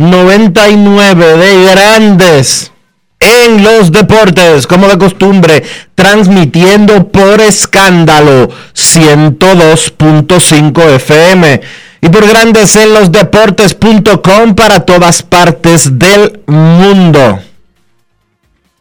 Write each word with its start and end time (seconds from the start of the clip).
2599 0.00 1.36
de 1.36 1.70
Grandes 1.70 2.72
en 3.18 3.62
los 3.62 3.92
Deportes, 3.92 4.66
como 4.66 4.88
de 4.88 4.96
costumbre, 4.96 5.62
transmitiendo 5.94 7.08
por 7.08 7.42
escándalo 7.42 8.48
102.5 8.74 10.82
FM 10.96 11.60
y 12.00 12.08
por 12.08 12.26
Grandes 12.26 12.76
en 12.76 12.94
los 12.94 13.12
Deportes.com 13.12 14.54
para 14.54 14.86
todas 14.86 15.22
partes 15.22 15.98
del 15.98 16.40
mundo. 16.46 17.40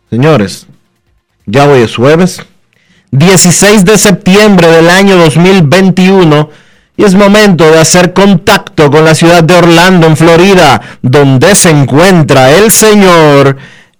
Señores, 0.09 0.67
ya 1.45 1.67
hoy 1.67 1.81
es 1.81 1.97
jueves, 1.97 2.41
16 3.11 3.83
de 3.83 3.97
septiembre 3.97 4.67
del 4.67 4.89
año 4.89 5.17
2021 5.17 6.68
y 6.99 7.05
es 7.05 7.15
momento 7.15 7.63
de 7.71 7.79
hacer 7.79 8.11
contacto 8.11 8.91
con 8.91 9.05
la 9.05 9.15
ciudad 9.15 9.41
de 9.41 9.55
Orlando, 9.55 10.05
en 10.05 10.17
Florida, 10.17 10.81
donde 11.01 11.55
se 11.55 11.69
encuentra 11.69 12.51
el 12.51 12.73
señor 12.73 13.55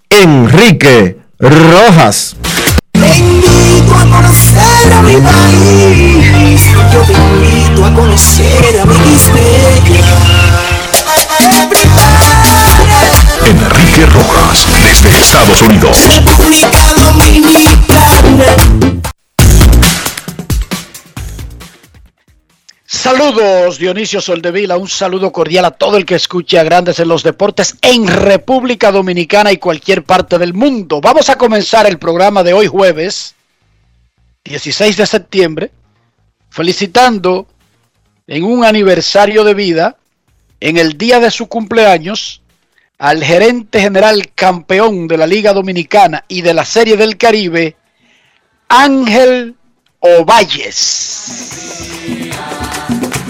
Enrique 0.10 1.18
Rojas. 1.40 2.36
Te 2.92 3.00
invito 3.00 3.96
a 3.96 4.04
conocer 4.04 4.94
a 4.94 5.02
mi 5.02 5.16
país. 5.16 6.62
Yo 6.92 7.02
te 7.04 7.14
invito 7.14 7.86
a 7.86 7.94
conocer 7.94 8.82
a 8.82 8.86
mi 8.86 8.94
Enrique 13.46 14.06
Rojas, 14.08 14.68
desde 14.84 15.18
Estados 15.18 15.62
Unidos. 15.62 15.98
República 16.16 16.99
Saludos 23.02 23.78
Dionisio 23.78 24.20
Soldevila, 24.20 24.76
un 24.76 24.90
saludo 24.90 25.32
cordial 25.32 25.64
a 25.64 25.72
todo 25.72 25.96
el 25.96 26.06
que 26.06 26.16
escuche 26.16 26.60
a 26.60 26.64
Grandes 26.64 27.00
en 27.00 27.08
los 27.08 27.24
Deportes 27.24 27.78
en 27.82 28.06
República 28.06 28.92
Dominicana 28.92 29.54
y 29.54 29.58
cualquier 29.58 30.04
parte 30.04 30.38
del 30.38 30.54
mundo. 30.54 31.00
Vamos 31.00 31.30
a 31.30 31.38
comenzar 31.38 31.88
el 31.88 31.98
programa 31.98 32.44
de 32.44 32.52
hoy 32.52 32.68
jueves, 32.68 33.36
16 34.44 34.98
de 34.98 35.06
septiembre, 35.06 35.72
felicitando 36.50 37.48
en 38.28 38.44
un 38.44 38.66
aniversario 38.66 39.46
de 39.46 39.54
vida, 39.54 39.96
en 40.60 40.76
el 40.76 40.98
día 40.98 41.22
de 41.22 41.32
su 41.32 41.48
cumpleaños, 41.48 42.42
al 42.98 43.24
gerente 43.24 43.80
general 43.80 44.30
campeón 44.36 45.08
de 45.08 45.18
la 45.18 45.26
Liga 45.26 45.54
Dominicana 45.54 46.26
y 46.28 46.42
de 46.42 46.54
la 46.54 46.66
Serie 46.66 46.98
del 46.98 47.16
Caribe, 47.18 47.78
Ángel 48.68 49.56
Ovalles. 50.02 51.50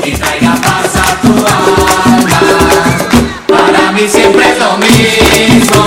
Y 0.04 0.12
traiga 0.12 0.56
paz 0.56 0.96
a 0.96 1.22
tu 1.22 1.30
alma. 1.30 2.40
Para 3.48 3.92
mí 3.92 4.08
siempre 4.08 4.50
es 4.52 4.60
lo 4.60 4.78
mismo, 4.78 5.84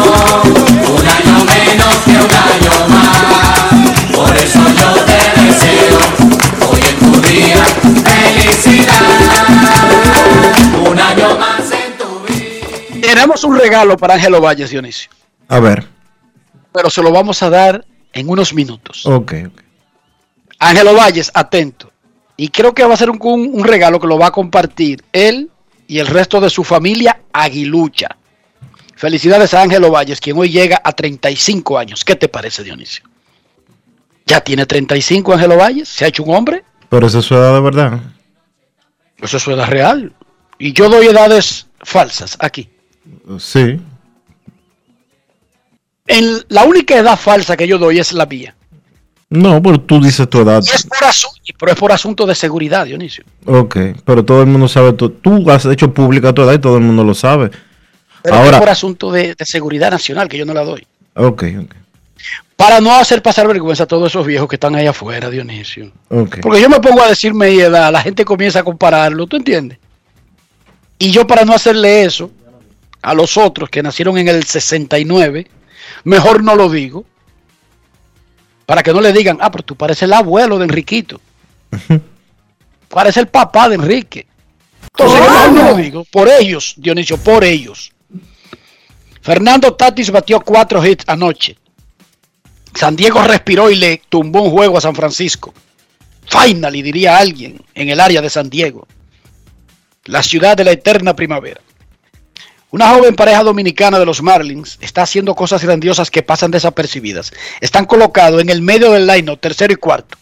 un 0.94 1.06
año 1.08 1.44
menos 1.44 1.96
que 2.04 2.10
un 2.10 2.32
año 2.52 2.88
más. 2.88 4.14
Por 4.14 4.36
eso 4.36 4.58
yo 4.78 4.92
te 5.04 5.40
deseo 5.42 5.98
hoy 6.70 6.80
en 6.80 6.96
tu 6.98 7.20
día 7.28 7.64
felicidad. 8.04 9.00
Un 10.90 11.00
año 11.00 11.38
más 11.38 11.70
en 11.70 11.96
tu 11.98 12.20
vida. 12.26 12.66
Tenemos 13.00 13.44
un 13.44 13.56
regalo 13.58 13.96
para 13.96 14.14
Ángel 14.14 14.34
Ovalles, 14.34 14.70
Dionisio, 14.70 15.10
A 15.48 15.60
ver, 15.60 15.86
pero 16.72 16.90
se 16.90 17.02
lo 17.02 17.10
vamos 17.12 17.42
a 17.42 17.50
dar 17.50 17.84
en 18.12 18.28
unos 18.28 18.52
minutos. 18.52 19.06
ok, 19.06 19.32
ok. 19.48 19.60
Ángelo 20.58 20.94
Valles, 20.94 21.30
atento. 21.34 21.91
Y 22.36 22.48
creo 22.48 22.74
que 22.74 22.84
va 22.84 22.94
a 22.94 22.96
ser 22.96 23.10
un, 23.10 23.18
un- 23.20 23.50
un 23.54 23.64
regalo 23.64 24.00
que 24.00 24.06
lo 24.06 24.18
va 24.18 24.28
a 24.28 24.30
compartir 24.32 25.02
él 25.12 25.50
y 25.86 25.98
el 25.98 26.06
resto 26.06 26.40
de 26.40 26.50
su 26.50 26.64
familia 26.64 27.20
aguilucha. 27.32 28.16
Felicidades 28.96 29.52
a 29.54 29.62
Ángelo 29.62 29.90
Valles, 29.90 30.20
quien 30.20 30.38
hoy 30.38 30.48
llega 30.50 30.80
a 30.82 30.92
35 30.92 31.78
años. 31.78 32.04
¿Qué 32.04 32.14
te 32.16 32.28
parece, 32.28 32.62
Dionisio? 32.62 33.04
¿Ya 34.26 34.40
tiene 34.40 34.64
35 34.66 35.32
Ángelo 35.32 35.56
Valles? 35.56 35.88
¿Se 35.88 36.04
ha 36.04 36.08
hecho 36.08 36.22
un 36.22 36.34
hombre? 36.34 36.64
Pero 36.88 37.06
esa 37.06 37.18
es 37.18 37.24
su 37.24 37.34
edad 37.34 37.52
de 37.54 37.60
verdad. 37.60 38.00
Eso 39.18 39.36
es 39.36 39.42
su 39.42 39.50
edad 39.50 39.68
real. 39.68 40.12
Y 40.58 40.72
yo 40.72 40.88
doy 40.88 41.06
edades 41.06 41.66
falsas 41.80 42.36
aquí. 42.40 42.68
Sí. 43.38 43.80
En, 46.06 46.44
la 46.48 46.64
única 46.64 46.96
edad 46.96 47.18
falsa 47.18 47.56
que 47.56 47.66
yo 47.66 47.78
doy 47.78 47.98
es 47.98 48.12
la 48.12 48.26
mía. 48.26 48.54
No, 49.32 49.62
pero 49.62 49.80
tú 49.80 49.98
dices 50.00 50.28
tu 50.28 50.40
edad. 50.42 50.62
Y 50.64 50.70
es 50.74 50.82
por 50.84 51.04
asunto, 51.04 51.36
pero 51.58 51.72
es 51.72 51.78
por 51.78 51.90
asunto 51.92 52.26
de 52.26 52.34
seguridad, 52.34 52.84
Dionisio. 52.84 53.24
Ok, 53.46 53.76
pero 54.04 54.22
todo 54.24 54.42
el 54.42 54.46
mundo 54.48 54.68
sabe. 54.68 54.92
tu- 54.92 55.08
Tú 55.08 55.50
has 55.50 55.64
hecho 55.64 55.92
pública 55.92 56.32
tu 56.34 56.42
edad 56.42 56.52
y 56.52 56.58
todo 56.58 56.76
el 56.76 56.82
mundo 56.82 57.02
lo 57.02 57.14
sabe. 57.14 57.50
Pero 58.22 58.36
Ahora- 58.36 58.50
es 58.50 58.58
por 58.58 58.68
asunto 58.68 59.10
de, 59.10 59.34
de 59.34 59.44
seguridad 59.46 59.90
nacional 59.90 60.28
que 60.28 60.36
yo 60.36 60.44
no 60.44 60.52
la 60.52 60.64
doy. 60.64 60.86
Ok, 61.14 61.44
ok. 61.62 61.74
Para 62.56 62.80
no 62.80 62.92
hacer 62.94 63.22
pasar 63.22 63.48
vergüenza 63.48 63.84
a 63.84 63.86
todos 63.86 64.12
esos 64.12 64.26
viejos 64.26 64.48
que 64.48 64.56
están 64.56 64.74
ahí 64.76 64.86
afuera, 64.86 65.30
Dionisio. 65.30 65.90
Ok. 66.10 66.38
Porque 66.42 66.60
yo 66.60 66.68
me 66.68 66.78
pongo 66.80 67.02
a 67.02 67.08
decir 67.08 67.32
mi 67.34 67.46
edad, 67.58 67.90
la 67.90 68.02
gente 68.02 68.24
comienza 68.24 68.60
a 68.60 68.62
compararlo, 68.64 69.26
¿tú 69.26 69.36
entiendes? 69.36 69.78
Y 70.98 71.10
yo 71.10 71.26
para 71.26 71.44
no 71.44 71.54
hacerle 71.54 72.04
eso 72.04 72.30
a 73.00 73.14
los 73.14 73.36
otros 73.36 73.68
que 73.70 73.82
nacieron 73.82 74.16
en 74.18 74.28
el 74.28 74.44
69, 74.44 75.48
mejor 76.04 76.44
no 76.44 76.54
lo 76.54 76.68
digo. 76.68 77.04
Para 78.72 78.82
que 78.82 78.94
no 78.94 79.02
le 79.02 79.12
digan, 79.12 79.36
ah, 79.42 79.50
pero 79.50 79.64
tú 79.64 79.76
pareces 79.76 80.04
el 80.04 80.14
abuelo 80.14 80.56
de 80.56 80.64
Enriquito. 80.64 81.20
Parece 82.88 83.20
el 83.20 83.28
papá 83.28 83.68
de 83.68 83.74
Enrique. 83.74 84.26
Entonces, 84.84 85.20
yo 85.20 85.52
no 85.52 85.62
lo 85.64 85.74
digo. 85.76 86.04
Por 86.10 86.26
ellos, 86.30 86.72
Dionisio, 86.78 87.18
por 87.18 87.44
ellos. 87.44 87.92
Fernando 89.20 89.74
Tatis 89.74 90.10
batió 90.10 90.40
cuatro 90.40 90.82
hits 90.82 91.04
anoche. 91.06 91.58
San 92.74 92.96
Diego 92.96 93.22
respiró 93.22 93.70
y 93.70 93.74
le 93.74 94.00
tumbó 94.08 94.40
un 94.40 94.52
juego 94.52 94.78
a 94.78 94.80
San 94.80 94.94
Francisco. 94.94 95.52
Finally, 96.24 96.80
diría 96.80 97.18
alguien, 97.18 97.60
en 97.74 97.90
el 97.90 98.00
área 98.00 98.22
de 98.22 98.30
San 98.30 98.48
Diego. 98.48 98.88
La 100.06 100.22
ciudad 100.22 100.56
de 100.56 100.64
la 100.64 100.72
eterna 100.72 101.14
primavera. 101.14 101.60
Una 102.72 102.88
joven 102.88 103.14
pareja 103.14 103.42
dominicana 103.42 103.98
de 103.98 104.06
los 104.06 104.22
Marlins 104.22 104.78
está 104.80 105.02
haciendo 105.02 105.34
cosas 105.34 105.62
grandiosas 105.62 106.10
que 106.10 106.22
pasan 106.22 106.50
desapercibidas. 106.50 107.30
Están 107.60 107.84
colocados 107.84 108.40
en 108.40 108.48
el 108.48 108.62
medio 108.62 108.92
del 108.92 109.06
line, 109.06 109.36
tercero 109.36 109.74
y 109.74 109.76
cuarto. 109.76 110.16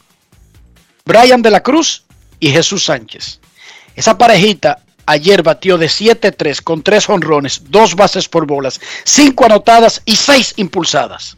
Brian 1.05 1.43
de 1.43 1.51
la 1.53 1.63
Cruz 1.63 2.03
y 2.41 2.51
Jesús 2.51 2.85
Sánchez. 2.85 3.39
Esa 3.95 4.19
parejita 4.19 4.81
ayer 5.07 5.45
batió 5.45 5.79
de 5.79 5.87
7-3 5.87 6.61
con 6.61 6.83
3 6.83 7.09
honrones, 7.11 7.63
2 7.69 7.95
bases 7.95 8.29
por 8.29 8.49
bolas, 8.49 8.81
5 9.05 9.45
anotadas 9.45 10.03
y 10.05 10.17
6 10.17 10.55
impulsadas. 10.57 11.37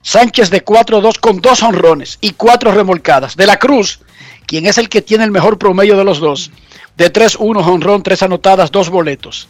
Sánchez 0.00 0.50
de 0.50 0.64
4-2 0.64 1.18
con 1.18 1.40
2 1.40 1.60
honrones 1.64 2.18
y 2.20 2.34
4 2.34 2.70
remolcadas. 2.70 3.36
De 3.36 3.46
la 3.46 3.58
Cruz, 3.58 3.98
quien 4.46 4.66
es 4.66 4.78
el 4.78 4.88
que 4.88 5.02
tiene 5.02 5.24
el 5.24 5.32
mejor 5.32 5.58
promedio 5.58 5.96
de 5.96 6.04
los 6.04 6.20
dos, 6.20 6.52
de 6.96 7.12
3-1 7.12 7.66
honrón, 7.66 8.04
3 8.04 8.22
anotadas, 8.22 8.70
2 8.70 8.88
boletos. 8.88 9.48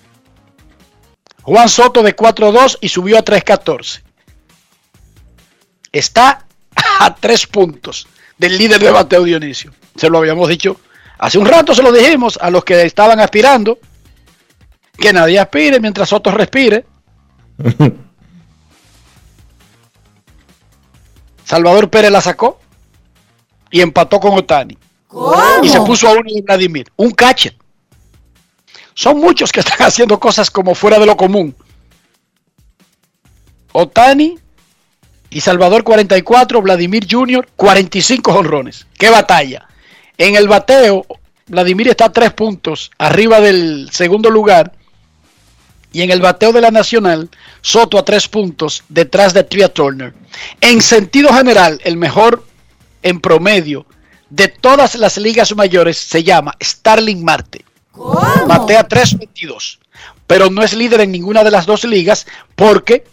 Juan 1.42 1.68
Soto 1.68 2.02
de 2.02 2.16
4-2 2.16 2.78
y 2.80 2.88
subió 2.88 3.18
a 3.18 3.24
3-14. 3.24 4.02
Está 5.90 6.46
a 6.74 7.14
3 7.14 7.46
puntos 7.48 8.06
del 8.38 8.56
líder 8.56 8.80
de 8.80 8.90
bateo 8.90 9.24
Dionisio. 9.24 9.72
Se 9.96 10.08
lo 10.08 10.18
habíamos 10.18 10.48
dicho 10.48 10.78
hace 11.18 11.38
un 11.38 11.46
rato, 11.46 11.74
se 11.74 11.82
lo 11.82 11.92
dijimos 11.92 12.38
a 12.40 12.50
los 12.50 12.64
que 12.64 12.82
estaban 12.82 13.20
aspirando. 13.20 13.78
Que 14.96 15.12
nadie 15.12 15.38
aspire 15.38 15.80
mientras 15.80 16.08
Soto 16.08 16.30
respire. 16.30 16.84
Salvador 21.44 21.90
Pérez 21.90 22.10
la 22.10 22.20
sacó 22.20 22.60
y 23.70 23.80
empató 23.80 24.20
con 24.20 24.34
Otani. 24.34 24.78
Y 25.62 25.68
se 25.68 25.80
puso 25.80 26.08
a 26.08 26.12
uno 26.12 26.30
de 26.32 26.42
Vladimir. 26.42 26.90
Un 26.96 27.10
catcher. 27.10 27.54
Son 28.94 29.18
muchos 29.18 29.52
que 29.52 29.60
están 29.60 29.78
haciendo 29.86 30.18
cosas 30.18 30.50
como 30.50 30.74
fuera 30.74 30.98
de 30.98 31.06
lo 31.06 31.16
común. 31.16 31.54
Otani 33.72 34.38
y 35.30 35.40
Salvador 35.40 35.82
44, 35.82 36.60
Vladimir 36.60 37.06
Jr. 37.10 37.48
45 37.56 38.32
honrones. 38.32 38.86
¡Qué 38.98 39.08
batalla! 39.08 39.66
En 40.18 40.36
el 40.36 40.46
bateo, 40.46 41.06
Vladimir 41.46 41.88
está 41.88 42.06
a 42.06 42.12
tres 42.12 42.32
puntos 42.32 42.90
arriba 42.98 43.40
del 43.40 43.88
segundo 43.90 44.30
lugar. 44.30 44.72
Y 45.94 46.02
en 46.02 46.10
el 46.10 46.20
bateo 46.20 46.52
de 46.52 46.60
la 46.60 46.70
Nacional, 46.70 47.28
Soto 47.60 47.98
a 47.98 48.04
tres 48.04 48.28
puntos 48.28 48.82
detrás 48.88 49.34
de 49.34 49.44
Tria 49.44 49.72
Turner. 49.72 50.14
En 50.60 50.80
sentido 50.80 51.32
general, 51.32 51.80
el 51.84 51.96
mejor 51.96 52.44
en 53.02 53.20
promedio 53.20 53.86
de 54.30 54.48
todas 54.48 54.94
las 54.94 55.18
ligas 55.18 55.54
mayores 55.54 55.98
se 55.98 56.22
llama 56.22 56.56
Starling 56.62 57.22
Marte. 57.22 57.64
Batea 57.94 58.88
3.22. 58.88 59.78
Pero 60.26 60.50
no 60.50 60.62
es 60.62 60.72
líder 60.72 61.00
en 61.00 61.12
ninguna 61.12 61.44
de 61.44 61.50
las 61.50 61.66
dos 61.66 61.84
ligas 61.84 62.26
porque 62.56 63.04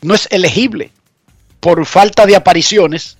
no 0.00 0.14
es 0.14 0.28
elegible 0.30 0.90
por 1.60 1.84
falta 1.86 2.26
de 2.26 2.36
apariciones 2.36 3.18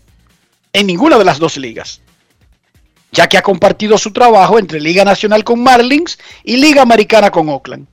en 0.73 0.87
ninguna 0.87 1.19
de 1.19 1.25
las 1.25 1.39
dos 1.39 1.57
ligas. 1.57 2.01
Ya 3.13 3.29
que 3.29 3.37
ha 3.37 3.43
compartido 3.43 3.99
su 3.99 4.13
trabajo 4.13 4.59
entre 4.59 4.81
Liga 4.81 5.05
Nacional 5.05 5.45
con 5.45 5.63
Marlins 5.63 6.19
y 6.43 6.57
Liga 6.57 6.83
Americana 6.83 7.31
con 7.31 7.49
Oakland. 7.49 7.87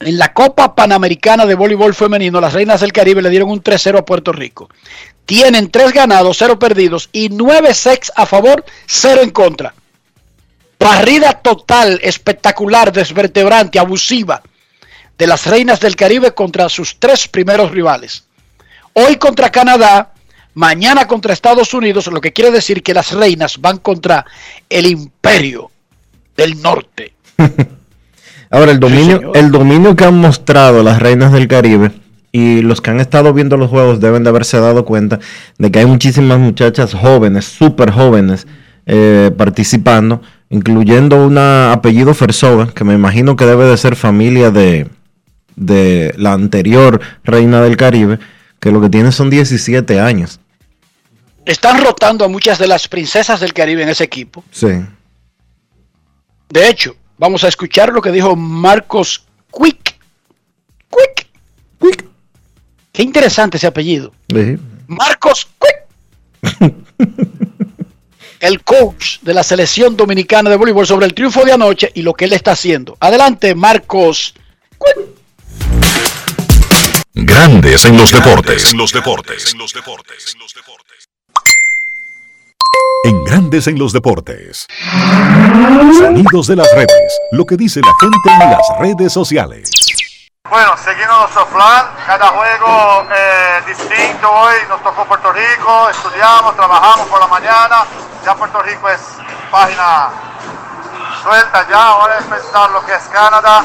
En 0.00 0.18
la 0.18 0.34
Copa 0.34 0.74
Panamericana 0.74 1.46
de 1.46 1.54
Voleibol 1.54 1.94
Femenino, 1.94 2.40
las 2.40 2.52
Reinas 2.52 2.82
del 2.82 2.92
Caribe 2.92 3.22
le 3.22 3.30
dieron 3.30 3.50
un 3.50 3.62
3-0 3.62 4.00
a 4.00 4.04
Puerto 4.04 4.32
Rico. 4.32 4.68
Tienen 5.24 5.70
3 5.70 5.92
ganados, 5.94 6.36
0 6.38 6.58
perdidos 6.58 7.08
y 7.12 7.30
9 7.30 7.72
6 7.72 8.12
a 8.14 8.26
favor, 8.26 8.64
0 8.86 9.22
en 9.22 9.30
contra. 9.30 9.74
Barrida 10.84 11.32
total, 11.32 11.98
espectacular, 12.02 12.92
desvertebrante, 12.92 13.78
abusiva 13.78 14.42
de 15.16 15.26
las 15.26 15.46
Reinas 15.46 15.80
del 15.80 15.96
Caribe 15.96 16.34
contra 16.34 16.68
sus 16.68 17.00
tres 17.00 17.26
primeros 17.26 17.70
rivales. 17.70 18.24
Hoy 18.92 19.16
contra 19.16 19.50
Canadá, 19.50 20.12
mañana 20.52 21.06
contra 21.06 21.32
Estados 21.32 21.72
Unidos, 21.72 22.06
lo 22.08 22.20
que 22.20 22.34
quiere 22.34 22.50
decir 22.50 22.82
que 22.82 22.92
las 22.92 23.12
Reinas 23.12 23.62
van 23.62 23.78
contra 23.78 24.26
el 24.68 24.84
imperio 24.84 25.70
del 26.36 26.60
norte. 26.60 27.14
Ahora, 28.50 28.70
el 28.70 28.78
dominio, 28.78 29.32
el 29.34 29.50
dominio 29.50 29.96
que 29.96 30.04
han 30.04 30.18
mostrado 30.18 30.82
las 30.82 31.00
reinas 31.00 31.32
del 31.32 31.48
Caribe 31.48 31.92
y 32.30 32.60
los 32.60 32.82
que 32.82 32.90
han 32.90 33.00
estado 33.00 33.32
viendo 33.32 33.56
los 33.56 33.70
juegos 33.70 34.00
deben 34.00 34.22
de 34.22 34.28
haberse 34.28 34.60
dado 34.60 34.84
cuenta 34.84 35.18
de 35.56 35.72
que 35.72 35.78
hay 35.78 35.86
muchísimas 35.86 36.38
muchachas 36.38 36.92
jóvenes, 36.92 37.46
súper 37.46 37.90
jóvenes, 37.90 38.46
eh, 38.86 39.30
participando, 39.36 40.20
incluyendo 40.54 41.26
una 41.26 41.72
apellido 41.72 42.14
Fersova, 42.14 42.72
que 42.72 42.84
me 42.84 42.94
imagino 42.94 43.34
que 43.34 43.44
debe 43.44 43.64
de 43.64 43.76
ser 43.76 43.96
familia 43.96 44.52
de, 44.52 44.88
de 45.56 46.14
la 46.16 46.32
anterior 46.32 47.00
reina 47.24 47.60
del 47.60 47.76
Caribe, 47.76 48.20
que 48.60 48.70
lo 48.70 48.80
que 48.80 48.88
tiene 48.88 49.10
son 49.10 49.30
17 49.30 49.98
años. 49.98 50.38
Están 51.44 51.82
rotando 51.82 52.24
a 52.24 52.28
muchas 52.28 52.60
de 52.60 52.68
las 52.68 52.86
princesas 52.86 53.40
del 53.40 53.52
Caribe 53.52 53.82
en 53.82 53.88
ese 53.88 54.04
equipo. 54.04 54.44
Sí. 54.52 54.68
De 56.50 56.68
hecho, 56.68 56.94
vamos 57.18 57.42
a 57.42 57.48
escuchar 57.48 57.92
lo 57.92 58.00
que 58.00 58.12
dijo 58.12 58.36
Marcos 58.36 59.26
Quick. 59.50 59.96
Quick. 60.88 61.26
Quick. 61.80 62.04
Qué 62.92 63.02
interesante 63.02 63.56
ese 63.56 63.66
apellido. 63.66 64.12
Sí. 64.28 64.56
Marcos 64.86 65.48
Quick. 65.58 66.74
El 68.44 68.62
coach 68.62 69.20
de 69.22 69.32
la 69.32 69.42
selección 69.42 69.96
dominicana 69.96 70.50
de 70.50 70.56
voleibol 70.56 70.86
sobre 70.86 71.06
el 71.06 71.14
triunfo 71.14 71.46
de 71.46 71.52
anoche 71.52 71.90
y 71.94 72.02
lo 72.02 72.12
que 72.12 72.26
él 72.26 72.34
está 72.34 72.52
haciendo. 72.52 72.94
Adelante, 73.00 73.54
Marcos. 73.54 74.34
Grandes 77.14 77.86
en 77.86 77.96
los 77.96 78.12
deportes. 78.12 78.70
En 78.70 78.76
los 78.76 78.92
deportes. 78.92 79.50
En 79.50 79.58
los 79.58 79.72
deportes. 79.72 80.36
En 83.04 83.24
Grandes 83.24 83.66
en 83.66 83.78
los 83.78 83.94
deportes. 83.94 84.66
Sonidos 85.98 86.46
de 86.46 86.56
las 86.56 86.70
redes. 86.74 87.18
Lo 87.32 87.46
que 87.46 87.56
dice 87.56 87.80
la 87.80 87.94
gente 87.98 88.44
en 88.44 88.50
las 88.50 88.78
redes 88.78 89.10
sociales. 89.10 89.83
Bueno, 90.50 90.76
siguiendo 90.76 91.18
nuestro 91.20 91.46
plan, 91.46 91.86
cada 92.06 92.28
juego 92.28 93.06
eh, 93.10 93.62
distinto 93.66 94.30
hoy, 94.30 94.54
nos 94.68 94.82
tocó 94.82 95.06
Puerto 95.06 95.32
Rico, 95.32 95.88
estudiamos, 95.88 96.54
trabajamos 96.54 97.08
por 97.08 97.18
la 97.18 97.26
mañana, 97.26 97.86
ya 98.22 98.34
Puerto 98.34 98.60
Rico 98.60 98.90
es 98.90 99.00
página 99.50 100.10
suelta 101.22 101.66
ya, 101.66 101.88
ahora 101.88 102.18
es 102.18 102.24
pensar 102.26 102.70
lo 102.70 102.84
que 102.84 102.94
es 102.94 103.02
Canadá, 103.04 103.64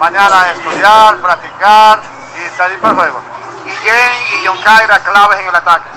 mañana 0.00 0.50
estudiar, 0.52 1.18
practicar 1.18 2.00
y 2.34 2.56
salir 2.56 2.80
para 2.80 2.92
el 2.94 2.98
juego. 3.00 3.20
Y 3.66 3.70
Jen 3.70 4.40
y 4.40 4.46
John 4.46 4.56
Kyra 4.56 4.98
claves 5.00 5.40
en 5.40 5.48
el 5.48 5.54
ataque. 5.54 5.90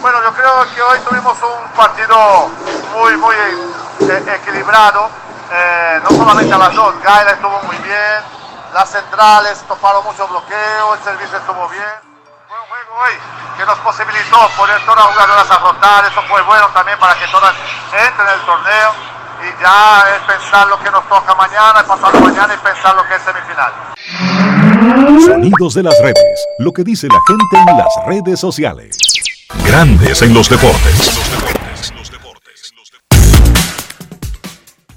Bueno, 0.00 0.22
yo 0.24 0.32
creo 0.32 0.74
que 0.74 0.82
hoy 0.82 0.98
tuvimos 1.00 1.36
un 1.42 1.70
partido 1.76 2.48
muy, 2.96 3.16
muy 3.18 3.36
eh, 3.36 4.36
equilibrado. 4.40 5.10
Eh, 5.52 6.00
no 6.02 6.16
solamente 6.16 6.54
a 6.54 6.58
las 6.58 6.74
dos, 6.74 6.94
Gaila 7.02 7.30
estuvo 7.32 7.62
muy 7.64 7.76
bien, 7.76 8.41
las 8.72 8.88
centrales 8.90 9.62
toparon 9.68 10.04
mucho 10.04 10.26
bloqueo, 10.28 10.94
el 10.94 11.02
servicio 11.02 11.38
estuvo 11.38 11.68
bien. 11.68 11.94
Fue 12.48 12.56
un 12.58 12.66
juego 12.68 12.92
hoy 13.04 13.14
que 13.56 13.66
nos 13.66 13.78
posibilitó 13.78 14.36
poner 14.56 14.80
todas 14.84 15.04
las 15.04 15.14
jugadoras 15.14 15.50
a 15.50 15.58
rotar, 15.58 16.04
eso 16.06 16.22
fue 16.28 16.42
bueno 16.42 16.66
también 16.68 16.98
para 16.98 17.14
que 17.18 17.26
todas 17.28 17.54
entren 17.92 18.28
en 18.28 18.34
el 18.34 18.40
torneo. 18.46 18.90
Y 19.42 19.62
ya 19.62 20.04
es 20.14 20.22
pensar 20.22 20.68
lo 20.68 20.78
que 20.78 20.90
nos 20.90 21.06
toca 21.08 21.34
mañana, 21.34 21.82
pasado 21.82 22.20
mañana 22.20 22.54
y 22.54 22.58
pensar 22.58 22.94
lo 22.94 23.06
que 23.08 23.16
es 23.16 23.22
semifinal. 23.22 23.72
Sonidos 25.24 25.74
de 25.74 25.82
las 25.82 25.98
redes. 26.00 26.46
Lo 26.58 26.72
que 26.72 26.84
dice 26.84 27.08
la 27.08 27.18
gente 27.26 27.70
en 27.70 27.76
las 27.76 27.92
redes 28.06 28.40
sociales. 28.40 28.96
Grandes 29.64 30.22
en 30.22 30.32
los 30.32 30.48
deportes. 30.48 31.61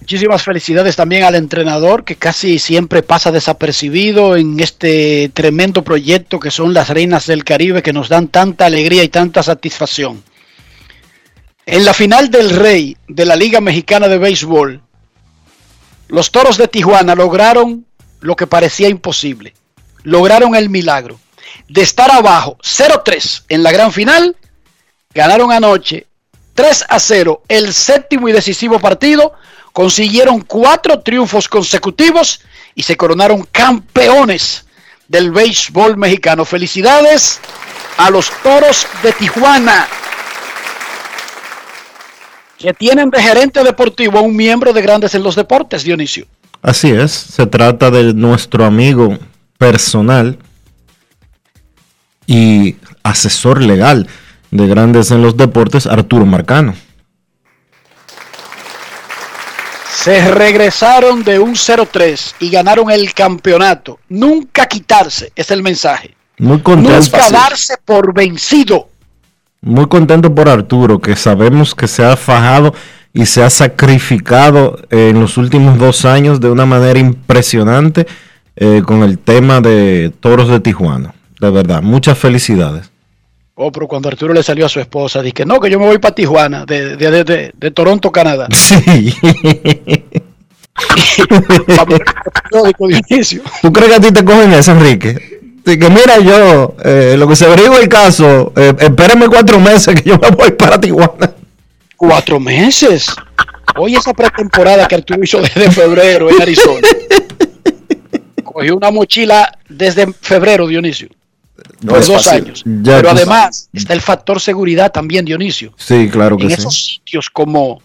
Muchísimas 0.05 0.43
felicidades 0.43 0.95
también 0.95 1.23
al 1.23 1.33
entrenador 1.33 2.03
que 2.03 2.15
casi 2.15 2.59
siempre 2.59 3.01
pasa 3.01 3.31
desapercibido 3.31 4.35
en 4.35 4.59
este 4.59 5.31
tremendo 5.33 5.83
proyecto 5.83 6.39
que 6.39 6.51
son 6.51 6.75
las 6.75 6.89
Reinas 6.89 7.25
del 7.25 7.43
Caribe 7.43 7.81
que 7.81 7.91
nos 7.91 8.07
dan 8.07 8.27
tanta 8.27 8.67
alegría 8.67 9.03
y 9.03 9.09
tanta 9.09 9.41
satisfacción. 9.41 10.23
En 11.65 11.85
la 11.85 11.95
final 11.95 12.29
del 12.29 12.51
Rey 12.51 12.95
de 13.07 13.25
la 13.25 13.35
Liga 13.35 13.61
Mexicana 13.61 14.07
de 14.07 14.19
Béisbol, 14.19 14.83
los 16.09 16.29
Toros 16.29 16.57
de 16.57 16.67
Tijuana 16.67 17.15
lograron 17.15 17.87
lo 18.19 18.35
que 18.35 18.45
parecía 18.45 18.89
imposible. 18.89 19.55
Lograron 20.03 20.53
el 20.53 20.69
milagro 20.69 21.19
de 21.67 21.81
estar 21.81 22.11
abajo 22.11 22.59
0-3 22.61 23.45
en 23.49 23.63
la 23.63 23.71
gran 23.71 23.91
final. 23.91 24.35
Ganaron 25.15 25.51
anoche 25.51 26.05
3 26.53 26.85
a 26.89 26.99
0 26.99 27.41
el 27.47 27.73
séptimo 27.73 28.29
y 28.29 28.33
decisivo 28.33 28.77
partido. 28.77 29.33
Consiguieron 29.75 30.39
cuatro 30.39 31.01
triunfos 31.01 31.49
consecutivos 31.49 32.39
y 32.75 32.83
se 32.83 32.95
coronaron 32.95 33.45
campeones 33.51 34.65
del 35.09 35.31
béisbol 35.31 35.97
mexicano. 35.97 36.45
Felicidades 36.45 37.41
a 37.97 38.09
los 38.09 38.31
Toros 38.41 38.87
de 39.03 39.11
Tijuana 39.11 39.85
que 42.57 42.73
tienen 42.73 43.09
de 43.09 43.21
gerente 43.21 43.65
deportivo 43.65 44.17
a 44.17 44.21
un 44.21 44.33
miembro 44.33 44.71
de 44.71 44.81
Grandes 44.81 45.13
en 45.13 45.23
los 45.23 45.35
Deportes, 45.35 45.83
Dionisio. 45.83 46.25
Así 46.61 46.91
es, 46.91 47.11
se 47.11 47.45
trata 47.45 47.91
de 47.91 48.13
nuestro 48.13 48.63
amigo 48.63 49.19
personal 49.57 50.39
y 52.25 52.77
asesor 53.03 53.61
legal 53.61 54.07
de 54.51 54.67
Grandes 54.67 55.11
en 55.11 55.21
los 55.21 55.35
Deportes, 55.35 55.85
Arturo 55.85 56.25
Marcano. 56.25 56.75
Se 59.95 60.29
regresaron 60.29 61.23
de 61.23 61.39
un 61.39 61.53
0-3 61.55 62.35
y 62.39 62.49
ganaron 62.49 62.91
el 62.91 63.13
campeonato. 63.13 63.97
Nunca 64.09 64.67
quitarse, 64.67 65.31
es 65.35 65.49
el 65.51 65.63
mensaje. 65.63 66.15
Muy 66.37 66.59
contento, 66.61 66.99
Nunca 66.99 67.29
darse 67.31 67.75
por 67.83 68.13
vencido. 68.13 68.89
muy 69.61 69.87
contento 69.87 70.33
por 70.35 70.47
Arturo, 70.49 70.99
que 70.99 71.15
sabemos 71.15 71.73
que 71.73 71.87
se 71.87 72.03
ha 72.03 72.15
fajado 72.17 72.73
y 73.13 73.25
se 73.25 73.41
ha 73.41 73.49
sacrificado 73.49 74.77
en 74.91 75.19
los 75.19 75.37
últimos 75.37 75.79
dos 75.79 76.03
años 76.05 76.39
de 76.39 76.51
una 76.51 76.65
manera 76.65 76.99
impresionante 76.99 78.05
eh, 78.57 78.83
con 78.85 79.01
el 79.01 79.17
tema 79.17 79.61
de 79.61 80.11
Toros 80.19 80.49
de 80.49 80.59
Tijuana. 80.59 81.15
De 81.39 81.49
verdad, 81.49 81.81
muchas 81.81 82.17
felicidades. 82.17 82.91
Oh, 83.57 83.71
pero 83.71 83.87
cuando 83.87 84.09
Arturo 84.09 84.33
le 84.33 84.43
salió 84.43 84.65
a 84.65 84.69
su 84.69 84.79
esposa, 84.81 85.21
dije 85.21 85.33
que 85.33 85.45
no, 85.45 85.59
que 85.61 85.69
yo 85.69 85.79
me 85.79 85.85
voy 85.85 85.97
para 85.97 86.13
Tijuana, 86.13 86.65
de, 86.65 86.97
de- 86.97 87.23
de- 87.23 87.51
de- 87.55 87.71
Toronto, 87.71 88.11
Canadá. 88.11 88.47
Sí. 88.53 89.13
¿Tú 93.61 93.71
crees 93.73 93.89
que 93.89 93.95
a 93.95 93.99
ti 93.99 94.11
te 94.11 94.25
cogen 94.25 94.53
eso, 94.53 94.71
Enrique? 94.71 95.17
Que 95.63 95.89
mira 95.89 96.19
yo, 96.19 96.75
eh, 96.83 97.15
lo 97.17 97.27
que 97.27 97.35
se 97.35 97.45
averigua 97.45 97.79
el 97.79 97.87
caso, 97.89 98.53
eh, 98.55 98.73
espérenme 98.79 99.27
cuatro 99.27 99.59
meses 99.59 99.95
que 99.99 100.09
yo 100.09 100.17
me 100.19 100.29
voy 100.31 100.51
para 100.51 100.79
Tijuana. 100.79 101.31
Cuatro 101.95 102.39
meses. 102.39 103.07
Hoy 103.77 103.95
esa 103.95 104.13
pretemporada 104.13 104.87
que 104.87 104.95
Arturo 104.95 105.23
hizo 105.23 105.41
desde 105.41 105.71
febrero 105.71 106.29
en 106.29 106.41
Arizona. 106.41 106.87
Cogió 108.43 108.75
una 108.77 108.91
mochila 108.91 109.57
desde 109.67 110.11
febrero, 110.13 110.67
Dionisio. 110.67 111.09
No 111.85 111.91
por 111.93 112.01
es 112.01 112.07
dos 112.07 112.23
fácil. 112.25 112.43
años. 112.45 112.63
Ya 112.65 112.97
Pero 112.97 113.01
tú 113.09 113.15
además 113.15 113.69
está 113.73 113.93
el 113.93 114.01
factor 114.01 114.39
seguridad 114.41 114.91
también, 114.91 115.25
Dionisio. 115.25 115.73
Sí, 115.77 116.09
claro 116.09 116.37
que 116.37 116.43
En 116.43 116.49
sí. 116.49 116.55
esos 116.59 116.85
sitios 116.85 117.29
como 117.29 117.81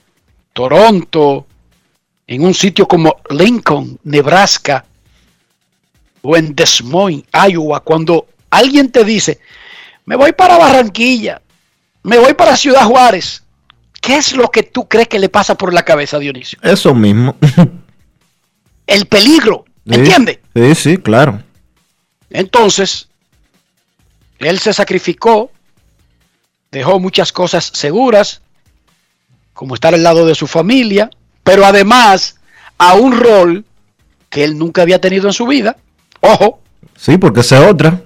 Toronto, 0.52 1.46
en 2.26 2.44
un 2.44 2.54
sitio 2.54 2.86
como 2.88 3.16
Lincoln, 3.30 3.98
Nebraska, 4.04 4.84
o 6.22 6.36
en 6.36 6.54
Des 6.54 6.82
Moines, 6.82 7.24
Iowa, 7.48 7.80
cuando 7.80 8.26
alguien 8.50 8.90
te 8.90 9.04
dice, 9.04 9.40
me 10.04 10.16
voy 10.16 10.32
para 10.32 10.58
Barranquilla, 10.58 11.40
me 12.02 12.18
voy 12.18 12.34
para 12.34 12.56
Ciudad 12.56 12.84
Juárez, 12.84 13.42
¿qué 14.00 14.16
es 14.16 14.32
lo 14.34 14.50
que 14.50 14.62
tú 14.62 14.86
crees 14.88 15.08
que 15.08 15.18
le 15.18 15.28
pasa 15.28 15.54
por 15.56 15.72
la 15.72 15.82
cabeza, 15.84 16.18
Dionisio? 16.18 16.58
Eso 16.62 16.94
mismo. 16.94 17.36
El 18.86 19.06
peligro, 19.06 19.64
Sí. 19.86 19.94
¿entiendes? 19.94 20.38
Sí, 20.54 20.74
sí, 20.74 20.96
claro. 20.98 21.42
Entonces, 22.28 23.08
él 24.40 24.58
se 24.58 24.72
sacrificó, 24.72 25.50
dejó 26.70 26.98
muchas 26.98 27.32
cosas 27.32 27.70
seguras, 27.74 28.42
como 29.52 29.74
estar 29.74 29.94
al 29.94 30.02
lado 30.02 30.26
de 30.26 30.34
su 30.34 30.46
familia, 30.46 31.10
pero 31.42 31.64
además 31.64 32.36
a 32.78 32.94
un 32.94 33.18
rol 33.18 33.64
que 34.28 34.44
él 34.44 34.58
nunca 34.58 34.82
había 34.82 35.00
tenido 35.00 35.26
en 35.26 35.32
su 35.32 35.46
vida. 35.46 35.76
Ojo, 36.20 36.60
Sí, 36.96 37.16
porque 37.16 37.40
esa 37.40 37.62
es 37.64 37.70
otra. 37.70 38.02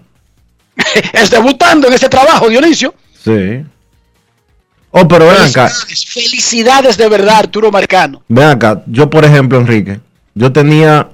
es 1.12 1.30
debutando 1.30 1.88
en 1.88 1.94
ese 1.94 2.08
trabajo, 2.08 2.48
Dionisio. 2.48 2.94
Sí. 3.24 3.64
Oh, 4.90 5.08
pero 5.08 5.26
ven 5.26 5.42
acá, 5.42 5.68
Felicidades, 5.68 6.06
felicidades 6.06 6.96
de 6.96 7.08
verdad, 7.08 7.38
Arturo 7.38 7.72
Marcano. 7.72 8.22
ven 8.28 8.46
acá. 8.46 8.84
Yo, 8.86 9.10
por 9.10 9.24
ejemplo, 9.24 9.58
Enrique, 9.58 9.98
yo 10.34 10.52
tenía 10.52 11.08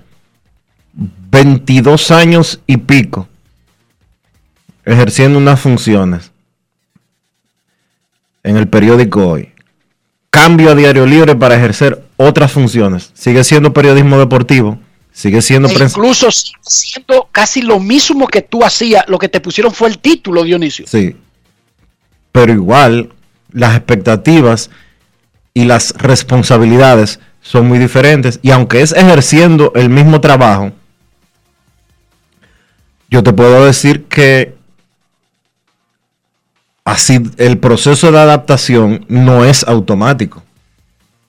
22 0.93 2.11
años 2.11 2.61
y 2.67 2.77
pico 2.77 3.30
ejerciendo 4.85 5.39
unas 5.39 5.61
funciones 5.61 6.33
en 8.43 8.57
el 8.57 8.69
periódico 8.69 9.27
hoy. 9.27 9.53
Cambio 10.31 10.71
a 10.71 10.75
Diario 10.75 11.07
Libre 11.07 11.35
para 11.35 11.57
ejercer 11.57 12.05
otras 12.17 12.53
funciones. 12.53 13.11
Sigue 13.15 13.43
siendo 13.45 13.73
periodismo 13.73 14.19
deportivo. 14.19 14.79
Sigue 15.13 15.43
siendo 15.43 15.69
E 15.69 15.75
prensa. 15.75 15.99
incluso 15.99 16.31
sigue 16.31 16.59
siendo 16.63 17.29
casi 17.33 17.63
lo 17.63 17.81
mismo 17.81 18.29
que 18.29 18.43
tú 18.43 18.65
hacías, 18.65 19.05
lo 19.09 19.19
que 19.19 19.29
te 19.29 19.41
pusieron 19.41 19.75
fue 19.75 19.89
el 19.89 19.99
título, 19.99 20.45
Dionisio. 20.45 20.87
Sí. 20.87 21.17
Pero 22.31 22.53
igual, 22.53 23.13
las 23.51 23.77
expectativas 23.77 24.71
y 25.53 25.65
las 25.65 25.93
responsabilidades 25.99 27.19
son 27.43 27.67
muy 27.67 27.79
diferentes. 27.81 28.39
Y 28.41 28.53
aunque 28.53 28.83
es 28.83 28.93
ejerciendo 28.93 29.73
el 29.75 29.91
mismo 29.91 30.21
trabajo, 30.21 30.71
yo 33.11 33.25
te 33.25 33.33
puedo 33.33 33.65
decir 33.67 34.05
que 34.05 34.55
así 36.85 37.21
el 37.39 37.59
proceso 37.59 38.11
de 38.13 38.19
adaptación 38.19 39.05
no 39.09 39.45
es 39.45 39.65
automático. 39.65 40.43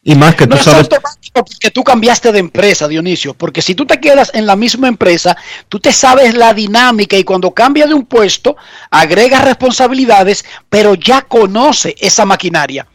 Y 0.03 0.15
más 0.15 0.35
que 0.35 0.47
No 0.47 0.55
tú 0.55 0.57
es 0.57 0.63
sabes. 0.63 0.83
automático 0.83 1.45
porque 1.45 1.69
tú 1.71 1.83
cambiaste 1.83 2.31
de 2.31 2.39
empresa, 2.39 2.87
Dionisio, 2.87 3.35
porque 3.35 3.61
si 3.61 3.75
tú 3.75 3.85
te 3.85 3.99
quedas 3.99 4.31
en 4.33 4.47
la 4.47 4.55
misma 4.55 4.87
empresa, 4.87 5.37
tú 5.69 5.79
te 5.79 5.93
sabes 5.93 6.33
la 6.33 6.53
dinámica 6.55 7.15
y 7.17 7.23
cuando 7.23 7.53
cambias 7.53 7.87
de 7.87 7.93
un 7.93 8.05
puesto, 8.05 8.57
agregas 8.89 9.43
responsabilidades, 9.45 10.43
pero 10.69 10.95
ya 10.95 11.21
conoce 11.21 11.95
esa 11.99 12.25
maquinaria. 12.25 12.87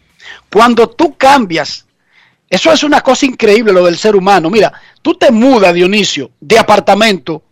Cuando 0.53 0.89
tú 0.89 1.17
cambias, 1.17 1.87
eso 2.51 2.73
es 2.73 2.83
una 2.83 3.01
cosa 3.01 3.25
increíble 3.27 3.73
lo 3.73 3.85
del 3.85 3.99
ser 3.99 4.17
humano. 4.17 4.51
Mira, 4.51 4.73
tú 5.01 5.15
te 5.15 5.31
mudas, 5.31 5.75
Dionisio, 5.75 6.33
de 6.41 6.59
apartamento 6.59 7.43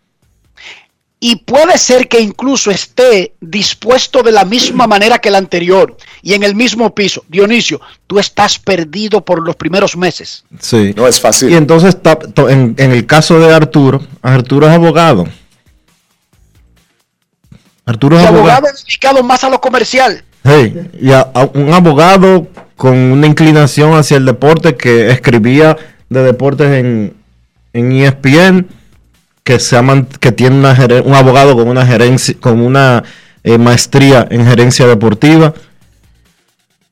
y 1.27 1.37
puede 1.37 1.79
ser 1.79 2.07
que 2.07 2.21
incluso 2.21 2.71
esté 2.71 3.33
dispuesto 3.41 4.23
de 4.23 4.31
la 4.31 4.45
misma 4.45 4.87
manera 4.87 5.19
que 5.19 5.31
el 5.31 5.37
anterior 5.37 5.97
y 6.21 6.35
en 6.35 6.43
el 6.43 6.55
mismo 6.55 6.95
piso. 6.95 7.25
Dionisio, 7.29 7.81
tú 8.07 8.19
estás 8.19 8.59
perdido 8.59 9.25
por 9.25 9.41
los 9.43 9.57
primeros 9.57 9.97
meses. 9.97 10.45
Sí. 10.61 10.93
No 10.95 11.07
es 11.07 11.19
fácil. 11.19 11.49
Y 11.49 11.55
entonces, 11.55 11.97
en, 12.51 12.75
en 12.77 12.91
el 12.93 13.07
caso 13.07 13.41
de 13.41 13.55
Arturo, 13.55 14.03
Arturo 14.21 14.67
es 14.69 14.75
abogado. 14.75 15.27
Arturo 17.87 18.17
Y 18.17 18.21
es 18.21 18.27
abogado. 18.27 18.51
abogado 18.51 18.77
dedicado 18.87 19.23
más 19.23 19.45
a 19.45 19.49
lo 19.49 19.61
comercial. 19.63 20.23
Hey, 20.43 20.91
y 21.01 21.11
a- 21.11 21.31
a 21.35 21.45
un 21.55 21.73
abogado 21.73 22.49
con 22.77 22.97
una 22.97 23.27
inclinación 23.27 23.95
hacia 23.95 24.19
el 24.19 24.27
deporte 24.27 24.77
que 24.77 25.11
escribía 25.11 25.77
de 26.11 26.23
deportes 26.23 26.67
en, 26.71 27.15
en 27.73 27.93
ESPN, 27.93 28.69
que 29.45 29.61
se 29.61 29.79
que 30.21 30.33
tiene 30.33 30.57
un 30.57 31.15
abogado 31.15 31.55
con 31.55 31.69
una 31.69 31.87
gerencia, 31.87 32.35
con 32.41 32.61
una 32.61 33.05
eh, 33.45 33.59
maestría 33.59 34.27
en 34.31 34.47
gerencia 34.47 34.87
deportiva, 34.87 35.53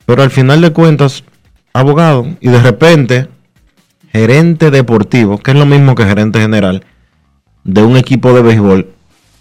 pero 0.05 0.23
al 0.23 0.31
final 0.31 0.61
de 0.61 0.71
cuentas, 0.71 1.25
abogado, 1.73 2.27
y 2.41 2.49
de 2.49 2.61
repente, 2.61 3.29
gerente 4.13 4.71
deportivo, 4.71 5.39
que 5.39 5.53
es 5.53 5.57
lo 5.57 5.65
mismo 5.65 5.95
que 5.95 6.05
gerente 6.05 6.41
general, 6.41 6.85
de 7.65 7.83
un 7.83 7.97
equipo 7.97 8.35
de 8.35 8.43
béisbol 8.43 8.93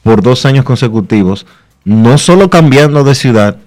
por 0.03 0.23
dos 0.23 0.45
años 0.45 0.63
consecutivos, 0.63 1.45
no 1.83 2.17
solo 2.17 2.49
cambiando 2.49 3.03
de 3.03 3.13
ciudad, 3.13 3.57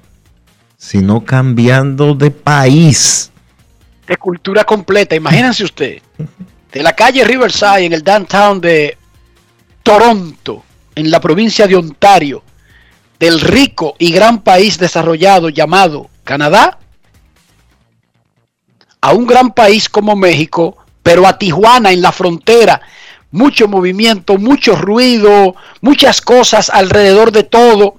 sino 0.78 1.22
cambiando 1.22 2.14
de 2.14 2.30
país. 2.30 3.30
de 4.06 4.16
cultura 4.16 4.64
completa. 4.64 5.14
Imagínense 5.14 5.64
usted, 5.64 6.00
de 6.72 6.82
la 6.82 6.94
calle 6.94 7.24
Riverside 7.24 7.84
en 7.84 7.92
el 7.92 8.02
downtown 8.02 8.60
de 8.60 8.96
Toronto, 9.84 10.64
en 10.94 11.10
la 11.10 11.20
provincia 11.20 11.66
de 11.66 11.76
Ontario, 11.76 12.42
del 13.20 13.38
rico 13.38 13.94
y 13.98 14.12
gran 14.12 14.40
país 14.42 14.78
desarrollado 14.78 15.50
llamado 15.50 16.08
Canadá, 16.24 16.78
a 19.02 19.12
un 19.12 19.26
gran 19.26 19.52
país 19.52 19.90
como 19.90 20.16
México, 20.16 20.78
pero 21.02 21.26
a 21.26 21.36
Tijuana 21.36 21.92
en 21.92 22.00
la 22.00 22.12
frontera, 22.12 22.80
mucho 23.30 23.68
movimiento, 23.68 24.38
mucho 24.38 24.74
ruido, 24.74 25.54
muchas 25.82 26.22
cosas 26.22 26.70
alrededor 26.70 27.30
de 27.30 27.42
todo. 27.42 27.96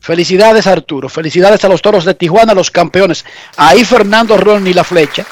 Felicidades 0.00 0.66
Arturo, 0.66 1.08
felicidades 1.08 1.64
a 1.64 1.68
los 1.68 1.80
toros 1.80 2.04
de 2.04 2.14
Tijuana, 2.14 2.54
los 2.54 2.72
campeones. 2.72 3.24
Ahí 3.56 3.84
Fernando 3.84 4.36
Ronnie 4.36 4.74
la 4.74 4.82
flecha 4.82 5.24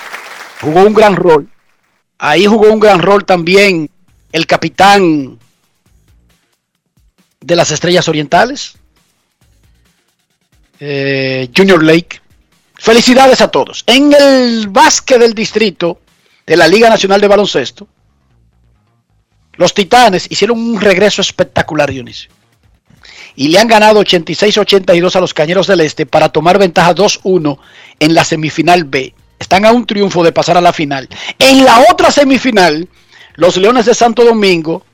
jugó 0.61 0.83
un 0.83 0.95
gran 0.95 1.17
rol. 1.17 1.49
Ahí 2.19 2.47
jugó 2.47 2.73
un 2.73 2.79
gran 2.79 3.03
rol 3.03 3.25
también 3.25 3.91
el 4.31 4.47
capitán 4.47 5.39
de 7.43 7.57
las 7.57 7.71
Estrellas 7.71 8.09
Orientales, 8.09 8.75
eh, 10.81 11.49
Junior 11.57 11.83
Lake. 11.83 12.21
Felicidades 12.75 13.41
a 13.41 13.49
todos. 13.49 13.85
En 13.87 14.13
el 14.13 14.69
básquet 14.69 15.21
del 15.21 15.35
distrito 15.35 16.01
de 16.47 16.57
la 16.57 16.67
Liga 16.67 16.89
Nacional 16.89 17.21
de 17.21 17.29
Baloncesto, 17.29 17.87
los 19.55 19.75
Titanes 19.75 20.27
hicieron 20.31 20.59
un 20.59 20.81
regreso 20.81 21.21
espectacular, 21.21 21.91
Dionisio 21.91 22.31
y 23.35 23.49
le 23.49 23.59
han 23.59 23.69
ganado 23.69 24.01
86-82 24.01 25.17
a 25.17 25.21
los 25.21 25.35
Cañeros 25.35 25.67
del 25.67 25.81
Este 25.81 26.07
para 26.07 26.29
tomar 26.29 26.59
ventaja 26.59 26.95
2-1 26.95 27.59
en 27.99 28.15
la 28.15 28.25
semifinal 28.25 28.85
B. 28.85 29.15
Están 29.39 29.65
a 29.65 29.73
un 29.73 29.87
triunfo 29.87 30.23
de 30.23 30.33
pasar 30.33 30.57
a 30.57 30.61
la 30.61 30.73
final. 30.73 31.09
En 31.39 31.65
la 31.65 31.85
otra 31.91 32.11
semifinal, 32.11 32.89
los 33.35 33.57
Leones 33.57 33.87
de 33.87 33.95
Santo 33.95 34.25
Domingo 34.25 34.85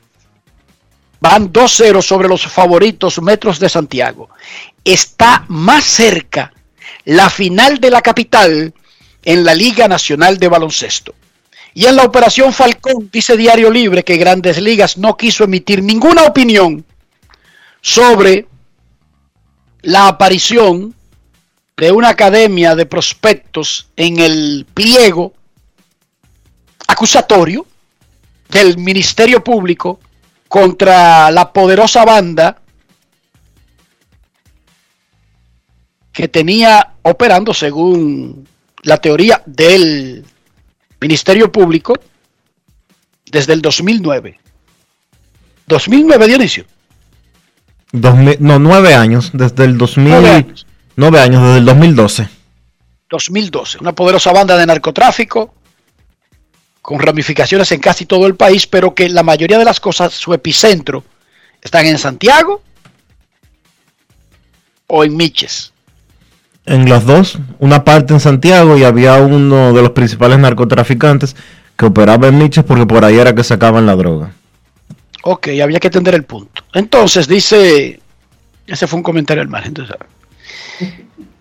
van 1.20 1.52
2-0 1.52 2.02
sobre 2.02 2.28
los 2.28 2.46
favoritos 2.46 3.20
Metros 3.20 3.58
de 3.58 3.68
Santiago. 3.68 4.30
Está 4.84 5.44
más 5.48 5.84
cerca 5.84 6.52
la 7.04 7.30
final 7.30 7.80
de 7.80 7.90
la 7.90 8.02
capital 8.02 8.72
en 9.24 9.44
la 9.44 9.54
Liga 9.54 9.88
Nacional 9.88 10.38
de 10.38 10.48
Baloncesto. 10.48 11.14
Y 11.74 11.86
en 11.86 11.96
la 11.96 12.04
operación 12.04 12.52
Falcón 12.52 13.08
dice 13.12 13.36
Diario 13.36 13.70
Libre 13.70 14.04
que 14.04 14.16
Grandes 14.16 14.60
Ligas 14.60 14.98
no 14.98 15.16
quiso 15.16 15.44
emitir 15.44 15.82
ninguna 15.82 16.24
opinión 16.24 16.84
sobre 17.80 18.46
la 19.82 20.08
aparición 20.08 20.94
de 21.76 21.92
una 21.92 22.08
academia 22.08 22.74
de 22.74 22.86
prospectos 22.86 23.88
en 23.96 24.18
el 24.18 24.66
pliego 24.74 25.32
acusatorio 26.88 27.66
del 28.48 28.78
Ministerio 28.78 29.44
Público 29.44 30.00
contra 30.48 31.30
la 31.30 31.52
poderosa 31.52 32.04
banda 32.04 32.56
que 36.12 36.28
tenía 36.28 36.94
operando 37.02 37.54
según 37.54 38.46
la 38.82 38.96
teoría 38.98 39.42
del 39.46 40.24
Ministerio 41.00 41.52
Público 41.52 41.94
desde 43.30 43.52
el 43.52 43.62
2009. 43.62 44.40
2009, 45.66 46.26
Dionisio. 46.26 46.64
Dos 47.92 48.14
mil- 48.16 48.36
no, 48.40 48.58
nueve 48.58 48.94
años, 48.94 49.30
desde 49.32 49.64
el 49.64 49.78
2000. 49.78 50.10
Nueve 50.10 50.30
años. 50.30 50.66
Nueve 50.96 51.20
años, 51.20 51.42
desde 51.42 51.58
el 51.58 51.64
2012. 51.66 52.28
2012. 53.10 53.78
Una 53.80 53.92
poderosa 53.94 54.32
banda 54.32 54.56
de 54.56 54.66
narcotráfico 54.66 55.54
con 56.88 57.00
ramificaciones 57.00 57.70
en 57.72 57.80
casi 57.80 58.06
todo 58.06 58.26
el 58.26 58.34
país, 58.34 58.66
pero 58.66 58.94
que 58.94 59.10
la 59.10 59.22
mayoría 59.22 59.58
de 59.58 59.64
las 59.66 59.78
cosas, 59.78 60.14
su 60.14 60.32
epicentro, 60.32 61.04
están 61.60 61.84
en 61.84 61.98
Santiago 61.98 62.62
o 64.86 65.04
en 65.04 65.14
Miches. 65.14 65.74
En 66.64 66.88
las 66.88 67.04
dos, 67.04 67.36
una 67.58 67.84
parte 67.84 68.14
en 68.14 68.20
Santiago 68.20 68.78
y 68.78 68.84
había 68.84 69.16
uno 69.16 69.74
de 69.74 69.82
los 69.82 69.90
principales 69.90 70.38
narcotraficantes 70.38 71.36
que 71.76 71.84
operaba 71.84 72.28
en 72.28 72.38
Miches 72.38 72.64
porque 72.64 72.86
por 72.86 73.04
ahí 73.04 73.18
era 73.18 73.34
que 73.34 73.44
sacaban 73.44 73.84
la 73.84 73.94
droga. 73.94 74.32
Ok, 75.24 75.48
había 75.62 75.80
que 75.80 75.88
entender 75.88 76.14
el 76.14 76.24
punto. 76.24 76.64
Entonces 76.72 77.28
dice, 77.28 78.00
ese 78.66 78.86
fue 78.86 78.96
un 78.96 79.02
comentario 79.02 79.42
al 79.42 79.48
margen. 79.48 79.74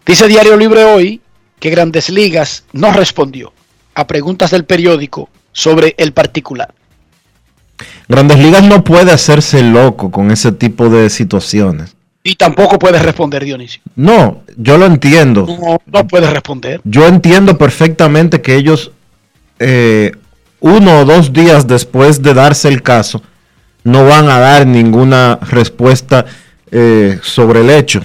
Dice 0.06 0.28
Diario 0.28 0.58
Libre 0.58 0.84
hoy 0.84 1.22
que 1.58 1.70
Grandes 1.70 2.10
Ligas 2.10 2.66
no 2.74 2.92
respondió 2.92 3.54
a 3.98 4.06
preguntas 4.06 4.52
del 4.52 4.64
periódico 4.64 5.28
sobre 5.52 5.96
el 5.98 6.14
particular. 6.14 6.72
Grandes 8.08 8.38
Ligas 8.38 8.64
no 8.64 8.84
puede 8.84 9.12
hacerse 9.12 9.64
loco 9.64 10.12
con 10.12 10.30
ese 10.30 10.52
tipo 10.52 10.88
de 10.90 11.10
situaciones. 11.10 11.96
Y 12.24 12.36
tampoco 12.36 12.78
puede 12.78 13.00
responder 13.00 13.44
Dionisio. 13.44 13.82
No, 13.96 14.44
yo 14.56 14.78
lo 14.78 14.86
entiendo. 14.86 15.48
No, 15.48 15.82
no 15.86 16.08
puede 16.08 16.30
responder. 16.30 16.80
Yo 16.84 17.08
entiendo 17.08 17.58
perfectamente 17.58 18.40
que 18.40 18.56
ellos, 18.56 18.92
eh, 19.58 20.12
uno 20.60 21.00
o 21.00 21.06
dos 21.06 21.34
días 21.34 21.66
después 21.66 22.22
de 22.22 22.36
darse 22.36 22.68
el 22.68 22.84
caso, 22.84 23.24
no 23.84 24.06
van 24.06 24.30
a 24.30 24.38
dar 24.38 24.68
ninguna 24.68 25.40
respuesta 25.42 26.26
eh, 26.70 27.18
sobre 27.24 27.62
el 27.62 27.72
hecho. 27.72 28.04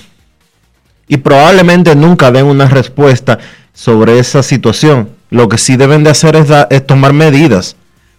Y 1.07 1.19
probablemente 1.19 1.95
nunca 1.95 2.31
den 2.31 2.47
una 2.47 2.67
respuesta 2.67 3.39
sobre 3.75 4.19
esa 4.19 4.43
situación. 4.43 5.22
Lo 5.33 5.49
que 5.49 5.57
sí 5.57 5.77
deben 5.77 6.05
de 6.05 6.11
hacer 6.11 6.37
es, 6.37 6.49
da- 6.49 6.67
es 6.71 6.87
tomar 6.87 7.13
medidas. 7.15 7.75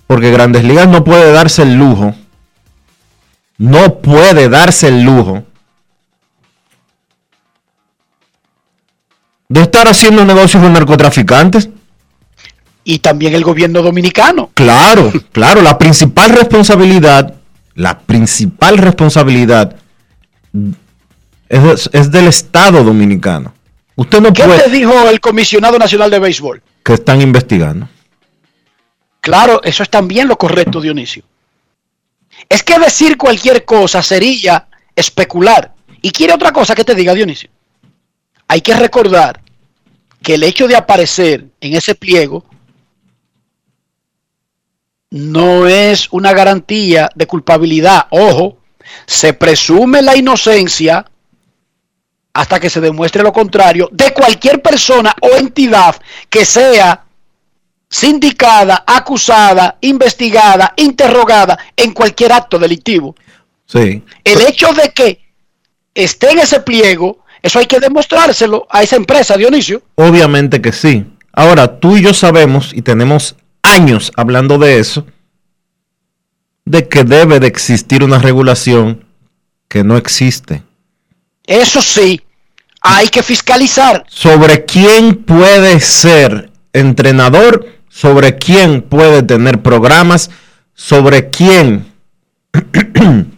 Porque 0.08 0.32
Grandes 0.32 0.63
Ligas 0.63 0.88
no 0.88 1.03
puede 1.03 1.32
darse 1.32 1.62
el 1.62 1.75
lujo. 1.75 2.15
No 3.60 3.96
puede 4.00 4.50
darse 4.50 4.88
el 4.88 5.03
lujo 5.03 5.43
de 9.48 9.62
estar 9.62 9.88
haciendo 9.88 10.25
negocios 10.25 10.62
con 10.63 10.74
narcotraficantes. 10.74 11.70
Y 12.84 13.00
también 13.00 13.36
el 13.36 13.43
gobierno 13.43 13.82
dominicano. 13.84 14.50
Claro, 14.55 15.12
claro, 15.32 15.62
la 15.62 15.77
principal 15.77 16.32
responsabilidad, 16.32 17.35
la 17.75 18.00
principal 18.00 18.77
responsabilidad 18.79 19.75
es, 21.48 21.90
es 21.94 22.11
del 22.11 22.27
Estado 22.27 22.83
dominicano. 22.83 23.53
Usted 23.96 24.20
no 24.20 24.33
¿Qué 24.33 24.44
puede 24.44 24.64
te 24.64 24.70
dijo 24.72 25.07
el 25.07 25.20
comisionado 25.20 25.77
nacional 25.77 26.09
de 26.09 26.18
béisbol? 26.20 26.61
Que 26.83 26.93
están 26.93 27.22
investigando. 27.22 27.87
Claro, 29.22 29.61
eso 29.63 29.83
es 29.83 29.89
también 29.89 30.27
lo 30.27 30.37
correcto, 30.37 30.81
Dionisio. 30.81 31.24
Es 32.50 32.63
que 32.63 32.77
decir 32.77 33.17
cualquier 33.17 33.63
cosa 33.63 34.01
sería 34.01 34.67
especular. 34.96 35.74
Y 36.01 36.11
quiere 36.11 36.33
otra 36.33 36.51
cosa 36.51 36.75
que 36.75 36.83
te 36.83 36.93
diga, 36.93 37.13
Dionisio. 37.13 37.50
Hay 38.48 38.61
que 38.61 38.75
recordar 38.75 39.41
que 40.22 40.35
el 40.35 40.43
hecho 40.43 40.67
de 40.67 40.75
aparecer 40.75 41.46
en 41.61 41.75
ese 41.75 41.96
pliego 41.96 42.43
no 45.09 45.67
es 45.67 46.09
una 46.11 46.33
garantía 46.33 47.09
de 47.15 47.27
culpabilidad. 47.27 48.07
Ojo, 48.09 48.57
se 49.05 49.33
presume 49.33 50.01
la 50.01 50.17
inocencia 50.17 51.05
hasta 52.33 52.59
que 52.59 52.69
se 52.69 52.81
demuestre 52.81 53.22
lo 53.22 53.31
contrario 53.31 53.89
de 53.91 54.11
cualquier 54.13 54.61
persona 54.61 55.15
o 55.22 55.35
entidad 55.37 55.96
que 56.29 56.46
sea 56.46 57.03
sindicada, 57.89 58.83
acusada, 58.87 59.77
investigada, 59.81 60.74
interrogada 60.77 61.59
en 61.75 61.93
cualquier 61.93 62.31
acto 62.31 62.57
delictivo. 62.57 63.15
Sí. 63.67 64.03
El 64.24 64.41
hecho 64.41 64.74
de 64.74 64.89
que 64.89 65.19
esté 65.93 66.31
en 66.31 66.39
ese 66.39 66.59
pliego, 66.61 67.24
eso 67.41 67.59
hay 67.59 67.67
que 67.67 67.79
demostrárselo 67.79 68.65
a 68.69 68.81
esa 68.81 68.96
empresa, 68.96 69.37
Dionisio. 69.37 69.83
Obviamente 69.96 70.59
que 70.59 70.72
sí. 70.72 71.05
Ahora, 71.31 71.79
tú 71.79 71.98
y 71.98 72.01
yo 72.01 72.13
sabemos, 72.13 72.74
y 72.74 72.81
tenemos 72.81 73.35
años 73.61 74.11
hablando 74.15 74.57
de 74.57 74.79
eso, 74.79 75.05
de 76.65 76.87
que 76.87 77.03
debe 77.03 77.39
de 77.39 77.48
existir 77.48 78.03
una 78.03 78.17
regulación 78.17 79.05
que 79.67 79.83
no 79.83 79.98
existe. 79.98 80.63
Eso 81.46 81.82
sí, 81.82 82.22
hay 82.82 83.08
que 83.08 83.24
fiscalizar. 83.24 84.06
Sobre 84.08 84.66
quién 84.66 85.24
puede 85.24 85.79
ser 85.79 86.51
entrenador, 86.74 87.68
sobre 87.90 88.38
quién 88.38 88.82
puede 88.82 89.24
tener 89.24 89.62
programas, 89.62 90.29
sobre 90.74 91.29
quién 91.29 91.92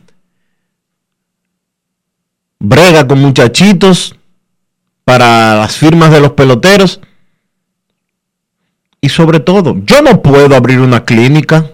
brega 2.60 3.08
con 3.08 3.20
muchachitos 3.20 4.16
para 5.04 5.56
las 5.56 5.78
firmas 5.78 6.12
de 6.12 6.22
los 6.22 6.32
peloteros. 6.32 7.00
Y 9.02 9.10
sobre 9.10 9.40
todo, 9.40 9.76
yo 9.86 10.02
no 10.02 10.22
puedo 10.22 10.56
abrir 10.56 10.80
una 10.80 11.06
clínica 11.06 11.70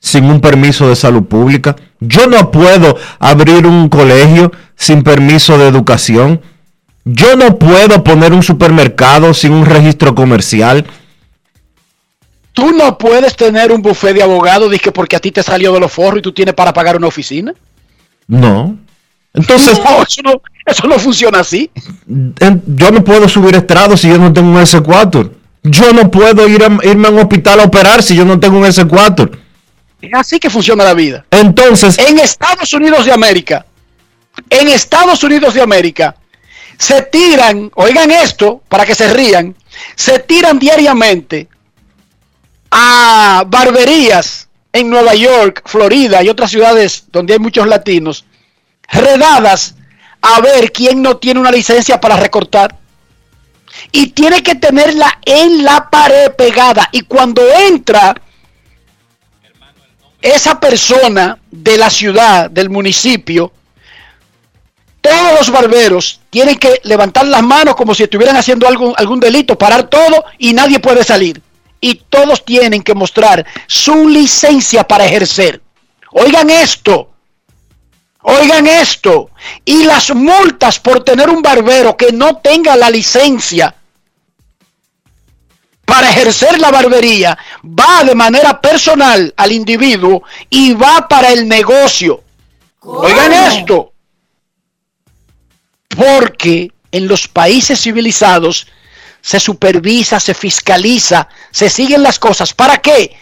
sin 0.00 0.24
un 0.24 0.40
permiso 0.40 0.88
de 0.88 0.96
salud 0.96 1.24
pública. 1.24 1.76
Yo 2.00 2.26
no 2.26 2.50
puedo 2.50 2.96
abrir 3.18 3.66
un 3.66 3.88
colegio 3.88 4.52
sin 4.76 5.02
permiso 5.02 5.58
de 5.58 5.68
educación. 5.68 6.40
Yo 7.04 7.36
no 7.36 7.56
puedo 7.58 8.04
poner 8.04 8.32
un 8.32 8.42
supermercado 8.42 9.32
sin 9.34 9.52
un 9.52 9.64
registro 9.66 10.14
comercial. 10.14 10.84
Tú 12.52 12.72
no 12.72 12.98
puedes 12.98 13.36
tener 13.36 13.70
un 13.72 13.82
buffet 13.82 14.14
de 14.14 14.22
abogados 14.22 14.70
dizque 14.70 14.90
porque 14.92 15.16
a 15.16 15.20
ti 15.20 15.30
te 15.30 15.42
salió 15.42 15.72
de 15.72 15.80
los 15.80 15.92
forros 15.92 16.18
y 16.18 16.22
tú 16.22 16.32
tienes 16.32 16.54
para 16.54 16.72
pagar 16.72 16.96
una 16.96 17.06
oficina. 17.06 17.54
No. 18.26 18.76
Entonces, 19.32 19.78
No, 19.78 20.02
eso 20.02 20.20
no, 20.24 20.42
eso 20.66 20.88
no 20.88 20.98
funciona 20.98 21.40
así. 21.40 21.70
yo 22.06 22.90
no 22.90 23.04
puedo 23.04 23.28
subir 23.28 23.54
estrados 23.54 24.00
si 24.00 24.08
yo 24.08 24.18
no 24.18 24.32
tengo 24.32 24.50
un 24.50 24.56
S4. 24.56 25.30
Yo 25.62 25.92
no 25.92 26.10
puedo 26.10 26.48
ir 26.48 26.64
a- 26.64 26.84
irme 26.86 27.08
a 27.08 27.10
un 27.10 27.18
hospital 27.20 27.60
a 27.60 27.64
operar 27.64 28.02
si 28.02 28.16
yo 28.16 28.24
no 28.24 28.40
tengo 28.40 28.58
un 28.58 28.64
S4. 28.64 29.30
Es 30.00 30.10
así 30.14 30.38
que 30.38 30.50
funciona 30.50 30.84
la 30.84 30.94
vida. 30.94 31.24
Entonces, 31.30 31.98
En 31.98 32.18
Estados 32.18 32.72
Unidos 32.72 33.04
de 33.04 33.12
América, 33.12 33.66
en 34.50 34.68
Estados 34.68 35.22
Unidos 35.24 35.54
de 35.54 35.62
América, 35.62 36.14
se 36.78 37.02
tiran, 37.02 37.70
oigan 37.74 38.10
esto 38.10 38.62
para 38.68 38.86
que 38.86 38.94
se 38.94 39.12
rían, 39.12 39.54
se 39.96 40.20
tiran 40.20 40.58
diariamente 40.58 41.48
a 42.70 43.44
barberías 43.46 44.48
en 44.72 44.88
Nueva 44.90 45.14
York, 45.14 45.62
Florida 45.66 46.22
y 46.22 46.28
otras 46.28 46.50
ciudades 46.50 47.04
donde 47.10 47.32
hay 47.32 47.38
muchos 47.40 47.66
latinos, 47.66 48.24
redadas 48.88 49.74
a 50.22 50.40
ver 50.40 50.72
quién 50.72 51.02
no 51.02 51.16
tiene 51.16 51.40
una 51.40 51.50
licencia 51.50 52.00
para 52.00 52.16
recortar. 52.16 52.76
Y 53.92 54.08
tiene 54.08 54.42
que 54.42 54.54
tenerla 54.54 55.20
en 55.24 55.62
la 55.62 55.88
pared 55.90 56.32
pegada. 56.32 56.88
Y 56.90 57.02
cuando 57.02 57.42
entra 57.68 58.14
esa 60.20 60.58
persona 60.58 61.38
de 61.50 61.78
la 61.78 61.90
ciudad, 61.90 62.50
del 62.50 62.70
municipio, 62.70 63.52
todos 65.00 65.38
los 65.38 65.50
barberos 65.50 66.20
tienen 66.28 66.56
que 66.56 66.80
levantar 66.84 67.26
las 67.26 67.42
manos 67.42 67.76
como 67.76 67.94
si 67.94 68.02
estuvieran 68.02 68.36
haciendo 68.36 68.66
algún, 68.66 68.94
algún 68.96 69.20
delito, 69.20 69.56
parar 69.56 69.84
todo 69.84 70.24
y 70.38 70.52
nadie 70.52 70.80
puede 70.80 71.04
salir. 71.04 71.40
Y 71.80 71.94
todos 71.94 72.44
tienen 72.44 72.82
que 72.82 72.94
mostrar 72.94 73.46
su 73.68 74.08
licencia 74.08 74.82
para 74.82 75.06
ejercer. 75.06 75.62
Oigan 76.10 76.50
esto. 76.50 77.10
Oigan 78.22 78.66
esto. 78.66 79.30
Y 79.64 79.84
las 79.84 80.12
multas 80.12 80.80
por 80.80 81.04
tener 81.04 81.30
un 81.30 81.40
barbero 81.40 81.96
que 81.96 82.10
no 82.12 82.38
tenga 82.38 82.74
la 82.74 82.90
licencia 82.90 83.74
para 85.88 86.10
ejercer 86.10 86.60
la 86.60 86.70
barbería 86.70 87.38
va 87.64 88.04
de 88.04 88.14
manera 88.14 88.60
personal 88.60 89.32
al 89.34 89.52
individuo 89.52 90.22
y 90.50 90.74
va 90.74 91.08
para 91.08 91.32
el 91.32 91.48
negocio. 91.48 92.22
Oigan 92.80 93.32
esto. 93.32 93.94
Porque 95.88 96.70
en 96.92 97.08
los 97.08 97.26
países 97.26 97.80
civilizados 97.80 98.66
se 99.22 99.40
supervisa, 99.40 100.20
se 100.20 100.34
fiscaliza, 100.34 101.26
se 101.52 101.70
siguen 101.70 102.02
las 102.02 102.18
cosas. 102.18 102.52
¿Para 102.52 102.82
qué? 102.82 103.16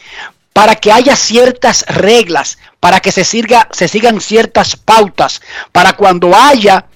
Para 0.53 0.75
que 0.75 0.91
haya 0.91 1.15
ciertas 1.15 1.87
reglas, 1.87 2.59
para 2.81 2.99
que 2.99 3.13
se, 3.13 3.23
siga, 3.23 3.69
se 3.71 3.87
sigan 3.87 4.21
ciertas 4.21 4.75
pautas, 4.75 5.41
para 5.71 5.93
cuando 5.93 6.35
haya 6.35 6.87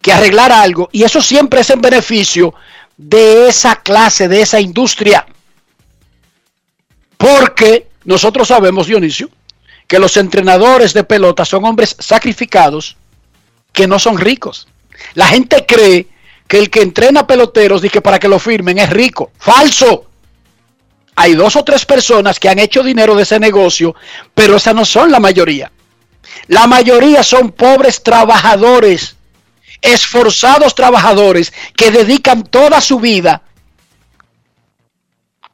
que 0.00 0.12
arreglar 0.12 0.52
algo. 0.52 0.88
Y 0.92 1.02
eso 1.02 1.20
siempre 1.20 1.62
es 1.62 1.70
en 1.70 1.80
beneficio 1.80 2.54
de 2.96 3.48
esa 3.48 3.76
clase, 3.76 4.28
de 4.28 4.42
esa 4.42 4.60
industria. 4.60 5.26
Porque 7.16 7.88
nosotros 8.04 8.48
sabemos, 8.48 8.86
Dionisio, 8.86 9.30
que 9.86 9.98
los 9.98 10.16
entrenadores 10.16 10.92
de 10.92 11.04
pelota 11.04 11.44
son 11.44 11.64
hombres 11.64 11.96
sacrificados 11.98 12.96
que 13.72 13.86
no 13.86 13.98
son 13.98 14.18
ricos. 14.18 14.68
La 15.14 15.26
gente 15.26 15.64
cree 15.66 16.08
que 16.48 16.58
el 16.58 16.70
que 16.70 16.82
entrena 16.82 17.26
peloteros 17.26 17.82
dice 17.82 18.00
para 18.00 18.18
que 18.18 18.28
lo 18.28 18.38
firmen 18.38 18.78
es 18.78 18.90
rico. 18.90 19.32
Falso. 19.38 20.06
Hay 21.16 21.34
dos 21.34 21.56
o 21.56 21.64
tres 21.64 21.84
personas 21.84 22.38
que 22.38 22.48
han 22.48 22.58
hecho 22.58 22.82
dinero 22.82 23.14
de 23.14 23.22
ese 23.22 23.40
negocio, 23.40 23.94
pero 24.34 24.56
esas 24.56 24.74
no 24.74 24.84
son 24.84 25.10
la 25.10 25.20
mayoría. 25.20 25.72
La 26.48 26.66
mayoría 26.66 27.22
son 27.22 27.52
pobres 27.52 28.02
trabajadores, 28.02 29.15
esforzados 29.82 30.74
trabajadores 30.74 31.52
que 31.76 31.90
dedican 31.90 32.42
toda 32.42 32.80
su 32.80 33.00
vida 33.00 33.42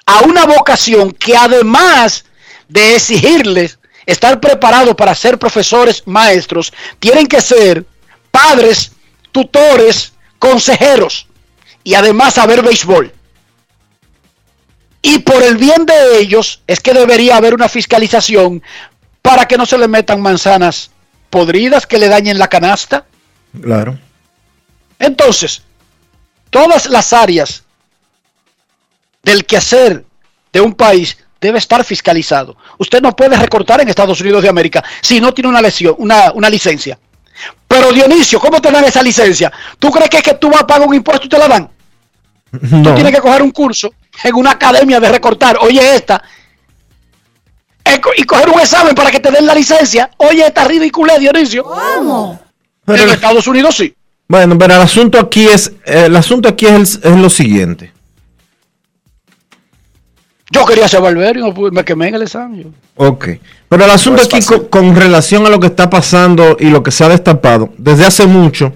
a 0.06 0.20
una 0.20 0.46
vocación 0.46 1.12
que 1.12 1.36
además 1.36 2.24
de 2.68 2.96
exigirles 2.96 3.78
estar 4.06 4.40
preparados 4.40 4.94
para 4.94 5.14
ser 5.14 5.38
profesores, 5.38 6.02
maestros, 6.06 6.72
tienen 6.98 7.26
que 7.26 7.40
ser 7.40 7.84
padres, 8.30 8.92
tutores, 9.30 10.12
consejeros 10.38 11.26
y 11.84 11.94
además 11.94 12.34
saber 12.34 12.62
béisbol. 12.62 13.12
Y 15.02 15.18
por 15.20 15.42
el 15.42 15.56
bien 15.56 15.84
de 15.84 16.18
ellos 16.18 16.62
es 16.66 16.80
que 16.80 16.94
debería 16.94 17.36
haber 17.36 17.54
una 17.54 17.68
fiscalización 17.68 18.62
para 19.20 19.46
que 19.46 19.56
no 19.56 19.66
se 19.66 19.78
le 19.78 19.88
metan 19.88 20.20
manzanas 20.20 20.90
podridas 21.30 21.86
que 21.86 21.98
le 21.98 22.08
dañen 22.08 22.38
la 22.38 22.48
canasta. 22.48 23.06
Claro. 23.60 23.98
Entonces, 25.02 25.62
todas 26.48 26.86
las 26.86 27.12
áreas 27.12 27.64
del 29.24 29.44
quehacer 29.44 30.04
de 30.52 30.60
un 30.60 30.74
país 30.74 31.18
debe 31.40 31.58
estar 31.58 31.82
fiscalizado. 31.84 32.56
Usted 32.78 33.02
no 33.02 33.14
puede 33.16 33.36
recortar 33.36 33.80
en 33.80 33.88
Estados 33.88 34.20
Unidos 34.20 34.44
de 34.44 34.48
América 34.48 34.82
si 35.00 35.20
no 35.20 35.34
tiene 35.34 35.48
una, 35.48 35.60
lesión, 35.60 35.96
una, 35.98 36.30
una 36.32 36.48
licencia. 36.48 36.96
Pero 37.66 37.92
Dionisio, 37.92 38.38
¿cómo 38.38 38.60
te 38.60 38.70
dan 38.70 38.84
esa 38.84 39.02
licencia? 39.02 39.50
¿Tú 39.78 39.90
crees 39.90 40.08
que, 40.08 40.18
es 40.18 40.22
que 40.22 40.34
tú 40.34 40.48
vas 40.50 40.62
a 40.62 40.66
pagar 40.68 40.86
un 40.86 40.94
impuesto 40.94 41.26
y 41.26 41.28
te 41.28 41.38
la 41.38 41.48
dan? 41.48 41.68
Tú 42.52 42.58
No. 42.76 42.94
tienes 42.94 43.12
que 43.12 43.20
coger 43.20 43.42
un 43.42 43.50
curso 43.50 43.92
en 44.22 44.34
una 44.36 44.52
academia 44.52 45.00
de 45.00 45.08
recortar. 45.08 45.56
Oye, 45.62 45.96
esta. 45.96 46.22
eh, 47.84 48.00
Y 48.18 48.22
coger 48.22 48.48
un 48.50 48.60
examen 48.60 48.94
para 48.94 49.10
que 49.10 49.18
te 49.18 49.32
den 49.32 49.46
la 49.46 49.54
licencia. 49.54 50.10
Oye, 50.18 50.46
esta 50.46 50.62
ridícula, 50.64 51.18
Dionisio. 51.18 51.64
Pero- 52.84 53.02
en 53.02 53.08
Estados 53.10 53.46
Unidos 53.48 53.74
sí. 53.74 53.92
Bueno, 54.28 54.56
pero 54.58 54.74
el 54.74 54.80
asunto 54.80 55.18
aquí 55.18 55.46
es, 55.46 55.72
el 55.84 56.16
asunto 56.16 56.48
aquí 56.48 56.66
es, 56.66 57.00
el- 57.02 57.12
es 57.12 57.18
lo 57.20 57.28
siguiente. 57.30 57.92
Yo 60.50 60.66
quería 60.66 60.86
ser 60.86 61.00
barbero 61.00 61.40
y 61.40 61.42
no 61.42 61.54
pude- 61.54 61.70
me 61.70 61.84
quemé 61.84 62.08
en 62.08 62.14
el 62.16 62.22
examen. 62.22 62.62
yo. 62.64 62.68
Ok. 62.96 63.28
Pero 63.68 63.84
el 63.84 63.90
asunto 63.90 64.22
No 64.22 64.28
aquí 64.28 64.44
con, 64.44 64.66
con 64.66 64.94
relación 64.96 65.46
a 65.46 65.50
lo 65.50 65.58
que 65.60 65.66
está 65.68 65.88
pasando 65.88 66.56
y 66.60 66.66
lo 66.70 66.82
que 66.82 66.90
se 66.90 67.04
ha 67.04 67.08
destapado, 67.08 67.72
desde 67.78 68.04
hace 68.04 68.26
mucho, 68.26 68.72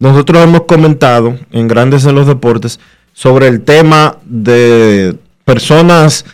nosotros 0.00 0.42
hemos 0.42 0.62
comentado 0.62 1.38
en 1.52 1.68
Grandes 1.68 2.04
en 2.06 2.16
los 2.16 2.26
Deportes 2.26 2.80
sobre 3.12 3.46
el 3.46 3.62
tema 3.62 4.16
de 4.24 5.16
personas 5.44 6.24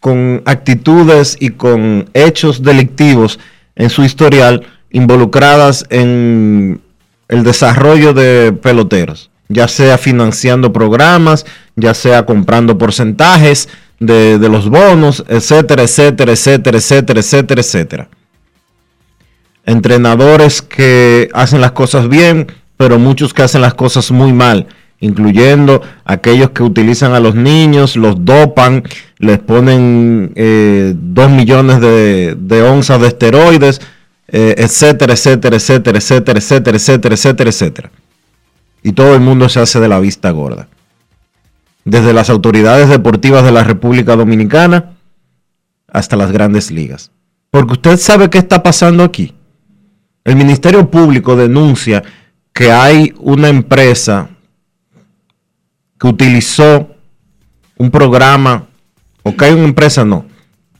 con 0.00 0.40
actitudes 0.46 1.36
y 1.38 1.50
con 1.50 2.08
hechos 2.14 2.62
delictivos 2.62 3.38
en 3.76 3.90
su 3.90 4.02
historial 4.02 4.66
involucradas 4.90 5.84
en 5.90 6.80
el 7.28 7.44
desarrollo 7.44 8.14
de 8.14 8.52
peloteros, 8.52 9.30
ya 9.48 9.68
sea 9.68 9.98
financiando 9.98 10.72
programas, 10.72 11.46
ya 11.76 11.94
sea 11.94 12.26
comprando 12.26 12.78
porcentajes 12.78 13.68
de, 14.00 14.38
de 14.38 14.48
los 14.48 14.68
bonos, 14.68 15.24
etcétera, 15.28 15.82
etcétera, 15.82 16.32
etcétera, 16.32 16.78
etcétera, 16.78 17.20
etcétera, 17.20 17.60
etcétera. 17.60 18.08
Entrenadores 19.64 20.62
que 20.62 21.28
hacen 21.34 21.60
las 21.60 21.72
cosas 21.72 22.08
bien, 22.08 22.46
pero 22.78 22.98
muchos 22.98 23.34
que 23.34 23.42
hacen 23.42 23.60
las 23.60 23.74
cosas 23.74 24.10
muy 24.10 24.32
mal, 24.32 24.66
incluyendo 25.00 25.82
aquellos 26.04 26.50
que 26.50 26.62
utilizan 26.62 27.12
a 27.12 27.20
los 27.20 27.34
niños, 27.34 27.96
los 27.96 28.24
dopan, 28.24 28.84
les 29.18 29.38
ponen 29.38 30.32
eh, 30.36 30.94
dos 30.96 31.30
millones 31.30 31.80
de, 31.80 32.34
de 32.38 32.62
onzas 32.62 33.00
de 33.00 33.08
esteroides, 33.08 33.80
eh, 34.28 34.54
etcétera, 34.58 35.14
etcétera, 35.14 35.56
etcétera, 35.56 35.98
etcétera, 35.98 36.38
etcétera, 36.38 36.76
etcétera, 36.76 37.14
etcétera, 37.14 37.50
etcétera. 37.50 37.90
Y 38.82 38.92
todo 38.92 39.14
el 39.14 39.20
mundo 39.20 39.48
se 39.48 39.60
hace 39.60 39.80
de 39.80 39.88
la 39.88 39.98
vista 39.98 40.30
gorda. 40.30 40.68
Desde 41.84 42.12
las 42.12 42.28
autoridades 42.28 42.90
deportivas 42.90 43.42
de 43.42 43.52
la 43.52 43.64
República 43.64 44.14
Dominicana 44.16 44.92
hasta 45.90 46.16
las 46.16 46.30
grandes 46.30 46.70
ligas. 46.70 47.10
Porque 47.50 47.72
usted 47.72 47.96
sabe 47.96 48.28
qué 48.28 48.38
está 48.38 48.62
pasando 48.62 49.02
aquí. 49.02 49.34
El 50.24 50.36
Ministerio 50.36 50.90
Público 50.90 51.34
denuncia 51.34 52.02
que 52.52 52.70
hay 52.70 53.14
una 53.18 53.48
empresa 53.48 54.28
que 55.98 56.06
utilizó 56.06 56.90
un 57.78 57.90
programa, 57.90 58.66
o 59.22 59.34
que 59.34 59.46
hay 59.46 59.54
una 59.54 59.64
empresa, 59.64 60.04
no, 60.04 60.26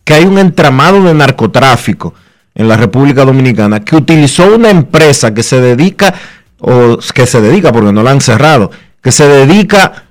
que 0.04 0.14
hay 0.14 0.24
un 0.24 0.38
entramado 0.38 1.02
de 1.02 1.14
narcotráfico 1.14 2.14
en 2.58 2.68
la 2.68 2.76
República 2.76 3.24
Dominicana 3.24 3.80
que 3.80 3.96
utilizó 3.96 4.54
una 4.54 4.68
empresa 4.68 5.32
que 5.32 5.42
se 5.42 5.60
dedica, 5.60 6.12
o 6.58 6.98
que 7.14 7.26
se 7.26 7.40
dedica, 7.40 7.72
porque 7.72 7.92
no 7.92 8.02
la 8.02 8.10
han 8.10 8.20
cerrado, 8.20 8.70
que 9.00 9.12
se 9.12 9.26
dedica 9.26 10.04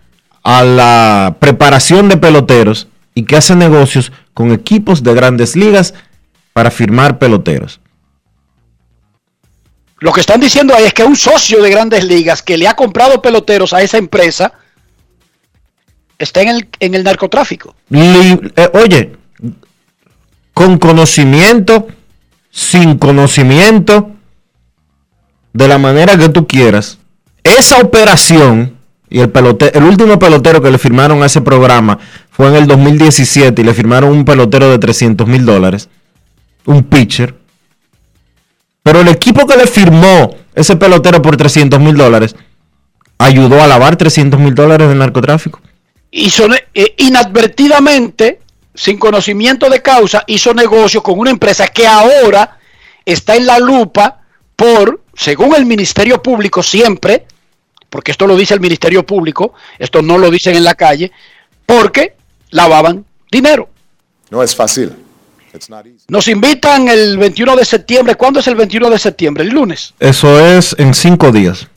a 0.43 0.63
la 0.63 1.35
preparación 1.39 2.07
de 2.07 2.17
peloteros 2.17 2.87
y 3.13 3.23
que 3.23 3.35
hace 3.35 3.55
negocios 3.55 4.13
con 4.33 4.53
equipos 4.53 5.03
de 5.03 5.13
grandes 5.13 5.57
ligas 5.57 5.93
para 6.53 6.71
firmar 6.71 7.19
peloteros. 7.19 7.81
Lo 9.99 10.13
que 10.13 10.21
están 10.21 10.39
diciendo 10.39 10.73
ahí 10.73 10.85
es 10.85 10.93
que 10.93 11.03
un 11.03 11.17
socio 11.17 11.61
de 11.61 11.69
grandes 11.69 12.05
ligas 12.05 12.41
que 12.41 12.57
le 12.57 12.67
ha 12.67 12.75
comprado 12.75 13.21
peloteros 13.21 13.73
a 13.73 13.81
esa 13.81 13.97
empresa 13.97 14.53
está 16.17 16.43
en 16.43 16.49
el, 16.49 16.67
en 16.79 16.95
el 16.95 17.03
narcotráfico. 17.03 17.75
Eh, 17.91 18.69
oye, 18.73 19.11
con 20.53 20.77
conocimiento, 20.77 21.87
sin 22.51 22.97
conocimiento, 22.97 24.11
de 25.53 25.67
la 25.67 25.77
manera 25.77 26.17
que 26.17 26.29
tú 26.29 26.45
quieras, 26.47 26.99
esa 27.43 27.77
operación 27.79 28.75
y 29.09 29.19
el 29.19 29.29
pelote, 29.29 29.75
el 29.77 29.83
último 29.85 30.19
pelotero 30.19 30.61
que 30.61 30.69
le 30.69 30.77
firmaron 30.77 31.23
a 31.23 31.27
ese 31.27 31.41
programa 31.41 31.97
fue 32.29 32.47
en 32.49 32.55
el 32.55 32.67
2017 32.67 33.61
y 33.61 33.65
le 33.65 33.73
firmaron 33.73 34.11
un 34.11 34.25
pelotero 34.25 34.69
de 34.69 34.77
300 34.79 35.25
mil 35.27 35.45
dólares, 35.45 35.89
un 36.65 36.83
pitcher. 36.83 37.33
Pero 38.83 39.01
el 39.01 39.07
equipo 39.07 39.45
que 39.47 39.57
le 39.57 39.65
firmó 39.67 40.35
ese 40.55 40.75
pelotero 40.75 41.21
por 41.21 41.37
300 41.37 41.79
mil 41.79 41.95
dólares 41.95 42.35
ayudó 43.17 43.61
a 43.61 43.67
lavar 43.67 43.95
300 43.95 44.39
mil 44.39 44.53
dólares 44.53 44.87
del 44.89 44.99
narcotráfico. 44.99 45.61
Hizo 46.11 46.47
ne- 46.47 46.65
eh, 46.73 46.93
inadvertidamente, 46.97 48.39
sin 48.77 48.99
conocimiento 48.99 49.69
de 49.69 49.81
causa, 49.81 50.23
hizo 50.27 50.53
negocio 50.53 51.01
con 51.01 51.17
una 51.19 51.31
empresa 51.31 51.67
que 51.67 51.87
ahora 51.87 52.59
está 53.03 53.35
en 53.35 53.47
la 53.47 53.57
lupa 53.57 54.21
por, 54.55 55.01
según 55.15 55.55
el 55.55 55.65
Ministerio 55.65 56.21
Público 56.21 56.61
siempre, 56.61 57.25
porque 57.89 58.11
esto 58.11 58.27
lo 58.27 58.37
dice 58.37 58.53
el 58.53 58.59
Ministerio 58.59 59.03
Público, 59.03 59.53
esto 59.79 60.03
no 60.03 60.19
lo 60.19 60.29
dicen 60.29 60.55
en 60.55 60.63
la 60.63 60.75
calle, 60.75 61.11
porque 61.65 62.15
lavaban 62.51 63.03
dinero. 63.31 63.67
No 64.29 64.43
es 64.43 64.55
fácil. 64.55 64.93
It's 65.55 65.71
not 65.71 65.87
easy. 65.87 66.05
Nos 66.07 66.27
invitan 66.27 66.87
el 66.87 67.17
21 67.17 67.55
de 67.55 67.65
septiembre. 67.65 68.13
¿Cuándo 68.13 68.41
es 68.41 68.47
el 68.47 68.55
21 68.55 68.91
de 68.91 68.99
septiembre? 68.99 69.43
El 69.43 69.49
lunes. 69.49 69.95
Eso 69.99 70.39
es 70.39 70.75
en 70.77 70.93
cinco 70.93 71.31
días. 71.31 71.67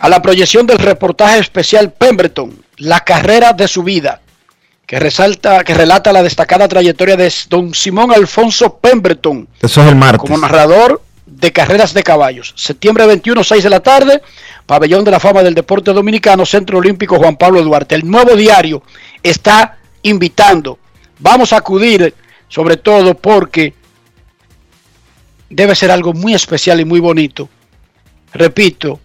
A 0.00 0.08
la 0.08 0.20
proyección 0.20 0.66
del 0.66 0.78
reportaje 0.78 1.38
especial 1.38 1.92
Pemberton, 1.92 2.64
la 2.78 3.00
carrera 3.00 3.52
de 3.52 3.68
su 3.68 3.84
vida, 3.84 4.22
que 4.90 4.98
resalta, 4.98 5.62
que 5.62 5.72
relata 5.72 6.12
la 6.12 6.20
destacada 6.20 6.66
trayectoria 6.66 7.16
de 7.16 7.32
don 7.48 7.72
Simón 7.72 8.10
Alfonso 8.10 8.78
Pemberton 8.78 9.46
Eso 9.62 9.82
es 9.82 9.88
el 9.88 9.94
martes. 9.94 10.18
como 10.18 10.36
narrador 10.36 11.00
de 11.26 11.52
carreras 11.52 11.94
de 11.94 12.02
caballos. 12.02 12.52
Septiembre 12.56 13.06
21, 13.06 13.44
6 13.44 13.62
de 13.62 13.70
la 13.70 13.78
tarde, 13.78 14.20
Pabellón 14.66 15.04
de 15.04 15.12
la 15.12 15.20
Fama 15.20 15.44
del 15.44 15.54
Deporte 15.54 15.92
Dominicano, 15.92 16.44
Centro 16.44 16.78
Olímpico 16.78 17.18
Juan 17.18 17.36
Pablo 17.36 17.62
Duarte. 17.62 17.94
El 17.94 18.10
nuevo 18.10 18.34
diario 18.34 18.82
está 19.22 19.78
invitando. 20.02 20.80
Vamos 21.20 21.52
a 21.52 21.58
acudir, 21.58 22.12
sobre 22.48 22.76
todo 22.76 23.14
porque 23.14 23.72
debe 25.50 25.76
ser 25.76 25.92
algo 25.92 26.14
muy 26.14 26.34
especial 26.34 26.80
y 26.80 26.84
muy 26.84 26.98
bonito. 26.98 27.48
Repito, 28.32 28.98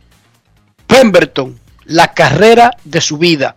Pemberton, 0.87 1.59
la 1.83 2.11
carrera 2.11 2.71
de 2.83 3.01
su 3.01 3.19
vida. 3.19 3.55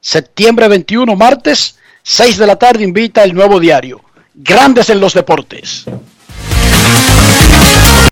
Septiembre 0.00 0.66
21, 0.68 1.14
martes, 1.14 1.78
6 2.02 2.38
de 2.38 2.46
la 2.46 2.56
tarde, 2.56 2.84
invita 2.84 3.22
el 3.22 3.34
nuevo 3.34 3.60
diario. 3.60 4.00
Grandes 4.34 4.88
en 4.88 4.98
los 4.98 5.12
deportes. 5.12 5.84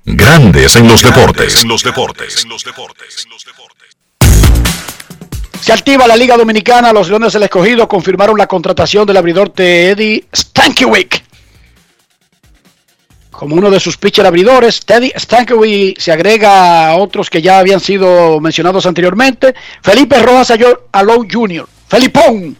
Grandes 0.05 0.77
en 0.77 0.87
los 0.87 1.03
deportes. 1.03 1.63
En 1.63 1.69
los 1.69 1.83
deportes. 1.83 2.47
Se 5.61 5.73
activa 5.73 6.07
la 6.07 6.17
Liga 6.17 6.37
Dominicana. 6.37 6.93
Los 6.93 7.09
Leones 7.09 7.33
del 7.33 7.45
Escogido 7.45 7.89
confirmaron 7.89 8.37
la 8.37 8.47
contratación 8.47 9.07
del 9.07 9.17
abridor 9.17 9.53
Eddie 9.57 10.27
Stankiewicz 10.35 11.23
como 13.39 13.55
uno 13.55 13.71
de 13.71 13.79
sus 13.79 13.97
pitcher 13.97 14.27
abridores. 14.27 14.85
Teddy 14.85 15.13
Stankiewicz 15.17 16.03
se 16.03 16.11
agrega 16.11 16.89
a 16.89 16.97
otros 16.97 17.31
que 17.31 17.41
ya 17.41 17.61
habían 17.61 17.79
sido 17.79 18.41
mencionados 18.41 18.85
anteriormente. 18.85 19.55
Felipe 19.81 20.21
Rojas 20.21 20.53
Alou 20.91 21.25
Jr. 21.31 21.69
Felipón 21.89 22.57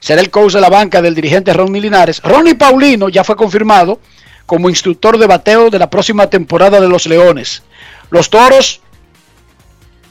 será 0.00 0.20
el 0.20 0.30
coach 0.30 0.54
de 0.54 0.60
la 0.60 0.68
banca 0.68 1.00
del 1.00 1.14
dirigente 1.14 1.52
Ronnie 1.52 1.80
Linares. 1.80 2.20
Ronnie 2.22 2.56
Paulino 2.56 3.08
ya 3.08 3.24
fue 3.24 3.36
confirmado 3.36 4.00
como 4.46 4.68
instructor 4.68 5.16
de 5.16 5.26
bateo 5.26 5.70
de 5.70 5.78
la 5.78 5.88
próxima 5.88 6.28
temporada 6.28 6.80
de 6.80 6.88
los 6.88 7.06
Leones. 7.06 7.62
Los 8.10 8.28
Toros 8.28 8.80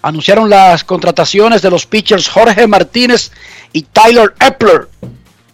anunciaron 0.02 0.50
las 0.50 0.84
contrataciones 0.84 1.62
de 1.62 1.70
los 1.70 1.86
pitchers 1.86 2.30
Jorge 2.30 2.66
Martínez 2.68 3.32
y 3.74 3.84
Tyler 3.84 4.34
Epler. 4.40 4.88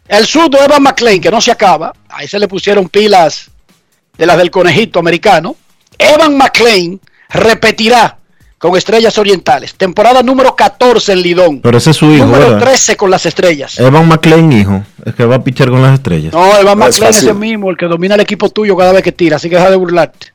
El 0.08 0.26
surdo 0.26 0.64
Evan 0.64 0.84
McLean, 0.84 1.20
que 1.20 1.32
no 1.32 1.42
se 1.42 1.52
acaba, 1.52 1.94
ahí 2.08 2.28
se 2.28 2.40
le 2.40 2.48
pusieron 2.48 2.88
pilas 2.88 3.52
de 4.18 4.26
las 4.26 4.38
del 4.38 4.52
conejito 4.52 5.00
americano. 5.00 5.56
Evan 5.98 6.38
McLean 6.38 7.02
repetirá 7.30 8.17
con 8.58 8.76
Estrellas 8.76 9.17
Orientales. 9.17 9.76
Temporada 9.76 10.24
número 10.24 10.56
14 10.56 11.13
en 11.13 11.22
Lidón. 11.22 11.62
Pero 11.62 11.78
ese 11.78 11.91
es 11.91 11.98
su 11.98 12.12
hijo. 12.12 12.26
Número 12.26 12.52
¿verdad? 12.52 12.65
13 12.65 12.98
con 12.98 13.12
las 13.12 13.26
Estrellas. 13.26 13.80
Evan 13.80 14.08
McLean, 14.08 14.52
hijo. 14.52 14.84
Es 15.06 15.15
que 15.15 15.26
va 15.26 15.36
a 15.36 15.43
pichar 15.43 15.70
con 15.70 15.82
las 15.82 15.93
estrellas. 15.93 16.34
No, 16.34 16.58
Evan 16.58 16.78
No 16.78 16.86
McLean 16.86 17.12
es 17.12 17.24
el 17.24 17.36
mismo, 17.36 17.70
el 17.70 17.78
que 17.78 17.86
domina 17.86 18.15
el 18.15 18.22
equipo 18.22 18.50
tuyo 18.50 18.76
cada 18.76 18.91
vez 18.91 19.04
que 19.04 19.12
tira, 19.12 19.36
así 19.36 19.50
que 19.50 19.56
deja 19.56 19.70
de 19.70 19.76
burlarte. 19.76 20.34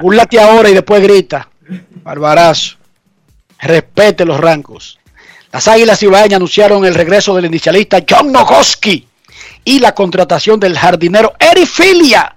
Burlate 0.00 0.40
ahora 0.40 0.70
y 0.70 0.74
después 0.74 1.02
grita. 1.02 1.48
Barbarazo. 2.02 2.76
Respete 3.58 4.24
los 4.24 4.40
rangos. 4.40 4.98
Las 5.52 5.68
Águilas 5.68 6.02
Ibaeñas 6.02 6.36
anunciaron 6.36 6.84
el 6.84 6.94
regreso 6.94 7.34
del 7.34 7.46
inicialista 7.46 7.98
John 8.08 8.32
Nogoski 8.32 9.06
y 9.64 9.78
la 9.80 9.94
contratación 9.94 10.60
del 10.60 10.78
jardinero 10.78 11.34
Eri 11.38 11.66
Filia. 11.66 12.34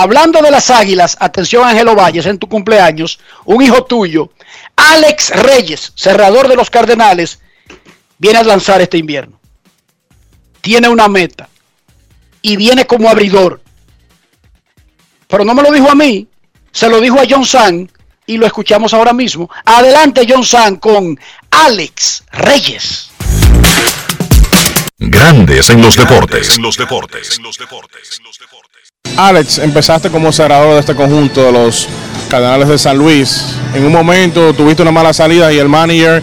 Hablando 0.00 0.40
de 0.42 0.52
las 0.52 0.70
Águilas, 0.70 1.16
atención 1.18 1.66
Ángelo 1.66 1.96
Valles, 1.96 2.24
en 2.26 2.38
tu 2.38 2.48
cumpleaños, 2.48 3.18
un 3.44 3.60
hijo 3.60 3.82
tuyo, 3.82 4.30
Alex 4.76 5.30
Reyes, 5.30 5.92
cerrador 5.96 6.46
de 6.46 6.54
los 6.54 6.70
Cardenales, 6.70 7.40
viene 8.16 8.38
a 8.38 8.44
lanzar 8.44 8.80
este 8.80 8.96
invierno. 8.96 9.40
Tiene 10.60 10.88
una 10.88 11.08
meta 11.08 11.48
y 12.42 12.54
viene 12.54 12.86
como 12.86 13.10
abridor. 13.10 13.60
Pero 15.26 15.44
no 15.44 15.52
me 15.52 15.64
lo 15.64 15.72
dijo 15.72 15.90
a 15.90 15.96
mí, 15.96 16.28
se 16.70 16.88
lo 16.88 17.00
dijo 17.00 17.18
a 17.18 17.26
John 17.28 17.44
San 17.44 17.90
y 18.24 18.36
lo 18.36 18.46
escuchamos 18.46 18.94
ahora 18.94 19.12
mismo. 19.12 19.50
Adelante 19.64 20.24
John 20.28 20.44
San 20.44 20.76
con 20.76 21.18
Alex 21.50 22.22
Reyes. 22.30 23.10
Grandes 25.00 25.70
en 25.70 25.80
los 25.80 25.96
deportes. 25.96 26.56
En 26.56 26.62
los 26.62 26.76
deportes. 26.76 27.38
Alex, 29.16 29.58
empezaste 29.58 30.10
como 30.10 30.32
cerrador 30.32 30.74
de 30.74 30.80
este 30.80 30.96
conjunto 30.96 31.40
de 31.44 31.52
los 31.52 31.88
Cardenales 32.28 32.66
de 32.66 32.78
San 32.78 32.98
Luis. 32.98 33.44
En 33.74 33.86
un 33.86 33.92
momento 33.92 34.52
tuviste 34.54 34.82
una 34.82 34.90
mala 34.90 35.12
salida 35.12 35.52
y 35.52 35.58
el 35.58 35.68
manager 35.68 36.20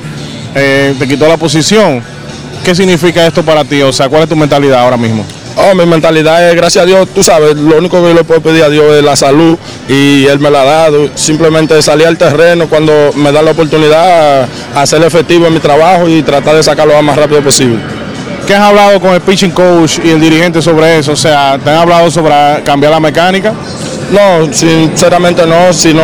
eh, 0.53 0.93
te 0.99 1.07
quitó 1.07 1.25
la 1.25 1.37
posición. 1.37 2.03
¿Qué 2.65 2.75
significa 2.75 3.25
esto 3.25 3.43
para 3.43 3.63
ti? 3.63 3.81
O 3.81 3.93
sea, 3.93 4.09
¿cuál 4.09 4.23
es 4.23 4.29
tu 4.29 4.35
mentalidad 4.35 4.81
ahora 4.81 4.97
mismo? 4.97 5.25
Oh, 5.55 5.73
mi 5.73 5.85
mentalidad 5.85 6.49
es, 6.49 6.55
gracias 6.57 6.83
a 6.83 6.85
Dios, 6.85 7.07
tú 7.15 7.23
sabes, 7.23 7.55
lo 7.55 7.77
único 7.77 8.01
que 8.01 8.09
yo 8.09 8.13
le 8.13 8.25
puedo 8.25 8.41
pedir 8.41 8.61
a 8.61 8.69
Dios 8.69 8.93
es 8.93 9.01
la 9.01 9.15
salud 9.15 9.57
y 9.87 10.25
Él 10.25 10.39
me 10.39 10.51
la 10.51 10.63
ha 10.63 10.65
dado. 10.65 11.09
Simplemente 11.15 11.81
salir 11.81 12.07
al 12.07 12.17
terreno 12.17 12.67
cuando 12.67 13.13
me 13.15 13.31
da 13.31 13.41
la 13.41 13.51
oportunidad 13.51 14.49
ser 14.85 15.01
efectivo 15.03 15.47
en 15.47 15.53
mi 15.53 15.59
trabajo 15.61 16.09
y 16.09 16.21
tratar 16.23 16.57
de 16.57 16.63
sacarlo 16.63 16.93
lo 16.93 17.01
más 17.03 17.15
rápido 17.15 17.41
posible. 17.41 17.79
¿Qué 18.47 18.53
has 18.53 18.61
hablado 18.61 18.99
con 18.99 19.13
el 19.13 19.21
pitching 19.21 19.51
coach 19.51 19.99
y 20.03 20.09
el 20.11 20.21
dirigente 20.21 20.61
sobre 20.61 20.99
eso? 20.99 21.13
O 21.13 21.15
sea, 21.15 21.57
¿te 21.63 21.69
han 21.69 21.77
hablado 21.77 22.11
sobre 22.11 22.33
cambiar 22.63 22.91
la 22.91 22.99
mecánica? 22.99 23.53
No, 24.11 24.53
sinceramente 24.53 25.45
no, 25.47 25.73
sino 25.73 26.01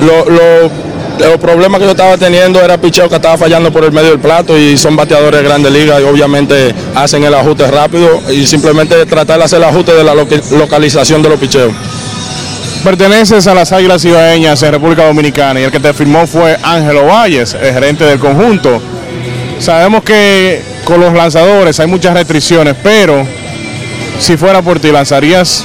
lo, 0.00 0.28
lo- 0.30 0.86
los 1.18 1.38
problemas 1.38 1.78
que 1.78 1.86
yo 1.86 1.92
estaba 1.92 2.18
teniendo 2.18 2.60
era 2.60 2.76
picheo 2.78 3.08
que 3.08 3.14
estaba 3.16 3.38
fallando 3.38 3.72
por 3.72 3.82
el 3.84 3.90
medio 3.92 4.10
del 4.10 4.18
plato 4.18 4.58
y 4.58 4.76
son 4.76 4.96
bateadores 4.96 5.40
de 5.40 5.46
grandes 5.48 5.72
ligas 5.72 5.98
y 6.00 6.04
obviamente 6.04 6.74
hacen 6.94 7.24
el 7.24 7.32
ajuste 7.32 7.66
rápido 7.70 8.20
y 8.30 8.44
simplemente 8.44 9.06
tratar 9.06 9.38
de 9.38 9.44
hacer 9.44 9.58
el 9.58 9.64
ajuste 9.64 9.92
de 9.94 10.04
la 10.04 10.14
loca- 10.14 10.36
localización 10.50 11.22
de 11.22 11.28
los 11.30 11.38
picheos. 11.40 11.72
Perteneces 12.84 13.46
a 13.46 13.54
las 13.54 13.72
Águilas 13.72 14.04
Ibaeñas 14.04 14.62
en 14.62 14.72
República 14.72 15.06
Dominicana 15.06 15.58
y 15.60 15.62
el 15.64 15.70
que 15.70 15.80
te 15.80 15.94
firmó 15.94 16.26
fue 16.26 16.56
Ángelo 16.62 17.06
Valles, 17.06 17.54
el 17.54 17.72
gerente 17.72 18.04
del 18.04 18.18
conjunto. 18.18 18.80
Sabemos 19.58 20.04
que 20.04 20.62
con 20.84 21.00
los 21.00 21.12
lanzadores 21.12 21.78
hay 21.80 21.86
muchas 21.86 22.14
restricciones, 22.14 22.74
pero 22.82 23.26
si 24.18 24.36
fuera 24.36 24.62
por 24.62 24.78
ti, 24.78 24.90
¿lanzarías? 24.90 25.64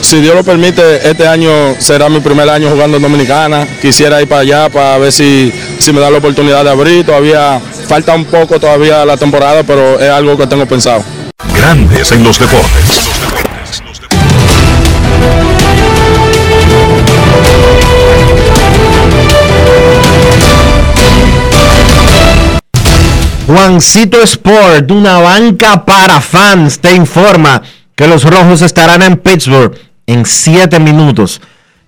Si 0.00 0.20
Dios 0.20 0.34
lo 0.34 0.44
permite, 0.44 1.08
este 1.08 1.26
año 1.26 1.50
será 1.78 2.08
mi 2.08 2.20
primer 2.20 2.48
año 2.48 2.70
jugando 2.70 2.96
en 2.96 3.02
Dominicana. 3.02 3.66
Quisiera 3.80 4.22
ir 4.22 4.28
para 4.28 4.42
allá 4.42 4.68
para 4.68 4.98
ver 4.98 5.12
si, 5.12 5.52
si 5.78 5.92
me 5.92 6.00
da 6.00 6.10
la 6.10 6.18
oportunidad 6.18 6.64
de 6.64 6.70
abrir. 6.70 7.04
Todavía 7.04 7.60
falta 7.86 8.14
un 8.14 8.24
poco 8.24 8.60
todavía 8.60 9.04
la 9.04 9.16
temporada, 9.16 9.62
pero 9.64 9.98
es 9.98 10.08
algo 10.08 10.36
que 10.36 10.46
tengo 10.46 10.66
pensado. 10.66 11.02
Grandes 11.54 12.12
en 12.12 12.22
los 12.22 12.38
deportes. 12.38 13.08
Juancito 23.48 24.20
Sport, 24.22 24.90
una 24.90 25.20
banca 25.20 25.86
para 25.86 26.20
fans, 26.20 26.80
te 26.80 26.94
informa 26.94 27.62
que 27.94 28.06
los 28.06 28.22
rojos 28.24 28.60
estarán 28.60 29.00
en 29.00 29.16
Pittsburgh 29.16 29.74
en 30.06 30.26
7 30.26 30.78
minutos. 30.78 31.40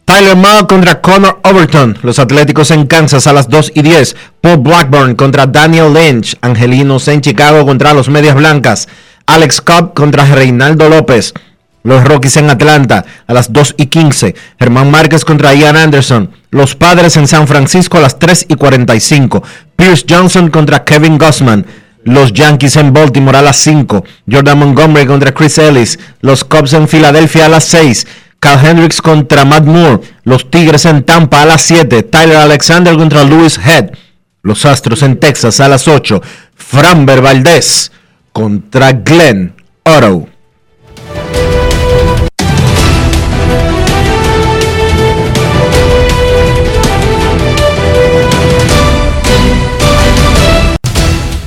Tyler 0.07 0.39
Mao 0.39 0.67
contra 0.67 1.03
Connor 1.03 1.39
Overton, 1.45 1.99
los 2.03 2.19
Atléticos 2.19 2.71
en 2.71 2.87
Kansas 2.87 3.27
a 3.27 3.35
las 3.35 3.51
2 3.51 3.73
y 3.75 3.83
10. 3.83 4.17
Paul 4.41 4.57
Blackburn 4.57 5.15
contra 5.17 5.45
Daniel 5.45 5.93
Lynch, 5.93 6.35
Angelinos 6.41 7.07
en 7.09 7.21
Chicago 7.21 7.67
contra 7.67 7.93
los 7.93 8.09
Medias 8.09 8.37
Blancas. 8.37 8.89
Alex 9.27 9.61
Cobb 9.61 9.93
contra 9.93 10.25
Reinaldo 10.25 10.89
López. 10.89 11.35
Los 11.83 12.05
Rockies 12.05 12.37
en 12.37 12.51
Atlanta 12.51 13.05
a 13.27 13.33
las 13.33 13.53
2 13.53 13.75
y 13.79 13.87
15. 13.87 14.35
Germán 14.59 14.91
Márquez 14.91 15.25
contra 15.25 15.55
Ian 15.55 15.77
Anderson. 15.77 16.31
Los 16.51 16.75
Padres 16.75 17.17
en 17.17 17.27
San 17.27 17.47
Francisco 17.47 17.99
a 17.99 18.01
las 18.01 18.19
3 18.19 18.47
y 18.49 18.55
45. 18.55 19.43
Pierce 19.77 20.05
Johnson 20.09 20.51
contra 20.51 20.85
Kevin 20.85 21.17
Gossman. 21.17 21.67
Los 22.05 22.33
Yankees 22.33 22.77
en 22.77 22.93
Baltimore 22.93 23.39
a 23.39 23.43
las 23.43 23.57
5. 23.59 24.05
Jordan 24.31 24.59
Montgomery 24.59 25.07
contra 25.07 25.33
Chris 25.33 25.59
Ellis. 25.59 25.99
Los 26.21 26.45
Cubs 26.45 26.73
en 26.73 26.89
Filadelfia 26.89 27.47
a 27.47 27.49
las 27.49 27.65
6. 27.65 28.07
Cal 28.39 28.65
Hendricks 28.65 29.03
contra 29.03 29.45
Matt 29.45 29.65
Moore. 29.65 30.01
Los 30.25 30.51
Tigres 30.51 30.87
en 30.87 31.05
Tampa 31.05 31.43
a 31.43 31.47
las 31.47 31.63
7. 31.63 32.03
Tyler 32.05 32.37
Alexander 32.37 32.97
contra 32.97 33.25
Louis 33.25 33.59
Head. 33.59 33.91
Los 34.43 34.65
Astros 34.65 35.03
en 35.03 35.19
Texas 35.19 35.61
a 35.61 35.69
las 35.69 35.87
8. 35.87 36.23
Framber 36.55 37.21
Valdez 37.21 37.91
contra 38.33 38.93
Glenn 38.93 39.55
Otto. 39.85 40.30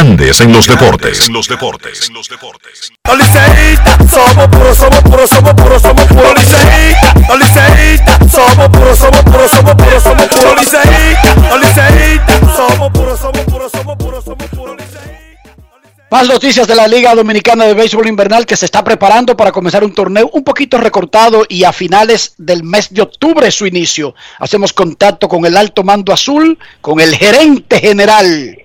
Grandes 0.00 0.40
en 0.40 0.50
los 0.50 0.66
deportes. 0.66 1.28
En 1.28 1.34
los 1.34 1.46
deportes. 1.46 2.10
Los 3.06 3.18
liceístas 3.18 3.98
somos 4.10 4.48
puros, 4.48 4.78
somos 4.78 5.02
puros, 5.02 5.28
somos 5.28 5.52
puros, 5.52 5.82
somos 5.82 6.04
puros 6.04 6.34
liceístas. 6.36 7.28
Los 7.28 7.38
liceístas 7.38 8.32
somos 8.32 8.68
puros, 8.70 8.98
somos 8.98 9.22
puros, 9.24 9.50
somos 9.50 9.74
puros, 9.74 10.02
somos 10.02 10.26
puros 10.26 10.58
liceístas. 10.58 11.36
Los 11.50 11.60
liceístas 11.60 12.40
somos 12.56 12.90
puros, 12.92 13.20
somos 13.20 13.44
puros, 13.44 13.72
somos 13.72 13.96
puros, 13.98 14.24
somos 14.24 14.46
puros 14.48 14.76
Más 16.10 16.28
noticias 16.28 16.66
de 16.66 16.74
la 16.74 16.88
Liga 16.88 17.14
Dominicana 17.14 17.66
de 17.66 17.74
Béisbol 17.74 18.08
Invernal 18.08 18.46
que 18.46 18.56
se 18.56 18.64
está 18.64 18.82
preparando 18.82 19.36
para 19.36 19.52
comenzar 19.52 19.84
un 19.84 19.92
torneo 19.92 20.30
un 20.32 20.42
poquito 20.42 20.78
recortado 20.78 21.44
y 21.46 21.64
a 21.64 21.74
finales 21.74 22.32
del 22.38 22.64
mes 22.64 22.88
de 22.88 23.02
octubre 23.02 23.50
su 23.50 23.66
inicio. 23.66 24.14
Hacemos 24.38 24.72
contacto 24.72 25.28
con 25.28 25.44
el 25.44 25.58
alto 25.58 25.84
mando 25.84 26.10
azul, 26.10 26.58
con 26.80 27.00
el 27.00 27.14
gerente 27.14 27.80
general, 27.80 28.56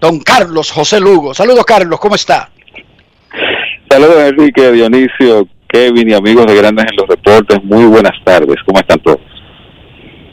don 0.00 0.20
Carlos 0.20 0.70
José 0.70 1.00
Lugo. 1.00 1.34
Saludos 1.34 1.64
Carlos, 1.64 2.00
¿cómo 2.00 2.14
está? 2.14 2.50
Saludos 3.90 4.16
Enrique, 4.28 4.72
Dionisio, 4.72 5.46
Kevin 5.68 6.10
y 6.10 6.14
amigos 6.14 6.46
de 6.46 6.54
Grandes 6.56 6.86
en 6.90 6.96
los 6.96 7.08
Deportes. 7.08 7.62
Muy 7.64 7.84
buenas 7.84 8.16
tardes, 8.24 8.56
¿cómo 8.64 8.80
están 8.80 8.98
todos? 9.00 9.20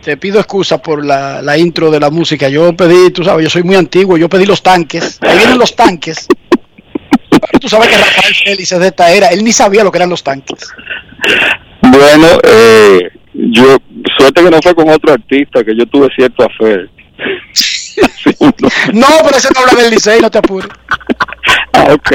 Te 0.03 0.15
pido 0.15 0.39
excusa 0.39 0.81
por 0.81 1.05
la, 1.05 1.41
la 1.41 1.57
intro 1.57 1.91
de 1.91 1.99
la 1.99 2.09
música. 2.09 2.47
Yo 2.47 2.73
pedí, 2.75 3.11
tú 3.11 3.23
sabes, 3.23 3.43
yo 3.43 3.49
soy 3.49 3.63
muy 3.63 3.75
antiguo, 3.75 4.15
yo 4.17 4.29
pedí 4.29 4.45
los 4.45 4.63
tanques. 4.63 5.19
Ahí 5.21 5.37
vienen 5.37 5.59
los 5.59 5.75
tanques. 5.75 6.27
Tú 7.59 7.67
sabes 7.67 7.89
que 7.89 7.97
Rafael 7.97 8.35
Félix 8.35 8.71
es 8.71 8.79
de 8.79 8.87
esta 8.87 9.11
era, 9.11 9.27
él 9.27 9.43
ni 9.43 9.51
sabía 9.51 9.83
lo 9.83 9.91
que 9.91 9.97
eran 9.97 10.09
los 10.09 10.23
tanques. 10.23 10.73
Bueno, 11.81 12.27
eh, 12.43 13.09
yo, 13.33 13.77
suerte 14.17 14.43
que 14.43 14.49
no 14.49 14.59
fue 14.61 14.75
con 14.75 14.89
otro 14.89 15.13
artista, 15.13 15.63
que 15.63 15.75
yo 15.75 15.85
tuve 15.87 16.07
cierto 16.15 16.45
afer. 16.45 16.89
No, 18.93 19.07
pero 19.23 19.37
ese 19.37 19.49
no 19.53 19.61
habla 19.61 19.81
del 19.81 19.91
Licey, 19.91 20.19
no 20.21 20.31
te 20.31 20.37
apures. 20.37 20.69
Ah, 21.73 21.87
ok. 21.93 22.11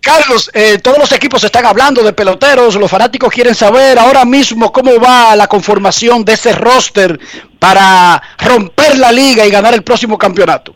Carlos, 0.00 0.50
eh, 0.54 0.78
todos 0.78 0.98
los 0.98 1.12
equipos 1.12 1.42
están 1.44 1.66
hablando 1.66 2.02
de 2.02 2.12
peloteros, 2.12 2.76
los 2.76 2.90
fanáticos 2.90 3.32
quieren 3.32 3.54
saber 3.54 3.98
ahora 3.98 4.24
mismo 4.24 4.72
cómo 4.72 4.98
va 5.00 5.34
la 5.36 5.46
conformación 5.46 6.24
de 6.24 6.34
ese 6.34 6.52
roster 6.52 7.18
para 7.58 8.22
romper 8.38 8.98
la 8.98 9.10
liga 9.10 9.44
y 9.46 9.50
ganar 9.50 9.74
el 9.74 9.82
próximo 9.82 10.16
campeonato. 10.16 10.74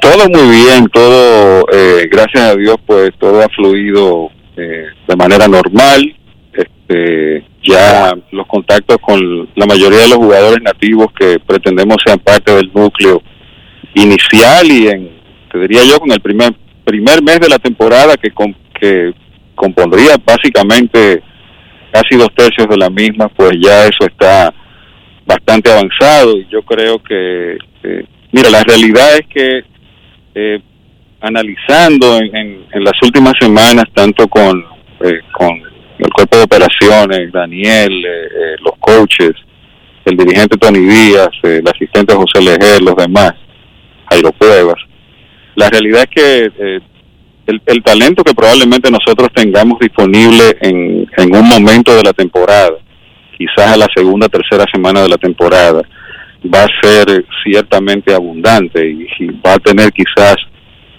Todo 0.00 0.28
muy 0.28 0.56
bien, 0.56 0.88
todo, 0.88 1.66
eh, 1.72 2.08
gracias 2.10 2.42
a 2.42 2.54
Dios, 2.54 2.76
pues 2.86 3.10
todo 3.18 3.42
ha 3.42 3.48
fluido 3.48 4.30
eh, 4.56 4.86
de 5.06 5.16
manera 5.16 5.48
normal. 5.48 6.16
Este, 6.56 7.44
ya 7.62 8.12
los 8.30 8.46
contactos 8.46 8.96
con 9.02 9.48
la 9.54 9.66
mayoría 9.66 9.98
de 10.00 10.08
los 10.08 10.18
jugadores 10.18 10.62
nativos 10.62 11.08
que 11.18 11.38
pretendemos 11.40 11.96
sean 12.04 12.18
parte 12.20 12.52
del 12.54 12.70
núcleo 12.72 13.20
inicial 13.94 14.66
y 14.70 14.88
en, 14.88 15.10
te 15.52 15.58
diría 15.60 15.84
yo, 15.84 15.98
con 15.98 16.10
el 16.12 16.20
primer 16.20 16.54
primer 16.84 17.20
mes 17.22 17.40
de 17.40 17.48
la 17.48 17.58
temporada 17.58 18.16
que, 18.16 18.30
com- 18.30 18.54
que 18.80 19.12
compondría 19.56 20.16
básicamente 20.24 21.20
casi 21.92 22.14
dos 22.16 22.28
tercios 22.36 22.68
de 22.68 22.76
la 22.76 22.88
misma, 22.88 23.28
pues 23.28 23.52
ya 23.60 23.86
eso 23.86 24.06
está 24.08 24.54
bastante 25.26 25.70
avanzado 25.72 26.38
y 26.38 26.46
yo 26.48 26.62
creo 26.62 27.02
que, 27.02 27.58
eh, 27.82 28.04
mira, 28.30 28.50
la 28.50 28.62
realidad 28.62 29.16
es 29.16 29.26
que 29.26 29.64
eh, 30.36 30.60
analizando 31.20 32.18
en, 32.18 32.36
en- 32.36 32.66
en 32.72 32.84
las 32.84 32.94
últimas 33.02 33.34
semanas, 33.40 33.86
tanto 33.92 34.28
con, 34.28 34.64
eh, 35.00 35.20
con 35.32 35.60
el 35.98 36.12
cuerpo 36.12 36.36
de 36.36 36.44
operaciones, 36.44 37.32
Daniel, 37.32 38.04
eh, 38.04 38.26
eh, 38.26 38.56
los 38.62 38.74
coaches, 38.78 39.32
el 40.04 40.16
dirigente 40.16 40.56
Tony 40.56 40.80
Díaz, 40.80 41.30
eh, 41.42 41.60
el 41.62 41.68
asistente 41.68 42.14
José 42.14 42.40
Leger, 42.40 42.82
los 42.82 42.96
demás, 42.96 43.32
Jairo 44.10 44.32
Cuevas, 44.32 44.80
la 45.56 45.70
realidad 45.70 46.02
es 46.02 46.10
que 46.10 46.44
eh, 46.58 46.80
el, 47.46 47.62
el 47.66 47.82
talento 47.82 48.22
que 48.22 48.34
probablemente 48.34 48.90
nosotros 48.90 49.28
tengamos 49.34 49.78
disponible 49.80 50.56
en, 50.60 51.08
en 51.16 51.34
un 51.34 51.48
momento 51.48 51.96
de 51.96 52.02
la 52.02 52.12
temporada, 52.12 52.76
quizás 53.36 53.72
a 53.72 53.76
la 53.76 53.86
segunda, 53.94 54.28
tercera 54.28 54.64
semana 54.72 55.02
de 55.02 55.08
la 55.08 55.16
temporada, 55.16 55.82
va 56.54 56.62
a 56.62 56.68
ser 56.82 57.24
ciertamente 57.42 58.14
abundante 58.14 58.86
y 58.86 59.06
va 59.44 59.54
a 59.54 59.58
tener 59.58 59.90
quizás 59.92 60.36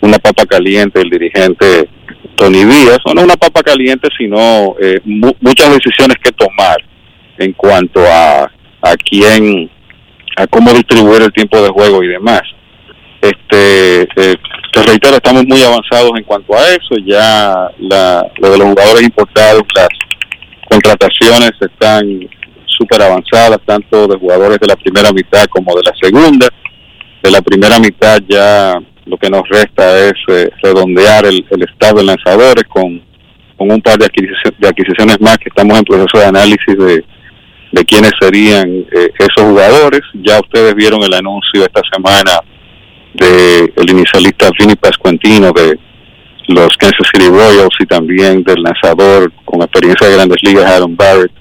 una 0.01 0.17
papa 0.17 0.45
caliente 0.45 1.01
el 1.01 1.09
dirigente 1.09 1.87
Tony 2.37 2.63
Díaz, 2.63 2.99
no 3.13 3.23
una 3.23 3.35
papa 3.35 3.61
caliente, 3.63 4.07
sino 4.17 4.75
eh, 4.79 4.99
mu- 5.03 5.35
muchas 5.41 5.73
decisiones 5.73 6.17
que 6.23 6.31
tomar 6.31 6.77
en 7.39 7.51
cuanto 7.53 7.99
a, 8.05 8.43
a 8.43 8.95
quién, 8.95 9.69
a 10.37 10.45
cómo 10.47 10.71
distribuir 10.71 11.23
el 11.23 11.33
tiempo 11.33 11.61
de 11.61 11.69
juego 11.69 12.03
y 12.03 12.07
demás. 12.07 12.41
Este, 13.21 14.03
eh, 14.03 14.35
te 14.71 14.83
reitero, 14.83 15.15
estamos 15.15 15.45
muy 15.47 15.61
avanzados 15.63 16.11
en 16.15 16.23
cuanto 16.23 16.53
a 16.55 16.69
eso. 16.69 16.95
Ya 17.05 17.69
la, 17.79 18.25
lo 18.37 18.51
de 18.51 18.57
los 18.59 18.67
jugadores 18.67 19.03
importados, 19.03 19.63
las 19.75 19.89
contrataciones 20.69 21.51
están 21.59 22.29
súper 22.65 23.01
avanzadas, 23.01 23.57
tanto 23.65 24.07
de 24.07 24.17
jugadores 24.17 24.59
de 24.59 24.67
la 24.67 24.75
primera 24.75 25.11
mitad 25.11 25.45
como 25.45 25.75
de 25.75 25.81
la 25.83 25.93
segunda. 25.99 26.47
De 27.23 27.31
la 27.31 27.41
primera 27.41 27.79
mitad 27.79 28.19
ya 28.29 28.79
lo 29.07 29.17
que 29.17 29.29
nos 29.29 29.47
resta 29.49 30.07
es 30.07 30.13
eh, 30.27 30.49
redondear 30.61 31.25
el, 31.25 31.45
el 31.49 31.63
estado 31.63 31.99
de 31.99 32.05
lanzadores 32.05 32.63
con, 32.67 33.01
con 33.57 33.71
un 33.71 33.81
par 33.81 33.97
de, 33.97 34.05
adquisici- 34.05 34.55
de 34.57 34.67
adquisiciones 34.67 35.19
más 35.19 35.37
que 35.37 35.49
estamos 35.49 35.77
en 35.77 35.85
proceso 35.85 36.17
de 36.19 36.25
análisis 36.25 36.77
de, 36.77 37.03
de 37.71 37.85
quiénes 37.85 38.11
serían 38.19 38.69
eh, 38.69 39.09
esos 39.17 39.49
jugadores. 39.49 40.01
Ya 40.13 40.39
ustedes 40.39 40.75
vieron 40.75 41.01
el 41.03 41.13
anuncio 41.13 41.63
esta 41.63 41.81
semana 41.93 42.39
de 43.13 43.73
el 43.75 43.89
inicialista 43.89 44.49
Vinny 44.59 44.75
Pascuantino 44.75 45.51
de 45.51 45.79
los 46.49 46.77
Kansas 46.77 47.07
City 47.13 47.27
Royals 47.29 47.75
y 47.79 47.85
también 47.85 48.43
del 48.43 48.61
lanzador 48.61 49.31
con 49.43 49.61
experiencia 49.61 50.07
de 50.07 50.15
grandes 50.15 50.37
ligas 50.43 50.65
Aaron 50.65 50.95
Barrett, 50.95 51.31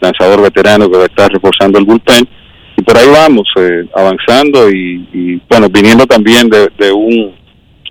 lanzador 0.00 0.42
veterano 0.42 0.88
que 0.90 0.96
va 0.96 1.04
a 1.04 1.06
estar 1.06 1.32
reforzando 1.32 1.78
el 1.78 1.84
bullpen. 1.84 2.28
Y 2.76 2.82
por 2.82 2.96
ahí 2.96 3.08
vamos, 3.08 3.46
eh, 3.56 3.84
avanzando 3.94 4.70
y, 4.70 5.08
y, 5.12 5.40
bueno, 5.48 5.68
viniendo 5.68 6.06
también 6.06 6.48
de, 6.48 6.92
un 6.92 7.34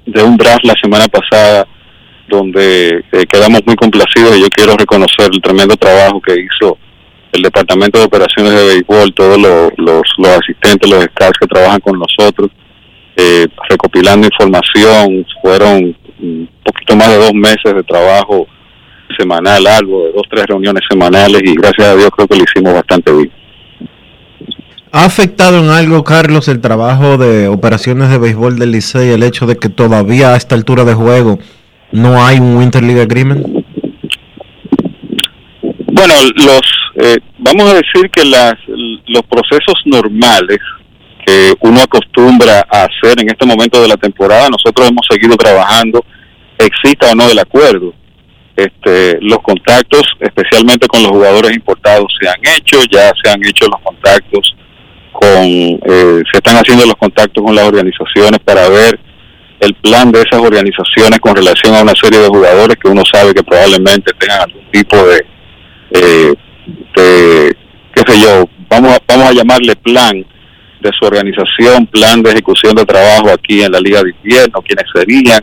de 0.05 0.21
un 0.21 0.35
draft 0.35 0.65
la 0.65 0.75
semana 0.81 1.05
pasada 1.07 1.65
donde 2.27 3.03
eh, 3.11 3.25
quedamos 3.31 3.61
muy 3.65 3.75
complacidos 3.75 4.37
y 4.37 4.41
yo 4.41 4.47
quiero 4.49 4.75
reconocer 4.75 5.29
el 5.31 5.41
tremendo 5.41 5.75
trabajo 5.77 6.19
que 6.21 6.33
hizo 6.33 6.77
el 7.31 7.41
Departamento 7.41 7.99
de 7.99 8.05
Operaciones 8.05 8.53
de 8.53 8.65
Béisbol, 8.65 9.13
todos 9.13 9.37
los, 9.39 9.71
los, 9.77 10.01
los 10.17 10.29
asistentes, 10.29 10.89
los 10.89 11.03
scouts 11.05 11.37
que 11.39 11.47
trabajan 11.47 11.79
con 11.79 11.97
nosotros, 11.97 12.51
eh, 13.15 13.47
recopilando 13.69 14.27
información. 14.27 15.25
Fueron 15.41 15.95
un 16.19 16.49
poquito 16.63 16.95
más 16.95 17.09
de 17.09 17.17
dos 17.17 17.33
meses 17.33 17.73
de 17.73 17.83
trabajo 17.83 18.47
semanal, 19.17 19.65
algo, 19.67 20.05
de 20.05 20.11
dos, 20.11 20.23
tres 20.29 20.45
reuniones 20.45 20.83
semanales 20.89 21.41
y 21.43 21.55
gracias 21.55 21.87
a 21.87 21.95
Dios 21.95 22.09
creo 22.15 22.27
que 22.27 22.37
lo 22.37 22.43
hicimos 22.43 22.73
bastante 22.73 23.11
bien. 23.11 23.31
¿Ha 24.95 25.05
afectado 25.05 25.57
en 25.57 25.71
algo, 25.71 26.03
Carlos, 26.03 26.47
el 26.47 26.61
trabajo 26.61 27.17
de 27.17 27.47
operaciones 27.47 28.11
de 28.11 28.19
béisbol 28.19 28.59
del 28.59 28.73
Licey 28.73 29.09
el 29.09 29.23
hecho 29.23 29.47
de 29.47 29.57
que 29.57 29.67
todavía 29.67 30.35
a 30.35 30.37
esta 30.37 30.53
altura 30.53 30.83
de 30.83 30.93
juego 30.93 31.39
no 31.91 32.23
hay 32.23 32.37
un 32.37 32.57
Winter 32.57 32.83
League 32.83 33.01
Agreement? 33.01 33.43
Bueno, 35.87 36.13
los 36.35 36.61
eh, 36.97 37.17
vamos 37.39 37.71
a 37.71 37.73
decir 37.73 38.07
que 38.11 38.23
las, 38.23 38.53
los 38.67 39.23
procesos 39.23 39.81
normales 39.85 40.59
que 41.25 41.55
uno 41.61 41.81
acostumbra 41.81 42.63
a 42.69 42.83
hacer 42.83 43.19
en 43.19 43.29
este 43.29 43.47
momento 43.47 43.81
de 43.81 43.87
la 43.87 43.97
temporada, 43.97 44.47
nosotros 44.47 44.87
hemos 44.87 45.07
seguido 45.09 45.35
trabajando, 45.37 46.05
exista 46.59 47.11
o 47.11 47.15
no 47.15 47.27
el 47.31 47.39
acuerdo. 47.39 47.95
Este, 48.55 49.17
los 49.21 49.39
contactos, 49.39 50.03
especialmente 50.19 50.85
con 50.85 51.01
los 51.01 51.11
jugadores 51.13 51.51
importados, 51.55 52.13
se 52.21 52.29
han 52.29 52.55
hecho, 52.55 52.77
ya 52.91 53.11
se 53.23 53.31
han 53.31 53.43
hecho 53.43 53.65
los 53.65 53.81
contactos 53.81 54.55
con, 55.23 55.45
eh, 55.45 56.21
se 56.31 56.37
están 56.37 56.57
haciendo 56.57 56.85
los 56.85 56.95
contactos 56.95 57.43
con 57.43 57.55
las 57.55 57.65
organizaciones 57.65 58.39
para 58.43 58.67
ver 58.67 58.99
el 59.61 59.73
plan 59.75 60.11
de 60.11 60.19
esas 60.19 60.41
organizaciones 60.41 61.19
con 61.19 61.35
relación 61.35 61.73
a 61.75 61.81
una 61.81 61.93
serie 61.95 62.19
de 62.19 62.27
jugadores 62.27 62.75
que 62.75 62.89
uno 62.89 63.03
sabe 63.09 63.33
que 63.33 63.43
probablemente 63.43 64.11
tengan 64.19 64.41
algún 64.41 64.69
tipo 64.71 64.97
de, 64.97 65.25
eh, 65.91 66.33
de 66.97 67.55
qué 67.95 68.03
sé 68.05 68.19
yo, 68.19 68.49
vamos 68.69 68.93
a, 68.93 68.99
vamos 69.07 69.29
a 69.29 69.33
llamarle 69.33 69.75
plan 69.77 70.25
de 70.81 70.91
su 70.99 71.05
organización, 71.05 71.87
plan 71.87 72.21
de 72.21 72.31
ejecución 72.31 72.75
de 72.75 72.85
trabajo 72.85 73.29
aquí 73.31 73.63
en 73.63 73.71
la 73.71 73.79
Liga 73.79 74.01
de 74.03 74.09
Invierno, 74.09 74.61
quiénes 74.61 74.85
serían, 74.93 75.41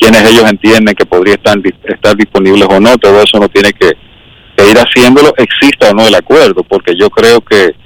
quiénes 0.00 0.28
ellos 0.28 0.50
entienden 0.50 0.96
que 0.96 1.06
podría 1.06 1.34
estar, 1.34 1.56
estar 1.84 2.16
disponibles 2.16 2.66
o 2.68 2.80
no, 2.80 2.98
todo 2.98 3.22
eso 3.22 3.38
no 3.38 3.48
tiene 3.48 3.72
que, 3.72 3.92
que 4.56 4.70
ir 4.70 4.76
haciéndolo, 4.76 5.32
exista 5.36 5.90
o 5.90 5.94
no 5.94 6.08
el 6.08 6.14
acuerdo, 6.16 6.64
porque 6.64 6.94
yo 6.98 7.08
creo 7.10 7.40
que 7.40 7.76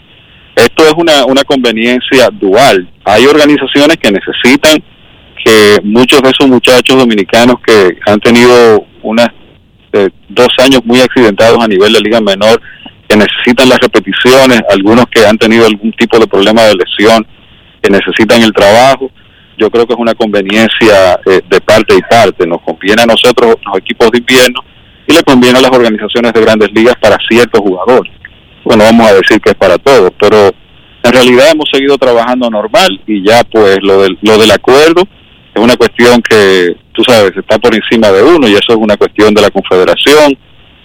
esto 0.56 0.84
es 0.84 0.94
una, 0.96 1.24
una 1.24 1.42
conveniencia 1.44 2.28
dual. 2.32 2.88
Hay 3.04 3.26
organizaciones 3.26 3.96
que 3.96 4.12
necesitan 4.12 4.82
que 5.44 5.78
muchos 5.82 6.22
de 6.22 6.30
esos 6.30 6.48
muchachos 6.48 6.96
dominicanos 6.96 7.56
que 7.66 7.98
han 8.06 8.20
tenido 8.20 8.86
unas 9.02 9.28
eh, 9.92 10.10
dos 10.28 10.48
años 10.58 10.80
muy 10.84 11.00
accidentados 11.00 11.62
a 11.62 11.68
nivel 11.68 11.92
de 11.92 12.00
liga 12.00 12.20
menor, 12.20 12.60
que 13.08 13.16
necesitan 13.16 13.68
las 13.68 13.78
repeticiones, 13.78 14.62
algunos 14.70 15.06
que 15.06 15.26
han 15.26 15.38
tenido 15.38 15.66
algún 15.66 15.92
tipo 15.92 16.18
de 16.18 16.26
problema 16.26 16.62
de 16.62 16.74
lesión 16.74 17.26
que 17.82 17.90
necesitan 17.90 18.42
el 18.42 18.52
trabajo. 18.52 19.10
Yo 19.58 19.70
creo 19.70 19.86
que 19.86 19.92
es 19.92 19.98
una 19.98 20.14
conveniencia 20.14 21.20
eh, 21.26 21.40
de 21.48 21.60
parte 21.60 21.94
y 21.94 22.00
parte. 22.02 22.46
Nos 22.46 22.62
conviene 22.62 23.02
a 23.02 23.06
nosotros, 23.06 23.56
los 23.64 23.78
equipos 23.78 24.10
de 24.10 24.18
invierno, 24.18 24.60
y 25.06 25.12
le 25.12 25.22
conviene 25.22 25.58
a 25.58 25.62
las 25.62 25.70
organizaciones 25.70 26.32
de 26.32 26.40
grandes 26.40 26.72
ligas 26.72 26.96
para 27.00 27.18
ciertos 27.28 27.60
jugadores. 27.60 28.12
Bueno, 28.64 28.84
vamos 28.84 29.06
a 29.06 29.14
decir 29.14 29.40
que 29.40 29.50
es 29.50 29.56
para 29.56 29.78
todos, 29.78 30.10
pero 30.18 30.50
en 31.02 31.12
realidad 31.12 31.50
hemos 31.52 31.68
seguido 31.70 31.98
trabajando 31.98 32.48
normal 32.48 33.00
y 33.06 33.22
ya 33.26 33.44
pues 33.44 33.78
lo 33.82 34.02
del, 34.02 34.18
lo 34.22 34.38
del 34.38 34.50
acuerdo 34.50 35.02
es 35.54 35.62
una 35.62 35.76
cuestión 35.76 36.20
que, 36.22 36.74
tú 36.92 37.04
sabes, 37.04 37.32
está 37.36 37.58
por 37.58 37.74
encima 37.74 38.10
de 38.10 38.22
uno 38.22 38.48
y 38.48 38.54
eso 38.54 38.72
es 38.72 38.76
una 38.76 38.96
cuestión 38.96 39.34
de 39.34 39.42
la 39.42 39.50
confederación, 39.50 40.36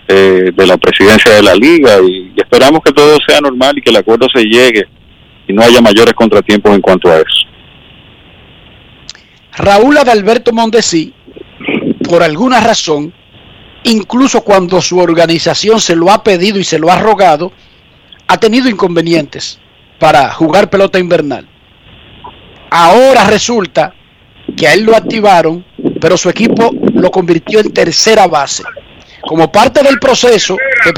eh, 0.08 0.52
de 0.54 0.68
la 0.68 0.78
presidencia 0.78 1.32
de 1.32 1.42
la 1.42 1.56
liga 1.56 2.00
y, 2.02 2.34
y 2.36 2.40
esperamos 2.40 2.82
que 2.84 2.92
todo 2.92 3.18
sea 3.26 3.40
normal 3.40 3.78
y 3.78 3.82
que 3.82 3.92
el 3.92 3.98
acuerdo 3.98 4.28
se 4.34 4.44
llegue 4.44 4.86
y 5.48 5.54
no 5.54 5.64
haya 5.64 5.82
mayores 5.82 6.14
contratiempos 6.14 6.76
en 6.76 6.82
cuanto 6.82 7.10
a 7.10 7.18
eso. 7.18 7.50
Raúl 9.58 9.98
Adalberto 9.98 10.54
Mondesi, 10.54 11.14
por 12.08 12.24
alguna 12.24 12.60
razón, 12.60 13.14
incluso 13.84 14.42
cuando 14.42 14.82
su 14.82 15.00
organización 15.00 15.80
se 15.80 15.96
lo 15.96 16.12
ha 16.12 16.24
pedido 16.24 16.60
y 16.60 16.64
se 16.64 16.80
lo 16.80 16.92
ha 16.92 17.00
rogado, 17.00 17.52
ha 18.30 18.38
tenido 18.38 18.70
inconvenientes 18.70 19.60
para 20.00 20.32
jugar 20.32 20.70
pelota 20.70 21.00
invernal. 21.00 21.48
Ahora 22.70 23.26
resulta 23.26 23.94
que 24.56 24.68
a 24.68 24.74
él 24.74 24.84
lo 24.84 24.96
activaron, 24.96 25.66
pero 26.00 26.16
su 26.16 26.30
equipo 26.30 26.72
lo 26.94 27.10
convirtió 27.10 27.60
en 27.60 27.74
tercera 27.74 28.28
base. 28.28 28.64
Como 29.22 29.52
parte 29.52 29.82
del 29.84 30.00
proceso 30.00 30.56
de, 30.86 30.92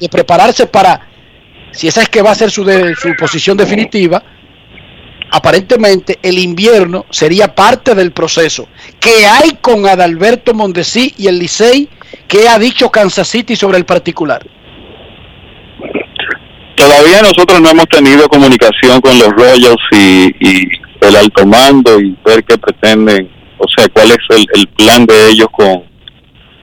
de 0.00 0.08
prepararse 0.08 0.66
para, 0.66 1.08
si 1.72 1.88
esa 1.88 2.02
es 2.02 2.08
que 2.08 2.22
va 2.22 2.30
a 2.30 2.34
ser 2.36 2.50
su, 2.50 2.64
de- 2.64 2.94
su 2.94 3.14
posición 3.18 3.56
definitiva, 3.56 4.22
aparentemente 5.30 6.18
el 6.22 6.38
invierno 6.38 7.04
sería 7.10 7.54
parte 7.54 7.94
del 7.94 8.12
proceso 8.12 8.68
que 9.00 9.26
hay 9.26 9.58
con 9.60 9.86
Adalberto 9.86 10.54
Mondesi 10.54 11.12
y 11.18 11.26
el 11.26 11.38
Licey 11.38 11.88
que 12.26 12.48
ha 12.48 12.58
dicho 12.58 12.90
Kansas 12.90 13.28
City 13.28 13.56
sobre 13.56 13.78
el 13.78 13.84
particular. 13.84 14.46
Todavía 16.78 17.20
nosotros 17.22 17.60
no 17.60 17.70
hemos 17.70 17.86
tenido 17.86 18.28
comunicación 18.28 19.00
con 19.00 19.18
los 19.18 19.30
Royals 19.30 19.82
y, 19.90 20.26
y 20.38 20.68
el 21.00 21.16
alto 21.16 21.44
mando 21.44 22.00
y 22.00 22.16
ver 22.24 22.44
qué 22.44 22.56
pretenden, 22.56 23.28
o 23.58 23.66
sea, 23.76 23.88
cuál 23.88 24.12
es 24.12 24.18
el, 24.30 24.46
el 24.54 24.68
plan 24.68 25.04
de 25.04 25.30
ellos 25.30 25.48
con, 25.50 25.82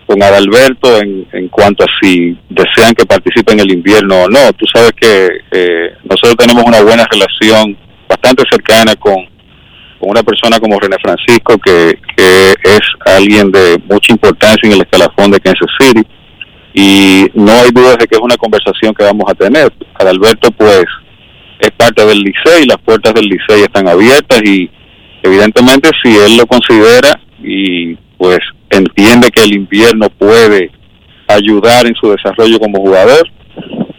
con 0.08 0.24
Adalberto 0.24 1.02
en, 1.02 1.28
en 1.34 1.50
cuanto 1.50 1.84
a 1.84 1.88
si 2.02 2.38
desean 2.50 2.96
que 2.96 3.06
participe 3.06 3.52
en 3.52 3.60
el 3.60 3.74
invierno 3.74 4.24
o 4.24 4.30
no. 4.30 4.54
Tú 4.54 4.66
sabes 4.74 4.94
que 4.94 5.28
eh, 5.52 5.98
nosotros 6.06 6.38
tenemos 6.38 6.64
una 6.64 6.82
buena 6.82 7.06
relación 7.12 7.78
bastante 8.08 8.44
cercana 8.50 8.96
con, 8.96 9.18
con 10.00 10.12
una 10.12 10.24
persona 10.24 10.62
como 10.62 10.80
René 10.80 10.96
Francisco, 11.04 11.58
que, 11.58 12.00
que 12.16 12.54
es 12.64 12.82
alguien 13.06 13.52
de 13.52 13.82
mucha 13.90 14.14
importancia 14.14 14.66
en 14.66 14.76
el 14.76 14.82
escalafón 14.82 15.32
de 15.32 15.42
Kansas 15.42 15.68
City 15.78 16.08
y 16.78 17.32
no 17.34 17.54
hay 17.54 17.72
dudas 17.72 17.98
de 17.98 18.06
que 18.06 18.16
es 18.16 18.22
una 18.22 18.36
conversación 18.36 18.94
que 18.94 19.06
vamos 19.06 19.24
a 19.30 19.34
tener. 19.34 19.72
Adalberto 19.94 20.52
pues 20.52 20.84
es 21.60 21.72
parte 21.72 22.06
del 22.06 22.20
Licey, 22.20 22.66
las 22.66 22.78
puertas 22.84 23.14
del 23.14 23.28
Licey 23.28 23.62
están 23.64 23.88
abiertas 23.88 24.42
y 24.44 24.70
evidentemente 25.24 25.90
si 26.04 26.10
él 26.10 26.36
lo 26.36 26.46
considera 26.46 27.18
y 27.42 27.96
pues 28.18 28.40
entiende 28.70 29.30
que 29.32 29.44
el 29.44 29.56
invierno 29.56 30.10
puede 30.10 30.70
ayudar 31.30 31.88
en 31.88 31.96
su 31.96 32.12
desarrollo 32.12 32.60
como 32.60 32.82
jugador 32.82 33.26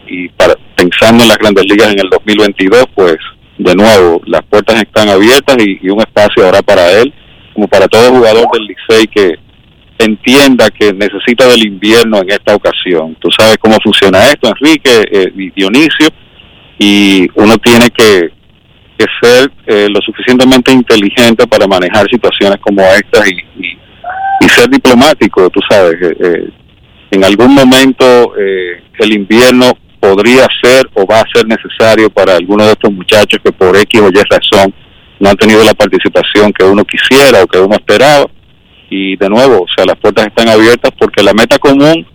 y 0.07 0.29
para 0.29 0.55
pensando 0.77 1.23
en 1.23 1.31
las 1.31 1.39
grandes 1.39 1.65
ligas 1.65 1.91
en 1.93 2.01
el 2.01 2.11
2022 2.11 2.85
pues 2.95 3.17
de 3.57 3.75
nuevo 3.75 4.21
las 4.27 4.43
puertas 4.43 4.77
están 4.83 5.09
abiertas 5.09 5.57
y, 5.65 5.79
y 5.83 5.89
un 5.89 6.01
espacio 6.01 6.45
habrá 6.45 6.61
para 6.61 6.91
él 7.01 7.13
como 7.55 7.67
para 7.69 7.89
todo 7.89 8.11
jugador 8.11 8.47
del 8.53 8.67
Licey 8.67 9.07
que 9.07 9.46
entienda 9.99 10.71
que 10.71 10.93
necesita 10.93 11.47
del 11.47 11.67
invierno 11.67 12.19
en 12.19 12.31
esta 12.31 12.55
ocasión. 12.55 13.17
Tú 13.21 13.29
sabes 13.37 13.57
cómo 13.59 13.77
funciona 13.83 14.31
esto, 14.31 14.49
Enrique 14.49 15.03
eh, 15.11 15.33
y 15.37 15.51
Dionisio, 15.51 16.09
y 16.79 17.29
uno 17.35 17.57
tiene 17.59 17.91
que, 17.91 18.35
ser 19.23 19.53
eh, 19.67 19.89
lo 19.91 20.01
suficientemente 20.01 20.73
inteligente 20.73 21.47
para 21.47 21.67
manejar 21.67 22.09
situaciones 22.09 22.59
como 22.61 22.83
estas 22.83 23.29
y 24.41 24.49
ser 24.49 24.69
diplomático, 24.69 25.51
tú 25.51 25.61
sabes. 25.69 25.95
eh, 26.01 26.17
eh, 26.21 26.51
en 27.11 27.25
algún 27.25 27.55
momento 27.55 28.35
eh, 28.37 28.83
el 28.99 29.13
invierno 29.13 29.73
podría 30.01 30.47
ser 30.63 30.89
o 30.95 31.07
va 31.07 31.21
a 31.21 31.25
ser 31.33 31.47
necesario 31.47 32.11
para 32.11 32.37
algunos 32.37 32.67
de 32.67 32.73
estos 32.73 32.93
muchachos 32.93 33.41
que 33.43 33.53
por 33.53 33.77
X 33.77 34.01
o 34.01 34.09
Y 34.09 34.23
razón 34.29 34.75
no 35.21 35.31
han 35.31 35.37
tenido 35.37 35.65
la 35.65 35.73
participación 35.73 36.53
que 36.53 36.65
uno 36.65 36.85
quisiera 36.85 37.43
o 37.43 37.47
que 37.47 37.59
uno 37.59 37.75
esperaba 37.75 38.27
y 38.91 39.17
de 39.17 39.29
nuevo, 39.29 39.63
o 39.63 39.67
sea, 39.75 39.85
las 39.85 39.97
puertas 39.97 40.27
están 40.27 40.49
abiertas 40.49 40.93
porque 40.99 41.23
la 41.23 41.33
meta 41.33 41.59
común, 41.59 42.07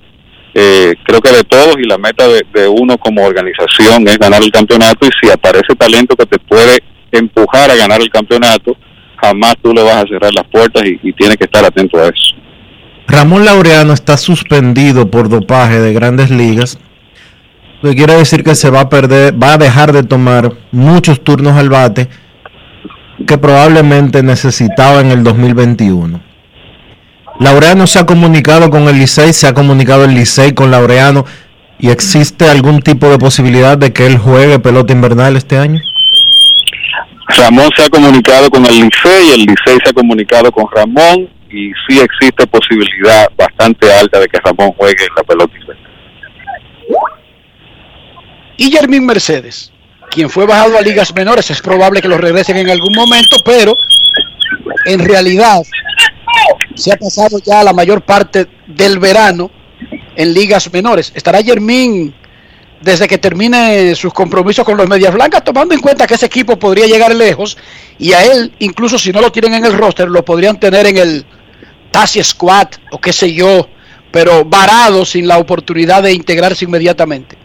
eh, 0.54 0.94
creo 1.04 1.22
que 1.22 1.32
de 1.32 1.44
todos 1.44 1.76
y 1.78 1.88
la 1.88 1.98
meta 1.98 2.28
de, 2.28 2.68
uno 2.68 2.98
como 2.98 3.26
organización 3.26 4.08
es 4.08 4.18
ganar 4.18 4.42
el 4.42 4.52
campeonato 4.52 5.08
y 5.08 5.10
si 5.22 5.32
aparece 5.32 5.76
talento 5.76 6.16
que 6.16 6.26
te 6.26 6.40
puede 6.40 6.80
empujar 7.12 7.72
a 7.72 7.76
ganar 7.76 8.02
el 8.02 8.10
campeonato, 8.10 8.76
jamás 9.22 9.56
tú 9.62 9.74
le 9.74 9.84
vas 9.84 10.04
a 10.04 10.08
cerrar 10.08 10.34
las 10.34 10.48
puertas 10.48 10.84
y, 10.86 11.00
y 11.04 11.14
tienes 11.14 11.38
que 11.38 11.46
estar 11.46 11.64
atento 11.64 11.98
a 11.98 12.06
eso. 12.06 12.36
Ramón 13.08 13.46
Laureano 13.46 13.94
está 13.94 14.18
suspendido 14.18 15.12
por 15.12 15.30
dopaje 15.30 15.80
de 15.80 15.94
grandes 15.94 16.30
ligas. 16.32 16.80
Que 17.82 17.96
quiere 17.96 18.14
decir 18.14 18.44
que 18.44 18.56
se 18.56 18.70
va 18.70 18.82
a 18.82 18.90
perder, 18.90 19.42
va 19.42 19.54
a 19.54 19.58
dejar 19.58 19.92
de 19.92 20.04
tomar 20.04 20.54
muchos 20.72 21.24
turnos 21.24 21.58
al 21.58 21.70
bate 21.70 22.08
que 23.26 23.38
probablemente 23.38 24.24
necesitaba 24.24 25.02
en 25.02 25.12
el 25.12 25.24
2021. 25.24 26.31
Laureano 27.42 27.88
se 27.88 27.98
ha 27.98 28.06
comunicado 28.06 28.70
con 28.70 28.88
el 28.88 29.00
Licey, 29.00 29.34
se 29.34 29.48
ha 29.48 29.54
comunicado 29.56 30.06
el 30.06 30.14
Licey 30.14 30.54
con 30.54 30.70
Laureano 30.70 31.26
y 31.80 31.90
existe 31.90 32.48
algún 32.48 32.84
tipo 32.84 33.10
de 33.10 33.18
posibilidad 33.18 33.80
de 33.80 33.92
que 33.92 34.06
él 34.06 34.20
juegue 34.20 34.60
pelota 34.60 34.94
invernal 34.94 35.36
este 35.36 35.58
año. 35.58 35.82
Ramón 37.30 37.68
se 37.76 37.84
ha 37.84 37.90
comunicado 37.90 38.48
con 38.52 38.64
el 38.68 38.74
Licey, 38.74 39.32
el 39.34 39.40
Licey 39.40 39.80
se 39.84 39.90
ha 39.90 39.94
comunicado 39.94 40.52
con 40.52 40.68
Ramón 40.72 41.28
y 41.50 41.72
sí 41.88 42.00
existe 42.00 42.46
posibilidad 42.46 43.28
bastante 43.36 43.92
alta 43.92 44.20
de 44.20 44.28
que 44.28 44.38
Ramón 44.38 44.72
juegue 44.78 45.04
en 45.04 45.16
la 45.16 45.24
pelota 45.24 45.58
invernal. 45.60 45.90
Y 48.58 48.72
Jermín 48.72 49.04
Mercedes, 49.04 49.74
quien 50.12 50.30
fue 50.30 50.46
bajado 50.46 50.78
a 50.78 50.82
ligas 50.82 51.12
menores, 51.16 51.50
es 51.50 51.60
probable 51.60 52.04
que 52.04 52.08
lo 52.08 52.20
regresen 52.20 52.58
en 52.58 52.70
algún 52.70 52.94
momento, 52.94 53.38
pero 53.44 53.74
en 54.86 55.00
realidad 55.00 55.58
se 56.76 56.92
ha 56.92 56.98
pasado 56.98 57.40
ya 57.40 57.64
la 57.64 57.74
mayor 57.74 58.02
parte 58.02 58.48
del 58.68 59.00
verano 59.00 59.52
en 60.16 60.34
ligas 60.34 60.72
menores. 60.72 61.12
¿Estará 61.16 61.42
Jermín 61.42 62.14
desde 62.82 63.08
que 63.08 63.18
termine 63.18 63.94
sus 63.96 64.14
compromisos 64.14 64.66
con 64.66 64.76
los 64.76 64.88
Medias 64.88 65.14
Blancas, 65.14 65.44
tomando 65.44 65.74
en 65.74 65.82
cuenta 65.82 66.08
que 66.08 66.16
ese 66.16 66.26
equipo 66.26 66.58
podría 66.58 66.88
llegar 66.88 67.14
lejos 67.14 67.58
y 68.00 68.14
a 68.14 68.26
él, 68.26 68.54
incluso 68.60 68.98
si 68.98 69.12
no 69.12 69.22
lo 69.22 69.32
tienen 69.32 69.54
en 69.54 69.66
el 69.66 69.74
roster, 69.74 70.10
lo 70.10 70.26
podrían 70.26 70.60
tener 70.60 70.88
en 70.88 70.98
el 70.98 71.26
Tassi 71.92 72.24
Squad 72.24 72.68
o 72.92 73.00
qué 73.00 73.14
sé 73.14 73.34
yo, 73.34 73.70
pero 74.12 74.44
varado 74.44 75.06
sin 75.06 75.28
la 75.28 75.38
oportunidad 75.38 76.02
de 76.04 76.14
integrarse 76.14 76.66
inmediatamente? 76.66 77.38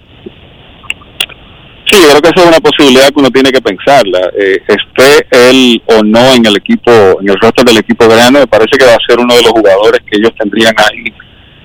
Sí, 1.90 2.00
yo 2.02 2.08
creo 2.10 2.22
que 2.22 2.28
esa 2.28 2.42
es 2.42 2.48
una 2.48 2.60
posibilidad 2.60 3.08
que 3.08 3.20
uno 3.20 3.30
tiene 3.30 3.52
que 3.52 3.60
pensarla. 3.60 4.30
Eh, 4.36 4.58
esté 4.66 5.26
él 5.30 5.82
o 5.86 6.02
no 6.02 6.34
en 6.34 6.44
el 6.46 6.56
equipo, 6.56 6.90
en 7.20 7.28
el 7.30 7.38
roster 7.40 7.64
del 7.64 7.78
equipo 7.78 8.08
grande, 8.08 8.40
me 8.40 8.46
parece 8.46 8.76
que 8.76 8.84
va 8.84 8.94
a 8.94 9.06
ser 9.06 9.18
uno 9.18 9.34
de 9.34 9.42
los 9.42 9.52
jugadores 9.52 10.00
que 10.00 10.18
ellos 10.18 10.32
tendrían 10.36 10.74
ahí, 10.78 11.12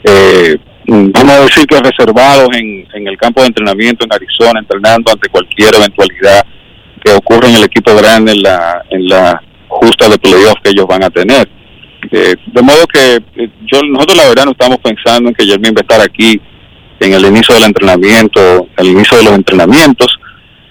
eh, 0.04 0.58
vamos 0.88 1.32
a 1.32 1.42
decir 1.42 1.66
que 1.66 1.80
reservados 1.80 2.50
en, 2.56 2.88
en 2.94 3.08
el 3.08 3.18
campo 3.18 3.42
de 3.42 3.48
entrenamiento 3.48 4.06
en 4.06 4.14
Arizona, 4.14 4.60
entrenando 4.60 5.12
ante 5.12 5.30
cualquier 5.30 5.76
eventualidad 5.76 6.46
que 7.04 7.14
ocurra 7.14 7.48
en 7.50 7.56
el 7.56 7.64
equipo 7.64 7.96
grande 7.96 8.32
en 8.32 8.44
la, 8.44 8.84
en 8.90 9.08
la 9.08 9.42
justa 9.68 10.10
de 10.10 10.18
playoff 10.18 10.56
que 10.64 10.72
ellos 10.72 10.86
van 10.88 11.04
a 11.04 11.10
tener. 11.10 11.48
Eh, 12.12 12.36
de 12.46 12.62
modo 12.62 12.86
que 12.88 13.16
eh, 13.16 13.50
yo 13.72 13.82
nosotros 13.84 14.18
la 14.18 14.28
verdad 14.28 14.46
no 14.46 14.52
estamos 14.52 14.80
pensando 14.80 15.30
en 15.30 15.36
que 15.36 15.46
Jermín 15.46 15.74
va 15.76 15.82
a 15.82 15.88
estar 15.88 16.02
aquí 16.02 16.42
en 17.02 17.14
el 17.14 17.26
inicio 17.26 17.56
del 17.56 17.66
entrenamiento, 17.66 18.68
al 18.78 18.88
inicio 18.88 19.18
de 19.18 19.24
los 19.24 19.34
entrenamientos, 19.34 20.08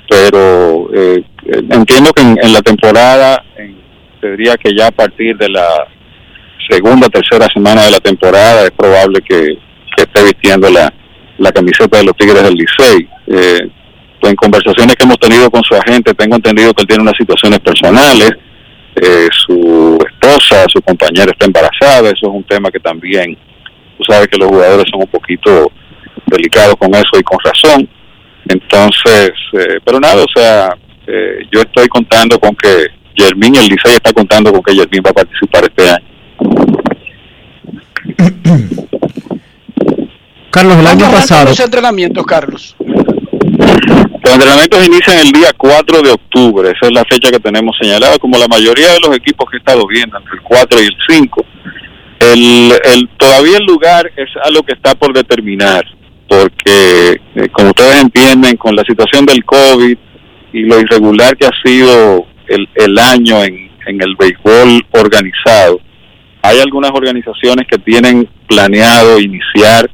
pero 0.08 0.88
eh, 0.94 1.22
entiendo 1.70 2.12
que 2.12 2.22
en, 2.22 2.52
la 2.52 2.62
temporada, 2.62 3.42
en, 3.56 3.76
te 4.20 4.30
diría 4.32 4.56
que 4.56 4.74
ya 4.76 4.88
a 4.88 4.92
partir 4.92 5.36
de 5.36 5.48
la 5.48 5.86
segunda, 6.68 7.08
tercera 7.08 7.46
semana 7.52 7.84
de 7.84 7.90
la 7.90 8.00
temporada 8.00 8.64
es 8.64 8.70
probable 8.70 9.20
que, 9.28 9.58
esté 9.96 10.22
vistiendo 10.22 10.70
la, 10.70 10.90
la 11.36 11.52
camiseta 11.52 11.98
de 11.98 12.04
los 12.04 12.16
Tigres 12.16 12.42
del 12.42 12.54
Licey. 12.54 13.06
Eh, 13.26 13.68
en 14.22 14.34
conversaciones 14.36 14.96
que 14.96 15.04
hemos 15.04 15.18
tenido 15.18 15.50
con 15.50 15.62
su 15.62 15.74
agente, 15.74 16.14
tengo 16.14 16.36
entendido 16.36 16.72
que 16.72 16.82
él 16.82 16.88
tiene 16.88 17.02
unas 17.02 17.16
situaciones 17.18 17.58
personales, 17.60 18.30
eh, 18.96 19.28
su 19.46 19.98
esposa, 20.08 20.64
su 20.68 20.80
compañera 20.80 21.32
está 21.32 21.44
embarazada, 21.44 22.08
eso 22.08 22.28
es 22.28 22.34
un 22.34 22.44
tema 22.44 22.70
que 22.70 22.80
también, 22.80 23.36
tú 23.98 24.04
sabes 24.08 24.28
que 24.28 24.38
los 24.38 24.48
jugadores 24.48 24.86
son 24.90 25.02
un 25.02 25.08
poquito 25.08 25.70
delicados 26.30 26.76
con 26.76 26.94
eso 26.94 27.18
y 27.18 27.22
con 27.22 27.38
razón. 27.44 27.88
Entonces, 28.48 29.32
eh, 29.52 29.78
pero 29.84 30.00
nada, 30.00 30.24
o 30.24 30.28
sea, 30.34 30.74
eh, 31.06 31.46
yo 31.52 31.60
estoy 31.60 31.88
contando 31.88 32.38
con 32.38 32.54
que 32.56 32.86
Yermín, 33.16 33.56
el 33.56 33.66
Licey 33.66 33.92
está 33.94 34.12
contando 34.12 34.52
con 34.52 34.62
que 34.62 34.74
Yermín 34.74 35.02
va 35.04 35.10
a 35.10 35.14
participar 35.14 35.64
este 35.64 35.88
año. 35.90 36.06
Carlos, 40.50 40.78
el 40.78 40.86
año 40.86 40.98
¿Cuándo 40.98 41.04
arrancan 41.04 41.20
pasado, 41.20 41.48
los 41.50 41.60
entrenamientos, 41.60 42.26
Carlos? 42.26 42.76
Los 42.78 44.32
entrenamientos 44.32 44.86
inician 44.86 45.18
el 45.18 45.32
día 45.32 45.52
4 45.56 46.02
de 46.02 46.10
octubre, 46.10 46.70
esa 46.70 46.86
es 46.86 46.92
la 46.92 47.04
fecha 47.04 47.30
que 47.30 47.38
tenemos 47.38 47.76
señalada, 47.80 48.18
como 48.18 48.36
la 48.36 48.48
mayoría 48.48 48.92
de 48.92 49.00
los 49.00 49.16
equipos 49.16 49.48
que 49.50 49.56
he 49.56 49.60
estado 49.60 49.86
viendo, 49.86 50.18
entre 50.18 50.34
el 50.34 50.42
4 50.42 50.80
y 50.82 50.86
el 50.86 50.96
5. 51.08 51.44
El, 52.20 52.72
el, 52.84 53.08
todavía 53.16 53.58
el 53.58 53.64
lugar 53.64 54.10
es 54.16 54.28
algo 54.44 54.62
que 54.62 54.74
está 54.74 54.94
por 54.94 55.12
determinar, 55.12 55.84
porque 56.30 57.20
eh, 57.34 57.48
como 57.50 57.70
ustedes 57.70 58.00
entienden, 58.00 58.56
con 58.56 58.76
la 58.76 58.84
situación 58.84 59.26
del 59.26 59.44
COVID 59.44 59.98
y 60.52 60.60
lo 60.62 60.78
irregular 60.78 61.36
que 61.36 61.46
ha 61.46 61.52
sido 61.64 62.24
el, 62.46 62.68
el 62.76 62.98
año 62.98 63.42
en, 63.42 63.68
en 63.86 64.00
el 64.00 64.14
béisbol 64.16 64.86
organizado, 64.92 65.80
hay 66.42 66.60
algunas 66.60 66.92
organizaciones 66.92 67.66
que 67.68 67.78
tienen 67.78 68.28
planeado 68.46 69.18
iniciar 69.18 69.90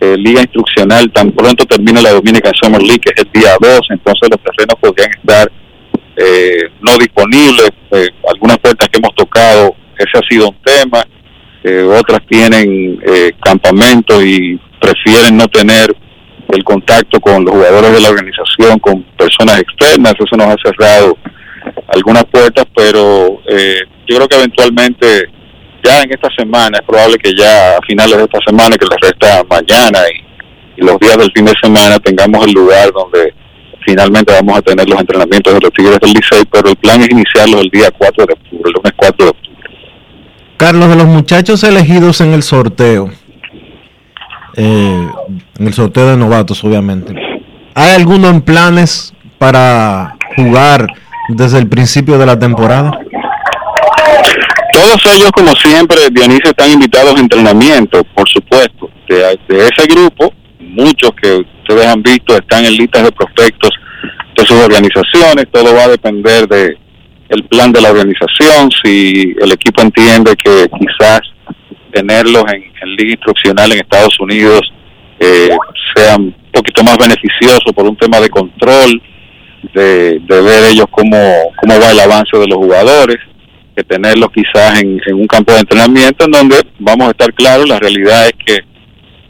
eh, 0.00 0.16
liga 0.16 0.40
instruccional 0.40 1.12
tan 1.12 1.30
pronto 1.32 1.64
termine 1.64 2.00
la 2.00 2.10
Dominican 2.10 2.52
Summer 2.60 2.82
League, 2.82 3.00
que 3.00 3.12
es 3.14 3.24
el 3.24 3.30
día 3.32 3.56
2, 3.60 3.80
entonces 3.90 4.28
los 4.30 4.40
terrenos 4.42 4.76
podrían 4.80 5.10
estar 5.10 5.52
eh, 6.16 6.70
no 6.80 6.96
disponibles. 6.98 7.70
Eh, 7.90 8.08
algunas 8.32 8.58
puertas 8.58 8.88
que 8.88 8.98
hemos 8.98 9.14
tocado, 9.14 9.74
ese 9.96 10.18
ha 10.18 10.28
sido 10.28 10.48
un 10.48 10.56
tema. 10.64 11.04
Eh, 11.64 11.82
otras 11.82 12.20
tienen 12.28 13.00
eh, 13.06 13.32
campamentos 13.40 14.24
y 14.24 14.58
prefieren 14.80 15.36
no 15.36 15.46
tener 15.48 15.94
el 16.48 16.64
contacto 16.64 17.20
con 17.20 17.44
los 17.44 17.54
jugadores 17.54 17.92
de 17.92 18.00
la 18.00 18.10
organización, 18.10 18.78
con 18.80 19.02
personas 19.16 19.60
externas. 19.60 20.14
Eso 20.18 20.36
nos 20.36 20.48
ha 20.48 20.56
cerrado 20.62 21.16
algunas 21.88 22.24
puertas, 22.24 22.66
pero 22.74 23.40
eh, 23.48 23.80
yo 24.06 24.16
creo 24.16 24.28
que 24.28 24.36
eventualmente 24.36 25.30
ya 25.84 26.02
en 26.02 26.10
esta 26.10 26.28
semana, 26.36 26.78
es 26.78 26.86
probable 26.86 27.18
que 27.18 27.32
ya 27.34 27.76
a 27.76 27.82
finales 27.86 28.16
de 28.16 28.24
esta 28.24 28.38
semana, 28.46 28.76
que 28.76 28.86
les 28.86 29.10
resta 29.10 29.42
mañana 29.48 29.98
y, 30.08 30.32
los 30.74 30.98
días 30.98 31.16
del 31.16 31.30
fin 31.32 31.44
de 31.44 31.52
semana, 31.62 31.98
tengamos 31.98 32.44
el 32.46 32.52
lugar 32.52 32.90
donde 32.92 33.34
finalmente 33.84 34.32
vamos 34.32 34.58
a 34.58 34.62
tener 34.62 34.88
los 34.88 34.98
entrenamientos 34.98 35.54
de 35.54 35.60
los 35.60 35.70
Tigres 35.70 35.98
del 36.00 36.12
Licey, 36.12 36.44
pero 36.50 36.70
el 36.70 36.76
plan 36.76 37.00
es 37.02 37.10
iniciarlos 37.10 37.60
el 37.60 37.68
día 37.68 37.90
4 37.96 38.26
de 38.26 38.32
octubre, 38.32 38.62
el 38.64 38.72
lunes 38.72 38.92
4 38.96 39.24
de 39.24 39.30
octubre. 39.30 39.51
Carlos, 40.62 40.90
de 40.90 40.94
los 40.94 41.06
muchachos 41.06 41.64
elegidos 41.64 42.20
en 42.20 42.34
el 42.34 42.44
sorteo, 42.44 43.10
eh, 44.54 45.08
en 45.58 45.66
el 45.66 45.74
sorteo 45.74 46.10
de 46.10 46.16
novatos, 46.16 46.62
obviamente, 46.62 47.12
¿hay 47.74 47.96
alguno 47.96 48.28
en 48.28 48.40
planes 48.40 49.12
para 49.38 50.14
jugar 50.36 50.86
desde 51.30 51.58
el 51.58 51.68
principio 51.68 52.16
de 52.16 52.26
la 52.26 52.38
temporada? 52.38 52.92
Todos 54.72 55.04
ellos, 55.16 55.32
como 55.32 55.52
siempre, 55.56 55.96
Dionisio, 56.12 56.50
están 56.50 56.70
invitados 56.70 57.16
a 57.16 57.18
entrenamiento, 57.18 58.04
por 58.14 58.28
supuesto. 58.28 58.88
De, 59.08 59.16
de 59.48 59.66
ese 59.66 59.84
grupo, 59.92 60.32
muchos 60.60 61.10
que 61.20 61.44
ustedes 61.58 61.88
han 61.88 62.04
visto 62.04 62.36
están 62.36 62.64
en 62.64 62.76
listas 62.76 63.02
de 63.02 63.10
prospectos 63.10 63.70
de 64.36 64.46
sus 64.46 64.58
organizaciones. 64.64 65.46
Todo 65.50 65.74
va 65.74 65.86
a 65.86 65.88
depender 65.88 66.46
de 66.46 66.78
el 67.32 67.44
plan 67.44 67.72
de 67.72 67.80
la 67.80 67.90
organización. 67.90 68.70
Si 68.84 69.34
el 69.40 69.52
equipo 69.52 69.82
entiende 69.82 70.36
que 70.36 70.68
quizás 70.78 71.20
tenerlos 71.92 72.44
en, 72.52 72.96
liga 72.96 73.12
instruccional 73.12 73.72
en 73.72 73.78
Estados 73.78 74.18
Unidos 74.20 74.60
eh, 75.18 75.50
sea 75.94 76.16
un 76.16 76.34
poquito 76.52 76.82
más 76.82 76.96
beneficioso 76.98 77.72
por 77.74 77.86
un 77.86 77.96
tema 77.96 78.20
de 78.20 78.28
control, 78.28 79.02
de, 79.74 80.18
de 80.20 80.42
ver 80.42 80.64
ellos 80.70 80.86
cómo, 80.90 81.16
cómo 81.60 81.80
va 81.80 81.90
el 81.90 82.00
avance 82.00 82.36
de 82.36 82.46
los 82.46 82.56
jugadores 82.56 83.18
que 83.74 83.84
tenerlos 83.84 84.28
quizás 84.34 84.82
en, 84.82 85.00
un 85.14 85.26
campo 85.26 85.52
de 85.52 85.60
entrenamiento 85.60 86.26
en 86.26 86.30
donde 86.30 86.56
vamos 86.78 87.08
a 87.08 87.10
estar 87.12 87.32
claros, 87.32 87.68
la 87.68 87.78
realidad 87.78 88.26
es 88.26 88.34
que 88.44 88.58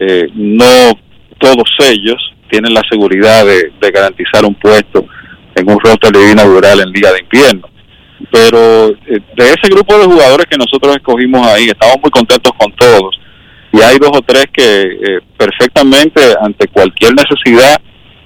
eh, 0.01 0.29
no 0.35 0.99
todos 1.39 1.69
ellos 1.89 2.17
tienen 2.51 2.75
la 2.75 2.83
seguridad 2.91 3.47
de, 3.47 3.73
de, 3.81 3.91
garantizar 3.91 4.45
un 4.45 4.55
puesto 4.55 5.07
en 5.55 5.71
un 5.71 5.79
roster 5.79 6.13
de 6.13 6.33
inaugural 6.33 6.81
en 6.81 6.91
Liga 6.91 7.13
de 7.13 7.21
Invierno. 7.21 7.72
Pero 8.33 8.89
eh, 8.89 9.21
de 9.37 9.45
ese 9.45 9.69
grupo 9.71 9.97
de 9.99 10.07
jugadores 10.07 10.47
que 10.47 10.57
nosotros 10.57 10.97
escogimos 10.97 11.47
ahí, 11.47 11.67
estamos 11.67 11.97
muy 12.03 12.11
contentos 12.11 12.51
con 12.59 12.73
todos. 12.73 13.15
Y 13.73 13.81
hay 13.81 13.99
dos 13.99 14.11
o 14.15 14.23
tres 14.23 14.47
que 14.53 14.83
eh, 14.83 15.21
perfectamente, 15.37 16.21
ante 16.41 16.67
cualquier 16.69 17.13
necesidad, 17.15 17.81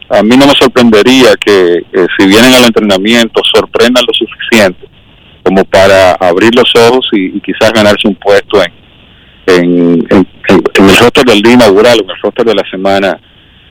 a 0.08 0.22
mí 0.22 0.36
no 0.36 0.46
me 0.46 0.52
sorprendería 0.52 1.34
que 1.44 1.82
si 2.16 2.26
vienen 2.26 2.54
al 2.54 2.66
entrenamiento 2.66 3.42
sorprendan 3.52 4.04
lo 4.06 4.14
suficiente 4.14 4.88
como 5.42 5.64
para 5.64 6.12
abrir 6.12 6.54
los 6.54 6.70
ojos 6.88 7.08
y, 7.12 7.36
y 7.36 7.40
quizás 7.40 7.72
ganarse 7.72 8.06
un 8.08 8.14
puesto 8.16 8.62
en, 8.62 8.72
en, 9.46 10.06
en, 10.10 10.26
en 10.74 10.84
el 10.88 10.96
roster 10.98 11.24
del 11.24 11.42
día 11.42 11.54
inaugural, 11.54 11.98
en 12.00 12.10
el 12.10 12.16
roster 12.22 12.44
de 12.44 12.54
la 12.54 12.68
semana 12.70 13.20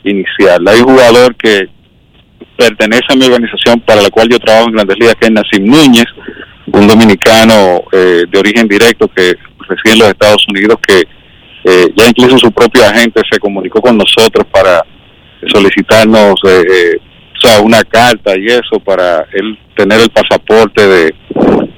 inicial. 0.03 0.65
Hay 0.67 0.79
un 0.79 0.87
jugador 0.87 1.35
que 1.35 1.69
pertenece 2.57 3.05
a 3.09 3.15
mi 3.15 3.25
organización 3.25 3.79
para 3.81 4.01
la 4.01 4.09
cual 4.09 4.29
yo 4.29 4.39
trabajo 4.39 4.67
en 4.67 4.75
Grandes 4.75 4.97
Ligas, 4.99 5.15
que 5.19 5.27
es 5.27 5.31
Nassim 5.31 5.65
Núñez, 5.65 6.05
un 6.67 6.87
dominicano 6.87 7.83
eh, 7.91 8.23
de 8.29 8.39
origen 8.39 8.67
directo 8.67 9.07
que 9.07 9.35
reside 9.67 9.93
en 9.93 9.99
los 9.99 10.09
Estados 10.09 10.45
Unidos, 10.49 10.77
que 10.85 11.03
eh, 11.63 11.87
ya 11.95 12.07
incluso 12.07 12.37
su 12.37 12.51
propio 12.51 12.83
agente 12.85 13.21
se 13.29 13.39
comunicó 13.39 13.81
con 13.81 13.97
nosotros 13.97 14.45
para 14.51 14.83
solicitarnos 15.47 16.35
eh, 16.47 16.63
eh, 16.69 16.97
o 17.35 17.47
sea, 17.47 17.59
una 17.61 17.83
carta 17.83 18.37
y 18.37 18.47
eso 18.47 18.79
para 18.83 19.25
él 19.33 19.57
tener 19.75 19.99
el 19.99 20.09
pasaporte 20.09 20.87
de, 20.87 21.15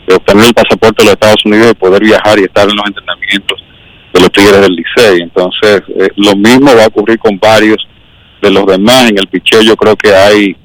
de 0.08 0.16
obtener 0.16 0.46
el 0.48 0.54
pasaporte 0.54 1.02
de 1.02 1.06
los 1.06 1.14
Estados 1.14 1.46
Unidos 1.46 1.72
y 1.72 1.76
poder 1.76 2.04
viajar 2.04 2.38
y 2.40 2.44
estar 2.44 2.70
en 2.70 2.76
los 2.76 2.86
entrenamientos 2.86 3.64
de 4.14 4.20
los 4.22 4.32
Tigres 4.32 4.62
del 4.62 4.76
Licey. 4.76 5.22
Entonces, 5.22 5.82
eh, 6.00 6.10
lo 6.16 6.36
mismo 6.36 6.76
va 6.76 6.84
a 6.84 6.88
ocurrir 6.88 7.18
con 7.18 7.38
varios 7.40 7.78
de 8.42 8.52
los 8.52 8.66
demás. 8.66 9.10
En 9.10 9.18
el 9.18 9.28
picheo 9.28 9.62
yo 9.62 9.76
creo 9.76 9.96
que 9.96 10.14
hay 10.14 10.56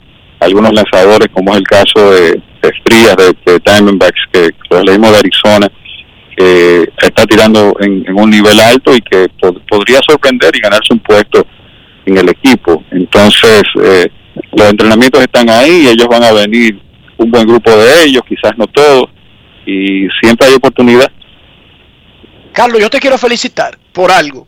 algunos 0.42 0.72
lanzadores, 0.72 1.28
como 1.32 1.52
es 1.52 1.58
el 1.58 1.64
caso 1.64 2.10
de, 2.10 2.40
de 2.62 3.34
de, 3.46 3.58
Diamondbacks, 3.64 4.20
que 4.32 4.50
lo 4.70 4.82
leímos 4.82 5.12
de 5.12 5.18
Arizona, 5.18 5.68
que 6.36 6.88
está 6.98 7.24
tirando 7.26 7.74
en, 7.80 8.04
un 8.14 8.30
nivel 8.30 8.58
alto 8.60 8.94
y 8.94 9.00
que 9.00 9.28
pod 9.40 9.56
podría 9.68 10.00
sorprender 10.06 10.54
y 10.54 10.60
ganarse 10.60 10.92
un 10.92 11.00
puesto 11.00 11.46
en 12.06 12.18
el 12.18 12.28
equipo. 12.28 12.82
Entonces, 12.90 13.62
eh, 13.82 14.08
los 14.52 14.70
entrenamientos 14.70 15.20
están 15.22 15.48
ahí 15.50 15.88
ellos 15.88 16.08
van 16.08 16.24
a 16.24 16.32
venir 16.32 16.80
un 17.18 17.30
buen 17.30 17.46
grupo 17.46 17.70
de 17.70 18.04
ellos, 18.04 18.22
quizás 18.28 18.56
no 18.56 18.66
todos, 18.66 19.10
y 19.66 20.08
siempre 20.20 20.48
hay 20.48 20.54
oportunidad. 20.54 21.10
Carlos, 22.52 22.80
yo 22.80 22.90
te 22.90 22.98
quiero 22.98 23.16
felicitar 23.16 23.78
por 23.92 24.10
algo, 24.10 24.46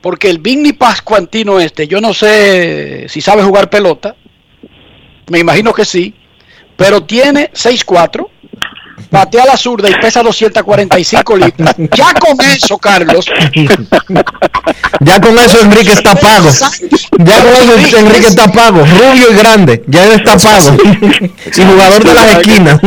porque 0.00 0.28
el 0.28 0.38
Vigny 0.38 0.72
Pascuantino 0.72 1.60
este, 1.60 1.86
yo 1.86 2.00
no 2.00 2.12
sé 2.12 3.06
si 3.08 3.20
sabe 3.20 3.42
jugar 3.42 3.70
pelota, 3.70 4.16
me 5.28 5.38
imagino 5.38 5.72
que 5.72 5.84
sí, 5.84 6.14
pero 6.76 7.02
tiene 7.04 7.50
6'4", 7.52 8.26
patea 9.10 9.44
la 9.46 9.56
zurda 9.56 9.90
y 9.90 9.94
pesa 9.94 10.22
245 10.22 11.36
libras. 11.36 11.76
Ya 11.94 12.14
con 12.14 12.36
eso, 12.46 12.78
Carlos. 12.78 13.26
Ya 15.00 15.20
con 15.20 15.38
eso 15.38 15.60
Enrique 15.60 15.92
está 15.92 16.14
pago. 16.14 16.48
Ya 17.18 17.42
con 17.42 17.80
eso 17.80 17.98
Enrique 17.98 18.26
está 18.26 18.50
pago. 18.50 18.84
Rubio 18.84 19.32
y 19.32 19.34
grande. 19.34 19.82
Ya 19.86 20.06
él 20.06 20.12
está 20.12 20.36
pago. 20.36 20.76
Y 21.20 21.62
jugador 21.62 22.04
de 22.04 22.14
las 22.14 22.36
esquinas. 22.36 22.80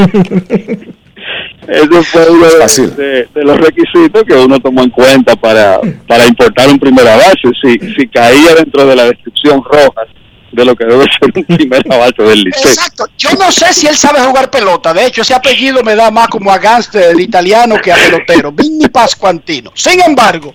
Eso 1.68 2.04
fue 2.04 2.30
uno 2.30 2.46
de, 2.46 2.88
de, 2.90 3.28
de, 3.34 3.44
los 3.44 3.58
requisitos 3.58 4.24
que 4.24 4.36
uno 4.36 4.60
tomó 4.60 4.84
en 4.84 4.92
cuenta 4.92 5.36
para, 5.36 5.80
para 6.08 6.28
importar 6.28 6.70
un 6.70 6.80
primera 6.80 7.16
base. 7.18 7.50
Si, 7.62 7.80
si 7.96 8.08
caía 8.08 8.54
dentro 8.56 8.86
de 8.86 8.96
la 8.96 9.06
descripción 9.06 9.64
roja 9.64 10.04
de 10.56 10.66
lo 10.66 10.76
que 10.76 10.86
debe 10.86 11.04
ser 11.04 11.32
un 11.36 11.44
primer 11.44 11.84
base 11.88 12.24
del 12.24 12.44
liceo. 12.44 12.72
Exacto. 12.72 13.08
Yo 13.18 13.32
no 13.34 13.52
sé 13.52 13.74
si 13.74 13.88
él 13.88 13.96
sabe 13.96 14.20
jugar 14.22 14.50
pelota. 14.50 14.94
De 14.94 15.06
hecho, 15.06 15.22
ese 15.22 15.34
apellido 15.34 15.84
me 15.84 15.96
da 15.96 16.10
más 16.12 16.28
como 16.28 16.52
a 16.52 16.58
gánster 16.58 17.20
italiano 17.20 17.76
que 17.82 17.92
a 17.92 17.96
pelotero. 17.96 18.52
Vinny 18.52 18.88
Pascuantino. 18.88 19.72
Sin 19.76 20.02
embargo, 20.02 20.54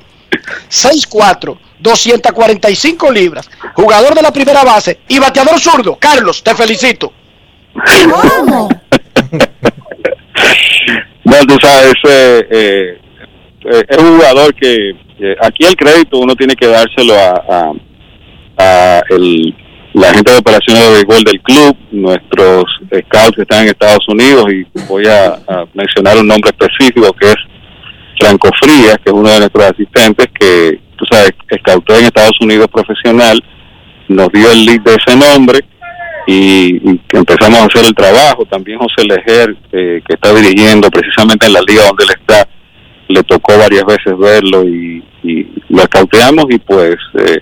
6'4", 0.71 1.59
245 1.79 3.11
libras, 3.11 3.51
jugador 3.75 4.15
de 4.15 4.23
la 4.23 4.33
primera 4.33 4.65
base 4.65 5.01
y 5.09 5.19
bateador 5.19 5.61
zurdo. 5.61 5.97
Carlos, 5.97 6.43
te 6.43 6.55
felicito. 6.55 7.13
¿Cómo? 7.73 8.69
no, 11.25 11.47
tú 11.47 11.57
sabes, 11.61 11.95
eh, 12.09 12.47
eh, 12.51 13.01
eh, 13.65 13.85
es 13.89 13.99
un 13.99 14.17
jugador 14.17 14.55
que 14.55 14.93
aquí 15.43 15.65
el 15.65 15.77
crédito 15.77 16.19
uno 16.19 16.35
tiene 16.35 16.57
que 16.57 16.67
dárselo 16.67 17.15
a, 17.15 17.45
a, 17.49 17.73
a 18.59 19.03
el, 19.11 19.55
la 19.93 20.13
gente 20.15 20.33
de 20.33 20.39
operaciones 20.39 20.83
de 20.85 20.93
béisbol 20.93 21.25
del 21.25 21.41
club, 21.43 21.77
nuestros 21.91 22.65
scouts 22.87 23.37
que 23.37 23.43
están 23.43 23.63
en 23.63 23.69
Estados 23.71 24.07
Unidos 24.09 24.45
y 24.53 24.65
voy 24.87 25.07
a, 25.07 25.39
mencionar 25.75 26.17
un 26.19 26.29
nombre 26.29 26.51
específico 26.51 27.13
que 27.15 27.29
es 27.29 27.37
Franco 28.19 28.51
Frías, 28.63 28.97
que 29.05 29.11
es 29.11 29.13
uno 29.13 29.29
de 29.29 29.39
nuestros 29.41 29.65
asistentes 29.65 30.27
que, 30.39 30.81
tú 30.97 31.05
sabes, 31.11 31.33
scoutó 31.59 31.97
en 31.97 32.05
Estados 32.05 32.37
Unidos 32.41 32.69
profesional, 32.73 33.43
nos 34.09 34.29
dio 34.29 34.51
el 34.53 34.65
lead 34.65 34.81
de 34.81 34.95
ese 34.95 35.17
nombre 35.17 35.61
y, 36.27 37.01
empezamos 37.13 37.59
a 37.59 37.65
hacer 37.65 37.85
el 37.85 37.95
trabajo. 37.95 38.45
También 38.47 38.79
José 38.79 39.05
Lejer, 39.05 39.57
eh, 39.73 40.03
que 40.07 40.15
está 40.15 40.33
dirigiendo 40.33 40.89
precisamente 40.91 41.47
en 41.47 41.55
la 41.55 41.63
liga 41.67 41.87
donde 41.87 42.05
él 42.05 42.11
está, 42.21 42.49
le 43.09 43.23
tocó 43.25 43.59
varias 43.59 43.85
veces 43.85 44.17
verlo 44.17 44.65
y, 44.65 45.03
y 45.25 45.49
lo 45.69 45.87
cauteamos 45.89 46.45
y 46.51 46.59
pues, 46.59 46.97
eh, 47.19 47.41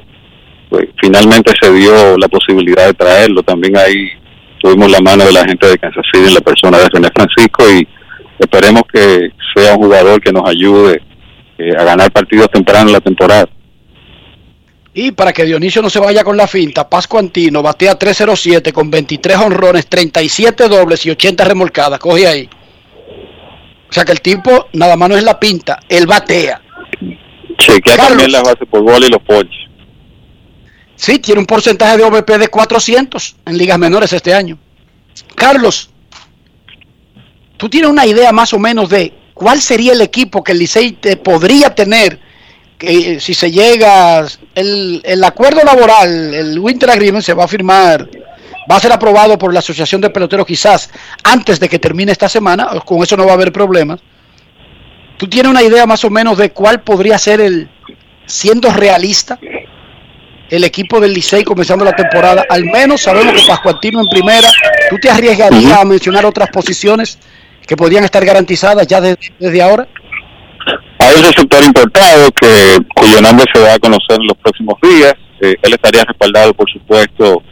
pues 0.69 0.89
finalmente 1.01 1.53
se 1.61 1.73
dio 1.73 2.17
la 2.19 2.29
posibilidad 2.29 2.87
de 2.87 2.95
traerlo. 2.95 3.43
También 3.43 3.77
ahí 3.77 4.11
tuvimos 4.61 4.91
la 4.91 5.01
mano 5.01 5.25
de 5.25 5.33
la 5.33 5.45
gente 5.45 5.67
de 5.67 5.79
Kansas 5.79 6.05
City 6.13 6.29
en 6.29 6.35
la 6.35 6.41
persona 6.41 6.79
de 6.79 6.89
René 6.89 7.09
Francisco 7.15 7.65
y 7.71 7.89
esperemos 8.39 8.83
que 8.93 9.31
sea 9.55 9.75
un 9.75 9.85
jugador 9.85 10.21
que 10.21 10.33
nos 10.33 10.49
ayude 10.49 11.03
eh, 11.59 11.73
a 11.77 11.85
ganar 11.85 12.11
partidos 12.13 12.51
temprano 12.51 12.89
en 12.89 12.93
la 12.93 13.01
temporada. 13.01 13.49
Y 14.95 15.13
para 15.13 15.33
que 15.33 15.45
Dionisio 15.45 15.81
no 15.81 15.91
se 15.91 16.01
vaya 16.01 16.25
con 16.25 16.37
la 16.37 16.49
finta, 16.49 16.89
Pasco 16.89 17.19
Antino 17.19 17.63
batea 17.63 17.97
307 17.97 18.73
con 18.73 18.91
23 18.91 19.37
honrones, 19.37 19.87
37 19.87 20.69
dobles 20.69 21.07
y 21.07 21.11
80 21.11 21.45
remolcadas. 21.45 22.01
Coge 22.01 22.27
ahí. 22.27 22.49
O 23.89 23.93
sea 23.93 24.05
que 24.05 24.13
el 24.13 24.21
tipo 24.21 24.67
nada 24.73 24.97
más 24.97 25.09
no 25.09 25.17
es 25.17 25.23
la 25.23 25.39
pinta, 25.39 25.79
él 25.89 26.07
batea. 26.07 26.61
Chequea 27.59 27.97
Carlos. 27.97 28.09
también 28.09 28.33
las 28.33 28.43
bases 28.43 28.69
por 28.69 28.83
bola 28.83 29.07
y 29.07 29.11
los 29.11 29.23
ponches. 29.23 29.68
Sí, 30.99 31.21
tiene 31.21 31.39
un 31.39 31.47
porcentaje 31.47 31.97
de 31.97 32.03
OVP 32.03 32.39
de 32.39 32.49
400 32.49 33.37
en 33.47 33.57
ligas 33.57 33.79
menores 33.79 34.13
este 34.13 34.35
año. 34.35 34.59
Carlos, 35.37 35.91
¿tú 37.57 37.69
tienes 37.69 37.89
una 37.89 38.05
idea 38.05 38.33
más 38.33 38.53
o 38.53 38.59
menos 38.59 38.91
de 38.91 39.15
cuál 39.33 39.61
sería 39.61 39.93
el 39.93 40.01
equipo 40.01 40.43
que 40.43 40.53
el 40.53 40.59
Licey 40.59 40.93
te 40.93 41.17
podría 41.17 41.73
tener 41.73 42.19
que 42.77 43.13
eh, 43.13 43.21
si 43.21 43.33
se 43.33 43.51
llega 43.53 44.27
el, 44.57 45.01
el 45.05 45.23
acuerdo 45.23 45.63
laboral, 45.63 46.35
el 46.35 46.59
Winter 46.59 46.91
Agreement 46.91 47.25
se 47.25 47.33
va 47.33 47.45
a 47.45 47.49
firmar, 47.49 48.09
va 48.71 48.77
a 48.77 48.81
ser 48.81 48.91
aprobado 48.93 49.39
por 49.39 49.53
la 49.53 49.61
Asociación 49.61 50.01
de 50.01 50.11
Peloteros 50.11 50.47
quizás 50.47 50.91
antes 51.23 51.61
de 51.61 51.69
que 51.69 51.79
termine 51.79 52.11
esta 52.11 52.29
semana, 52.29 52.69
con 52.85 53.05
eso 53.05 53.17
no 53.17 53.25
va 53.25 53.33
a 53.33 53.35
haber 53.35 53.53
problemas. 53.53 54.01
¿Tú 55.17 55.29
tienes 55.29 55.51
una 55.51 55.63
idea 55.63 55.87
más 55.87 56.05
o 56.05 56.11
menos 56.11 56.39
de 56.39 56.51
cuál 56.51 56.83
podría 56.83 57.19
ser 57.19 57.41
el, 57.41 57.71
siendo 58.27 58.73
realista, 58.73 59.39
el 60.51 60.65
equipo 60.65 61.01
del 61.01 61.13
Licey 61.13 61.45
comenzando 61.45 61.85
la 61.85 61.93
temporada? 61.93 62.45
Al 62.49 62.65
menos 62.65 63.03
sabemos 63.03 63.35
que 63.35 63.47
Pascuantino 63.47 64.01
en 64.01 64.09
primera, 64.09 64.49
¿tú 64.91 64.97
te 65.01 65.11
arriesgarías 65.11 65.81
a 65.81 65.85
mencionar 65.85 66.25
otras 66.27 66.49
posiciones 66.51 67.19
que 67.67 67.77
podrían 67.77 68.05
estar 68.05 68.25
garantizadas 68.25 68.87
ya 68.87 69.01
desde, 69.01 69.19
desde 69.39 69.63
ahora? 69.63 69.87
Hay 70.99 71.17
un 71.17 71.23
receptor 71.23 71.65
importado 71.65 72.31
que 72.33 72.79
cuyo 72.95 73.21
nombre 73.21 73.47
se 73.53 73.61
va 73.61 73.75
a 73.75 73.79
conocer 73.79 74.19
en 74.21 74.27
los 74.27 74.37
próximos 74.39 74.75
días. 74.83 75.15
Eh, 75.41 75.55
él 75.63 75.73
estaría 75.73 76.05
respaldado, 76.05 76.53
por 76.55 76.69
supuesto, 76.71 77.43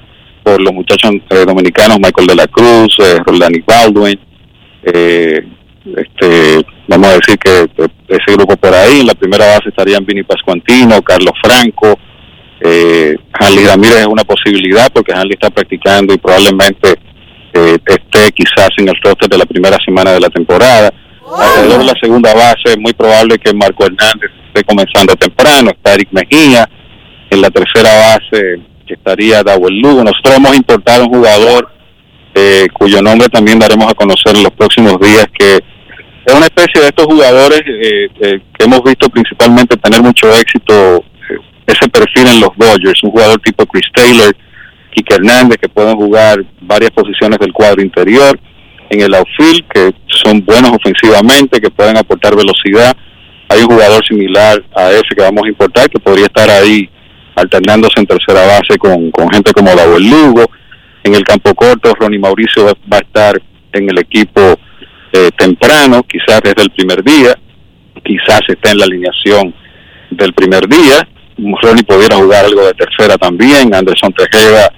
por 0.42 0.60
los 0.60 0.72
muchachos 0.72 1.12
eh, 1.30 1.44
dominicanos 1.46 1.98
Michael 1.98 2.26
de 2.26 2.34
la 2.34 2.46
Cruz, 2.46 2.96
eh, 2.98 3.18
Roldani 3.24 3.62
Baldwin. 3.66 4.18
Eh, 4.82 5.46
este, 5.96 6.66
vamos 6.88 7.08
a 7.08 7.14
decir 7.14 7.38
que 7.38 7.68
ese 8.08 8.32
grupo 8.32 8.56
por 8.56 8.74
ahí. 8.74 9.00
En 9.00 9.06
la 9.06 9.14
primera 9.14 9.46
base 9.46 9.68
estarían 9.68 10.04
Vini 10.04 10.22
Pascuantino, 10.22 11.02
Carlos 11.02 11.34
Franco. 11.42 11.98
Eh, 12.60 13.14
Hanley 13.32 13.66
Ramírez 13.66 13.98
es 13.98 14.06
una 14.06 14.24
posibilidad 14.24 14.90
porque 14.92 15.12
Hanley 15.12 15.34
está 15.34 15.50
practicando 15.50 16.14
y 16.14 16.18
probablemente 16.18 16.94
eh, 17.52 17.78
esté 17.86 18.32
quizás 18.32 18.70
en 18.78 18.88
el 18.88 18.94
roster 19.02 19.28
de 19.28 19.38
la 19.38 19.44
primera 19.44 19.76
semana 19.84 20.12
de 20.12 20.20
la 20.20 20.30
temporada. 20.30 20.92
Alrededor 21.38 21.80
de 21.80 21.84
la 21.84 21.94
segunda 22.00 22.34
base 22.34 22.64
es 22.66 22.78
muy 22.78 22.92
probable 22.92 23.38
que 23.38 23.52
Marco 23.52 23.84
Hernández 23.84 24.30
esté 24.46 24.64
comenzando 24.64 25.14
temprano, 25.16 25.70
está 25.70 25.94
Eric 25.94 26.08
Mejía. 26.12 26.68
En 27.28 27.40
la 27.40 27.50
tercera 27.50 27.90
base 27.92 28.60
estaría 28.86 29.42
Dawel 29.42 29.80
Lugo. 29.80 30.04
Nosotros 30.04 30.36
hemos 30.36 30.56
importado 30.56 31.04
un 31.04 31.10
jugador 31.10 31.68
eh, 32.34 32.68
cuyo 32.72 33.00
nombre 33.00 33.28
también 33.28 33.58
daremos 33.58 33.90
a 33.90 33.94
conocer 33.94 34.36
en 34.36 34.42
los 34.42 34.52
próximos 34.52 35.00
días, 35.00 35.26
que 35.38 35.56
es 36.26 36.34
una 36.34 36.46
especie 36.46 36.82
de 36.82 36.88
estos 36.88 37.06
jugadores 37.06 37.62
eh, 37.66 38.08
eh, 38.20 38.40
que 38.58 38.64
hemos 38.64 38.82
visto 38.82 39.08
principalmente 39.08 39.76
tener 39.78 40.02
mucho 40.02 40.30
éxito, 40.34 41.02
ese 41.66 41.88
perfil 41.88 42.28
en 42.28 42.40
los 42.40 42.50
Dodgers, 42.56 43.02
un 43.02 43.10
jugador 43.10 43.40
tipo 43.40 43.66
Chris 43.66 43.86
Taylor, 43.92 44.34
Kike 44.94 45.14
Hernández, 45.14 45.58
que 45.60 45.68
pueden 45.68 45.96
jugar 45.96 46.44
varias 46.60 46.90
posiciones 46.90 47.38
del 47.38 47.52
cuadro 47.52 47.82
interior 47.82 48.38
en 48.88 49.00
el 49.00 49.14
outfield, 49.14 49.66
que 49.68 49.92
son 50.06 50.44
buenos 50.44 50.70
ofensivamente, 50.72 51.60
que 51.60 51.70
pueden 51.70 51.96
aportar 51.96 52.36
velocidad. 52.36 52.96
Hay 53.48 53.60
un 53.60 53.66
jugador 53.66 54.04
similar 54.06 54.62
a 54.74 54.90
ese 54.90 55.14
que 55.16 55.22
vamos 55.22 55.44
a 55.44 55.48
importar, 55.48 55.88
que 55.88 55.98
podría 55.98 56.26
estar 56.26 56.48
ahí 56.48 56.88
alternándose 57.34 58.00
en 58.00 58.06
tercera 58.06 58.46
base 58.46 58.78
con, 58.78 59.10
con 59.10 59.30
gente 59.30 59.52
como 59.52 59.74
Dawel 59.74 60.08
Lugo. 60.08 60.50
En 61.04 61.14
el 61.14 61.22
campo 61.22 61.54
corto, 61.54 61.94
Ronnie 61.94 62.18
Mauricio 62.18 62.64
va, 62.64 62.96
a 62.96 63.00
estar 63.00 63.40
en 63.72 63.90
el 63.90 63.98
equipo 63.98 64.40
eh, 65.12 65.30
temprano, 65.36 66.02
quizás 66.02 66.40
desde 66.42 66.62
el 66.62 66.70
primer 66.70 67.04
día, 67.04 67.36
quizás 68.02 68.40
esté 68.48 68.70
en 68.70 68.78
la 68.78 68.84
alineación 68.86 69.54
del 70.10 70.32
primer 70.32 70.66
día. 70.68 71.06
Ronnie 71.38 71.84
pudiera 71.84 72.16
jugar 72.16 72.44
algo 72.44 72.66
de 72.66 72.74
tercera 72.74 73.16
también. 73.16 73.74
Anderson 73.74 74.12
Tejeda 74.12 74.72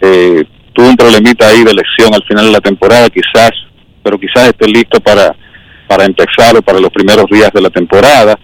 eh, 0.00 0.44
tuvo 0.72 0.88
un 0.88 0.96
problemita 0.96 1.48
ahí 1.48 1.64
de 1.64 1.74
lesión 1.74 2.14
al 2.14 2.24
final 2.24 2.46
de 2.46 2.52
la 2.52 2.60
temporada, 2.60 3.08
quizás, 3.10 3.50
pero 4.02 4.18
quizás 4.18 4.48
esté 4.48 4.66
listo 4.66 5.00
para, 5.00 5.34
para 5.86 6.04
empezar 6.04 6.56
o 6.56 6.62
para 6.62 6.80
los 6.80 6.90
primeros 6.90 7.26
días 7.30 7.50
de 7.52 7.60
la 7.60 7.70
temporada. 7.70 8.38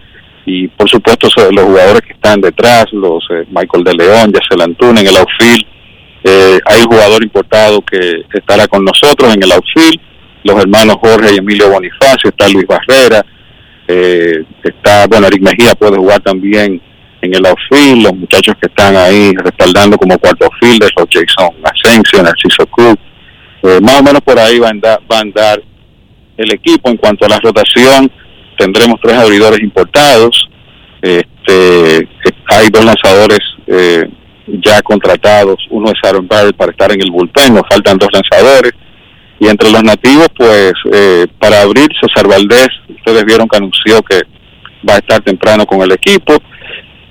Y 0.45 0.67
por 0.67 0.89
supuesto, 0.89 1.27
los 1.51 1.65
jugadores 1.65 2.01
que 2.01 2.13
están 2.13 2.39
detrás, 2.39 2.85
los 2.91 3.25
eh, 3.31 3.45
Michael 3.49 3.83
de 3.83 3.93
León, 3.93 4.31
Yacel 4.31 4.61
Antuna 4.61 5.01
en 5.01 5.07
el 5.07 5.17
outfield. 5.17 5.65
Eh, 6.23 6.59
hay 6.65 6.81
un 6.81 6.87
jugador 6.87 7.23
importado 7.23 7.81
que 7.81 8.25
estará 8.33 8.67
con 8.67 8.83
nosotros 8.83 9.33
en 9.33 9.43
el 9.43 9.51
outfield, 9.51 9.99
los 10.43 10.59
hermanos 10.59 10.97
Jorge 11.01 11.33
y 11.33 11.37
Emilio 11.37 11.69
Bonifacio, 11.71 12.29
está 12.29 12.47
Luis 12.47 12.65
Barrera, 12.67 13.25
eh, 13.87 14.43
está, 14.63 15.07
bueno, 15.07 15.27
Eric 15.27 15.41
Mejía 15.41 15.73
puede 15.75 15.97
jugar 15.97 16.21
también 16.21 16.81
en 17.21 17.35
el 17.35 17.45
outfield, 17.45 18.03
los 18.03 18.15
muchachos 18.15 18.55
que 18.61 18.67
están 18.67 18.95
ahí 18.95 19.33
respaldando 19.33 19.97
como 19.97 20.17
cuarto 20.17 20.49
fielder, 20.59 20.89
los 20.95 21.07
Jason 21.09 21.55
Asensio, 21.63 22.23
Narciso 22.23 22.65
Cruz, 22.67 22.95
eh, 23.63 23.79
más 23.81 23.99
o 23.99 24.03
menos 24.03 24.21
por 24.21 24.37
ahí 24.37 24.59
va 24.59 24.67
a, 24.67 24.71
andar, 24.71 24.99
va 25.11 25.17
a 25.17 25.21
andar 25.21 25.61
el 26.37 26.53
equipo. 26.53 26.89
En 26.89 26.97
cuanto 26.97 27.25
a 27.25 27.29
la 27.29 27.39
rotación, 27.39 28.11
tendremos 28.57 28.99
tres 29.01 29.17
abridores 29.17 29.59
importados, 29.61 30.49
este, 31.01 32.07
hay 32.47 32.69
dos 32.69 32.85
lanzadores 32.85 33.39
eh, 33.67 34.07
ya 34.47 34.81
contratados, 34.81 35.57
uno 35.69 35.91
es 35.91 35.99
Aaron 36.03 36.27
para 36.27 36.71
estar 36.71 36.91
en 36.91 37.01
el 37.01 37.11
bullpen, 37.11 37.53
nos 37.53 37.63
faltan 37.69 37.97
dos 37.97 38.09
lanzadores, 38.11 38.73
y 39.39 39.47
entre 39.47 39.71
los 39.71 39.83
nativos, 39.83 40.27
pues, 40.35 40.73
eh, 40.93 41.27
para 41.39 41.61
abrir, 41.61 41.87
César 41.99 42.27
Valdés, 42.27 42.69
ustedes 42.89 43.25
vieron 43.25 43.47
que 43.47 43.57
anunció 43.57 44.01
que 44.01 44.21
va 44.87 44.95
a 44.95 44.97
estar 44.97 45.21
temprano 45.21 45.65
con 45.65 45.81
el 45.81 45.91
equipo, 45.91 46.37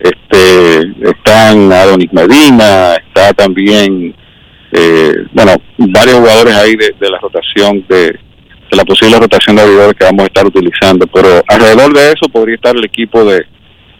este, 0.04 0.92
están 1.02 1.72
Adonis 1.72 2.12
Medina, 2.12 2.94
está 2.96 3.32
también, 3.32 4.14
eh, 4.72 5.14
bueno, 5.32 5.54
varios 5.78 6.18
jugadores 6.18 6.54
ahí 6.54 6.76
de, 6.76 7.10
la 7.10 7.18
rotación, 7.18 7.84
de, 7.88 8.08
de 8.08 8.76
la 8.76 8.84
posible 8.84 9.18
rotación 9.18 9.56
de 9.56 9.62
abridores 9.62 9.94
que 9.98 10.04
vamos 10.04 10.24
a 10.24 10.26
estar 10.26 10.46
utilizando, 10.46 11.06
pero 11.06 11.42
alrededor 11.48 11.94
de 11.94 12.08
eso 12.08 12.28
podría 12.30 12.56
estar 12.56 12.76
el 12.76 12.84
equipo 12.84 13.24
de 13.24 13.46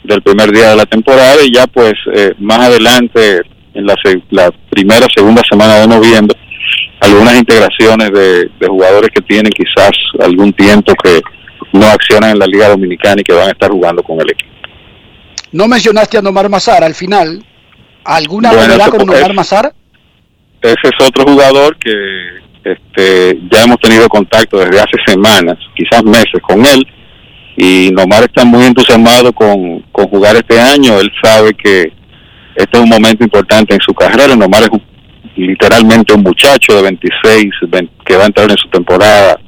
del 0.04 0.20
primer 0.20 0.52
día 0.52 0.68
de 0.68 0.76
la 0.76 0.84
temporada 0.84 1.42
y 1.42 1.54
ya 1.54 1.66
pues 1.66 1.94
eh, 2.14 2.34
más 2.38 2.58
adelante 2.58 3.40
en 3.72 3.86
la, 3.86 3.94
la 4.28 4.50
primera 4.68 5.06
segunda 5.16 5.40
semana 5.50 5.76
de 5.76 5.88
noviembre 5.88 6.38
algunas 7.00 7.38
integraciones 7.38 8.10
de 8.12 8.66
jugadores 8.68 9.08
que 9.14 9.22
tienen 9.22 9.50
quizás 9.50 9.92
algún 10.20 10.52
tiempo 10.52 10.92
que 11.02 11.22
no 11.72 11.86
accionan 11.86 12.32
en 12.32 12.38
la 12.38 12.46
liga 12.46 12.68
dominicana 12.68 13.22
y 13.22 13.24
que 13.24 13.32
van 13.32 13.48
a 13.48 13.52
estar 13.52 13.70
jugando 13.70 14.02
con 14.02 14.20
el 14.20 14.30
equipo 14.30 14.53
No 15.54 15.68
mencionaste 15.68 16.18
a 16.18 16.22
Nomar 16.22 16.48
Mazara 16.48 16.84
al 16.86 16.94
final. 16.96 17.44
¿Alguna 18.04 18.50
Bueno, 18.50 18.66
novedad 18.74 18.88
con 18.88 19.00
es- 19.02 19.06
Nomar 19.06 19.34
Mazara? 19.34 19.72
ese 20.60 20.74
es 20.82 21.06
otro 21.08 21.24
jugador 21.24 21.76
que 21.78 21.92
este, 22.64 23.38
ya 23.52 23.62
hemos 23.62 23.78
tenido 23.78 24.08
contacto 24.08 24.58
desde 24.58 24.80
hace 24.80 24.96
semanas, 25.06 25.56
quizás 25.76 26.02
meses 26.02 26.40
con 26.42 26.64
él, 26.66 26.84
y 27.56 27.90
Nomar 27.92 28.24
está 28.24 28.44
muy 28.44 28.64
entusiasmado 28.64 29.32
con, 29.32 29.80
con 29.92 30.08
jugar 30.08 30.34
este 30.36 30.58
año. 30.58 30.98
Él 30.98 31.10
sabe 31.22 31.54
que 31.54 31.92
este 32.56 32.76
es 32.76 32.82
un 32.82 32.88
momento 32.88 33.22
importante 33.22 33.74
en 33.74 33.80
su 33.80 33.94
carrera. 33.94 34.34
Nomar 34.34 34.64
es 34.64 34.70
un- 34.70 34.82
literalmente 35.36 36.12
un 36.14 36.22
muchacho 36.22 36.74
de 36.74 36.82
26 36.82 37.44
20 37.68 37.92
que 38.04 38.16
va 38.16 38.24
a 38.24 38.26
entrar 38.26 38.50
en 38.50 38.56
su 38.56 38.68
temporada, 38.70 39.38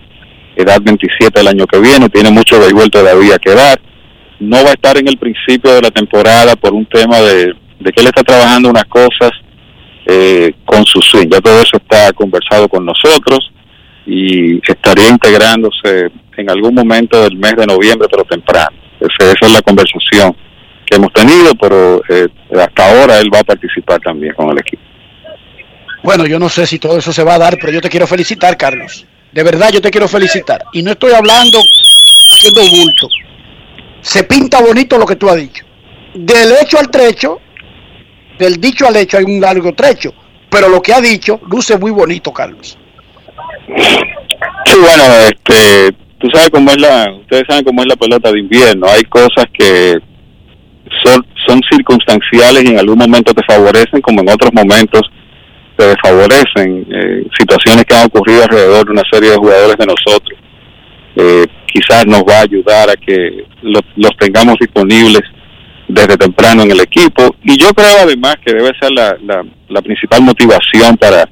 edad 0.57 0.79
27 0.83 1.41
el 1.41 1.49
año 1.49 1.67
que 1.67 1.79
viene, 1.81 2.09
tiene 2.11 2.31
mucho 2.31 2.61
béisbol 2.61 2.91
todavía 2.91 3.39
que 3.39 3.55
dar. 3.55 3.81
No 4.41 4.63
va 4.63 4.71
a 4.71 4.75
estar 4.75 4.97
en 4.99 5.09
el 5.09 5.17
principio 5.17 5.73
de 5.73 5.83
la 5.83 5.91
temporada 5.91 6.57
por 6.57 6.73
un 6.75 6.85
tema 6.87 7.19
de, 7.21 7.55
de 7.81 7.93
que 7.93 8.01
él 8.01 8.07
está 8.07 8.23
trabajando 8.23 8.69
unas 8.71 8.85
cosas 8.85 9.31
eh, 10.07 10.53
con 10.65 10.85
su 10.85 11.01
swing. 11.01 11.29
Ya 11.31 11.41
todo 11.41 11.61
eso 11.61 11.77
está 11.79 12.13
conversado 12.13 12.69
con 12.69 12.85
nosotros 12.85 13.51
y 14.07 14.59
estaría 14.71 15.09
integrándose 15.09 16.11
en 16.37 16.51
algún 16.51 16.75
momento 16.75 17.23
del 17.23 17.37
mes 17.39 17.57
de 17.57 17.67
noviembre, 17.67 18.09
pero 18.11 18.25
temprano. 18.25 18.77
Ese- 19.01 19.33
esa 19.33 19.47
es 19.47 19.53
la 19.53 19.63
conversación 19.63 20.37
que 20.85 20.97
hemos 20.97 21.13
tenido, 21.13 21.55
pero 21.61 22.01
eh, 22.09 22.29
hasta 22.61 22.89
ahora 23.01 23.19
él 23.19 23.29
va 23.35 23.41
a 23.41 23.45
participar 23.45 24.01
también 24.01 24.35
con 24.35 24.51
el 24.51 24.59
equipo. 24.59 24.83
Bueno, 26.03 26.27
yo 26.27 26.39
no 26.39 26.49
sé 26.49 26.67
si 26.67 26.79
todo 26.79 26.99
eso 26.99 27.13
se 27.13 27.25
va 27.25 27.35
a 27.35 27.39
dar, 27.39 27.57
pero 27.61 27.73
yo 27.73 27.81
te 27.81 27.89
quiero 27.89 28.07
felicitar, 28.07 28.57
Carlos. 28.57 29.05
De 29.33 29.43
verdad, 29.43 29.71
yo 29.73 29.81
te 29.81 29.91
quiero 29.91 30.07
felicitar. 30.07 30.63
Y 30.73 30.83
no 30.83 30.93
estoy 30.93 31.13
hablando 31.13 31.59
haciendo 32.33 32.61
bulto. 32.71 33.09
Se 34.07 34.23
pinta 34.23 34.63
bonito 34.63 34.99
lo 34.99 35.05
que 35.05 35.17
tú 35.17 35.29
has 35.29 35.35
dicho. 35.35 35.65
Del 36.15 36.53
hecho 36.63 36.79
al 36.79 36.89
trecho, 36.93 37.41
del 38.39 38.61
dicho 38.61 38.87
al 38.87 38.95
hecho 38.95 39.19
hay 39.19 39.25
un 39.25 39.41
largo 39.41 39.75
trecho. 39.75 40.15
Pero 40.49 40.69
lo 40.69 40.81
que 40.81 40.95
ha 40.95 41.01
dicho 41.01 41.41
luce 41.51 41.77
muy 41.77 41.91
bonito, 41.91 42.33
Carlos. 42.33 42.79
Sí, 43.67 44.79
bueno, 44.79 45.03
este, 45.25 45.93
tú 46.19 46.29
sabes 46.33 46.51
cómo 46.51 46.71
es 46.71 46.81
la, 46.81 47.13
ustedes 47.21 47.43
saben 47.49 47.65
cómo 47.65 47.83
es 47.83 47.89
la 47.89 47.97
pelota 47.97 48.31
de 48.31 48.39
invierno. 48.39 48.87
Hay 48.87 49.03
cosas 49.03 49.47
que 49.53 49.99
son, 51.03 51.27
son 51.45 51.61
circunstanciales 51.69 52.63
y 52.63 52.69
en 52.69 52.79
algún 52.79 52.99
momento 52.99 53.35
te 53.35 53.43
favorecen, 53.43 54.01
como 54.03 54.21
en 54.21 54.31
otros 54.31 54.53
momentos 54.55 55.03
te 55.77 55.85
desfavorecen. 55.85 56.87
Eh, 56.93 57.27
situaciones 57.37 57.85
que 57.85 57.95
han 57.97 58.07
ocurrido 58.07 58.45
alrededor 58.45 58.87
de 58.87 58.93
una 58.93 59.03
serie 59.11 59.31
de 59.31 59.37
jugadores 59.37 59.77
de 59.77 59.87
nosotros. 59.87 60.39
Eh, 61.17 61.47
quizás 61.77 62.07
nos 62.07 62.23
va 62.23 62.39
a 62.39 62.43
ayudar 62.43 62.89
a 62.91 62.95
que 62.97 63.45
lo- 63.63 63.81
los 63.97 64.17
tengamos 64.19 64.57
disponibles 64.61 65.23
desde 65.89 66.17
temprano 66.17 66.63
en 66.63 66.71
el 66.71 66.81
equipo. 66.81 67.35
Y 67.45 67.57
yo 67.57 67.73
creo 67.75 67.97
además 68.03 68.37
que 68.45 68.53
debe 68.53 68.73
ser 68.81 68.91
la, 68.93 69.17
la, 69.25 69.45
la 69.69 69.83
principal 69.83 70.23
motivación 70.23 70.97
para 70.97 71.29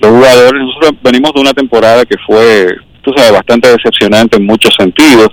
los 0.00 0.10
jugadores. 0.10 0.60
Nosotros 0.62 0.92
venimos 1.02 1.32
de 1.34 1.40
una 1.40 1.52
temporada 1.54 2.04
que 2.04 2.16
fue, 2.26 2.68
tú 3.02 3.12
sabes, 3.16 3.32
bastante 3.32 3.68
decepcionante 3.68 4.36
en 4.36 4.46
muchos 4.46 4.74
sentidos. 4.78 5.28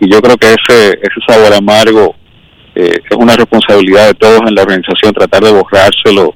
Y 0.00 0.10
yo 0.12 0.20
creo 0.20 0.36
que 0.36 0.48
ese, 0.48 0.88
ese 1.00 1.20
sabor 1.26 1.54
amargo 1.54 2.14
eh, 2.74 2.98
es 3.08 3.16
una 3.16 3.36
responsabilidad 3.36 4.08
de 4.08 4.14
todos 4.14 4.40
en 4.46 4.54
la 4.54 4.62
organización 4.62 5.12
tratar 5.14 5.42
de 5.44 5.52
borrárselo 5.52 6.34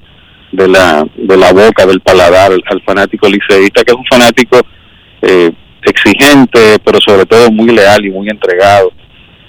de 0.53 0.69
la, 0.69 1.05
de 1.17 1.37
la 1.37 1.53
boca, 1.53 1.85
del 1.85 2.01
paladar 2.01 2.53
al, 2.53 2.63
al 2.71 2.83
fanático 2.83 3.29
liceísta, 3.29 3.83
que 3.85 3.93
es 3.93 3.99
un 3.99 4.07
fanático 4.11 4.61
eh, 5.23 5.51
exigente, 5.89 6.79
pero 6.85 6.99
sobre 7.01 7.27
todo 7.27 7.51
muy 7.51 7.75
leal 7.75 8.05
y 8.05 8.11
muy 8.11 8.29
entregado 8.29 8.93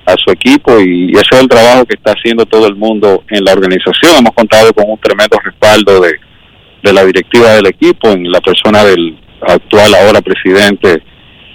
a 0.05 0.15
su 0.17 0.31
equipo 0.31 0.79
y, 0.79 1.11
ese 1.11 1.35
es 1.35 1.41
el 1.41 1.47
trabajo 1.47 1.85
que 1.85 1.95
está 1.95 2.11
haciendo 2.11 2.45
todo 2.45 2.67
el 2.67 2.75
mundo 2.75 3.23
en 3.29 3.43
la 3.43 3.53
organización. 3.53 4.17
Hemos 4.17 4.33
contado 4.33 4.73
con 4.73 4.89
un 4.89 4.97
tremendo 4.99 5.37
respaldo 5.43 6.01
de, 6.01 6.13
de 6.83 6.93
la 6.93 7.05
directiva 7.05 7.51
del 7.51 7.67
equipo 7.67 8.09
en 8.09 8.31
la 8.31 8.41
persona 8.41 8.83
del 8.83 9.17
actual 9.41 9.93
ahora 9.95 10.21
presidente, 10.21 11.01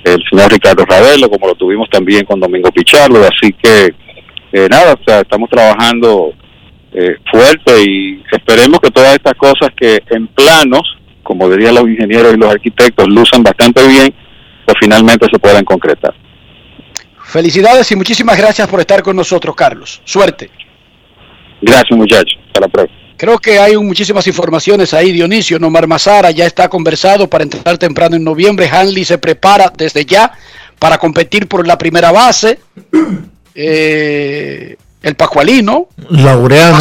el 0.05 0.23
señor 0.29 0.53
Ricardo 0.53 0.85
Ravelo, 0.85 1.31
como 1.31 1.49
lo 1.49 1.55
tuvimos 1.55 1.89
también 1.91 2.25
con 2.25 2.41
Domingo 2.41 2.71
Pichardo. 2.71 3.23
Así 3.23 3.53
que, 3.53 3.95
eh, 4.53 4.69
nada, 4.71 4.95
o 4.95 5.05
sea, 5.05 5.21
estamos 5.21 5.49
trabajando 5.49 6.33
eh, 6.93 7.17
fuerte 7.31 7.83
y 7.83 8.23
esperemos 8.31 8.81
que 8.81 8.91
todas 8.91 9.15
estas 9.15 9.35
cosas 9.35 9.71
que 9.77 10.03
en 10.11 10.27
planos, 10.29 10.83
como 11.23 11.49
dirían 11.49 11.75
los 11.75 11.89
ingenieros 11.89 12.35
y 12.35 12.37
los 12.37 12.51
arquitectos, 12.51 13.09
lucen 13.09 13.43
bastante 13.43 13.87
bien, 13.89 14.15
pues 14.65 14.77
finalmente 14.81 15.27
se 15.31 15.39
puedan 15.39 15.65
concretar. 15.65 16.15
Felicidades 17.25 17.91
y 17.91 17.97
muchísimas 17.97 18.37
gracias 18.37 18.69
por 18.69 18.81
estar 18.81 19.03
con 19.03 19.17
nosotros, 19.17 19.55
Carlos. 19.57 20.01
Suerte. 20.05 20.51
Gracias, 21.61 21.97
muchachos. 21.97 22.39
Hasta 22.47 22.61
la 22.61 22.69
próxima. 22.69 23.05
Creo 23.17 23.39
que 23.39 23.59
hay 23.59 23.77
muchísimas 23.77 24.27
informaciones 24.27 24.93
ahí, 24.93 25.13
Dionisio. 25.13 25.59
Nomar 25.59 25.87
Mazara 25.87 26.31
ya 26.31 26.47
está 26.47 26.69
conversado 26.69 27.29
para 27.29 27.45
entrar 27.45 27.79
temprano 27.79 28.17
en 28.17 28.25
noviembre. 28.25 28.69
Hanley 28.69 29.05
se 29.05 29.19
prepara 29.19 29.73
desde 29.77 30.05
ya 30.05 30.33
para 30.79 30.99
competir 30.99 31.49
por 31.49 31.67
la 31.67 31.79
primera 31.79 32.13
base. 32.13 32.61
Eh, 33.57 34.77
el 35.01 35.15
Pascualino, 35.15 35.87
Laureano. 36.11 36.77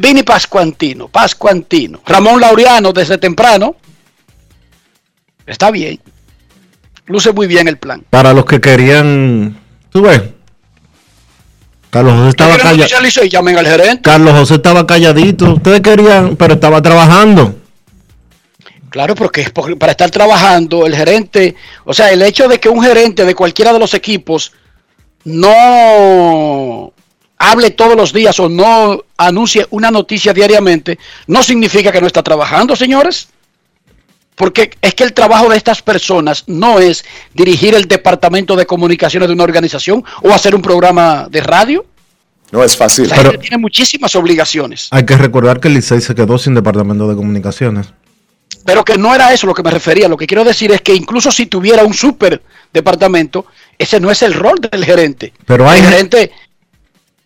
Vini 0.00 0.22
Pascuantino, 0.22 1.08
Pascuantino. 1.08 2.00
Ramón 2.06 2.40
Laureano 2.40 2.94
desde 2.94 3.18
temprano. 3.18 3.76
Está 5.44 5.70
bien. 5.70 6.00
Luce 7.12 7.30
muy 7.30 7.46
bien 7.46 7.68
el 7.68 7.76
plan. 7.76 8.02
Para 8.08 8.32
los 8.32 8.46
que 8.46 8.58
querían. 8.58 9.60
Tú 9.90 10.00
ves. 10.00 10.22
Carlos 11.90 12.14
José 12.14 12.28
estaba 12.30 12.56
¿Quieren 12.56 12.78
calladito. 12.78 13.24
Llamen 13.24 13.58
al 13.58 13.66
gerente. 13.66 14.00
Carlos 14.02 14.32
José 14.32 14.54
estaba 14.54 14.86
calladito. 14.86 15.52
Ustedes 15.52 15.82
querían, 15.82 16.36
pero 16.36 16.54
estaba 16.54 16.80
trabajando. 16.80 17.54
Claro, 18.88 19.14
porque 19.14 19.44
para 19.78 19.92
estar 19.92 20.10
trabajando, 20.10 20.86
el 20.86 20.96
gerente, 20.96 21.54
o 21.84 21.92
sea, 21.92 22.10
el 22.10 22.22
hecho 22.22 22.48
de 22.48 22.58
que 22.58 22.70
un 22.70 22.82
gerente 22.82 23.26
de 23.26 23.34
cualquiera 23.34 23.74
de 23.74 23.78
los 23.78 23.92
equipos 23.92 24.52
no 25.24 26.94
hable 27.36 27.70
todos 27.72 27.94
los 27.94 28.14
días 28.14 28.40
o 28.40 28.48
no 28.48 29.04
anuncie 29.18 29.66
una 29.68 29.90
noticia 29.90 30.32
diariamente, 30.32 30.98
no 31.26 31.42
significa 31.42 31.92
que 31.92 32.00
no 32.00 32.06
está 32.06 32.22
trabajando, 32.22 32.74
señores. 32.74 33.28
Porque 34.42 34.72
es 34.82 34.94
que 34.94 35.04
el 35.04 35.12
trabajo 35.12 35.48
de 35.48 35.56
estas 35.56 35.82
personas 35.82 36.42
no 36.48 36.80
es 36.80 37.04
dirigir 37.32 37.76
el 37.76 37.84
departamento 37.86 38.56
de 38.56 38.66
comunicaciones 38.66 39.28
de 39.28 39.34
una 39.34 39.44
organización 39.44 40.02
o 40.20 40.32
hacer 40.32 40.56
un 40.56 40.60
programa 40.62 41.28
de 41.30 41.40
radio. 41.42 41.86
No 42.50 42.64
es 42.64 42.76
fácil. 42.76 43.08
La 43.08 43.14
gente 43.18 43.38
tiene 43.38 43.58
muchísimas 43.58 44.16
obligaciones. 44.16 44.88
Hay 44.90 45.06
que 45.06 45.16
recordar 45.16 45.60
que 45.60 45.68
el 45.68 45.74
Licey 45.74 46.00
se 46.00 46.16
quedó 46.16 46.38
sin 46.38 46.56
departamento 46.56 47.06
de 47.08 47.14
comunicaciones. 47.14 47.86
Pero 48.64 48.84
que 48.84 48.98
no 48.98 49.14
era 49.14 49.32
eso 49.32 49.46
lo 49.46 49.54
que 49.54 49.62
me 49.62 49.70
refería. 49.70 50.08
Lo 50.08 50.16
que 50.16 50.26
quiero 50.26 50.42
decir 50.42 50.72
es 50.72 50.80
que 50.80 50.92
incluso 50.92 51.30
si 51.30 51.46
tuviera 51.46 51.84
un 51.84 51.94
super 51.94 52.42
departamento, 52.72 53.46
ese 53.78 54.00
no 54.00 54.10
es 54.10 54.22
el 54.22 54.34
rol 54.34 54.58
del 54.60 54.84
gerente. 54.84 55.32
Pero 55.46 55.70
hay- 55.70 55.78
El 55.82 55.86
gerente, 55.86 56.32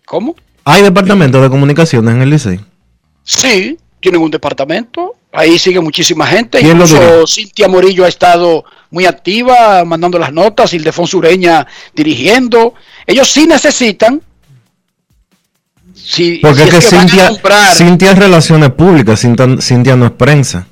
¿cómo? 0.05 0.37
¿Hay 0.67 0.83
departamento 0.83 1.41
de 1.41 1.49
comunicaciones 1.49 2.15
en 2.15 2.21
el 2.21 2.29
Licey? 2.29 2.61
Sí, 3.25 3.79
tienen 4.07 4.23
un 4.23 4.31
departamento. 4.31 5.17
Ahí 5.33 5.59
sigue 5.59 5.81
muchísima 5.81 6.25
gente. 6.29 6.61
Incluso 6.61 7.27
Cintia 7.27 7.67
Morillo 7.67 8.05
ha 8.05 8.09
estado 8.09 8.65
muy 8.93 9.05
activa, 9.05 9.85
mandando 9.85 10.17
las 10.17 10.33
notas. 10.33 10.73
Ildefonso 10.75 11.19
Ureña 11.19 11.67
dirigiendo. 11.93 12.75
Ellos 13.05 13.29
sí 13.33 13.49
necesitan. 13.49 14.23
Si, 15.93 16.37
Porque 16.37 16.63
si 16.63 16.69
es 16.69 16.71
que, 16.71 16.77
a 16.77 16.81
Cintia, 17.01 17.29
comprar- 17.31 17.75
Cintia 17.75 18.13
es 18.13 18.19
relaciones 18.19 18.71
públicas, 18.71 19.21
Cintia, 19.21 19.47
Cintia 19.61 19.97
no 19.97 20.07
es 20.07 20.13
prensa. 20.13 20.69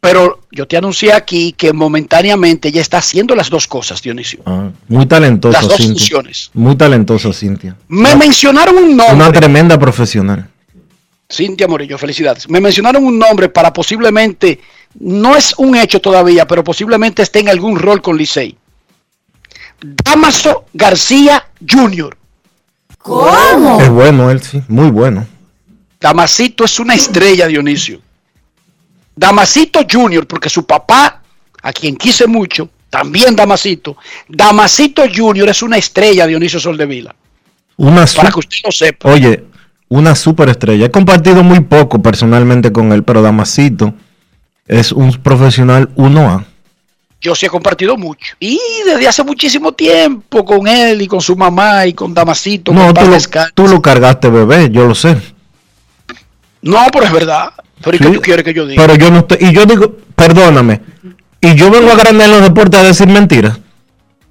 Pero 0.00 0.40
yo 0.50 0.66
te 0.66 0.76
anuncié 0.76 1.12
aquí 1.12 1.52
que 1.52 1.72
momentáneamente 1.72 2.68
ella 2.68 2.80
está 2.80 2.98
haciendo 2.98 3.36
las 3.36 3.48
dos 3.48 3.68
cosas, 3.68 4.02
Dionisio. 4.02 4.40
Ah, 4.44 4.70
muy 4.88 5.06
talentosa, 5.06 5.58
Las 5.60 5.68
dos 5.68 5.76
Cintia. 5.76 5.94
funciones. 5.94 6.50
Muy 6.54 6.74
talentosa, 6.74 7.32
Cintia. 7.32 7.76
Me 7.86 8.16
mencionaron 8.16 8.76
un 8.76 8.96
nombre. 8.96 9.14
Una 9.14 9.30
tremenda 9.30 9.78
profesional. 9.78 10.48
Cintia 11.32 11.66
Morillo, 11.66 11.96
felicidades. 11.96 12.48
Me 12.48 12.60
mencionaron 12.60 13.04
un 13.04 13.18
nombre 13.18 13.48
para 13.48 13.72
posiblemente, 13.72 14.60
no 15.00 15.34
es 15.34 15.54
un 15.56 15.76
hecho 15.76 16.00
todavía, 16.00 16.46
pero 16.46 16.62
posiblemente 16.62 17.22
esté 17.22 17.40
en 17.40 17.48
algún 17.48 17.78
rol 17.78 18.02
con 18.02 18.16
Licey. 18.16 18.56
Damaso 19.80 20.66
García 20.74 21.48
Jr. 21.68 22.16
Es 23.80 23.88
bueno 23.88 24.30
él, 24.30 24.42
sí, 24.42 24.62
muy 24.68 24.90
bueno. 24.90 25.26
Damasito 25.98 26.64
es 26.64 26.78
una 26.78 26.94
estrella, 26.94 27.46
Dionisio. 27.46 28.00
Damasito 29.14 29.80
Jr., 29.90 30.26
porque 30.26 30.48
su 30.48 30.66
papá, 30.66 31.22
a 31.62 31.72
quien 31.72 31.96
quise 31.96 32.26
mucho, 32.26 32.68
también 32.90 33.34
Damasito. 33.34 33.96
Damasito 34.28 35.02
Jr. 35.12 35.48
es 35.48 35.62
una 35.62 35.78
estrella, 35.78 36.26
Dionisio 36.26 36.60
Soldevila. 36.60 37.14
Una 37.76 38.04
Para 38.04 38.30
que 38.30 38.38
usted 38.38 38.58
lo 38.64 38.72
sepa. 38.72 39.10
Oye, 39.10 39.44
una 39.92 40.14
superestrella. 40.14 40.86
He 40.86 40.90
compartido 40.90 41.42
muy 41.42 41.60
poco 41.60 42.00
personalmente 42.00 42.72
con 42.72 42.92
él, 42.92 43.02
pero 43.02 43.20
Damasito 43.20 43.92
es 44.66 44.90
un 44.90 45.12
profesional 45.12 45.94
1A. 45.96 46.46
Yo 47.20 47.34
sí 47.34 47.44
he 47.44 47.50
compartido 47.50 47.98
mucho. 47.98 48.34
Y 48.40 48.58
desde 48.86 49.06
hace 49.06 49.22
muchísimo 49.22 49.72
tiempo 49.72 50.46
con 50.46 50.66
él 50.66 51.02
y 51.02 51.06
con 51.06 51.20
su 51.20 51.36
mamá 51.36 51.86
y 51.86 51.92
con 51.92 52.14
Damasito. 52.14 52.72
No, 52.72 52.86
con 52.86 52.94
tú 52.94 53.00
lo, 53.02 53.10
descanse. 53.10 53.52
tú 53.54 53.68
lo 53.68 53.82
cargaste, 53.82 54.30
bebé, 54.30 54.70
yo 54.70 54.86
lo 54.86 54.94
sé. 54.94 55.18
No, 56.62 56.86
pero 56.90 57.04
es 57.04 57.12
verdad. 57.12 57.50
Pero 57.82 57.96
¿y 57.96 58.00
qué 58.00 58.10
tú 58.10 58.20
quieres 58.22 58.44
que 58.46 58.54
yo 58.54 58.66
diga? 58.66 58.82
Pero 58.82 58.98
yo 58.98 59.10
no 59.10 59.18
estoy. 59.18 59.38
Y 59.42 59.52
yo 59.52 59.66
digo, 59.66 59.94
perdóname. 60.16 60.80
Y 61.38 61.54
yo 61.54 61.70
vengo 61.70 61.90
a 61.90 61.96
Grande 61.96 62.24
en 62.24 62.30
los 62.30 62.40
deportes 62.40 62.80
a 62.80 62.84
decir 62.84 63.08
mentiras. 63.08 63.60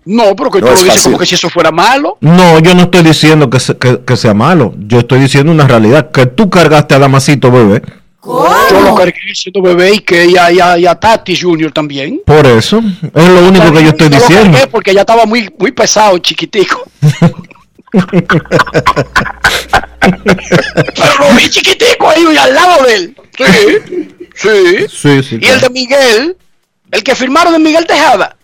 No, 0.06 0.36
pero 0.36 0.50
que 0.52 0.60
No 0.62 0.68
tú 0.68 0.72
lo 0.74 0.78
es 0.78 0.80
dices 0.84 0.96
fácil. 0.96 1.04
como 1.12 1.20
que 1.20 1.26
si 1.26 1.36
eso 1.36 1.50
fuera 1.50 1.72
malo. 1.72 2.18
No, 2.22 2.60
yo 2.60 2.74
no 2.76 2.84
estoy 2.84 3.04
diciendo 3.04 3.50
que, 3.50 3.60
se- 3.60 3.78
que- 3.78 4.02
que 4.06 4.18
sea 4.18 4.34
malo. 4.34 4.74
Yo 4.78 5.00
estoy 5.00 5.20
diciendo 5.20 5.52
una 5.52 5.68
realidad. 5.68 6.12
Que 6.12 6.26
tú 6.26 6.50
cargaste 6.50 6.96
a 6.96 7.00
Damasito, 7.00 7.52
bebé. 7.52 7.82
Yo 8.24 8.82
lo 8.84 8.94
cargué 8.96 9.14
siendo 9.34 9.62
bebé 9.64 9.94
y 9.96 10.00
que 10.00 10.26
y 10.28 10.38
a, 10.38 10.52
y 10.52 10.60
a- 10.60 10.78
y 10.78 10.86
a 10.86 10.94
Tati 10.96 11.36
Junior 11.40 11.72
también. 11.72 12.22
Por 12.26 12.46
eso. 12.46 12.80
Es 13.14 13.28
lo 13.30 13.48
único 13.48 13.72
que 13.74 13.84
yo 13.84 13.90
estoy 13.90 14.10
Yo 14.10 14.16
lo 14.16 14.22
diciendo. 14.22 14.52
cargué 14.52 14.68
porque 14.68 14.94
ya 14.94 15.02
estaba 15.02 15.26
muy, 15.26 15.52
muy 15.58 15.72
pesado, 15.72 16.18
chiquitico. 16.20 16.84
Pero 20.02 21.14
lo 21.20 21.36
vi 21.36 21.50
chiquitico 21.50 22.10
ahí 22.10 22.24
al 22.38 22.54
lado 22.54 22.84
de 22.86 22.96
él. 22.96 23.16
Sí, 23.38 23.46
sí. 24.36 24.86
Sí, 24.90 25.24
sí. 25.24 25.40
Y 25.42 25.48
el 25.48 25.60
de 25.62 25.70
Miguel, 25.70 26.38
el 26.92 27.04
que 27.04 27.16
firmaron 27.16 27.54
de 27.54 27.60
Miguel 27.60 27.86
Tejada. 27.86 28.36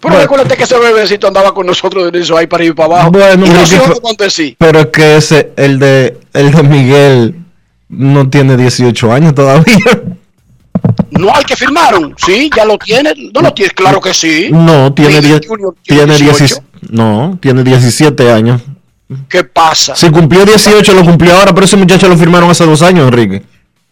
Pero 0.00 0.14
Bueno. 0.14 0.20
recuérdate 0.20 0.56
que 0.56 0.64
ese 0.64 0.78
bebecito 0.78 1.28
andaba 1.28 1.52
con 1.54 1.66
nosotros 1.66 2.10
de 2.12 2.20
eso 2.20 2.36
ahí 2.36 2.46
para 2.46 2.64
ir 2.64 2.74
para 2.74 2.86
abajo. 2.94 3.10
Bueno, 3.12 3.46
y 3.46 3.48
no 3.50 3.66
sé 3.66 4.30
sí. 4.30 4.56
Pero 4.58 4.80
es 4.80 4.86
que 4.86 5.16
ese, 5.16 5.52
el 5.56 5.78
de, 5.78 6.18
el 6.32 6.50
de 6.52 6.62
Miguel, 6.62 7.34
no 7.88 8.28
tiene 8.28 8.56
18 8.56 9.12
años 9.12 9.34
todavía. 9.34 9.74
No 11.10 11.34
hay 11.34 11.44
que 11.44 11.56
firmaron. 11.56 12.14
Sí, 12.18 12.50
ya 12.54 12.64
lo 12.64 12.76
tiene. 12.78 13.12
No 13.34 13.40
lo 13.40 13.52
tiene, 13.54 13.70
claro 13.72 14.00
que 14.00 14.12
sí. 14.12 14.48
No, 14.52 14.92
tiene, 14.92 15.20
Neymar 15.20 15.40
die- 15.40 15.48
Junior 15.48 15.74
tiene 15.82 16.04
18. 16.16 16.24
16 16.24 16.62
no, 16.90 17.38
tiene 17.40 17.64
17 17.64 18.30
años. 18.30 18.60
¿Qué 19.28 19.42
pasa? 19.42 19.96
Si 19.96 20.10
cumplió 20.10 20.44
18, 20.44 20.92
lo 20.92 21.04
cumplió 21.04 21.34
ahora, 21.36 21.54
pero 21.54 21.64
ese 21.64 21.76
muchacho 21.76 22.08
lo 22.08 22.16
firmaron 22.16 22.50
hace 22.50 22.64
dos 22.66 22.82
años, 22.82 23.06
Enrique. 23.08 23.42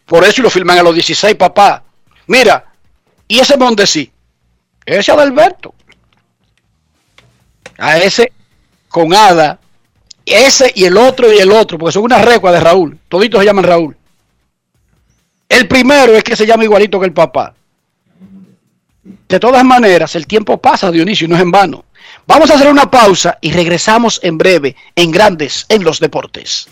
Por 0.04 0.22
eso 0.24 0.42
lo 0.42 0.50
firman 0.50 0.78
a 0.78 0.82
los 0.82 0.94
16, 0.94 1.34
papá. 1.36 1.82
Mira, 2.26 2.64
y 3.26 3.38
ese 3.38 3.56
Mondesi, 3.56 4.10
ese 4.84 5.10
Adalberto. 5.12 5.74
A 7.78 7.98
ese 7.98 8.32
con 8.88 9.12
Ada, 9.12 9.58
ese 10.24 10.72
y 10.74 10.84
el 10.84 10.96
otro 10.96 11.32
y 11.32 11.38
el 11.38 11.50
otro, 11.50 11.78
porque 11.78 11.92
son 11.92 12.04
una 12.04 12.18
recua 12.18 12.52
de 12.52 12.60
Raúl. 12.60 12.98
Toditos 13.08 13.40
se 13.40 13.46
llaman 13.46 13.64
Raúl. 13.64 13.96
El 15.48 15.68
primero 15.68 16.14
es 16.14 16.24
que 16.24 16.36
se 16.36 16.46
llama 16.46 16.64
igualito 16.64 16.98
que 16.98 17.06
el 17.06 17.12
papá. 17.12 17.54
De 19.28 19.40
todas 19.40 19.64
maneras, 19.64 20.14
el 20.14 20.26
tiempo 20.26 20.58
pasa, 20.58 20.90
Dionisio, 20.90 21.26
y 21.26 21.28
no 21.28 21.36
es 21.36 21.42
en 21.42 21.50
vano. 21.50 21.84
Vamos 22.26 22.50
a 22.50 22.54
hacer 22.54 22.68
una 22.68 22.90
pausa 22.90 23.38
y 23.40 23.52
regresamos 23.52 24.20
en 24.22 24.38
breve 24.38 24.76
en 24.94 25.10
Grandes 25.10 25.66
en 25.68 25.84
los 25.84 26.00
Deportes. 26.00 26.68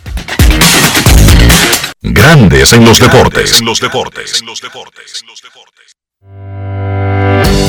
Grandes 2.00 2.72
en 2.72 2.84
los 2.84 2.98
deportes. 2.98 3.60
En 3.60 3.66
los 3.66 3.80
deportes. 3.80 4.42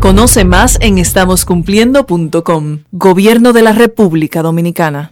Conoce 0.00 0.44
más 0.44 0.78
en 0.80 0.98
estamoscumpliendo.com. 0.98 2.78
Gobierno 2.92 3.52
de 3.52 3.62
la 3.62 3.72
República 3.72 4.42
Dominicana. 4.42 5.10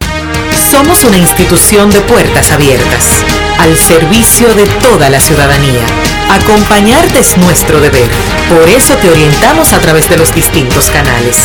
Somos 0.70 1.05
una 1.05 1.16
institución 1.16 1.91
de 1.91 2.01
puertas 2.01 2.53
abiertas, 2.53 3.24
al 3.59 3.76
servicio 3.76 4.55
de 4.55 4.66
toda 4.82 5.09
la 5.11 5.20
ciudadanía. 5.20 5.85
Acompañarte 6.30 7.18
es 7.18 7.37
nuestro 7.39 7.80
deber. 7.80 8.09
Por 8.49 8.68
eso 8.68 8.95
te 8.97 9.11
orientamos 9.11 9.72
a 9.72 9.80
través 9.80 10.09
de 10.11 10.16
los 10.16 10.35
distintos 10.35 10.91
canales. 10.91 11.39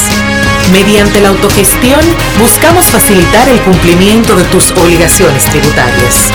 Mediante 0.71 1.21
la 1.21 1.29
autogestión, 1.29 2.01
buscamos 2.39 2.85
facilitar 2.85 3.47
el 3.49 3.59
cumplimiento 3.61 4.35
de 4.35 4.43
tus 4.45 4.71
obligaciones 4.71 5.45
tributarias. 5.45 6.31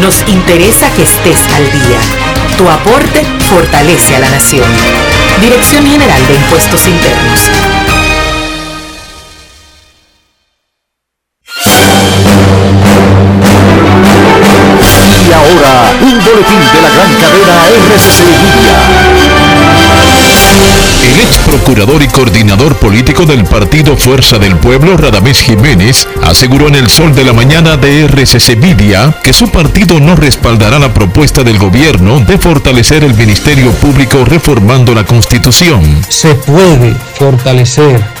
Nos 0.00 0.26
interesa 0.28 0.92
que 0.94 1.02
estés 1.02 1.38
al 1.54 1.64
día. 1.72 2.00
Tu 2.58 2.68
aporte 2.68 3.24
fortalece 3.48 4.16
a 4.16 4.20
la 4.20 4.30
nación. 4.30 4.68
Dirección 5.40 5.86
General 5.86 6.26
de 6.26 6.34
Impuestos 6.34 6.86
Internos. 6.86 7.40
Y 15.26 15.32
ahora, 15.32 15.92
un 16.02 16.24
boletín 16.24 16.60
de 16.74 16.82
la 16.82 16.90
gran 16.90 17.14
cadena 17.14 17.68
RCC 17.68 18.20
ex 18.20 19.09
procurador 21.50 22.00
y 22.00 22.06
coordinador 22.06 22.76
político 22.76 23.26
del 23.26 23.42
partido 23.42 23.96
Fuerza 23.96 24.38
del 24.38 24.56
Pueblo, 24.56 24.96
Radamés 24.96 25.40
Jiménez, 25.40 26.06
aseguró 26.22 26.68
en 26.68 26.76
el 26.76 26.88
Sol 26.88 27.12
de 27.12 27.24
la 27.24 27.32
Mañana 27.32 27.76
de 27.76 28.04
RCC 28.06 28.56
que 29.24 29.32
su 29.32 29.48
partido 29.48 29.98
no 29.98 30.14
respaldará 30.14 30.78
la 30.78 30.94
propuesta 30.94 31.42
del 31.42 31.58
gobierno 31.58 32.20
de 32.20 32.38
fortalecer 32.38 33.02
el 33.02 33.14
Ministerio 33.14 33.72
Público 33.72 34.24
reformando 34.24 34.94
la 34.94 35.04
Constitución. 35.04 35.82
se 36.08 36.36
puede 36.36 36.94
fortalecer 37.18 38.19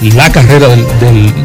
la 0.00 0.30
carrera 0.30 0.68
del, 0.68 0.86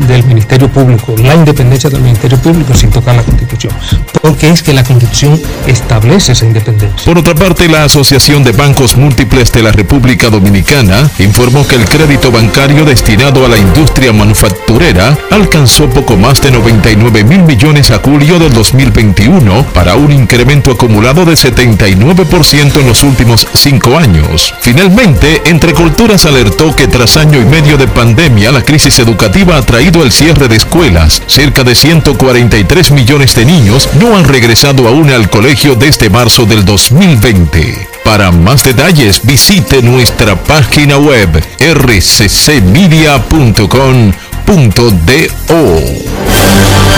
del- 0.08 0.24
Ministerio 0.24 0.70
Público, 0.70 1.16
la 1.22 1.34
independencia 1.36 1.90
del 1.90 2.02
Ministerio 2.02 2.38
Público 2.38 2.74
sin 2.74 2.90
tocar 2.90 3.16
la 3.16 3.24
Constitución, 3.24 3.74
porque 4.22 4.50
es 4.50 4.64
que 4.64 4.74
la 4.74 4.84
Constitución 4.84 5.40
establece 5.68 6.32
esa 6.32 6.46
independencia. 6.46 7.04
Por 7.06 7.18
otra 7.18 7.36
parte, 7.36 7.68
la 7.68 7.84
Asociación 7.84 8.44
de 8.44 8.52
Bancos 8.52 8.96
Múltiples 8.96 9.52
de 9.52 9.64
la 9.64 9.72
República 9.72 10.30
Dominicana 10.30 11.10
informó 11.20 11.68
que 11.68 11.76
el 11.76 11.86
crédito 11.86 12.32
bancario 12.32 12.86
destinado 12.86 13.46
a 13.46 13.50
la 13.50 13.58
industria 13.58 14.14
manufacturera 14.14 15.18
alcanzó 15.32 15.90
poco 15.90 16.16
más 16.16 16.42
de 16.42 16.52
99 16.52 17.24
mil 17.24 17.44
millones 17.44 17.92
a 17.92 17.98
julio 18.00 18.40
del 18.40 18.54
2021 18.54 19.64
para 19.74 19.96
un 19.96 20.12
incremento 20.12 20.72
acumulado 20.72 21.26
de 21.26 21.34
79% 21.34 22.80
en 22.80 22.88
los 22.88 23.04
últimos 23.04 23.48
cinco 23.54 23.98
años. 23.98 24.54
Finalmente, 24.62 25.42
Entre 25.46 25.74
Culturas 25.74 26.26
alertó 26.26 26.76
que 26.76 26.88
tras 26.88 27.18
año 27.18 27.40
y 27.42 27.46
medio 27.46 27.78
de 27.78 27.88
pandemia, 27.88 28.43
la 28.52 28.64
crisis 28.64 29.00
educativa 29.00 29.58
ha 29.58 29.62
traído 29.62 30.04
el 30.04 30.12
cierre 30.12 30.48
de 30.48 30.56
escuelas. 30.56 31.22
Cerca 31.28 31.64
de 31.64 31.76
143 31.76 32.92
millones 32.92 33.36
de 33.36 33.46
niños 33.46 33.88
no 34.00 34.18
han 34.18 34.26
regresado 34.26 34.88
aún 34.88 35.10
al 35.12 35.30
colegio 35.30 35.76
desde 35.76 36.10
marzo 36.10 36.46
del 36.46 36.66
2020. 36.66 37.88
Para 38.04 38.32
más 38.32 38.64
detalles 38.64 39.22
visite 39.24 39.82
nuestra 39.82 40.36
página 40.36 40.98
web 40.98 41.30
rccmedia.com.do. 41.60 43.04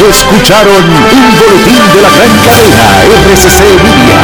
Escucharon 0.09 0.83
un 0.83 1.35
boletín 1.37 1.93
de 1.93 2.01
la 2.01 2.09
gran 2.09 2.39
cadena 2.43 3.03
RCC 3.03 3.59
Media. 3.83 4.19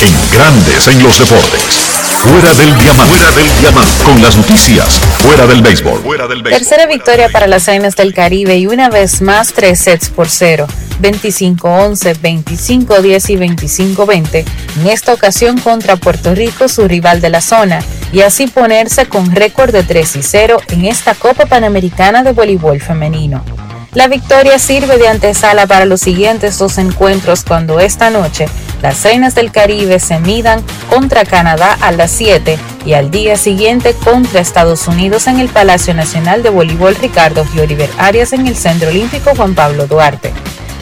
En 0.00 0.14
Grandes 0.32 0.88
en 0.88 1.02
los 1.02 1.18
Deportes. 1.18 1.89
Fuera 2.22 2.52
del 2.52 2.76
diamante. 2.78 3.14
Fuera 3.14 3.32
del 3.32 3.58
diamante. 3.60 4.04
Con 4.04 4.20
las 4.22 4.36
noticias. 4.36 4.98
Fuera 5.22 5.46
del 5.46 5.62
béisbol. 5.62 6.00
Fuera 6.02 6.28
del 6.28 6.42
Tercera 6.42 6.84
victoria 6.86 7.30
para 7.30 7.46
las 7.46 7.66
Ainas 7.68 7.96
del 7.96 8.12
Caribe 8.12 8.58
y 8.58 8.66
una 8.66 8.90
vez 8.90 9.22
más 9.22 9.54
tres 9.54 9.80
sets 9.80 10.10
por 10.10 10.28
cero, 10.28 10.66
25-11, 11.00 12.16
25-10 12.20 13.30
y 13.30 13.36
25-20, 13.36 14.44
en 14.80 14.86
esta 14.88 15.14
ocasión 15.14 15.58
contra 15.58 15.96
Puerto 15.96 16.34
Rico, 16.34 16.68
su 16.68 16.86
rival 16.86 17.22
de 17.22 17.30
la 17.30 17.40
zona. 17.40 17.80
y 18.12 18.20
así 18.20 18.48
ponerse 18.48 19.06
con 19.06 19.34
récord 19.34 19.72
de 19.72 19.84
3 19.84 20.16
y 20.16 20.22
0 20.22 20.60
en 20.68 20.84
esta 20.84 21.14
Copa 21.14 21.46
Panamericana 21.46 22.22
de 22.24 22.32
Voleibol 22.32 22.80
Femenino. 22.80 23.44
La 23.92 24.08
victoria 24.08 24.58
sirve 24.58 24.98
de 24.98 25.08
antesala 25.08 25.66
para 25.66 25.84
los 25.84 26.00
siguientes 26.00 26.58
dos 26.58 26.78
encuentros 26.78 27.44
cuando 27.44 27.80
esta 27.80 28.10
noche 28.10 28.46
las 28.82 29.02
Reinas 29.04 29.34
del 29.34 29.52
Caribe 29.52 29.98
se 30.00 30.18
midan 30.20 30.62
contra 30.88 31.24
Canadá 31.24 31.76
a 31.80 31.92
las 31.92 32.10
7 32.12 32.58
y 32.84 32.94
al 32.94 33.10
día 33.10 33.36
siguiente 33.36 33.94
contra 33.94 34.40
Estados 34.40 34.88
Unidos 34.88 35.26
en 35.26 35.38
el 35.38 35.48
Palacio 35.48 35.94
Nacional 35.94 36.42
de 36.42 36.50
Voleibol 36.50 36.96
Ricardo 36.96 37.46
y 37.54 37.60
Oliver 37.60 37.90
Arias 37.98 38.32
en 38.32 38.46
el 38.46 38.56
Centro 38.56 38.88
Olímpico 38.88 39.34
Juan 39.36 39.54
Pablo 39.54 39.86
Duarte. 39.86 40.32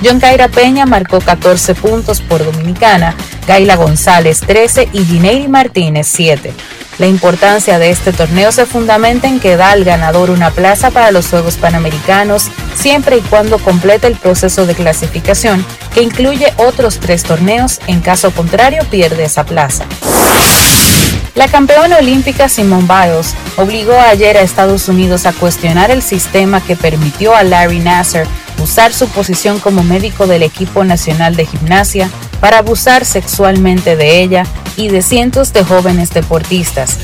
John 0.05 0.21
Caira 0.21 0.49
Peña 0.49 0.87
marcó 0.87 1.19
14 1.19 1.75
puntos 1.75 2.21
por 2.21 2.45
Dominicana, 2.45 3.17
Gaila 3.49 3.75
González 3.75 4.41
13 4.41 4.91
y 4.93 5.05
Gineiri 5.05 5.49
Martínez 5.49 6.07
7. 6.07 6.53
La 6.99 7.07
importancia 7.07 7.79
de 7.79 7.91
este 7.91 8.13
torneo 8.13 8.51
se 8.51 8.67
fundamenta 8.67 9.29
en 9.29 9.39
que 9.39 9.57
da 9.57 9.71
al 9.71 9.85
ganador 9.85 10.31
una 10.31 10.51
plaza 10.51 10.91
para 10.91 11.13
los 11.13 11.29
Juegos 11.29 11.57
Panamericanos 11.57 12.51
siempre 12.75 13.19
y 13.19 13.21
cuando 13.21 13.59
complete 13.59 14.09
el 14.09 14.17
proceso 14.17 14.67
de 14.67 14.75
clasificación, 14.75 15.65
que 15.95 16.03
incluye 16.03 16.53
otros 16.57 16.99
tres 16.99 17.23
torneos, 17.23 17.81
en 17.87 18.01
caso 18.01 18.33
contrario 18.33 18.83
pierde 18.91 19.25
esa 19.25 19.45
plaza. 19.45 19.85
La 21.39 21.47
campeona 21.47 21.99
olímpica 21.99 22.49
Simone 22.49 22.89
Biles 22.89 23.37
obligó 23.57 23.93
ayer 23.93 24.37
a 24.37 24.41
Estados 24.41 24.89
Unidos 24.89 25.25
a 25.25 25.33
cuestionar 25.33 25.93
el 25.93 26.03
sistema 26.03 26.61
que 26.61 26.75
permitió 26.75 27.33
a 27.33 27.45
Larry 27.45 27.79
Nasser 27.79 28.27
usar 28.61 28.93
su 28.93 29.07
posición 29.07 29.61
como 29.61 29.85
médico 29.85 30.27
del 30.27 30.43
equipo 30.43 30.83
nacional 30.83 31.37
de 31.37 31.47
gimnasia 31.47 32.11
para 32.41 32.59
abusar 32.59 33.05
sexualmente 33.05 33.95
de 33.95 34.21
ella 34.21 34.47
y 34.77 34.89
de 34.89 35.01
cientos 35.01 35.53
de 35.53 35.63
jóvenes 35.63 36.11
deportistas. 36.11 36.99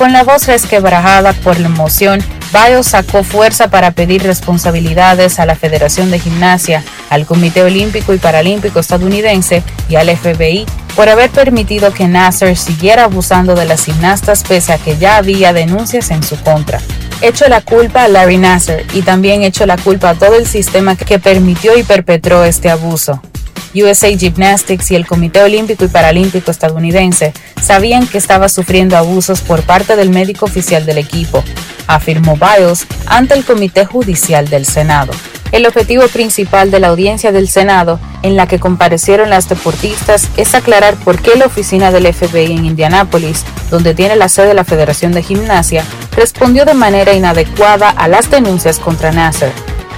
Con 0.00 0.14
la 0.14 0.24
voz 0.24 0.46
resquebrajada 0.46 1.34
por 1.34 1.60
la 1.60 1.66
emoción, 1.66 2.24
Biles 2.54 2.86
sacó 2.86 3.22
fuerza 3.22 3.68
para 3.68 3.90
pedir 3.90 4.22
responsabilidades 4.22 5.38
a 5.38 5.44
la 5.44 5.56
Federación 5.56 6.10
de 6.10 6.18
Gimnasia, 6.18 6.82
al 7.10 7.26
Comité 7.26 7.62
Olímpico 7.62 8.14
y 8.14 8.18
Paralímpico 8.18 8.80
estadounidense 8.80 9.62
y 9.90 9.96
al 9.96 10.08
FBI 10.08 10.64
por 10.96 11.10
haber 11.10 11.28
permitido 11.28 11.92
que 11.92 12.08
Nasser 12.08 12.56
siguiera 12.56 13.04
abusando 13.04 13.54
de 13.54 13.66
las 13.66 13.84
gimnastas 13.84 14.42
pese 14.42 14.72
a 14.72 14.78
que 14.78 14.96
ya 14.96 15.18
había 15.18 15.52
denuncias 15.52 16.10
en 16.10 16.22
su 16.22 16.40
contra. 16.40 16.80
Echo 17.20 17.46
la 17.48 17.60
culpa 17.60 18.04
a 18.04 18.08
Larry 18.08 18.38
Nasser 18.38 18.86
y 18.94 19.02
también 19.02 19.42
echo 19.42 19.66
la 19.66 19.76
culpa 19.76 20.08
a 20.08 20.14
todo 20.14 20.36
el 20.36 20.46
sistema 20.46 20.96
que 20.96 21.18
permitió 21.18 21.76
y 21.76 21.82
perpetró 21.82 22.46
este 22.46 22.70
abuso. 22.70 23.20
USA 23.74 24.08
Gymnastics 24.08 24.90
y 24.90 24.96
el 24.96 25.06
Comité 25.06 25.42
Olímpico 25.42 25.84
y 25.84 25.88
Paralímpico 25.88 26.50
estadounidense 26.50 27.32
sabían 27.60 28.06
que 28.06 28.18
estaba 28.18 28.48
sufriendo 28.48 28.96
abusos 28.96 29.40
por 29.40 29.62
parte 29.62 29.96
del 29.96 30.10
médico 30.10 30.46
oficial 30.46 30.86
del 30.86 30.98
equipo, 30.98 31.44
afirmó 31.86 32.36
Biles 32.36 32.86
ante 33.06 33.34
el 33.34 33.44
Comité 33.44 33.84
Judicial 33.84 34.48
del 34.48 34.66
Senado. 34.66 35.12
El 35.52 35.66
objetivo 35.66 36.06
principal 36.06 36.70
de 36.70 36.78
la 36.78 36.88
audiencia 36.88 37.32
del 37.32 37.48
Senado, 37.48 37.98
en 38.22 38.36
la 38.36 38.46
que 38.46 38.60
comparecieron 38.60 39.30
las 39.30 39.48
deportistas, 39.48 40.28
es 40.36 40.54
aclarar 40.54 40.94
por 40.96 41.20
qué 41.20 41.36
la 41.36 41.46
oficina 41.46 41.90
del 41.90 42.12
FBI 42.12 42.52
en 42.52 42.64
Indianápolis, 42.64 43.44
donde 43.68 43.94
tiene 43.94 44.14
la 44.14 44.28
sede 44.28 44.48
de 44.48 44.54
la 44.54 44.64
Federación 44.64 45.10
de 45.10 45.24
Gimnasia, 45.24 45.84
respondió 46.16 46.64
de 46.64 46.74
manera 46.74 47.14
inadecuada 47.14 47.90
a 47.90 48.06
las 48.06 48.30
denuncias 48.30 48.78
contra 48.78 49.10
Nasser. 49.10 49.52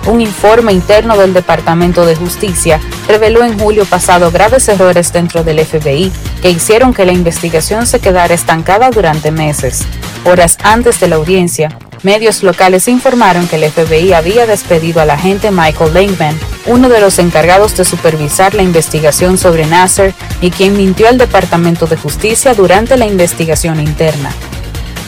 Un 0.06 0.20
informe 0.20 0.72
interno 0.72 1.16
del 1.16 1.32
Departamento 1.32 2.04
de 2.04 2.16
Justicia 2.16 2.80
reveló 3.06 3.44
en 3.44 3.58
julio 3.58 3.84
pasado 3.84 4.30
graves 4.30 4.68
errores 4.68 5.12
dentro 5.12 5.44
del 5.44 5.64
FBI 5.64 6.12
que 6.40 6.50
hicieron 6.50 6.92
que 6.92 7.04
la 7.04 7.12
investigación 7.12 7.86
se 7.86 8.00
quedara 8.00 8.34
estancada 8.34 8.90
durante 8.90 9.30
meses. 9.30 9.82
Horas 10.24 10.58
antes 10.62 10.98
de 11.00 11.08
la 11.08 11.16
audiencia, 11.16 11.76
Medios 12.02 12.42
locales 12.42 12.88
informaron 12.88 13.46
que 13.46 13.56
el 13.56 13.70
FBI 13.70 14.12
había 14.12 14.44
despedido 14.44 15.00
al 15.00 15.10
agente 15.10 15.52
Michael 15.52 15.94
Langman, 15.94 16.36
uno 16.66 16.88
de 16.88 17.00
los 17.00 17.20
encargados 17.20 17.76
de 17.76 17.84
supervisar 17.84 18.54
la 18.54 18.62
investigación 18.62 19.38
sobre 19.38 19.66
Nasser 19.66 20.12
y 20.40 20.50
quien 20.50 20.76
mintió 20.76 21.08
al 21.08 21.16
Departamento 21.16 21.86
de 21.86 21.96
Justicia 21.96 22.54
durante 22.54 22.96
la 22.96 23.06
investigación 23.06 23.78
interna. 23.78 24.32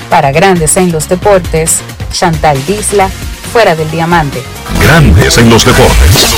Para 0.08 0.30
Grandes 0.30 0.76
en 0.76 0.92
los 0.92 1.08
Deportes, 1.08 1.80
Chantal 2.12 2.64
Disla, 2.64 3.10
fuera 3.54 3.76
del 3.76 3.88
diamante. 3.88 4.42
Grandes 4.82 5.38
en 5.38 5.48
los 5.48 5.64
deportes. 5.64 6.34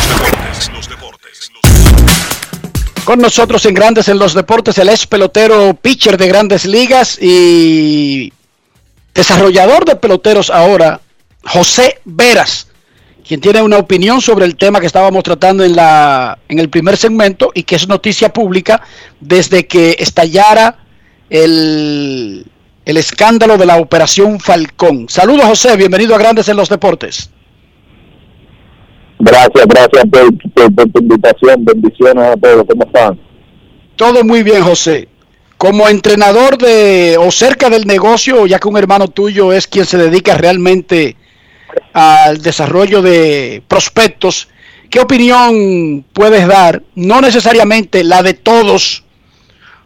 Con 3.05 3.21
nosotros 3.21 3.65
en 3.65 3.73
Grandes 3.73 4.09
en 4.09 4.19
los 4.19 4.35
Deportes, 4.35 4.77
el 4.77 4.91
ex 4.91 5.07
pelotero 5.07 5.73
pitcher 5.73 6.19
de 6.19 6.29
grandes 6.29 6.67
ligas 6.67 7.17
y 7.19 8.35
desarrollador 9.15 9.87
de 9.87 9.97
peloteros 9.97 10.51
ahora, 10.51 11.01
José 11.43 12.03
Veras, 12.05 12.67
quien 13.27 13.41
tiene 13.41 13.63
una 13.63 13.79
opinión 13.79 14.21
sobre 14.21 14.45
el 14.45 14.57
tema 14.57 14.79
que 14.79 14.87
estábamos 14.87 15.23
tratando 15.23 15.65
en, 15.65 15.75
la, 15.75 16.39
en 16.51 16.59
el 16.59 16.69
primer 16.69 16.99
segmento 16.99 17.51
y 17.55 17.63
que 17.63 17.77
es 17.77 17.89
noticia 17.89 18.31
pública 18.31 18.83
desde 19.21 19.67
que 19.67 19.97
estallara 19.99 20.81
el, 21.31 22.45
el 22.87 22.97
escándalo 22.97 23.59
de 23.59 23.67
la 23.67 23.77
Operación 23.77 24.41
Falcón. 24.41 25.09
Saludos 25.09 25.45
José, 25.45 25.77
bienvenido 25.77 26.15
a 26.15 26.19
Grandes 26.19 26.49
en 26.49 26.57
los 26.57 26.69
Deportes. 26.69 27.31
Gracias, 29.19 29.67
gracias 29.67 30.05
por, 30.11 30.75
por 30.75 30.93
tu 30.93 31.01
invitación, 31.01 31.65
bendiciones 31.65 32.25
a 32.25 32.37
todos, 32.37 32.65
¿cómo 32.69 32.85
están? 32.85 33.21
Todo 33.97 34.23
muy 34.25 34.43
bien 34.43 34.63
José 34.63 35.09
como 35.59 35.89
entrenador 35.89 36.59
de 36.59 37.17
o 37.19 37.31
cerca 37.31 37.71
del 37.71 37.87
negocio, 37.87 38.47
ya 38.47 38.59
que 38.59 38.69
un 38.69 38.77
hermano 38.77 39.09
tuyo 39.09 39.53
es 39.53 39.67
quien 39.67 39.87
se 39.87 39.97
dedica 39.97 40.37
realmente 40.37 41.17
al 41.93 42.43
desarrollo 42.43 43.03
de 43.03 43.63
prospectos, 43.67 44.49
¿qué 44.91 45.01
opinión 45.01 46.05
puedes 46.13 46.47
dar? 46.47 46.83
No 46.95 47.21
necesariamente 47.21 48.05
la 48.05 48.23
de 48.23 48.35
todos 48.35 49.03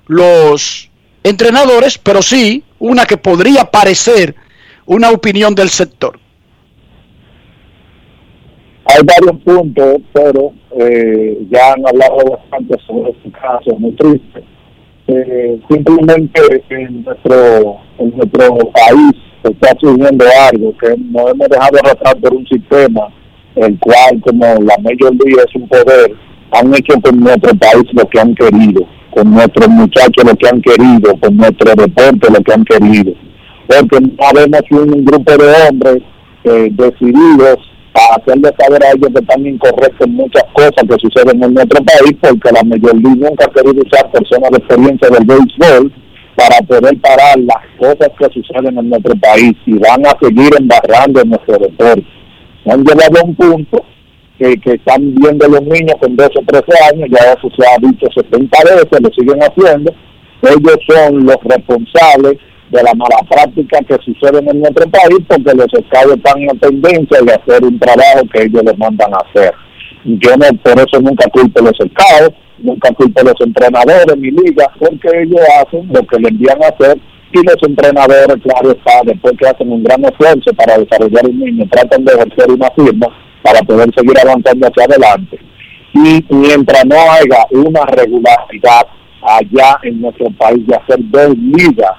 los 0.06 0.90
entrenadores, 1.22 1.98
pero 1.98 2.20
sí 2.20 2.64
una 2.80 3.04
que 3.06 3.16
podría 3.16 3.64
parecer 3.64 4.34
una 4.86 5.10
opinión 5.10 5.54
del 5.54 5.68
sector. 5.68 6.18
Hay 8.84 9.02
varios 9.04 9.40
puntos, 9.42 9.98
pero 10.12 10.52
eh, 10.80 11.38
ya 11.48 11.72
han 11.74 11.86
hablado 11.86 12.36
bastante 12.36 12.76
sobre 12.86 13.12
este 13.12 13.30
caso, 13.30 13.76
muy 13.78 13.92
triste 13.92 14.42
eh, 15.10 15.60
simplemente 15.68 16.40
en 16.68 17.02
nuestro, 17.02 17.78
en 17.98 18.16
nuestro 18.16 18.56
país 18.70 19.12
está 19.42 19.74
surgiendo 19.80 20.24
algo 20.52 20.76
que 20.78 20.88
nos 20.96 21.30
hemos 21.30 21.48
dejado 21.48 21.78
arrastrar 21.82 22.16
por 22.20 22.34
un 22.34 22.46
sistema 22.46 23.08
el 23.56 23.76
cual 23.80 24.20
como 24.24 24.44
la 24.44 24.76
mayoría 24.78 25.42
es 25.48 25.54
un 25.54 25.66
poder 25.66 26.12
han 26.52 26.72
hecho 26.74 27.00
con 27.00 27.18
nuestro 27.18 27.52
país 27.56 27.84
lo 27.92 28.08
que 28.08 28.20
han 28.20 28.34
querido 28.34 28.86
con 29.14 29.30
nuestros 29.30 29.68
muchachos 29.68 30.24
lo 30.24 30.34
que 30.36 30.48
han 30.48 30.60
querido 30.60 31.16
con 31.20 31.36
nuestro 31.36 31.74
deporte 31.74 32.28
lo 32.30 32.40
que 32.42 32.52
han 32.52 32.64
querido 32.64 33.12
porque 33.66 34.00
no 34.00 34.26
vemos 34.34 34.62
un 34.70 35.04
grupo 35.04 35.36
de 35.36 35.52
hombres 35.68 36.02
eh, 36.44 36.68
decididos 36.72 37.58
a 37.94 38.16
hacerle 38.16 38.50
saber 38.58 38.82
a 38.84 38.90
ellos 38.92 39.10
que 39.14 39.20
están 39.20 39.46
incorrectos 39.46 40.06
en 40.06 40.14
muchas 40.14 40.44
cosas 40.52 40.84
que 40.88 40.96
suceden 40.98 41.42
en 41.42 41.54
nuestro 41.54 41.82
país, 41.84 42.16
porque 42.20 42.50
la 42.52 42.62
mayoría 42.62 43.14
nunca 43.14 43.46
ha 43.46 43.50
querido 43.50 43.82
usar 43.84 44.10
personas 44.10 44.50
de 44.50 44.58
experiencia 44.58 45.08
del 45.10 45.24
béisbol 45.24 45.92
para 46.36 46.58
poder 46.66 46.98
parar 47.00 47.38
las 47.38 47.62
cosas 47.78 48.10
que 48.18 48.26
suceden 48.32 48.78
en 48.78 48.88
nuestro 48.88 49.14
país 49.16 49.52
y 49.66 49.74
van 49.74 50.06
a 50.06 50.16
seguir 50.20 50.50
embarrando 50.58 51.20
en 51.20 51.30
nuestro 51.30 51.58
deporte. 51.58 52.06
Han 52.66 52.84
llegado 52.84 53.20
a 53.20 53.24
un 53.24 53.34
punto 53.34 53.84
que, 54.40 54.72
están 54.72 55.14
viendo 55.16 55.46
los 55.48 55.62
niños 55.62 55.96
con 56.00 56.16
12 56.16 56.30
o 56.38 56.42
13 56.46 56.64
años, 56.94 57.08
ya 57.10 57.32
eso 57.32 57.48
se 57.56 57.66
ha 57.66 57.76
dicho 57.78 58.06
70 58.14 58.58
veces, 58.64 59.00
lo 59.00 59.10
siguen 59.12 59.40
haciendo, 59.40 59.92
ellos 60.42 60.78
son 60.88 61.26
los 61.26 61.36
responsables 61.44 62.38
de 62.70 62.82
la 62.82 62.94
mala 62.94 63.18
práctica 63.28 63.78
que 63.86 63.96
suceden 64.04 64.48
en 64.48 64.60
nuestro 64.60 64.88
país 64.88 65.18
porque 65.28 65.54
los 65.54 65.66
estados 65.74 66.16
están 66.16 66.40
en 66.40 66.58
tendencia 66.58 67.20
de 67.20 67.32
hacer 67.34 67.64
un 67.64 67.78
trabajo 67.78 68.22
que 68.32 68.44
ellos 68.44 68.62
les 68.64 68.78
mandan 68.78 69.12
a 69.12 69.18
hacer. 69.18 69.52
Yo 70.04 70.30
no, 70.36 70.46
por 70.62 70.78
eso 70.78 71.00
nunca 71.02 71.28
culpo 71.30 71.60
los 71.60 71.78
estados, 71.78 72.32
nunca 72.58 72.90
culpo 72.94 73.20
a 73.20 73.24
los 73.24 73.40
entrenadores 73.40 74.16
ni 74.16 74.30
ligas, 74.30 74.68
porque 74.78 75.08
ellos 75.22 75.40
hacen 75.60 75.86
lo 75.92 76.00
que 76.06 76.18
les 76.20 76.30
envían 76.30 76.62
a 76.62 76.68
hacer 76.68 76.98
y 77.32 77.42
los 77.42 77.56
entrenadores, 77.62 78.36
claro 78.42 78.72
está, 78.72 79.00
después 79.04 79.34
que 79.38 79.48
hacen 79.48 79.70
un 79.70 79.82
gran 79.84 80.04
esfuerzo 80.04 80.52
para 80.54 80.78
desarrollar 80.78 81.26
un 81.26 81.38
niño, 81.38 81.64
tratan 81.70 82.04
de 82.04 82.12
ejercer 82.12 82.50
una 82.50 82.70
firma 82.70 83.06
para 83.42 83.60
poder 83.62 83.88
seguir 83.94 84.18
avanzando 84.18 84.66
hacia 84.66 84.84
adelante. 84.84 85.38
Y 85.92 86.24
mientras 86.34 86.84
no 86.86 86.96
haya 86.96 87.46
una 87.50 87.84
regularidad 87.86 88.86
allá 89.22 89.78
en 89.82 90.00
nuestro 90.00 90.30
país 90.38 90.66
de 90.66 90.76
hacer 90.76 90.98
dos 91.10 91.36
ligas 91.36 91.96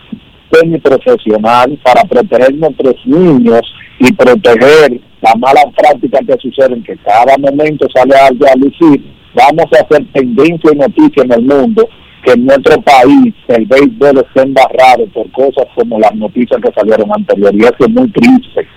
profesional 0.83 1.79
para 1.83 2.03
proteger 2.03 2.53
nuestros 2.55 2.95
niños 3.05 3.61
y 3.99 4.11
proteger 4.11 4.99
la 5.21 5.33
mala 5.35 5.61
práctica 5.77 6.19
que 6.27 6.35
suceden, 6.41 6.83
que 6.83 6.97
cada 6.97 7.37
momento 7.37 7.87
sale 7.93 8.15
algo 8.15 8.45
a 8.45 8.55
lucir, 8.55 9.01
vamos 9.33 9.65
a 9.73 9.83
hacer 9.83 10.05
tendencia 10.11 10.71
y 10.73 10.77
noticia 10.77 11.23
en 11.23 11.31
el 11.31 11.41
mundo 11.43 11.87
que 12.23 12.33
en 12.33 12.45
nuestro 12.45 12.81
país 12.81 13.33
el 13.47 13.65
béisbol 13.65 14.19
está 14.19 14.43
embarrado 14.43 15.05
por 15.13 15.29
cosas 15.31 15.65
como 15.75 15.99
las 15.99 16.13
noticias 16.15 16.59
que 16.61 16.71
salieron 16.73 17.09
anteriores. 17.13 17.59
Y 17.59 17.63
eso 17.63 17.75
es 17.79 17.89
muy 17.89 18.11
triste. 18.11 18.67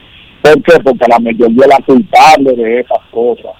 ¿Por 0.42 0.62
qué? 0.62 0.80
Porque 0.82 1.07
la 1.09 1.18
mayoría 1.18 1.64
es 1.64 1.68
la 1.68 1.84
culpable 1.84 2.53
de 2.53 2.80
esas 2.80 3.01
cosas. 3.11 3.53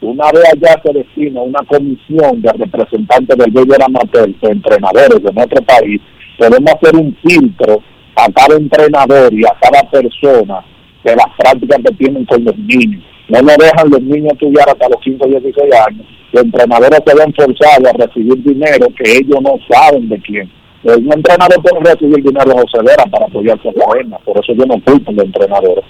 Una 0.00 0.30
vez 0.32 0.42
allá 0.52 0.80
se 0.82 0.92
destina 0.92 1.40
una 1.42 1.60
comisión 1.68 2.42
de 2.42 2.52
representantes 2.52 3.36
del 3.36 3.52
béisbol 3.52 3.82
amateur, 3.82 4.28
de 4.28 4.48
entrenadores 4.48 5.22
de 5.22 5.32
nuestro 5.32 5.62
país, 5.62 6.00
podemos 6.38 6.72
hacer 6.72 6.96
un 6.96 7.16
filtro 7.24 7.82
a 8.16 8.26
cada 8.32 8.56
entrenador 8.56 9.32
y 9.32 9.44
a 9.44 9.56
cada 9.60 9.88
persona 9.90 10.64
de 11.04 11.16
las 11.16 11.26
prácticas 11.38 11.78
que 11.84 11.94
tienen 11.94 12.24
con 12.24 12.44
los 12.44 12.56
niños. 12.58 13.02
No 13.28 13.40
nos 13.42 13.56
dejan 13.56 13.90
los 13.90 14.02
niños 14.02 14.32
estudiar 14.32 14.68
hasta 14.68 14.88
los 14.88 15.00
15 15.00 15.24
o 15.24 15.28
16 15.28 15.72
años. 15.88 16.06
Los 16.32 16.44
entrenadores 16.44 17.00
se 17.06 17.14
ven 17.14 17.34
forzados 17.34 17.88
a 17.88 18.06
recibir 18.06 18.42
dinero 18.42 18.88
que 18.96 19.18
ellos 19.18 19.38
no 19.42 19.54
saben 19.70 20.08
de 20.08 20.18
quién. 20.20 20.50
Un 20.84 21.12
entrenador 21.12 21.62
puede 21.62 21.92
recibir 21.92 22.24
dinero 22.24 22.52
José 22.56 22.78
Vera 22.84 23.04
para 23.08 23.26
apoyar 23.26 23.56
su 23.62 23.72
cadena, 23.72 24.18
por 24.24 24.36
eso 24.38 24.52
yo 24.52 24.66
no 24.66 24.74
culpo 24.82 25.12
los 25.12 25.26
entrenadores. 25.26 25.84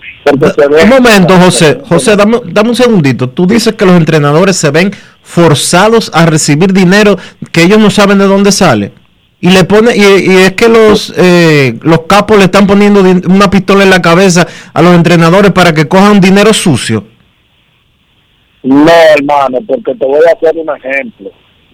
Un 0.83 0.89
momento, 0.89 1.35
José. 1.39 1.79
José, 1.89 2.15
dame, 2.15 2.41
dame 2.45 2.69
un 2.71 2.77
segundito. 2.77 3.31
Tú 3.31 3.47
dices 3.47 3.75
que 3.75 3.87
los 3.87 3.97
entrenadores 3.97 4.57
se 4.57 4.71
ven 4.71 4.91
forzados 5.23 6.11
a 6.13 6.27
recibir 6.27 6.75
dinero 6.75 7.17
que 7.53 7.63
ellos 7.63 7.79
no 7.79 7.89
saben 7.89 8.19
de 8.19 8.27
dónde 8.27 8.53
sale 8.53 8.93
y 9.43 9.51
le 9.51 9.65
pone 9.65 9.95
y, 9.97 10.01
y 10.01 10.37
es 10.37 10.53
que 10.53 10.69
los 10.69 11.13
eh, 11.17 11.77
los 11.83 12.03
capos 12.03 12.39
le 12.39 12.45
están 12.45 12.67
poniendo 12.67 13.01
una 13.01 13.51
pistola 13.51 13.83
en 13.83 13.91
la 13.91 14.01
cabeza 14.01 14.47
a 14.73 14.83
los 14.83 14.95
entrenadores 14.95 15.51
para 15.51 15.75
que 15.75 15.89
cojan 15.89 16.21
dinero 16.21 16.53
sucio. 16.55 17.05
No, 18.63 18.93
hermano, 19.17 19.59
porque 19.67 19.95
te 19.95 20.07
voy 20.07 20.21
a 20.29 20.33
hacer 20.33 20.57
un 20.57 20.69
ejemplo. 20.77 21.31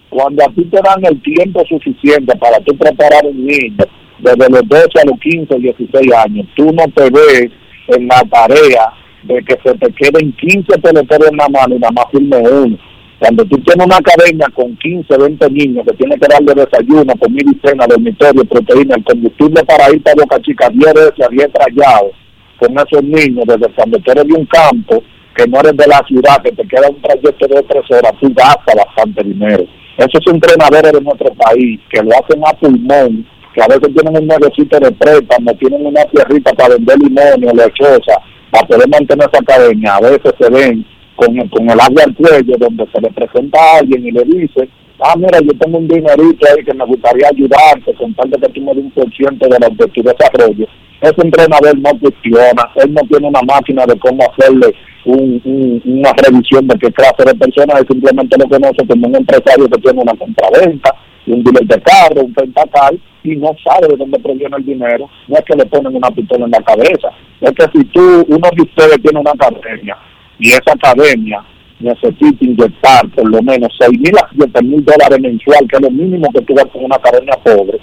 Cuando 0.09 0.43
a 0.43 0.47
ti 0.47 0.65
te 0.65 0.81
dan 0.81 1.05
el 1.05 1.21
tiempo 1.21 1.63
suficiente 1.65 2.35
para 2.37 2.59
tú 2.61 2.75
preparar 2.75 3.25
un 3.25 3.45
niño, 3.45 3.85
desde 4.19 4.49
los 4.49 4.67
12 4.67 4.85
a 5.01 5.05
los 5.05 5.19
15 5.19 5.55
o 5.55 5.59
16 5.59 6.13
años, 6.13 6.47
tú 6.55 6.65
no 6.73 6.83
te 6.95 7.09
ves 7.09 7.51
en 7.87 8.07
la 8.07 8.21
tarea 8.29 8.91
de 9.23 9.43
que 9.43 9.55
se 9.63 9.73
te 9.75 9.91
queden 9.93 10.31
15 10.33 10.79
peloteros 10.79 11.29
en 11.29 11.37
la 11.37 11.49
mano 11.49 11.75
y 11.75 11.79
nada 11.79 11.91
más 11.91 12.05
firme 12.11 12.37
uno. 12.37 12.77
Cuando 13.19 13.43
tú 13.45 13.57
tienes 13.57 13.85
una 13.85 13.97
academia 13.97 14.47
con 14.55 14.75
15, 14.77 15.17
20 15.17 15.49
niños 15.51 15.85
que 15.85 15.95
tienes 15.97 16.19
que 16.19 16.27
darle 16.27 16.53
desayuno, 16.55 17.13
comida 17.19 17.51
y 17.51 17.67
cena, 17.67 17.85
dormitorio, 17.85 18.45
proteína, 18.45 18.95
el 18.95 19.03
combustible 19.03 19.63
para 19.65 19.91
ir 19.91 20.01
para 20.01 20.23
Boca 20.23 20.41
Chica 20.41 20.69
10 20.69 20.93
veces 20.93 21.25
a 21.25 21.29
10 21.29 21.49
trayados 21.51 22.11
con 22.57 22.71
esos 22.71 23.03
niños 23.03 23.45
desde 23.45 23.73
cuando 23.73 23.99
tú 23.99 24.11
eres 24.11 24.25
de 24.25 24.33
un 24.33 24.45
campo, 24.45 25.03
que 25.39 25.47
no 25.47 25.59
eres 25.61 25.77
de 25.77 25.87
la 25.87 26.03
ciudad, 26.05 26.41
que 26.43 26.51
te 26.51 26.67
queda 26.67 26.89
un 26.89 27.01
trayecto 27.01 27.47
de 27.47 27.63
tres 27.63 27.83
horas, 27.91 28.11
tú 28.19 28.27
gastas 28.35 28.75
bastante 28.75 29.23
dinero. 29.23 29.63
Esos 29.97 30.33
entrenadores 30.33 30.91
de 30.91 31.01
nuestro 31.01 31.33
país 31.33 31.79
que 31.89 32.03
lo 32.03 32.11
hacen 32.11 32.41
a 32.45 32.51
pulmón, 32.59 33.25
que 33.53 33.61
a 33.61 33.67
veces 33.67 33.93
tienen 33.95 34.21
un 34.21 34.27
negocio 34.27 34.65
de 34.65 34.91
préstamo, 34.91 35.53
tienen 35.55 35.85
una 35.85 36.03
tierrita 36.05 36.51
para 36.53 36.75
vender 36.75 36.97
limón 36.99 37.47
o 37.47 37.55
lechosa, 37.55 38.19
para 38.51 38.67
poder 38.67 38.89
mantener 38.89 39.29
esa 39.31 39.41
academia, 39.41 39.95
a 39.95 40.01
veces 40.01 40.33
se 40.37 40.49
ven 40.49 40.85
con, 41.15 41.37
con 41.47 41.69
el 41.69 41.79
agua 41.79 42.03
al 42.05 42.15
cuello, 42.15 42.55
donde 42.59 42.85
se 42.93 42.99
le 42.99 43.09
presenta 43.11 43.59
a 43.59 43.77
alguien 43.79 44.07
y 44.07 44.11
le 44.11 44.23
dice, 44.25 44.67
ah, 45.01 45.15
mira, 45.17 45.39
yo 45.39 45.57
tengo 45.59 45.77
un 45.77 45.87
dinerito 45.87 46.47
ahí 46.47 46.63
que 46.63 46.73
me 46.73 46.85
gustaría 46.85 47.27
ayudarte, 47.29 47.93
con 47.95 48.13
tal 48.15 48.29
de 48.29 48.37
que 48.39 48.49
tú 48.49 48.61
me 48.61 48.73
des 48.73 48.83
un 48.83 48.91
por 48.91 49.05
de, 49.07 49.59
lo, 49.59 49.75
de 49.75 49.91
tu 49.91 50.01
desarrollo. 50.03 50.67
Ese 51.01 51.21
entrenador 51.23 51.77
no 51.77 51.91
cuestiona, 51.99 52.69
él 52.75 52.93
no 52.93 53.01
tiene 53.09 53.27
una 53.27 53.41
máquina 53.41 53.85
de 53.85 53.97
cómo 53.99 54.23
hacerle 54.23 54.75
un, 55.05 55.41
un, 55.45 55.81
una 55.85 56.11
revisión 56.13 56.67
de 56.67 56.77
qué 56.77 56.91
clase 56.91 57.23
de 57.25 57.35
persona, 57.35 57.79
él 57.79 57.87
simplemente 57.89 58.37
lo 58.37 58.49
conoce 58.49 58.85
como 58.85 59.07
un 59.07 59.15
empresario 59.15 59.69
que 59.69 59.81
tiene 59.81 60.01
una 60.01 60.13
compraventa, 60.13 60.93
un 61.27 61.43
dealer 61.43 61.67
de 61.67 61.81
carro, 61.81 62.25
un 62.25 62.33
pentacal, 62.33 62.99
y 63.23 63.35
no 63.35 63.55
sabe 63.63 63.87
de 63.87 63.97
dónde 63.97 64.19
proviene 64.19 64.57
el 64.57 64.65
dinero. 64.65 65.09
No 65.27 65.37
es 65.37 65.43
que 65.45 65.55
le 65.55 65.65
ponen 65.65 65.95
una 65.95 66.11
pistola 66.11 66.45
en 66.45 66.51
la 66.51 66.61
cabeza, 66.61 67.09
es 67.41 67.51
que 67.51 67.65
si 67.73 67.85
tú, 67.85 68.25
uno 68.27 68.49
de 68.55 68.63
ustedes 68.63 69.01
tiene 69.01 69.19
una 69.19 69.31
academia, 69.31 69.97
y 70.37 70.49
esa 70.49 70.73
academia 70.73 71.43
necesita 71.79 72.45
inyectar 72.45 73.07
por 73.15 73.29
lo 73.29 73.41
menos 73.41 73.69
6 73.79 73.91
mil 73.99 74.17
a 74.17 74.29
7 74.35 74.63
mil 74.63 74.83
dólares 74.83 75.19
mensual, 75.19 75.67
que 75.67 75.77
es 75.77 75.81
lo 75.81 75.89
mínimo 75.89 76.29
que 76.33 76.41
tú 76.41 76.53
vas 76.53 76.65
con 76.71 76.83
una 76.85 76.95
academia 76.95 77.33
pobre, 77.43 77.79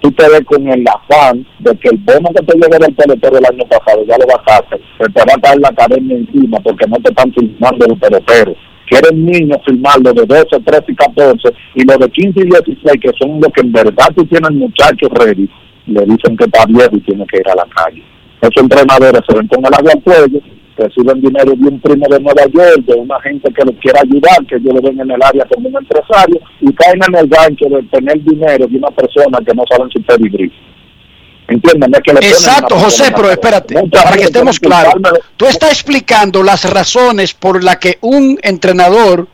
tú 0.00 0.12
te 0.12 0.28
ves 0.28 0.42
con 0.44 0.66
el 0.68 0.84
afán 0.86 1.46
de 1.60 1.74
que 1.76 1.88
el 1.88 1.98
bono 1.98 2.28
que 2.34 2.44
te 2.44 2.54
llegue 2.54 2.78
del 2.78 2.94
pelotero 2.94 3.38
el 3.38 3.46
año 3.46 3.64
pasado 3.68 4.04
ya 4.06 4.16
lo 4.18 4.26
hacer, 4.46 4.80
se 4.98 5.12
te 5.12 5.20
va 5.20 5.34
a 5.34 5.40
caer 5.40 5.60
la 5.60 5.68
academia 5.68 6.16
encima 6.16 6.60
porque 6.60 6.86
no 6.86 6.96
te 6.96 7.10
están 7.10 7.32
filmando 7.32 7.86
los 7.86 7.98
peloteros. 7.98 8.56
Quieren 8.86 9.26
niños 9.26 9.58
filmarlo 9.66 10.14
de 10.14 10.24
12, 10.24 10.60
13 10.64 10.84
y 10.88 10.94
14 10.94 11.48
y 11.74 11.84
los 11.84 11.98
de 11.98 12.08
15 12.10 12.40
y 12.40 12.44
16 12.44 13.00
que 13.02 13.10
son 13.18 13.40
los 13.40 13.52
que 13.52 13.60
en 13.60 13.72
verdad 13.72 14.08
tú 14.16 14.24
tienes 14.26 14.50
muchachos 14.52 15.10
ready, 15.12 15.48
le 15.86 16.00
dicen 16.06 16.36
que 16.36 16.44
está 16.44 16.64
viejo 16.66 16.96
y 16.96 17.00
tiene 17.00 17.26
que 17.26 17.38
ir 17.38 17.48
a 17.50 17.54
la 17.54 17.66
calle. 17.74 18.02
Esos 18.40 18.62
entrenadores 18.62 19.20
se 19.28 19.36
ven 19.36 19.48
con 19.48 19.66
el 19.66 19.74
agua 19.74 19.92
al 19.92 20.02
cuello 20.02 20.40
reciben 20.78 21.20
dinero 21.20 21.52
de 21.54 21.68
un 21.68 21.80
primo 21.80 22.06
de 22.08 22.20
Nueva 22.20 22.44
York, 22.46 22.84
de 22.86 22.94
una 22.94 23.20
gente 23.20 23.52
que 23.52 23.64
les 23.64 23.76
quiera 23.78 24.00
ayudar, 24.00 24.46
que 24.46 24.56
ellos 24.56 24.74
lo 24.74 24.80
ven 24.80 25.00
en 25.00 25.10
el 25.10 25.22
área 25.22 25.44
como 25.52 25.68
un 25.68 25.76
empresario, 25.76 26.40
y 26.60 26.72
caen 26.72 27.00
en 27.08 27.16
el 27.16 27.28
gancho 27.28 27.66
de 27.66 27.82
tener 27.84 28.22
dinero 28.22 28.66
de 28.66 28.76
una 28.76 28.90
persona 28.90 29.38
que 29.44 29.54
no 29.54 29.64
saben 29.68 29.90
su 29.90 30.02
pedigrí. 30.02 30.52
¿Entienden? 31.48 31.94
Es 31.94 32.00
que 32.02 32.12
le 32.12 32.28
Exacto, 32.28 32.76
José, 32.76 33.10
pero 33.14 33.30
espérate, 33.30 33.74
para 33.90 34.16
que 34.16 34.24
estemos 34.24 34.60
claros. 34.60 34.94
Tú 35.36 35.46
estás 35.46 35.72
explicando 35.72 36.42
las 36.42 36.70
razones 36.70 37.32
por 37.32 37.64
las 37.64 37.78
que 37.78 37.98
un 38.02 38.38
entrenador 38.42 39.26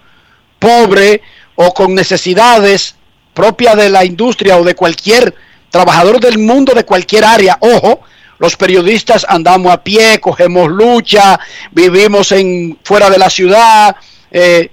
pobre 0.58 1.20
o 1.56 1.74
con 1.74 1.94
necesidades 1.94 2.96
propias 3.34 3.76
de 3.76 3.90
la 3.90 4.04
industria 4.04 4.56
o 4.58 4.64
de 4.64 4.74
cualquier 4.74 5.34
trabajador 5.70 6.20
del 6.20 6.38
mundo 6.38 6.72
de 6.72 6.84
cualquier 6.84 7.24
área, 7.24 7.58
ojo, 7.60 8.00
los 8.38 8.56
periodistas 8.56 9.26
andamos 9.28 9.72
a 9.72 9.82
pie, 9.82 10.20
cogemos 10.20 10.68
lucha, 10.70 11.38
vivimos 11.72 12.32
en 12.32 12.78
fuera 12.82 13.10
de 13.10 13.18
la 13.18 13.30
ciudad, 13.30 13.96
eh, 14.30 14.70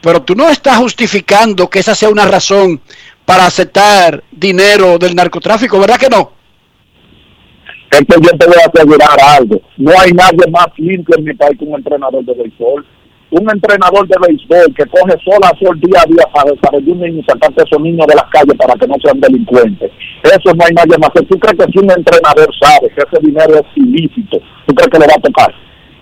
pero 0.00 0.22
tú 0.22 0.34
no 0.34 0.48
estás 0.48 0.76
justificando 0.76 1.68
que 1.68 1.78
esa 1.78 1.94
sea 1.94 2.10
una 2.10 2.26
razón 2.26 2.80
para 3.24 3.46
aceptar 3.46 4.22
dinero 4.30 4.98
del 4.98 5.14
narcotráfico, 5.14 5.80
¿verdad 5.80 5.98
que 5.98 6.08
no? 6.08 6.32
Es 7.90 8.00
que 8.00 8.20
yo 8.20 8.36
te 8.36 8.46
voy 8.46 8.56
a 8.62 8.68
asegurar 8.68 9.18
algo. 9.20 9.60
No 9.76 9.92
hay 9.98 10.12
nadie 10.12 10.50
más 10.50 10.66
limpio 10.76 11.16
en 11.16 11.24
mi 11.24 11.34
país 11.34 11.58
que 11.58 11.64
un 11.64 11.74
entrenador 11.74 12.24
de 12.24 12.34
béisbol 12.34 12.84
un 13.40 13.50
entrenador 13.50 14.06
de 14.06 14.14
béisbol 14.22 14.74
que 14.76 14.86
coge 14.86 15.18
sola 15.24 15.50
a 15.50 15.58
sol 15.58 15.78
día 15.80 15.98
a 16.02 16.06
día 16.06 16.24
para 16.32 16.52
desarrollar 16.52 16.94
un 16.94 17.00
niño 17.00 17.18
y 17.18 17.24
sacarte 17.24 17.62
a 17.62 17.64
esos 17.64 17.82
niños 17.82 18.06
de 18.06 18.14
las 18.14 18.30
calles 18.30 18.54
para 18.56 18.74
que 18.74 18.86
no 18.86 18.94
sean 19.02 19.18
delincuentes. 19.18 19.90
Eso 20.22 20.54
no 20.54 20.62
hay 20.64 20.74
nadie 20.74 20.96
más. 20.98 21.10
¿Tú 21.14 21.36
crees 21.38 21.58
que 21.58 21.72
si 21.72 21.78
un 21.82 21.90
entrenador 21.90 22.48
sabe 22.62 22.94
que 22.94 23.02
ese 23.02 23.26
dinero 23.26 23.58
es 23.58 23.66
ilícito, 23.74 24.38
tú 24.66 24.74
crees 24.74 24.90
que 24.90 24.98
le 24.98 25.10
va 25.10 25.18
a 25.18 25.26
tocar? 25.26 25.50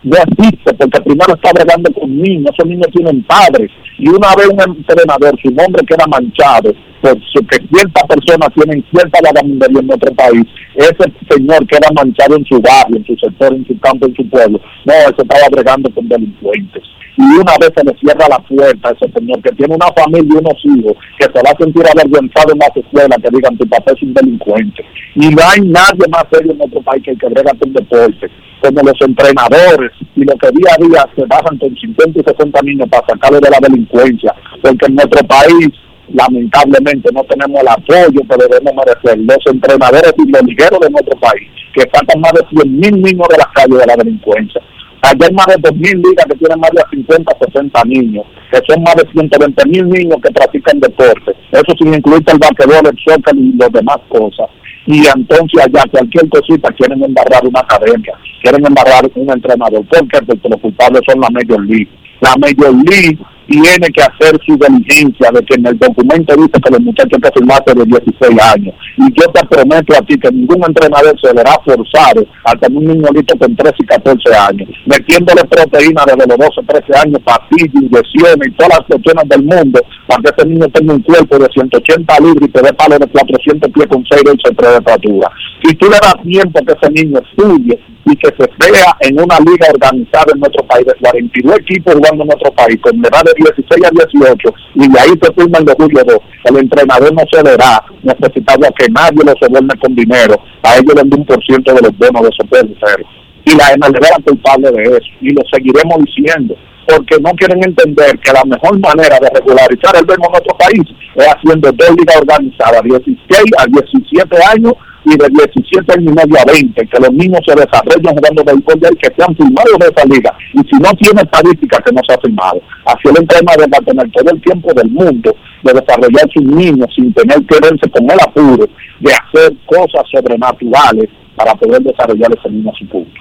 No 0.03 0.17
existe, 0.19 0.75
porque 0.75 1.01
primero 1.01 1.33
está 1.33 1.53
bregando 1.55 1.89
con 1.95 2.11
niños, 2.11 2.51
esos 2.53 2.69
niños 2.69 2.89
tienen 2.93 3.23
padres, 3.23 3.71
y 3.99 4.09
una 4.09 4.35
vez 4.37 4.49
un 4.49 4.61
entrenador, 4.61 5.33
su 5.41 5.49
nombre 5.55 5.87
queda 5.87 6.05
manchado, 6.11 6.75
por 7.01 7.15
que 7.15 7.59
cierta 7.71 8.03
persona 8.11 8.49
tiene 8.51 8.83
cierta 8.91 9.21
vagabundería 9.23 9.79
en 9.79 9.87
nuestro 9.87 10.13
país, 10.15 10.45
ese 10.75 11.07
señor 11.31 11.65
queda 11.69 11.89
manchado 11.95 12.37
en 12.37 12.45
su 12.45 12.61
barrio, 12.61 12.99
en 12.99 13.07
su 13.07 13.15
sector, 13.15 13.55
en 13.55 13.65
su 13.65 13.79
campo, 13.79 14.07
en 14.07 14.17
su 14.17 14.29
pueblo. 14.29 14.61
No, 14.85 14.93
eso 14.93 15.23
estaba 15.23 15.49
bregando 15.53 15.89
con 15.95 16.09
delincuentes 16.09 16.83
y 17.17 17.23
una 17.23 17.53
vez 17.61 17.71
se 17.77 17.85
le 17.85 17.95
cierra 17.99 18.27
la 18.29 18.39
puerta 18.39 18.89
a 18.89 18.93
ese 18.93 19.13
señor 19.13 19.43
que 19.43 19.53
tiene 19.53 19.75
una 19.75 19.93
familia 19.93 20.33
y 20.33 20.39
unos 20.39 20.59
hijos 20.65 20.97
que 21.19 21.25
se 21.25 21.43
va 21.45 21.51
a 21.51 21.59
sentir 21.59 21.85
avergonzado 21.87 22.53
en 22.53 22.59
las 22.59 22.77
escuelas 22.77 23.19
que 23.23 23.37
digan 23.37 23.59
tu 23.59 23.69
papá 23.69 23.93
es 23.93 24.03
un 24.03 24.15
delincuente 24.15 24.85
y 25.15 25.29
no 25.29 25.43
hay 25.45 25.61
nadie 25.61 26.09
más 26.11 26.25
serio 26.33 26.53
en 26.53 26.59
nuestro 26.59 26.81
país 26.83 27.03
que 27.05 27.11
el 27.11 27.19
que 27.19 27.29
brega 27.29 27.53
con 27.59 27.73
deporte 27.73 28.31
como 28.61 28.81
los 28.83 29.01
entrenadores 29.01 29.93
y 30.17 30.25
los 30.25 30.37
que 30.37 30.51
día 30.53 30.73
a 30.73 30.83
día 30.83 31.09
se 31.15 31.25
bajan 31.27 31.59
con 31.59 31.77
50 31.77 32.21
y 32.21 32.23
60 32.23 32.63
niños 32.63 32.89
para 32.89 33.07
sacarlo 33.07 33.41
de 33.41 33.51
la 33.51 33.59
delincuencia 33.61 34.35
porque 34.63 34.87
en 34.87 34.95
nuestro 34.95 35.27
país 35.27 35.69
lamentablemente 36.15 37.11
no 37.13 37.25
tenemos 37.25 37.61
el 37.61 37.69
apoyo 37.69 38.21
que 38.29 38.37
debemos 38.37 38.75
merecer. 38.75 39.19
Los 39.19 39.39
entrenadores 39.47 40.13
y 40.19 40.31
los 40.31 40.43
ligueros 40.43 40.81
de 40.81 40.91
nuestro 40.91 41.19
país 41.19 41.49
que 41.73 41.83
sacan 41.93 42.21
más 42.21 42.33
de 42.33 42.45
100 42.51 42.81
mil 42.81 43.03
niños 43.03 43.29
de 43.29 43.39
las 43.39 43.49
calles 43.55 43.79
de 43.79 43.87
la 43.87 43.97
delincuencia 43.97 44.61
Allá 45.03 45.27
hay 45.27 45.35
más 45.35 45.47
de 45.47 45.55
2.000 45.55 45.97
ligas 45.97 46.27
que 46.27 46.37
tienen 46.37 46.61
más 46.61 46.71
de 46.71 46.83
50, 46.91 47.37
60 47.47 47.83
niños, 47.87 48.25
que 48.53 48.61
son 48.69 48.83
más 48.85 48.95
de 48.95 49.11
120 49.11 49.69
mil 49.69 49.89
niños 49.89 50.19
que 50.23 50.31
practican 50.31 50.79
deporte. 50.79 51.33
Eso 51.51 51.75
sin 51.77 51.93
incluir 51.93 52.23
el 52.27 52.39
basquetbol, 52.39 52.87
el 52.87 52.99
soccer 53.05 53.37
y 53.37 53.53
las 53.57 53.73
demás 53.73 53.99
cosas. 54.09 54.49
Y 54.87 55.05
entonces 55.07 55.61
allá 55.61 55.85
cualquier 55.91 56.29
cosita 56.29 56.71
quieren 56.73 57.03
embarrar 57.03 57.45
una 57.45 57.61
academia, 57.61 58.15
quieren 58.43 58.65
embarrar 58.65 59.03
un 59.15 59.31
entrenador. 59.31 59.85
Porque 59.89 60.49
los 60.49 60.61
culpables 60.61 61.03
son 61.07 61.21
la 61.21 61.31
Major 61.31 61.65
League. 61.67 61.89
La 62.23 62.37
Major 62.39 62.73
League 62.89 63.19
tiene 63.49 63.89
que 63.91 64.01
hacer 64.01 64.39
su 64.47 64.57
diligencia 64.57 65.31
de 65.33 65.43
que 65.45 65.57
en 65.57 65.67
el 65.67 65.77
documento 65.77 66.37
dice 66.37 66.61
que 66.63 66.71
los 66.71 66.81
muchachos 66.81 67.19
que 67.21 67.31
firmaste 67.35 67.75
de 67.75 67.85
16 67.85 68.41
años. 68.55 68.75
y 68.97 69.21
yo 69.21 69.27
te 69.33 69.45
prometo 69.47 69.93
a 69.97 70.03
ti 70.03 70.17
que 70.17 70.31
ningún 70.31 70.63
entrenador 70.65 71.19
se 71.21 71.33
verá 71.33 71.53
forzado 71.65 72.25
a 72.45 72.55
tener 72.55 72.79
un 72.79 72.87
niño 72.87 73.09
listo 73.13 73.37
con 73.37 73.57
13 73.57 73.75
y 73.77 73.87
14 73.87 74.35
años, 74.35 74.69
metiéndole 74.87 75.43
proteína 75.51 76.05
desde 76.07 76.29
los 76.29 76.39
12, 76.39 76.63
13 76.65 77.09
años, 77.09 77.19
pastillas, 77.25 77.75
inyecciones 77.75 78.49
y 78.49 78.51
todas 78.53 78.79
las 78.79 78.87
cuestiones 78.87 79.29
del 79.29 79.43
mundo 79.43 79.81
para 80.07 80.23
que 80.23 80.31
ese 80.31 80.49
niño 80.49 80.69
tenga 80.69 80.95
un 80.95 81.03
cuerpo 81.03 81.39
de 81.39 81.49
180 81.53 82.21
libras 82.21 82.49
y 82.49 82.53
te 82.53 82.63
dé 82.63 82.73
palo 82.73 82.99
de 82.99 83.07
400 83.09 83.73
pies 83.73 83.87
con 83.89 84.05
6 84.09 84.23
de 84.23 84.79
estatura. 84.79 85.29
Si 85.65 85.75
tú 85.75 85.87
le 85.91 85.99
das 85.99 86.23
tiempo 86.23 86.61
que 86.65 86.73
ese 86.73 86.91
niño 86.93 87.19
estudie 87.19 87.79
y 88.13 88.17
que 88.17 88.29
se 88.29 88.71
vea 88.71 88.97
en 89.01 89.19
una 89.19 89.39
liga 89.41 89.67
organizada 89.73 90.33
en 90.35 90.41
nuestro 90.41 90.65
país, 90.67 90.87
de 90.87 90.95
42 91.01 91.59
equipos 91.61 91.95
jugando 91.95 92.23
en 92.23 92.29
nuestro 92.29 92.53
país, 92.53 92.77
con 92.83 92.99
edad 93.01 93.25
de 93.25 93.33
16 93.37 93.85
a 93.85 93.91
18, 93.91 94.55
y 94.75 94.89
de 94.93 95.01
ahí 95.01 95.13
se 95.21 95.33
firman 95.33 95.65
los 95.65 95.75
julio 95.77 96.03
2, 96.05 96.19
el 96.45 96.57
entrenador 96.59 97.13
no 97.15 97.25
se 97.33 97.43
verá 97.43 97.83
necesitado 98.03 98.67
a 98.67 98.71
que 98.73 98.87
nadie 98.93 99.25
lo 99.25 99.35
soborne 99.41 99.75
con 99.81 99.95
dinero, 99.95 100.37
a 100.63 100.77
ellos 100.77 100.95
le 100.95 101.03
un 101.03 101.25
por 101.25 101.43
ciento 101.45 101.73
de 101.73 101.83
los 101.83 101.97
bonos 101.97 102.23
de 102.23 102.29
esos 102.29 102.77
cero. 102.85 103.05
Y 103.45 103.57
la 103.57 103.75
MLB 103.77 104.05
era 104.05 104.23
culpable 104.25 104.71
de 104.71 104.83
eso, 104.83 105.11
y 105.21 105.31
lo 105.31 105.43
seguiremos 105.51 105.99
diciendo 106.05 106.55
porque 106.85 107.17
no 107.21 107.31
quieren 107.35 107.63
entender 107.63 108.19
que 108.19 108.33
la 108.33 108.43
mejor 108.45 108.77
manera 108.81 109.17
de 109.21 109.31
regularizar 109.33 109.95
el 109.97 110.05
béisbol 110.05 110.27
en 110.27 110.33
nuestro 110.33 110.59
país 110.59 110.83
es 111.15 111.27
haciendo 111.29 111.71
dos 111.71 111.91
ligas 111.97 112.17
organizadas, 112.17 112.83
16 112.83 113.43
a 113.57 113.67
17 113.67 114.37
años 114.51 114.75
y 115.05 115.17
de 115.17 115.29
17 115.29 115.93
años 115.93 116.13
y 116.13 116.15
medio 116.15 116.41
a 116.41 116.53
20, 116.53 116.87
que 116.87 117.01
los 117.01 117.13
niños 117.13 117.41
se 117.47 117.55
desarrollen 117.55 118.17
jugando 118.17 118.45
béisbol 118.45 118.99
que 118.99 119.11
se 119.15 119.23
han 119.23 119.37
firmado 119.37 119.77
de 119.79 119.87
esa 119.87 120.05
liga. 120.07 120.37
Y 120.55 120.59
si 120.59 120.77
no 120.81 120.91
tiene 120.95 121.23
estadística, 121.23 121.83
que 121.83 121.93
no 121.93 122.01
se 122.07 122.15
ha 122.15 122.21
firmado. 122.21 122.61
Así 122.87 123.09
el 123.09 123.19
entrenador 123.19 123.67
va 123.73 123.79
a 123.79 123.85
tener 123.85 124.11
todo 124.13 124.31
el 124.31 124.41
tiempo 124.43 124.73
del 124.75 124.91
mundo 124.91 125.35
de 125.63 125.73
desarrollar 125.73 126.29
sus 126.33 126.45
niños 126.45 126.89
sin 126.95 127.13
tener 127.13 127.39
que 127.47 127.59
verse 127.61 127.91
con 127.91 128.11
el 128.11 128.19
apuro 128.21 128.67
de 129.01 129.13
hacer 129.13 129.53
cosas 129.67 130.05
sobrenaturales 130.11 131.09
para 131.37 131.55
poder 131.55 131.83
desarrollar 131.83 132.31
ese 132.37 132.51
niño 132.51 132.71
a 132.71 132.79
su 132.79 132.87
punto 132.89 133.21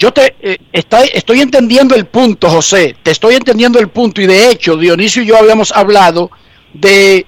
yo 0.00 0.12
te 0.12 0.34
eh, 0.40 0.56
estoy 0.72 1.40
entendiendo 1.40 1.94
el 1.94 2.06
punto, 2.06 2.48
José, 2.48 2.96
te 3.02 3.10
estoy 3.10 3.34
entendiendo 3.34 3.78
el 3.78 3.88
punto 3.88 4.22
y 4.22 4.26
de 4.26 4.50
hecho 4.50 4.78
Dionisio 4.78 5.22
y 5.22 5.26
yo 5.26 5.36
habíamos 5.36 5.72
hablado 5.72 6.30
de 6.72 7.26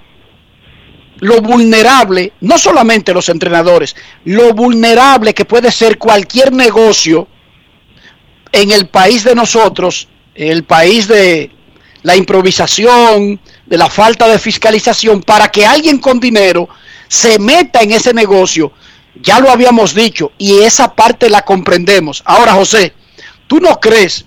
lo 1.22 1.40
vulnerable, 1.40 2.32
no 2.40 2.58
solamente 2.58 3.14
los 3.14 3.28
entrenadores, 3.28 3.94
lo 4.24 4.54
vulnerable 4.54 5.32
que 5.32 5.44
puede 5.44 5.70
ser 5.70 5.96
cualquier 5.96 6.52
negocio 6.52 7.28
en 8.50 8.72
el 8.72 8.88
país 8.88 9.22
de 9.22 9.36
nosotros, 9.36 10.08
el 10.34 10.64
país 10.64 11.06
de 11.06 11.48
la 12.02 12.16
improvisación, 12.16 13.40
de 13.66 13.78
la 13.78 13.88
falta 13.88 14.26
de 14.26 14.40
fiscalización, 14.40 15.22
para 15.22 15.46
que 15.46 15.64
alguien 15.64 15.98
con 15.98 16.18
dinero 16.18 16.68
se 17.06 17.38
meta 17.38 17.82
en 17.82 17.92
ese 17.92 18.12
negocio 18.12 18.72
ya 19.22 19.38
lo 19.38 19.48
habíamos 19.48 19.94
dicho 19.94 20.32
y 20.38 20.58
esa 20.58 20.92
parte 20.92 21.30
la 21.30 21.42
comprendemos. 21.42 22.22
Ahora, 22.24 22.54
José, 22.54 22.94
¿tú 23.46 23.60
no 23.60 23.78
crees 23.78 24.24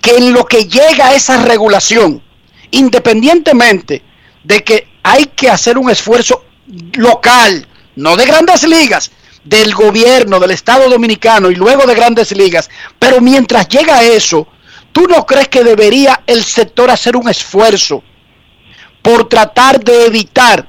que 0.00 0.16
en 0.16 0.32
lo 0.32 0.46
que 0.46 0.64
llega 0.64 1.14
esa 1.14 1.42
regulación, 1.42 2.22
independientemente 2.70 4.02
de 4.42 4.64
que 4.64 4.89
hay 5.02 5.26
que 5.26 5.48
hacer 5.48 5.78
un 5.78 5.90
esfuerzo 5.90 6.44
local, 6.94 7.66
no 7.96 8.16
de 8.16 8.26
grandes 8.26 8.66
ligas, 8.66 9.10
del 9.44 9.74
gobierno, 9.74 10.38
del 10.38 10.50
Estado 10.50 10.88
Dominicano 10.88 11.50
y 11.50 11.54
luego 11.54 11.86
de 11.86 11.94
grandes 11.94 12.32
ligas, 12.36 12.68
pero 12.98 13.20
mientras 13.20 13.68
llega 13.68 14.02
eso, 14.02 14.46
¿tú 14.92 15.06
no 15.08 15.24
crees 15.24 15.48
que 15.48 15.64
debería 15.64 16.20
el 16.26 16.42
sector 16.44 16.90
hacer 16.90 17.16
un 17.16 17.28
esfuerzo 17.28 18.02
por 19.02 19.28
tratar 19.28 19.82
de 19.82 20.06
evitar, 20.06 20.66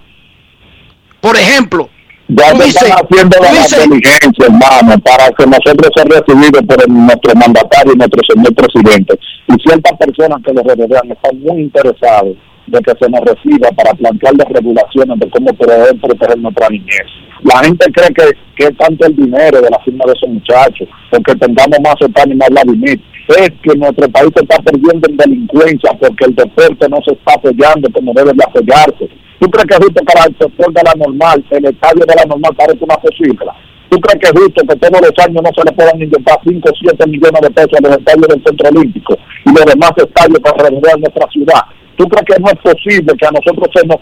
por 1.19 1.35
ejemplo, 1.37 1.89
ya 2.29 2.55
se 2.55 2.67
están 2.69 2.91
haciendo 2.91 3.37
la 3.41 3.49
inteligencia, 3.49 4.45
hermano, 4.45 4.97
para 4.99 5.29
que 5.31 5.45
nosotros 5.45 5.91
seamos 5.93 6.17
recibidos 6.25 6.63
por 6.65 6.89
nuestro 6.89 7.35
mandatario 7.35 7.93
y 7.93 7.97
nuestro 7.97 8.21
señor 8.33 8.55
presidente. 8.55 9.19
Y 9.49 9.61
ciertas 9.61 9.97
personas 9.97 10.41
que 10.45 10.53
lo 10.53 10.63
rodean 10.63 11.11
están 11.11 11.41
muy 11.41 11.63
interesados 11.63 12.37
de 12.71 12.79
que 12.79 12.93
se 12.99 13.09
nos 13.09 13.21
reciba 13.21 13.69
para 13.71 13.93
plantear 13.93 14.33
las 14.37 14.47
regulaciones 14.49 15.19
de 15.19 15.29
cómo 15.29 15.53
poder 15.53 15.99
proteger 15.99 16.39
nuestra 16.39 16.69
niñez. 16.69 17.07
La 17.43 17.63
gente 17.63 17.91
cree 17.91 18.09
que, 18.09 18.37
que 18.55 18.63
es 18.65 18.77
tanto 18.77 19.05
el 19.05 19.15
dinero 19.15 19.61
de 19.61 19.69
la 19.69 19.79
firma 19.79 20.05
de 20.05 20.13
esos 20.13 20.29
muchachos, 20.29 20.87
porque 21.09 21.35
tengamos 21.35 21.79
más 21.83 21.95
OTAN 22.01 22.31
y 22.31 22.35
más 22.35 22.49
Vladimir. 22.49 23.01
Es 23.27 23.51
que 23.63 23.77
nuestro 23.77 24.09
país 24.09 24.29
se 24.35 24.43
está 24.43 24.57
perdiendo 24.63 25.07
en 25.09 25.17
delincuencia 25.17 25.91
porque 25.99 26.25
el 26.25 26.35
deporte 26.35 26.89
no 26.89 26.97
se 27.05 27.13
está 27.13 27.33
apoyando 27.33 27.89
como 27.93 28.13
debe 28.13 28.33
de 28.33 28.43
apoyarse 28.43 29.09
¿Tú 29.41 29.49
crees 29.49 29.65
que 29.65 29.83
justo 29.83 30.03
para 30.05 30.25
el 30.25 30.37
sector 30.37 30.71
de 30.71 30.81
la 30.85 30.93
normal, 31.03 31.43
el 31.49 31.65
estadio 31.65 32.05
de 32.05 32.13
la 32.13 32.25
normal 32.25 32.53
parece 32.55 32.77
una 32.83 32.95
posible? 32.97 33.49
¿Tú 33.89 33.99
crees 33.99 34.21
que 34.21 34.29
es 34.29 34.39
justo 34.39 34.61
que 34.61 34.75
todos 34.75 35.01
los 35.01 35.25
años 35.25 35.41
no 35.41 35.49
se 35.57 35.65
le 35.65 35.71
puedan 35.71 35.99
inyectar 35.99 36.37
5 36.45 36.69
o 36.69 36.73
7 36.77 37.09
millones 37.09 37.41
de 37.41 37.49
pesos 37.49 37.73
a 37.73 37.81
los 37.81 37.97
estadios 37.97 38.27
del 38.27 38.43
Centro 38.45 38.69
Olímpico 38.69 39.17
y 39.47 39.49
los 39.49 39.65
demás 39.65 39.93
estadios 39.97 40.39
para 40.41 40.69
remover 40.69 40.99
nuestra 40.99 41.27
ciudad? 41.31 41.61
¿Tú 42.01 42.07
crees 42.07 42.25
que 42.25 42.41
no 42.41 42.47
es 42.49 42.57
posible 42.63 43.13
que 43.15 43.27
a 43.27 43.29
nosotros 43.29 43.69
se 43.75 43.85
nos 43.85 43.97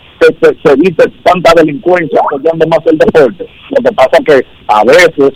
se, 0.64 0.72
evite 0.72 1.04
tanta 1.22 1.52
delincuencia 1.54 2.22
apoyando 2.22 2.66
más 2.68 2.80
el 2.86 2.98
deporte? 2.98 3.46
Lo 3.72 3.84
que 3.84 3.92
pasa 3.94 4.12
es 4.20 4.26
que 4.26 4.48
a 4.68 4.84
veces 4.86 5.34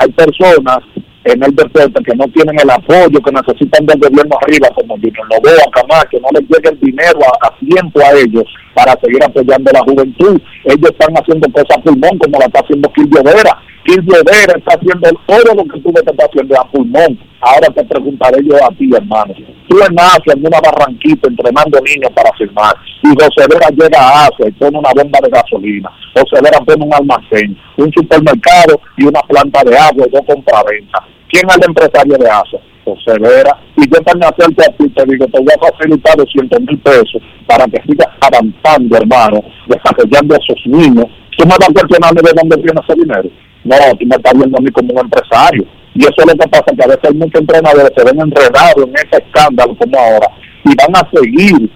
hay 0.00 0.10
personas 0.10 0.78
en 1.22 1.44
el 1.44 1.54
deporte 1.54 2.02
que 2.02 2.16
no 2.16 2.24
tienen 2.34 2.58
el 2.58 2.70
apoyo 2.70 3.20
que 3.22 3.30
necesitan 3.30 3.86
del 3.86 4.00
gobierno 4.00 4.36
arriba, 4.42 4.68
como 4.74 4.96
Junior 4.96 5.28
Novoa, 5.30 5.70
Camar, 5.70 6.08
que 6.08 6.18
no 6.18 6.26
les 6.32 6.42
llegue 6.50 6.70
el 6.70 6.80
dinero 6.80 7.20
a, 7.40 7.56
tiempo 7.58 8.00
a 8.00 8.10
ellos 8.18 8.50
para 8.74 8.98
seguir 9.00 9.22
apoyando 9.22 9.70
a 9.70 9.74
la 9.74 9.84
juventud. 9.84 10.40
Ellos 10.64 10.90
están 10.90 11.14
haciendo 11.16 11.48
cosas 11.50 11.78
pulmón, 11.84 12.18
como 12.18 12.38
la 12.38 12.46
está 12.46 12.60
haciendo 12.60 12.92
Quillo 12.92 13.22
Vera. 13.22 13.58
Quillo 13.84 14.22
Vera 14.24 14.54
está 14.56 14.74
haciendo 14.74 15.08
todo 15.26 15.54
lo 15.54 15.64
que 15.64 15.80
tú 15.80 15.92
me 15.92 16.00
estás 16.00 16.28
haciendo 16.28 16.60
a 16.60 16.68
pulmón. 16.70 17.18
Ahora 17.40 17.68
te 17.74 17.84
preguntaré 17.84 18.38
yo 18.44 18.56
a 18.64 18.68
ti, 18.76 18.90
hermano. 18.94 19.34
Tú 19.68 19.78
en 19.78 19.98
Asia, 19.98 20.34
en 20.34 20.46
una 20.46 20.60
barranquita, 20.60 21.28
entrenando 21.28 21.80
niños 21.80 22.10
para 22.14 22.32
firmar. 22.38 22.76
Y 23.02 23.08
José 23.08 23.48
Vera 23.50 23.68
llega 23.70 23.98
a 23.98 24.26
Asia 24.26 24.48
y 24.48 24.52
pone 24.52 24.78
una 24.78 24.90
bomba 24.94 25.18
de 25.22 25.30
gasolina. 25.30 25.90
José 26.14 26.40
Vera 26.42 26.60
pone 26.60 26.84
un 26.84 26.94
almacén, 26.94 27.56
un 27.76 27.92
supermercado 27.92 28.80
y 28.96 29.04
una 29.04 29.20
planta 29.22 29.64
de 29.64 29.76
agua 29.76 30.06
y 30.06 30.10
dos 30.10 30.22
compraventas 30.26 31.02
¿Quién 31.32 31.48
es 31.48 31.56
el 31.56 31.64
empresario 31.66 32.18
de 32.18 32.28
ASA? 32.28 32.58
José 32.84 33.18
Vera. 33.18 33.58
Y 33.76 33.88
yo 33.88 34.00
también 34.02 34.30
acerco 34.32 34.62
a 34.62 34.76
ti 34.76 34.88
te 34.90 35.04
digo, 35.06 35.26
te 35.26 35.38
voy 35.38 35.52
a 35.54 35.72
facilitar 35.72 36.16
200 36.16 36.60
mil 36.60 36.78
pesos 36.78 37.22
para 37.46 37.64
que 37.66 37.82
sigas 37.82 38.08
avanzando, 38.20 38.96
hermano, 38.96 39.42
desarrollando 39.68 40.34
a 40.34 40.38
esos 40.38 40.66
niños. 40.66 41.06
¿Tú 41.36 41.44
me 41.44 41.54
vas 41.58 41.68
a 41.68 41.72
cuestionar 41.72 42.14
de 42.14 42.32
dónde 42.34 42.56
viene 42.56 42.80
ese 42.82 42.94
dinero? 42.94 43.28
No, 43.64 43.76
tú 43.98 44.06
me 44.06 44.16
estás 44.16 44.34
viendo 44.34 44.58
a 44.58 44.60
mí 44.60 44.70
como 44.70 44.92
un 44.92 45.00
empresario. 45.00 45.64
Y 45.94 46.02
eso 46.02 46.14
es 46.18 46.26
lo 46.26 46.34
que 46.34 46.48
pasa, 46.48 46.72
que 46.74 46.84
a 46.84 46.86
veces 46.86 47.04
hay 47.04 47.14
muchos 47.14 47.40
entrenadores 47.40 47.92
se 47.96 48.04
ven 48.04 48.20
enredados 48.20 48.86
en 48.86 48.94
ese 48.94 49.22
escándalo 49.24 49.76
como 49.76 49.98
ahora 49.98 50.28
y 50.64 50.74
van 50.74 50.96
a 50.96 51.10
seguir 51.12 51.70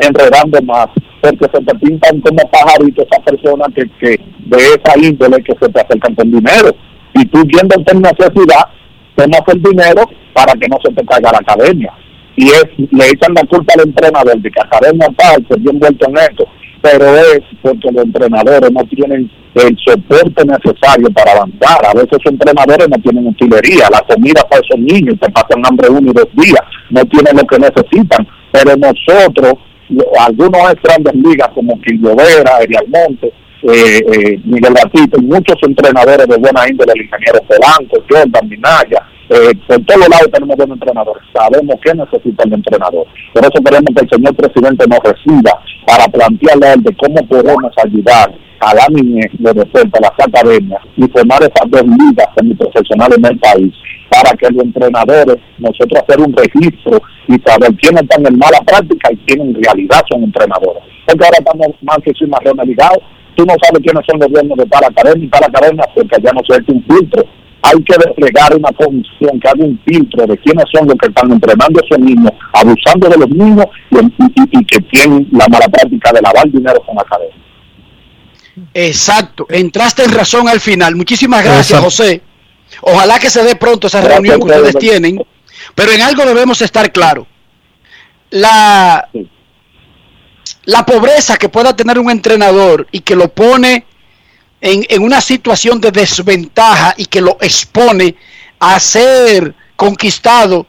enredando 0.00 0.60
más 0.62 0.88
porque 1.20 1.46
se 1.56 1.64
te 1.64 1.74
pintan 1.78 2.20
como 2.20 2.50
pajaritos 2.50 3.06
esas 3.10 3.24
personas 3.24 3.68
que, 3.74 3.88
que 3.98 4.20
de 4.40 4.56
esa 4.58 4.98
índole 5.00 5.42
que 5.42 5.54
se 5.58 5.68
te 5.70 5.80
acercan 5.80 6.14
con 6.14 6.30
dinero. 6.30 6.70
Y 7.14 7.24
tú 7.26 7.42
viendo 7.46 7.76
en 7.76 8.02
necesidad, 8.02 8.68
tomas 9.16 9.42
el 9.48 9.62
dinero 9.62 10.04
para 10.32 10.52
que 10.54 10.68
no 10.68 10.78
se 10.84 10.92
te 10.92 11.04
caiga 11.04 11.32
la 11.32 11.38
academia. 11.38 11.92
Y 12.36 12.48
es, 12.48 12.64
le 12.76 13.06
echan 13.06 13.34
la 13.34 13.44
culpa 13.44 13.74
al 13.74 13.88
entrenador 13.88 14.40
de 14.40 14.50
que 14.50 14.60
academia 14.60 15.08
tal, 15.16 15.46
se 15.48 15.56
bien 15.60 15.78
vuelto 15.78 16.08
en 16.08 16.18
esto, 16.18 16.48
pero 16.82 17.16
es 17.16 17.40
porque 17.62 17.92
los 17.92 18.04
entrenadores 18.04 18.70
no 18.72 18.84
tienen 18.84 19.30
el 19.54 19.76
soporte 19.86 20.44
necesario 20.44 21.08
para 21.14 21.32
avanzar. 21.32 21.86
A 21.86 21.94
veces 21.94 22.10
los 22.12 22.32
entrenadores 22.32 22.88
no 22.88 22.96
tienen 22.98 23.26
utilería, 23.26 23.88
la 23.90 24.00
comida 24.02 24.42
para 24.48 24.60
esos 24.60 24.80
niños, 24.80 25.14
te 25.20 25.30
pasan 25.30 25.64
hambre 25.64 25.88
uno 25.88 26.10
y 26.10 26.14
dos 26.14 26.28
días, 26.34 26.60
no 26.90 27.04
tienen 27.06 27.36
lo 27.36 27.44
que 27.44 27.58
necesitan. 27.58 28.26
Pero 28.50 28.76
nosotros, 28.76 29.54
algunos 30.18 30.68
de 30.68 30.78
grandes 30.82 31.14
ligas 31.14 31.48
como 31.54 31.80
Quillovera, 31.80 32.56
Ariel 32.56 32.86
Monte, 32.88 33.32
eh, 33.64 33.98
eh, 34.12 34.40
Miguel 34.44 34.74
Batito 34.74 35.18
y 35.18 35.24
muchos 35.24 35.56
entrenadores 35.62 36.26
de 36.26 36.36
buena 36.36 36.68
índole, 36.68 36.92
el 36.94 37.02
ingeniero 37.02 37.40
Polanco, 37.48 37.96
Jordan, 38.08 38.48
Minaya, 38.48 39.02
eh, 39.30 39.54
por 39.66 39.82
todos 39.86 40.08
lados 40.08 40.28
tenemos 40.30 40.56
buenos 40.56 40.76
entrenadores, 40.76 41.22
sabemos 41.32 41.76
qué 41.82 41.94
necesita 41.94 42.44
el 42.44 42.52
entrenador. 42.52 43.06
Por 43.32 43.42
eso 43.42 43.64
queremos 43.64 43.94
que 43.96 44.04
el 44.04 44.10
señor 44.10 44.34
presidente 44.36 44.84
nos 44.86 45.00
reciba 45.00 45.58
para 45.86 46.04
plantearle 46.08 46.82
de 46.82 46.96
cómo 46.96 47.26
podemos 47.26 47.72
ayudar 47.82 48.34
a 48.60 48.74
la 48.74 48.86
niñez 48.90 49.30
de 49.38 49.52
deporte, 49.52 49.98
a 49.98 50.00
las 50.00 50.26
academias 50.28 50.82
y 50.96 51.08
formar 51.08 51.42
esas 51.42 51.70
dos 51.70 51.84
ligas 51.84 52.28
semiprofesionales 52.36 53.18
en 53.18 53.26
el 53.26 53.38
país 53.38 53.72
para 54.10 54.36
que 54.36 54.50
los 54.50 54.64
entrenadores, 54.64 55.36
nosotros 55.58 56.02
hacer 56.02 56.20
un 56.20 56.36
registro 56.36 57.00
y 57.28 57.40
saber 57.40 57.74
quiénes 57.80 58.02
están 58.02 58.26
en 58.26 58.38
mala 58.38 58.60
práctica 58.66 59.10
y 59.10 59.16
quiénes 59.24 59.56
en 59.56 59.62
realidad 59.62 60.02
son 60.10 60.22
entrenadores. 60.22 60.82
Porque 61.06 61.24
ahora 61.24 61.38
estamos 61.38 61.68
más 61.82 61.98
que 62.04 62.12
sin 62.12 62.28
más 62.28 62.40
ligados 62.66 63.02
tú 63.36 63.44
no 63.44 63.54
sabes 63.62 63.82
quiénes 63.82 64.04
son 64.08 64.20
los 64.20 64.30
dueños 64.30 64.56
de 64.56 64.66
tal 64.66 64.84
academia 64.84 65.24
y 65.24 65.28
tal 65.28 65.44
academia 65.44 65.84
porque 65.94 66.16
ya 66.22 66.32
no 66.32 66.40
se 66.48 66.54
hace 66.54 66.72
un 66.72 66.84
filtro. 66.84 67.24
Hay 67.62 67.82
que 67.82 67.96
desplegar 67.96 68.54
una 68.54 68.70
comisión 68.72 69.40
que 69.40 69.48
haga 69.48 69.64
un 69.64 69.80
filtro 69.86 70.26
de 70.26 70.36
quiénes 70.38 70.64
son 70.72 70.86
los 70.86 70.96
que 70.96 71.08
están 71.08 71.32
entrenando 71.32 71.80
a 71.80 71.86
esos 71.86 71.98
niños, 71.98 72.30
abusando 72.52 73.08
de 73.08 73.16
los 73.16 73.30
niños 73.30 73.66
y, 73.90 74.64
que 74.66 74.80
tienen 74.90 75.26
la 75.32 75.48
mala 75.48 75.66
práctica 75.68 76.12
de 76.12 76.20
lavar 76.20 76.50
dinero 76.50 76.80
con 76.84 76.94
la 76.94 77.02
academia. 77.02 77.36
Exacto, 78.74 79.46
entraste 79.48 80.04
en 80.04 80.12
razón 80.12 80.48
al 80.48 80.60
final. 80.60 80.94
Muchísimas 80.94 81.42
gracias, 81.42 81.80
Exacto. 81.80 81.84
José. 81.84 82.22
Ojalá 82.82 83.18
que 83.18 83.30
se 83.30 83.42
dé 83.42 83.56
pronto 83.56 83.86
esa 83.86 84.00
Gracias 84.00 84.16
reunión 84.16 84.40
que 84.40 84.54
ustedes 84.54 84.78
tienen, 84.78 85.20
pero 85.74 85.92
en 85.92 86.02
algo 86.02 86.24
debemos 86.26 86.60
estar 86.60 86.92
claros. 86.92 87.26
La, 88.30 89.08
la 90.66 90.84
pobreza 90.84 91.36
que 91.36 91.48
pueda 91.48 91.74
tener 91.76 91.98
un 91.98 92.10
entrenador 92.10 92.86
y 92.90 93.00
que 93.00 93.16
lo 93.16 93.28
pone 93.28 93.86
en, 94.60 94.84
en 94.88 95.02
una 95.02 95.20
situación 95.20 95.80
de 95.80 95.90
desventaja 95.90 96.94
y 96.96 97.06
que 97.06 97.20
lo 97.20 97.36
expone 97.40 98.16
a 98.58 98.78
ser 98.80 99.54
conquistado 99.76 100.66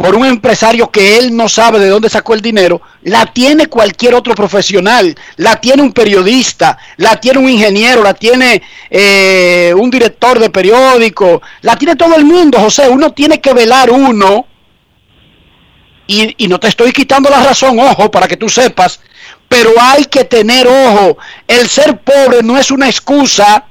por 0.00 0.14
un 0.14 0.24
empresario 0.24 0.90
que 0.90 1.18
él 1.18 1.36
no 1.36 1.46
sabe 1.46 1.78
de 1.78 1.90
dónde 1.90 2.08
sacó 2.08 2.32
el 2.32 2.40
dinero, 2.40 2.80
la 3.02 3.26
tiene 3.26 3.66
cualquier 3.66 4.14
otro 4.14 4.34
profesional, 4.34 5.14
la 5.36 5.60
tiene 5.60 5.82
un 5.82 5.92
periodista, 5.92 6.78
la 6.96 7.20
tiene 7.20 7.38
un 7.38 7.50
ingeniero, 7.50 8.02
la 8.02 8.14
tiene 8.14 8.62
eh, 8.88 9.74
un 9.76 9.90
director 9.90 10.38
de 10.38 10.48
periódico, 10.48 11.42
la 11.60 11.76
tiene 11.76 11.96
todo 11.96 12.16
el 12.16 12.24
mundo, 12.24 12.58
José, 12.58 12.88
uno 12.88 13.12
tiene 13.12 13.42
que 13.42 13.52
velar 13.52 13.90
uno, 13.90 14.46
y, 16.10 16.34
y 16.44 16.48
no 16.48 16.58
te 16.58 16.66
estoy 16.66 16.92
quitando 16.92 17.30
la 17.30 17.40
razón, 17.40 17.78
ojo, 17.78 18.10
para 18.10 18.26
que 18.26 18.36
tú 18.36 18.48
sepas, 18.48 19.00
pero 19.48 19.70
hay 19.80 20.06
que 20.06 20.24
tener 20.24 20.66
ojo, 20.66 21.18
el 21.46 21.68
ser 21.68 21.98
pobre 21.98 22.42
no 22.42 22.58
es 22.58 22.72
una 22.72 22.88
excusa 22.88 23.64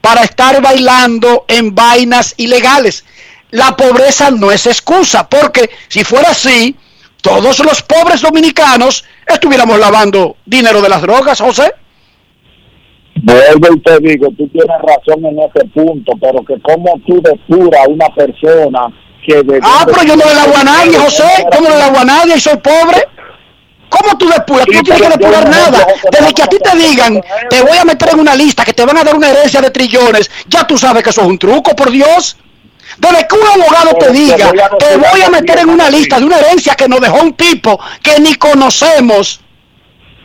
para 0.00 0.22
estar 0.22 0.60
bailando 0.60 1.44
en 1.46 1.72
vainas 1.72 2.34
ilegales. 2.36 3.04
La 3.52 3.76
pobreza 3.76 4.32
no 4.32 4.50
es 4.50 4.66
excusa, 4.66 5.28
porque 5.28 5.70
si 5.86 6.02
fuera 6.02 6.30
así, 6.30 6.76
todos 7.22 7.60
los 7.60 7.80
pobres 7.82 8.22
dominicanos 8.22 9.04
estuviéramos 9.26 9.78
lavando 9.78 10.36
dinero 10.44 10.82
de 10.82 10.88
las 10.88 11.00
drogas, 11.00 11.40
José. 11.40 11.72
Vuelvo 13.22 13.76
y 13.76 13.80
te 13.80 13.98
digo, 14.00 14.26
tú 14.36 14.48
tienes 14.48 14.76
razón 14.82 15.24
en 15.24 15.38
ese 15.38 15.64
punto, 15.72 16.12
pero 16.20 16.44
que 16.44 16.60
como 16.60 16.98
tú 17.06 17.22
depuras 17.22 17.86
a 17.86 17.88
una 17.88 18.08
persona 18.08 18.88
que... 19.24 19.42
De 19.42 19.60
Ah, 19.62 19.84
pero 19.86 20.02
yo 20.04 20.16
no 20.16 20.24
le 20.24 20.34
lavo 20.34 20.56
a 20.56 20.64
nadie, 20.64 20.98
José. 20.98 21.46
Yo 21.52 21.60
no 21.60 21.68
le 21.70 21.78
lavo 21.78 21.98
a 21.98 22.04
nadie 22.04 22.36
y 22.36 22.40
soy 22.40 22.56
pobre. 22.56 23.08
¿Cómo 23.88 24.18
tú 24.18 24.28
depuras? 24.28 24.66
Tú 24.66 24.72
no 24.72 24.82
tienes 24.82 25.02
que 25.02 25.08
depurar 25.08 25.48
nada. 25.48 25.86
Desde 26.10 26.34
que 26.34 26.42
a 26.42 26.46
ti 26.46 26.56
te 26.58 26.76
digan, 26.76 27.22
te 27.48 27.62
voy 27.62 27.78
a 27.78 27.84
meter 27.84 28.10
en 28.10 28.20
una 28.20 28.34
lista 28.34 28.64
que 28.64 28.72
te 28.72 28.84
van 28.84 28.98
a 28.98 29.04
dar 29.04 29.14
una 29.14 29.28
herencia 29.28 29.60
de 29.60 29.70
trillones, 29.70 30.30
ya 30.48 30.66
tú 30.66 30.76
sabes 30.76 31.02
que 31.02 31.10
eso 31.10 31.20
es 31.20 31.26
un 31.28 31.38
truco, 31.38 31.76
por 31.76 31.90
Dios. 31.90 32.36
Desde 32.98 33.26
que 33.26 33.34
un 33.36 33.46
abogado 33.46 33.94
te 33.94 34.10
diga, 34.10 34.52
te 34.78 34.96
voy 34.96 35.22
a 35.22 35.30
meter 35.30 35.60
en 35.60 35.70
una 35.70 35.90
lista 35.90 36.18
de 36.18 36.24
una 36.24 36.38
herencia 36.38 36.74
que 36.74 36.88
nos 36.88 37.00
dejó 37.00 37.20
un 37.22 37.34
tipo 37.34 37.78
que 38.02 38.20
ni 38.20 38.34
conocemos, 38.34 39.40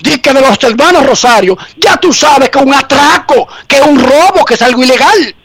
que 0.03 0.33
de 0.33 0.41
los 0.41 0.63
hermanos 0.63 1.05
Rosario, 1.05 1.57
ya 1.77 1.97
tú 1.97 2.11
sabes 2.13 2.49
que 2.49 2.59
es 2.59 2.65
un 2.65 2.73
atraco, 2.73 3.47
que 3.67 3.77
es 3.77 3.81
un 3.81 3.99
robo, 3.99 4.45
que 4.45 4.55
es 4.55 4.61
algo 4.61 4.83
ilegal. 4.83 5.35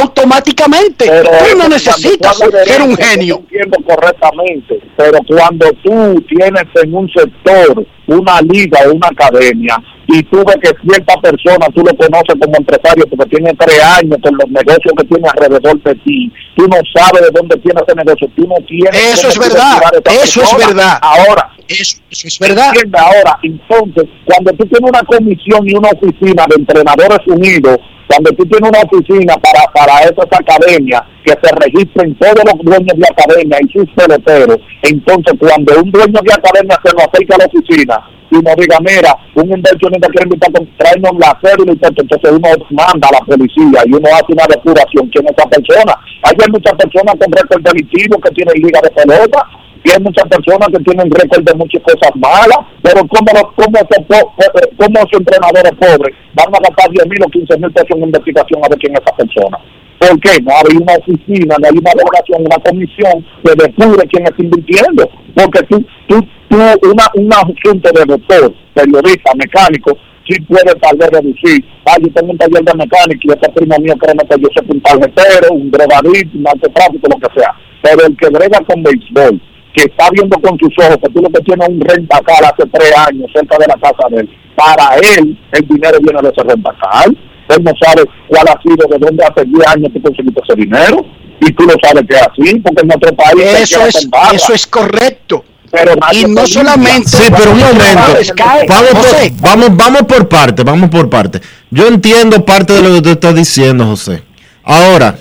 Automáticamente, 0.00 1.06
Pero 1.06 1.30
tú 1.30 1.58
no 1.58 1.68
necesitas 1.68 2.36
ser 2.36 2.82
un 2.82 2.96
genio. 2.96 3.42
correctamente, 3.86 4.80
pero 4.96 5.18
cuando 5.26 5.66
tú 5.82 6.24
tienes 6.28 6.64
en 6.82 6.94
un 6.94 7.08
sector 7.10 7.84
una 8.06 8.40
liga 8.42 8.80
o 8.86 8.92
una 8.94 9.08
academia 9.08 9.76
y 10.08 10.22
tú 10.24 10.44
ves 10.44 10.56
que 10.62 10.70
cierta 10.86 11.14
persona 11.20 11.66
tú 11.74 11.82
lo 11.82 11.96
conoces 11.96 12.34
como 12.40 12.56
empresario 12.56 13.06
porque 13.06 13.36
tiene 13.36 13.54
tres 13.54 13.82
años 13.82 14.18
con 14.22 14.34
los 14.36 14.48
negocios 14.50 14.92
que 14.98 15.04
tiene 15.04 15.28
alrededor 15.28 15.82
de 15.82 15.94
ti, 15.96 16.32
tú 16.56 16.66
no 16.68 16.76
sabes 16.94 17.22
de 17.22 17.30
dónde 17.32 17.56
tiene 17.58 17.80
ese 17.86 17.94
negocio, 17.94 18.28
tú 18.36 18.46
no 18.48 18.56
tienes 18.66 19.14
Eso 19.14 19.28
es 19.28 19.38
verdad, 19.38 19.80
eso 20.06 20.42
es 20.42 20.50
persona. 20.50 20.66
verdad. 20.66 20.98
Ahora, 21.00 21.50
eso, 21.68 21.96
es 22.10 22.38
verdad. 22.38 22.72
Ahora, 22.94 23.38
entonces, 23.42 24.04
cuando 24.24 24.52
tú 24.52 24.66
tienes 24.66 24.90
una 24.90 25.02
comisión 25.02 25.68
y 25.68 25.74
una 25.74 25.90
oficina 25.90 26.44
de 26.48 26.56
entrenadores 26.56 27.20
unidos, 27.26 27.78
cuando 28.12 28.30
tú 28.32 28.44
tienes 28.44 28.68
una 28.68 28.84
oficina 28.84 29.34
para, 29.40 29.64
para 29.72 30.04
esas 30.04 30.28
academias 30.28 31.00
que 31.24 31.32
se 31.32 31.48
registren 31.64 32.14
todos 32.16 32.44
los 32.44 32.60
dueños 32.60 32.92
de 32.92 33.08
academia 33.08 33.56
y 33.64 33.72
sus 33.72 33.88
peloteros, 33.96 34.58
entonces 34.82 35.32
cuando 35.38 35.80
un 35.80 35.90
dueño 35.90 36.20
de 36.20 36.34
academia 36.34 36.76
se 36.84 36.92
nos 36.92 37.08
acerca 37.08 37.36
a 37.36 37.38
la 37.38 37.46
oficina 37.46 37.96
y 38.30 38.36
nos 38.36 38.56
diga, 38.56 38.76
mira, 38.80 39.16
un 39.34 39.48
inversionista 39.48 40.08
quiere 40.08 40.28
invitar 40.28 40.50
a 40.52 40.76
traernos 40.76 41.12
la 41.16 41.38
cédula 41.40 41.72
entonces 41.72 42.30
uno 42.32 42.48
manda 42.68 43.08
a 43.08 43.16
la 43.16 43.20
policía 43.24 43.80
y 43.86 43.92
uno 43.96 44.08
hace 44.12 44.32
una 44.32 44.44
depuración 44.44 45.08
quién 45.08 45.24
es 45.24 45.32
esa 45.32 45.48
persona. 45.48 45.96
Hay 46.24 46.36
muchas 46.52 46.74
personas 46.76 47.16
con 47.16 47.32
récord 47.32 47.62
delictivo 47.64 48.20
que 48.20 48.30
tienen 48.30 48.60
liga 48.60 48.80
de 48.82 48.90
pelota, 48.90 49.40
y 49.84 49.90
hay 49.90 49.98
muchas 50.00 50.24
personas 50.28 50.68
que 50.68 50.82
tienen 50.84 51.10
récord 51.10 51.42
de 51.44 51.54
muchas 51.54 51.82
cosas 51.82 52.10
malas, 52.16 52.58
pero 52.82 53.00
¿cómo, 53.08 53.26
los- 53.34 53.52
cómo, 53.56 53.78
po- 53.82 54.32
eh, 54.38 54.68
cómo 54.78 54.96
esos 54.98 55.18
entrenadores 55.20 55.72
pobres 55.78 56.14
van 56.34 56.54
a 56.54 56.58
gastar 56.58 56.90
10 56.90 57.06
mil 57.08 57.22
o 57.24 57.28
15 57.30 57.58
mil 57.58 57.72
pesos 57.72 57.90
en 57.96 58.02
investigación 58.04 58.60
a 58.64 58.68
ver 58.68 58.78
quién 58.78 58.94
es 58.94 59.00
esa 59.02 59.16
persona? 59.16 59.58
¿Por 59.98 60.18
qué? 60.20 60.42
No 60.42 60.50
hay 60.50 60.76
una 60.76 60.94
oficina, 60.94 61.54
no 61.60 61.66
hay 61.68 61.78
una 61.78 61.92
delegación, 61.94 62.42
una 62.46 62.58
comisión 62.58 63.24
que 63.44 63.52
depure 63.54 64.08
quién 64.08 64.24
está 64.24 64.42
invirtiendo. 64.42 65.08
Porque 65.34 65.62
tú, 65.70 65.84
tú, 66.08 66.20
tú 66.50 66.56
una, 66.90 67.06
una 67.14 67.36
asunto 67.36 67.88
de 67.94 68.04
doctor, 68.04 68.52
periodista, 68.74 69.30
mecánico, 69.36 69.96
sí 70.28 70.40
puede 70.42 70.74
tal 70.82 70.96
vez 70.96 71.08
reducir. 71.10 71.64
Ah, 71.86 71.96
yo 72.02 72.08
tengo 72.14 72.32
un 72.32 72.38
taller 72.38 72.64
de 72.64 72.74
mecánica 72.74 73.20
y 73.22 73.30
ese 73.30 73.52
primo 73.54 73.76
mío 73.78 73.94
cree 73.98 74.14
que 74.28 74.40
yo 74.42 74.48
soy 74.56 74.66
un 74.70 74.80
tarjetero, 74.80 75.54
un 75.54 75.70
drogadicto, 75.70 76.36
un 76.36 76.42
narcotráfico, 76.42 77.08
lo 77.08 77.16
que 77.28 77.40
sea. 77.40 77.54
Pero 77.82 78.06
el 78.06 78.16
que 78.16 78.28
brega 78.28 78.58
con 78.66 78.82
béisbol, 78.82 79.40
que 79.74 79.84
está 79.84 80.08
viendo 80.10 80.38
con 80.40 80.58
sus 80.58 80.72
ojos 80.78 80.98
que 81.02 81.12
tú 81.12 81.22
lo 81.22 81.30
que 81.30 81.40
tienes 81.40 81.68
es 81.68 81.74
un 81.74 81.80
rentacar 81.80 82.44
hace 82.44 82.68
tres 82.72 82.92
años 82.96 83.30
cerca 83.34 83.56
de 83.58 83.66
la 83.66 83.74
casa 83.74 84.08
de 84.10 84.20
él, 84.20 84.30
para 84.54 84.96
él 84.96 85.38
el 85.52 85.68
dinero 85.68 85.98
viene 86.00 86.20
de 86.22 86.28
ese 86.28 86.42
rentacar. 86.42 87.08
Él 87.48 87.64
no 87.64 87.72
sabe 87.80 88.04
cuál 88.28 88.46
ha 88.48 88.62
sido, 88.62 88.86
de 88.88 88.98
dónde 88.98 89.24
hace 89.24 89.44
10 89.44 89.66
años 89.66 89.90
tú 89.92 90.02
conseguiste 90.02 90.40
ese 90.48 90.60
dinero. 90.60 91.04
Y 91.40 91.52
tú 91.52 91.64
lo 91.64 91.74
sabes 91.82 92.04
que 92.08 92.14
es 92.14 92.22
así, 92.22 92.60
porque 92.60 92.82
en 92.82 92.88
nuestro 92.88 93.16
país... 93.16 93.42
Eso 93.62 93.84
es, 93.84 94.08
eso 94.32 94.54
es 94.54 94.66
correcto. 94.66 95.44
Pero 95.72 95.94
y 96.12 96.24
no 96.26 96.46
solamente... 96.46 97.08
Sí, 97.08 97.24
pero 97.36 97.50
un 97.50 97.58
momento. 97.58 98.36
Vamos 98.68 98.90
José, 98.92 99.32
por, 99.32 99.50
vamos, 99.50 99.76
vamos 99.76 100.02
por 100.02 100.28
parte, 100.28 100.62
vamos 100.62 100.88
por 100.88 101.10
parte. 101.10 101.40
Yo 101.70 101.88
entiendo 101.88 102.44
parte 102.44 102.74
de 102.74 102.82
lo 102.82 102.94
que 102.94 103.02
tú 103.02 103.08
estás 103.10 103.34
diciendo, 103.34 103.86
José. 103.86 104.22
Ahora, 104.62 105.16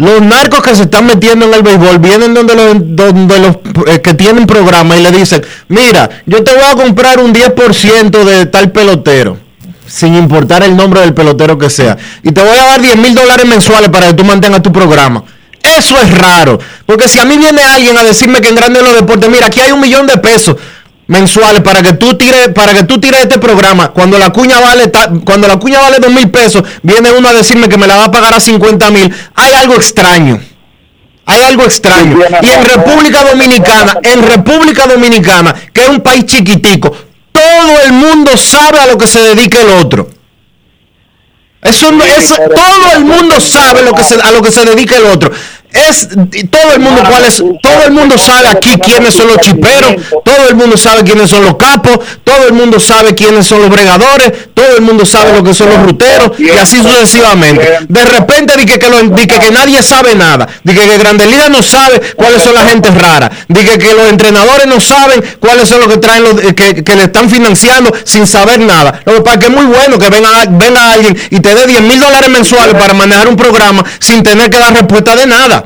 los 0.00 0.22
narcos 0.22 0.62
que 0.62 0.74
se 0.74 0.82
están 0.84 1.04
metiendo 1.04 1.44
en 1.44 1.52
el 1.52 1.62
béisbol 1.62 1.98
vienen 1.98 2.32
donde 2.32 2.54
los, 2.54 2.74
donde 2.78 3.38
los 3.38 3.56
eh, 3.86 4.00
que 4.00 4.14
tienen 4.14 4.46
programa 4.46 4.96
y 4.96 5.02
le 5.02 5.10
dicen, 5.10 5.44
mira, 5.68 6.08
yo 6.24 6.42
te 6.42 6.54
voy 6.54 6.64
a 6.64 6.74
comprar 6.74 7.20
un 7.20 7.34
10% 7.34 8.24
de 8.24 8.46
tal 8.46 8.72
pelotero, 8.72 9.36
sin 9.86 10.14
importar 10.14 10.62
el 10.62 10.74
nombre 10.74 11.02
del 11.02 11.12
pelotero 11.12 11.58
que 11.58 11.68
sea, 11.68 11.98
y 12.22 12.32
te 12.32 12.40
voy 12.40 12.56
a 12.58 12.64
dar 12.64 12.80
10 12.80 12.96
mil 12.96 13.14
dólares 13.14 13.44
mensuales 13.44 13.90
para 13.90 14.06
que 14.08 14.14
tú 14.14 14.24
mantengas 14.24 14.62
tu 14.62 14.72
programa. 14.72 15.22
Eso 15.62 15.98
es 15.98 16.16
raro, 16.16 16.58
porque 16.86 17.06
si 17.06 17.18
a 17.18 17.26
mí 17.26 17.36
viene 17.36 17.62
alguien 17.62 17.98
a 17.98 18.02
decirme 18.02 18.40
que 18.40 18.48
en 18.48 18.54
Grande 18.54 18.82
los 18.82 18.94
Deportes, 18.94 19.28
mira, 19.28 19.48
aquí 19.48 19.60
hay 19.60 19.72
un 19.72 19.80
millón 19.80 20.06
de 20.06 20.16
pesos 20.16 20.56
mensuales 21.10 21.60
para 21.62 21.82
que 21.82 21.92
tú 21.94 22.14
tires 22.14 22.48
para 22.54 22.72
que 22.72 22.84
tú 22.84 23.00
tires 23.00 23.20
este 23.22 23.38
programa 23.38 23.88
cuando 23.90 24.16
la 24.16 24.30
cuña 24.30 24.60
vale 24.60 24.86
ta- 24.88 25.10
cuando 25.24 25.48
la 25.48 25.56
cuña 25.58 25.80
vale 25.80 25.98
dos 25.98 26.10
mil 26.12 26.30
pesos 26.30 26.62
viene 26.82 27.10
uno 27.10 27.28
a 27.28 27.32
decirme 27.32 27.68
que 27.68 27.76
me 27.76 27.86
la 27.88 27.96
va 27.96 28.04
a 28.04 28.10
pagar 28.10 28.32
a 28.32 28.40
50 28.40 28.90
mil. 28.90 29.12
Hay 29.34 29.52
algo 29.54 29.74
extraño. 29.74 30.40
Hay 31.26 31.42
algo 31.42 31.64
extraño. 31.64 32.16
Y 32.42 32.48
en 32.48 32.64
República 32.64 33.24
Dominicana 33.24 33.98
en 34.02 34.22
República 34.22 34.86
Dominicana 34.86 35.54
que 35.72 35.82
es 35.82 35.88
un 35.88 36.00
país 36.00 36.24
chiquitico 36.26 36.94
todo 37.32 37.80
el 37.86 37.92
mundo 37.92 38.36
sabe 38.36 38.78
a 38.78 38.86
lo 38.86 38.96
que 38.98 39.06
se 39.08 39.20
dedica 39.20 39.60
el 39.62 39.70
otro. 39.70 40.08
Eso 42.18 42.34
todo 42.36 42.92
el 42.96 43.04
mundo 43.04 43.40
sabe 43.40 43.82
lo 43.82 43.92
que 43.94 44.02
se, 44.04 44.14
a 44.20 44.30
lo 44.30 44.42
que 44.42 44.50
se 44.50 44.64
dedica 44.64 44.96
el 44.96 45.04
otro 45.06 45.30
es 45.72 46.08
todo 46.50 46.72
el 46.74 46.80
mundo 46.80 47.02
cuál 47.08 47.24
es 47.24 47.36
todo 47.36 47.82
el 47.86 47.92
mundo 47.92 48.18
sabe 48.18 48.48
aquí 48.48 48.70
quiénes 48.78 49.14
son 49.14 49.28
los 49.28 49.38
chiperos 49.38 49.94
todo 50.24 50.48
el 50.48 50.54
mundo 50.54 50.76
sabe 50.76 51.04
quiénes 51.04 51.30
son 51.30 51.44
los 51.44 51.56
capos 51.56 51.98
todo 52.24 52.46
el 52.48 52.52
mundo 52.52 52.80
sabe 52.80 53.14
quiénes 53.14 53.46
son 53.46 53.62
los 53.62 53.70
bregadores 53.70 54.32
todo 54.54 54.76
el 54.76 54.82
mundo 54.82 55.06
sabe 55.06 55.32
lo 55.32 55.42
que 55.42 55.54
son 55.54 55.68
los 55.70 55.82
ruteros 55.82 56.38
y 56.38 56.50
así 56.50 56.82
sucesivamente. 56.82 57.78
De 57.88 58.04
repente 58.04 58.56
di 58.56 58.66
que, 58.66 58.78
que, 58.78 59.50
nadie 59.50 59.82
sabe 59.82 60.14
nada 60.14 60.48
di 60.62 60.74
que, 60.74 60.98
Grandes 60.98 61.28
Ligas 61.28 61.50
no 61.50 61.62
sabe 61.62 62.00
cuáles 62.16 62.42
son 62.42 62.54
las 62.54 62.68
gentes 62.68 62.94
raras 62.94 63.30
di 63.48 63.60
que, 63.64 63.78
que 63.78 63.94
los 63.94 64.08
entrenadores 64.08 64.66
no 64.66 64.80
saben 64.80 65.22
cuáles 65.38 65.68
son 65.68 65.80
los 65.80 65.88
que 65.88 65.98
traen 65.98 66.24
los 66.24 66.34
que, 66.54 66.82
que 66.84 66.96
le 66.96 67.04
están 67.04 67.30
financiando 67.30 67.92
sin 68.04 68.26
saber 68.26 68.60
nada. 68.60 69.00
Lo 69.04 69.14
que 69.14 69.20
pasa 69.22 69.38
es 69.38 69.46
que 69.46 69.52
es 69.52 69.62
muy 69.62 69.66
bueno 69.66 69.98
que 69.98 70.10
venga, 70.10 70.30
venga 70.50 70.92
alguien 70.92 71.16
y 71.30 71.40
te 71.40 71.54
dé 71.54 71.66
10 71.66 71.80
mil 71.82 71.98
dólares 72.00 72.28
mensuales 72.28 72.74
para 72.74 72.94
manejar 72.94 73.28
un 73.28 73.36
programa 73.36 73.84
sin 73.98 74.22
tener 74.22 74.50
que 74.50 74.58
dar 74.58 74.72
respuesta 74.72 75.16
de 75.16 75.26
nada 75.26 75.59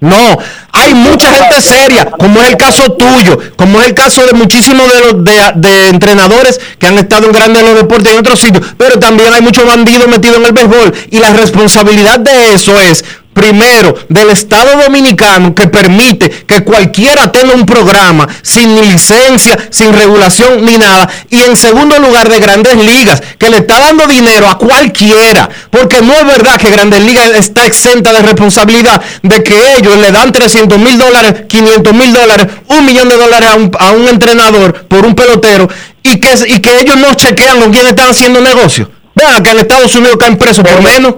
no, 0.00 0.38
hay 0.72 0.94
mucha 0.94 1.30
gente 1.30 1.60
seria, 1.60 2.06
como 2.06 2.40
es 2.40 2.48
el 2.48 2.56
caso 2.56 2.92
tuyo, 2.92 3.38
como 3.56 3.80
es 3.80 3.88
el 3.88 3.94
caso 3.94 4.24
de 4.24 4.32
muchísimos 4.32 4.90
de 4.92 5.00
los 5.00 5.24
de, 5.56 5.88
entrenadores 5.88 6.58
que 6.78 6.86
han 6.86 6.96
estado 6.96 7.26
en 7.26 7.32
grandes 7.32 7.62
los 7.62 7.74
deportes 7.74 8.12
en 8.12 8.18
otros 8.18 8.40
sitios, 8.40 8.64
pero 8.78 8.98
también 8.98 9.32
hay 9.32 9.42
muchos 9.42 9.66
bandidos 9.66 10.08
metidos 10.08 10.38
en 10.38 10.46
el 10.46 10.52
béisbol 10.52 10.94
y 11.10 11.18
la 11.18 11.32
responsabilidad 11.34 12.18
de 12.18 12.54
eso 12.54 12.80
es 12.80 13.04
primero, 13.40 13.94
del 14.10 14.28
Estado 14.28 14.82
Dominicano 14.82 15.54
que 15.54 15.66
permite 15.66 16.28
que 16.28 16.62
cualquiera 16.62 17.32
tenga 17.32 17.54
un 17.54 17.64
programa 17.64 18.28
sin 18.42 18.78
licencia, 18.82 19.56
sin 19.70 19.94
regulación 19.94 20.62
ni 20.62 20.76
nada. 20.76 21.08
Y 21.30 21.40
en 21.40 21.56
segundo 21.56 21.98
lugar, 21.98 22.28
de 22.28 22.38
Grandes 22.38 22.76
Ligas, 22.76 23.22
que 23.38 23.48
le 23.48 23.58
está 23.58 23.80
dando 23.80 24.06
dinero 24.06 24.46
a 24.46 24.58
cualquiera. 24.58 25.48
Porque 25.70 26.02
no 26.02 26.12
es 26.12 26.26
verdad 26.26 26.60
que 26.60 26.70
Grandes 26.70 27.02
Ligas 27.02 27.30
está 27.30 27.64
exenta 27.64 28.12
de 28.12 28.20
responsabilidad 28.20 29.00
de 29.22 29.42
que 29.42 29.54
ellos 29.78 29.96
le 29.96 30.12
dan 30.12 30.32
300 30.32 30.78
mil 30.78 30.98
dólares, 30.98 31.44
500 31.48 31.94
mil 31.94 32.12
dólares, 32.12 32.46
un 32.68 32.84
millón 32.84 33.08
de 33.08 33.16
dólares 33.16 33.48
a 33.48 33.54
un, 33.54 33.70
a 33.78 33.92
un 33.92 34.06
entrenador 34.06 34.84
por 34.86 35.06
un 35.06 35.14
pelotero 35.14 35.66
y 36.02 36.20
que, 36.20 36.34
y 36.46 36.60
que 36.60 36.78
ellos 36.78 36.98
no 36.98 37.14
chequean 37.14 37.58
con 37.58 37.72
quién 37.72 37.86
están 37.86 38.10
haciendo 38.10 38.42
negocio. 38.42 38.90
Vean 39.14 39.42
que 39.42 39.50
en 39.50 39.60
Estados 39.60 39.96
Unidos 39.96 40.18
caen 40.18 40.36
presos 40.36 40.62
por 40.62 40.82
menos. 40.82 41.14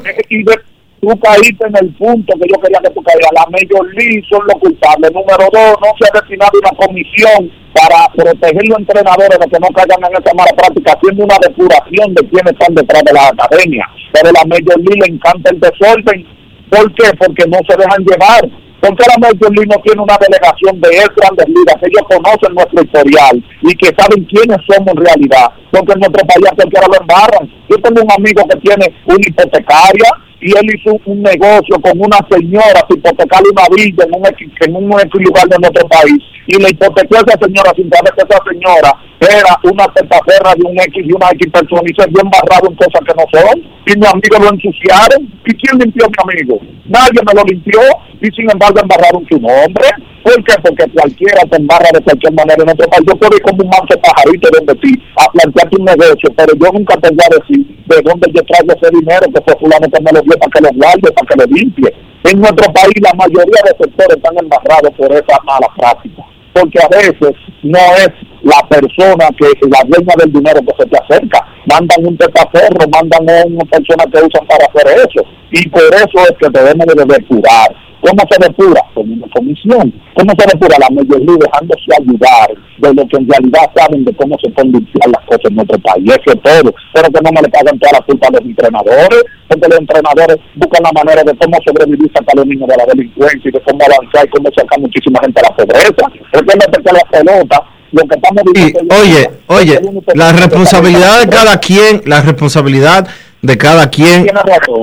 Tú 1.02 1.18
caíste 1.18 1.66
en 1.66 1.74
el 1.82 1.90
punto 1.98 2.32
que 2.38 2.46
yo 2.46 2.62
quería 2.62 2.78
que 2.78 2.94
tú 2.94 3.02
caías. 3.02 3.34
La 3.34 3.42
Major 3.50 3.82
League 3.98 4.22
son 4.30 4.38
los 4.46 4.54
culpables. 4.62 5.10
Número 5.10 5.50
dos, 5.50 5.74
no 5.82 5.90
se 5.98 6.06
ha 6.06 6.14
destinado 6.14 6.54
una 6.62 6.70
comisión 6.78 7.50
para 7.74 8.06
proteger 8.14 8.62
los 8.70 8.78
entrenadores 8.78 9.34
de 9.34 9.50
que 9.50 9.58
no 9.58 9.66
caigan 9.74 9.98
en 9.98 10.14
esa 10.14 10.30
mala 10.30 10.54
práctica, 10.54 10.94
haciendo 10.94 11.26
una 11.26 11.42
depuración 11.42 12.14
de 12.14 12.22
quienes 12.30 12.54
están 12.54 12.78
detrás 12.78 13.02
de 13.02 13.18
la 13.18 13.34
academia. 13.34 13.82
Pero 14.14 14.30
la 14.30 14.46
Major 14.46 14.78
League 14.78 15.02
le 15.02 15.10
encanta 15.18 15.50
el 15.50 15.58
desorden. 15.58 16.22
¿Por 16.70 16.86
qué? 16.94 17.10
Porque 17.18 17.50
no 17.50 17.58
se 17.66 17.74
dejan 17.74 18.06
llevar. 18.06 18.46
Porque 18.78 19.02
la 19.10 19.18
Major 19.18 19.50
League 19.58 19.74
no 19.74 19.82
tiene 19.82 20.06
una 20.06 20.18
delegación 20.22 20.78
de 20.86 21.02
ex 21.02 21.10
grandes 21.18 21.50
ligas, 21.50 21.82
ellos 21.82 22.06
conocen 22.06 22.54
nuestro 22.54 22.78
historial 22.78 23.42
y 23.66 23.74
que 23.74 23.90
saben 23.98 24.22
quiénes 24.30 24.62
somos 24.70 24.94
en 24.94 25.02
realidad. 25.02 25.50
Porque 25.74 25.98
en 25.98 26.06
nuestro 26.06 26.22
país 26.30 26.46
cualquiera 26.54 26.86
lo 26.86 26.98
embarran. 27.02 27.50
Yo 27.66 27.74
tengo 27.82 28.06
un 28.06 28.12
amigo 28.14 28.46
que 28.46 28.58
tiene 28.62 28.86
una 29.10 29.26
hipotecaria 29.26 30.30
y 30.43 30.51
él 30.59 30.66
hizo 30.74 30.98
un 31.06 31.23
negocio 31.23 31.78
con 31.81 31.94
una 31.94 32.19
señora 32.28 32.82
para 32.82 32.98
hipotecarle 32.98 33.51
una 33.51 33.69
villa 33.70 34.05
en 34.05 34.74
un, 34.74 35.01
en 35.01 35.10
un 35.14 35.23
lugar 35.23 35.47
de 35.48 35.59
nuestro 35.59 35.86
país. 35.89 36.19
Y 36.47 36.59
le 36.59 36.70
hipotecó 36.70 37.16
a 37.16 37.20
esa 37.20 37.39
señora 37.39 37.70
sin 37.77 37.89
saber 37.89 38.12
que 38.19 38.27
esa 38.27 38.43
señora 38.51 38.90
era 39.23 39.55
una 39.70 39.86
testaferra 39.94 40.51
de 40.59 40.66
un 40.66 40.74
X 40.74 41.06
y 41.06 41.12
una 41.12 41.31
X 41.31 41.47
persona 41.52 41.86
y 41.86 41.94
se 41.94 42.10
vio 42.10 42.20
embarrado 42.23 42.66
en 42.66 42.74
cosas 42.74 43.01
que 43.06 43.14
no 43.14 43.24
son. 43.31 43.56
Y 43.86 43.94
mi 43.94 44.06
amigo 44.06 44.36
lo 44.43 44.51
ensuciaron. 44.51 45.31
¿y 45.47 45.55
quién 45.55 45.78
limpió 45.78 46.06
a 46.06 46.10
mi 46.10 46.35
amigo? 46.35 46.59
nadie 46.86 47.23
me 47.23 47.35
lo 47.35 47.43
limpió. 47.47 47.81
Y 48.20 48.27
sin 48.35 48.51
embargo 48.51 48.82
embarraron 48.82 49.23
su 49.31 49.39
nombre. 49.39 49.86
¿por 50.23 50.35
qué? 50.43 50.55
porque 50.62 50.90
cualquiera 50.90 51.43
te 51.47 51.56
embarra 51.56 51.90
de 51.94 52.02
cualquier 52.02 52.35
manera 52.35 52.62
en 52.62 52.70
otro 52.70 52.86
país. 52.90 53.05
Yo 53.06 53.14
puedo 53.14 53.36
ir 53.36 53.43
como 53.43 53.62
un 53.62 53.70
manso 53.70 53.94
pajarito 54.02 54.48
donde 54.51 54.74
ti 54.82 54.90
a 55.23 55.31
plantearte 55.31 55.77
un 55.78 55.85
negocio 55.86 56.28
pero 56.36 56.52
yo 56.59 56.66
nunca 56.73 56.97
te 56.98 57.09
voy 57.10 57.27
a 57.27 57.36
decir 57.39 57.73
de 57.86 58.02
dónde 58.02 58.31
yo 58.35 58.43
traigo 58.43 58.73
ese 58.74 58.90
dinero 58.90 59.27
que 59.32 59.43
fue 59.44 59.55
fulano 59.60 59.86
que 59.90 60.01
me 60.02 60.12
lo 60.12 60.23
dio 60.23 60.31
para 60.36 60.50
que 60.50 60.60
lo 60.60 60.70
guarde, 60.74 61.12
para 61.12 61.26
que 61.28 61.36
lo 61.36 61.56
limpie 61.56 61.94
en 62.24 62.40
nuestro 62.40 62.72
país 62.72 62.94
la 63.02 63.12
mayoría 63.14 63.62
de 63.64 63.84
sectores 63.84 64.16
están 64.16 64.38
embarrados 64.38 64.92
por 64.96 65.10
esa 65.12 65.42
mala 65.44 65.66
práctica 65.76 66.22
porque 66.52 66.78
a 66.80 66.88
veces 66.88 67.34
no 67.62 67.78
es 67.96 68.10
la 68.42 68.60
persona 68.68 69.28
que 69.38 69.46
la 69.68 69.82
dueña 69.86 70.14
del 70.18 70.32
dinero 70.32 70.60
que 70.60 70.82
se 70.82 70.88
te 70.88 70.98
acerca. 70.98 71.46
Mandan 71.66 72.06
un 72.06 72.16
testaferro, 72.16 72.86
mandan 72.92 73.28
a 73.30 73.46
una 73.46 73.64
persona 73.64 74.04
que 74.12 74.18
usan 74.18 74.46
para 74.46 74.66
hacer 74.66 75.09
eso. 75.09 75.24
Y 75.50 75.68
por 75.68 75.82
eso 75.82 76.18
es 76.28 76.36
que 76.38 76.50
debemos 76.50 76.86
de 76.86 77.04
depurar. 77.04 77.74
¿Cómo 78.02 78.18
se 78.28 78.36
depura? 78.44 78.82
Con 78.94 79.10
una 79.12 79.26
comisión. 79.28 79.94
¿Cómo 80.14 80.32
se 80.36 80.46
depura? 80.50 80.76
La 80.80 80.90
mayoría 80.90 81.38
dejándose 81.38 81.86
ayudar 81.94 82.50
de 82.78 82.94
lo 82.94 83.06
que 83.06 83.16
en 83.16 83.28
realidad 83.30 83.70
saben 83.76 84.04
de 84.04 84.12
cómo 84.14 84.34
se 84.42 84.50
pueden 84.50 84.72
limpiar 84.72 85.08
las 85.08 85.24
cosas 85.24 85.46
en 85.46 85.54
nuestro 85.54 85.78
país. 85.78 86.10
Eso 86.10 86.34
es 86.34 86.42
todo. 86.42 86.74
Pero 86.92 87.06
que 87.08 87.20
no 87.22 87.30
me 87.30 87.42
le 87.42 87.48
pagan 87.48 87.78
toda 87.78 87.92
la 87.92 88.00
culpa 88.00 88.26
a 88.26 88.30
los 88.32 88.40
entrenadores, 88.42 89.22
porque 89.46 89.68
los 89.68 89.78
entrenadores 89.78 90.36
buscan 90.56 90.82
la 90.82 90.92
manera 90.92 91.22
de 91.22 91.34
cómo 91.38 91.56
sobrevivir 91.64 92.10
sacar 92.12 92.34
a 92.34 92.40
los 92.40 92.46
niños 92.46 92.68
de 92.68 92.76
la 92.76 92.86
delincuencia 92.86 93.48
y 93.48 93.52
de 93.52 93.60
cómo 93.60 93.78
avanzar 93.78 94.26
y 94.26 94.30
cómo 94.30 94.48
sacar 94.50 94.80
muchísima 94.80 95.20
gente 95.22 95.40
a 95.40 95.42
la 95.46 95.56
pobreza. 95.56 96.04
Recuerda 96.32 96.66
que 96.66 96.92
la 96.92 97.04
pelota, 97.06 97.62
lo 97.92 98.02
que 98.02 98.14
estamos 98.16 98.42
Y, 98.54 98.64
oye, 98.98 99.30
oye, 99.46 99.80
la 100.14 100.32
responsabilidad 100.32 101.20
de 101.20 101.28
cada 101.28 101.60
quien, 101.60 102.02
la 102.06 102.20
responsabilidad 102.22 103.06
de 103.43 103.59
cada 103.59 103.90
quien, 103.90 104.31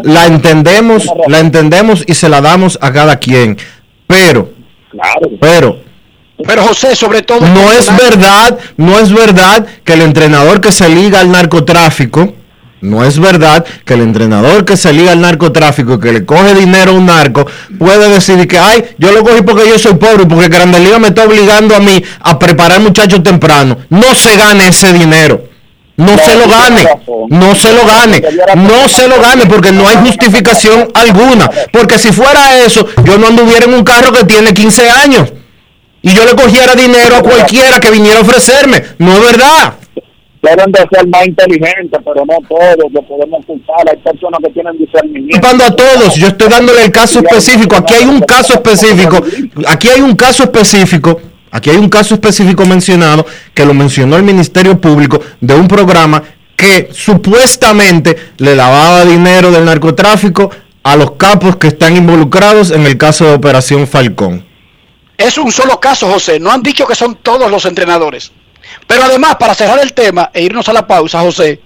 la 0.03 0.25
entendemos, 0.27 1.05
la 1.27 1.39
entendemos 1.39 2.03
y 2.05 2.13
se 2.13 2.29
la 2.29 2.41
damos 2.41 2.77
a 2.81 2.91
cada 2.91 3.17
quien. 3.17 3.57
Pero, 4.05 4.51
Claro. 4.91 5.29
pero, 5.39 5.79
Pero 6.45 6.63
José, 6.63 6.95
sobre 6.95 7.21
todo... 7.21 7.41
no 7.41 7.71
es 7.71 7.95
verdad, 7.95 8.57
no 8.77 8.99
es 8.99 9.13
verdad 9.13 9.65
que 9.83 9.93
el 9.93 10.01
entrenador 10.01 10.61
que 10.61 10.71
se 10.71 10.89
liga 10.89 11.19
al 11.19 11.31
narcotráfico, 11.31 12.33
no 12.81 13.03
es 13.03 13.19
verdad 13.19 13.65
que 13.85 13.93
el 13.93 14.01
entrenador 14.01 14.63
que 14.63 14.77
se 14.77 14.93
liga 14.93 15.11
al 15.11 15.19
narcotráfico 15.21 15.95
y 15.95 15.99
que 15.99 16.11
le 16.13 16.25
coge 16.25 16.55
dinero 16.55 16.91
a 16.91 16.93
un 16.95 17.05
narco 17.05 17.45
puede 17.77 18.09
decir 18.09 18.47
que, 18.47 18.57
ay, 18.57 18.95
yo 18.97 19.11
lo 19.11 19.23
cogí 19.23 19.41
porque 19.41 19.67
yo 19.67 19.77
soy 19.77 19.95
pobre, 19.95 20.25
porque 20.25 20.47
Grande 20.47 20.79
Liga 20.79 20.97
me 20.97 21.09
está 21.09 21.25
obligando 21.25 21.75
a 21.75 21.79
mí 21.79 22.01
a 22.21 22.39
preparar 22.39 22.79
muchachos 22.79 23.21
temprano. 23.21 23.77
No 23.89 24.15
se 24.15 24.35
gane 24.37 24.67
ese 24.69 24.93
dinero. 24.93 25.48
No 25.99 26.17
se 26.17 26.33
lo 26.33 26.47
gane, 26.47 26.87
no 27.27 27.53
se 27.55 27.73
lo 27.73 27.85
gane, 27.85 28.23
no 28.55 28.87
se 28.87 29.05
lo 29.09 29.19
gane 29.19 29.45
porque 29.47 29.73
no 29.73 29.85
hay 29.85 29.97
justificación 29.97 30.87
alguna. 30.93 31.51
Porque 31.73 31.99
si 31.99 32.13
fuera 32.13 32.57
eso, 32.65 32.87
yo 33.03 33.17
no 33.17 33.27
anduviera 33.27 33.65
en 33.65 33.73
un 33.73 33.83
carro 33.83 34.13
que 34.13 34.23
tiene 34.23 34.53
15 34.53 34.89
años 34.89 35.33
y 36.01 36.13
yo 36.13 36.23
le 36.23 36.35
cogiera 36.35 36.73
dinero 36.73 37.17
a 37.17 37.21
cualquiera 37.21 37.81
que 37.81 37.91
viniera 37.91 38.19
a 38.19 38.21
ofrecerme. 38.21 38.81
No 38.97 39.11
es 39.11 39.19
verdad. 39.19 39.73
Deben 40.41 40.71
de 40.71 40.87
ser 40.89 41.05
más 41.09 41.27
inteligentes, 41.27 41.99
pero 42.05 42.25
no 42.25 42.37
todos 42.47 42.93
lo 42.93 43.01
podemos 43.01 43.45
culpar. 43.45 43.89
Hay 43.89 43.97
personas 43.97 44.39
que 44.41 44.51
tienen 44.51 44.77
discernimiento. 44.77 45.33
Culpando 45.33 45.65
a 45.65 45.75
todos, 45.75 46.15
yo 46.15 46.27
estoy 46.27 46.47
dándole 46.47 46.85
el 46.85 46.91
caso 46.93 47.19
específico. 47.19 47.75
Aquí 47.75 47.93
hay 47.95 48.05
un 48.05 48.21
caso 48.21 48.53
específico. 48.53 49.21
Aquí 49.67 49.89
hay 49.89 49.99
un 49.99 50.15
caso 50.15 50.43
específico. 50.43 51.19
Aquí 51.51 51.69
hay 51.69 51.77
un 51.77 51.89
caso 51.89 52.13
específico 52.13 52.65
mencionado 52.65 53.25
que 53.53 53.65
lo 53.65 53.73
mencionó 53.73 54.17
el 54.17 54.23
Ministerio 54.23 54.79
Público 54.79 55.19
de 55.41 55.55
un 55.55 55.67
programa 55.67 56.23
que 56.55 56.89
supuestamente 56.91 58.33
le 58.37 58.55
lavaba 58.55 59.05
dinero 59.05 59.51
del 59.51 59.65
narcotráfico 59.65 60.51
a 60.83 60.95
los 60.95 61.11
capos 61.11 61.55
que 61.55 61.67
están 61.67 61.95
involucrados 61.97 62.71
en 62.71 62.85
el 62.85 62.97
caso 62.97 63.25
de 63.25 63.33
Operación 63.33 63.87
Falcón. 63.87 64.45
Es 65.17 65.37
un 65.37 65.51
solo 65.51 65.79
caso, 65.79 66.09
José. 66.09 66.39
No 66.39 66.51
han 66.51 66.63
dicho 66.63 66.85
que 66.85 66.95
son 66.95 67.15
todos 67.15 67.49
los 67.49 67.65
entrenadores. 67.65 68.31
Pero 68.87 69.03
además, 69.03 69.35
para 69.37 69.55
cerrar 69.55 69.79
el 69.79 69.93
tema 69.93 70.29
e 70.33 70.43
irnos 70.43 70.69
a 70.69 70.73
la 70.73 70.87
pausa, 70.87 71.21
José, 71.21 71.61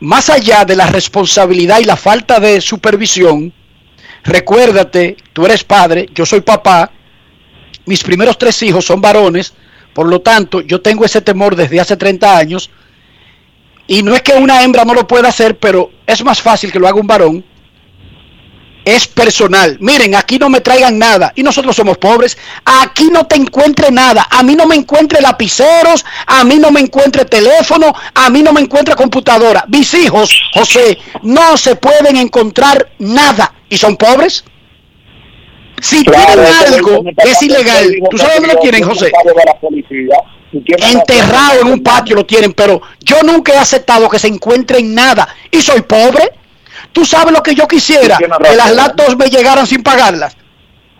más 0.00 0.30
allá 0.30 0.64
de 0.64 0.76
la 0.76 0.86
responsabilidad 0.86 1.80
y 1.80 1.84
la 1.84 1.96
falta 1.96 2.38
de 2.38 2.60
supervisión, 2.60 3.52
recuérdate, 4.24 5.16
tú 5.32 5.46
eres 5.46 5.64
padre, 5.64 6.08
yo 6.14 6.26
soy 6.26 6.40
papá, 6.40 6.90
mis 7.86 8.02
primeros 8.02 8.36
tres 8.36 8.62
hijos 8.62 8.84
son 8.84 9.00
varones, 9.00 9.54
por 9.94 10.08
lo 10.08 10.20
tanto, 10.20 10.60
yo 10.60 10.80
tengo 10.80 11.04
ese 11.04 11.22
temor 11.22 11.56
desde 11.56 11.80
hace 11.80 11.96
30 11.96 12.36
años, 12.36 12.70
y 13.86 14.02
no 14.02 14.14
es 14.14 14.22
que 14.22 14.32
una 14.32 14.62
hembra 14.62 14.84
no 14.84 14.94
lo 14.94 15.06
pueda 15.06 15.28
hacer, 15.28 15.58
pero 15.58 15.90
es 16.06 16.22
más 16.24 16.42
fácil 16.42 16.70
que 16.70 16.78
lo 16.78 16.88
haga 16.88 17.00
un 17.00 17.06
varón, 17.06 17.44
es 18.86 19.08
personal. 19.08 19.76
Miren, 19.80 20.14
aquí 20.14 20.38
no 20.38 20.48
me 20.48 20.60
traigan 20.60 20.96
nada. 20.96 21.32
Y 21.34 21.42
nosotros 21.42 21.74
somos 21.74 21.98
pobres. 21.98 22.38
Aquí 22.64 23.08
no 23.10 23.26
te 23.26 23.34
encuentre 23.34 23.90
nada. 23.90 24.28
A 24.30 24.44
mí 24.44 24.54
no 24.54 24.64
me 24.64 24.76
encuentre 24.76 25.20
lapiceros. 25.20 26.04
A 26.24 26.44
mí 26.44 26.54
no 26.54 26.70
me 26.70 26.80
encuentre 26.80 27.24
teléfono. 27.24 27.92
A 28.14 28.30
mí 28.30 28.44
no 28.44 28.52
me 28.52 28.60
encuentre 28.60 28.94
computadora. 28.94 29.64
Mis 29.66 29.92
hijos, 29.94 30.40
José, 30.54 30.98
no 31.22 31.56
se 31.56 31.74
pueden 31.74 32.16
encontrar 32.16 32.88
nada. 33.00 33.52
¿Y 33.68 33.76
son 33.76 33.96
pobres? 33.96 34.44
Si 35.80 36.04
Claro, 36.04 36.42
tienen 36.42 36.74
algo 36.74 37.04
que 37.22 37.30
es 37.30 37.42
ilegal, 37.42 37.94
¿tú 38.10 38.18
sabes 38.18 38.36
dónde 38.36 38.54
lo 38.54 38.60
tienen, 38.60 38.82
José? 38.82 39.12
Enterrado 40.52 41.60
en 41.60 41.66
un 41.68 41.82
patio 41.82 42.16
lo 42.16 42.24
tienen, 42.24 42.52
pero 42.52 42.80
yo 43.00 43.22
nunca 43.22 43.52
he 43.52 43.58
aceptado 43.58 44.08
que 44.08 44.18
se 44.18 44.28
encuentre 44.28 44.78
en 44.78 44.94
nada. 44.94 45.28
Y 45.50 45.60
soy 45.60 45.82
pobre. 45.82 46.30
Tú 46.92 47.04
sabes 47.04 47.32
lo 47.32 47.42
que 47.42 47.54
yo 47.54 47.66
quisiera, 47.68 48.16
que 48.16 48.56
las 48.56 48.74
latos 48.74 49.16
me 49.16 49.26
llegaran 49.28 49.66
sin 49.66 49.82
pagarlas. 49.82 50.36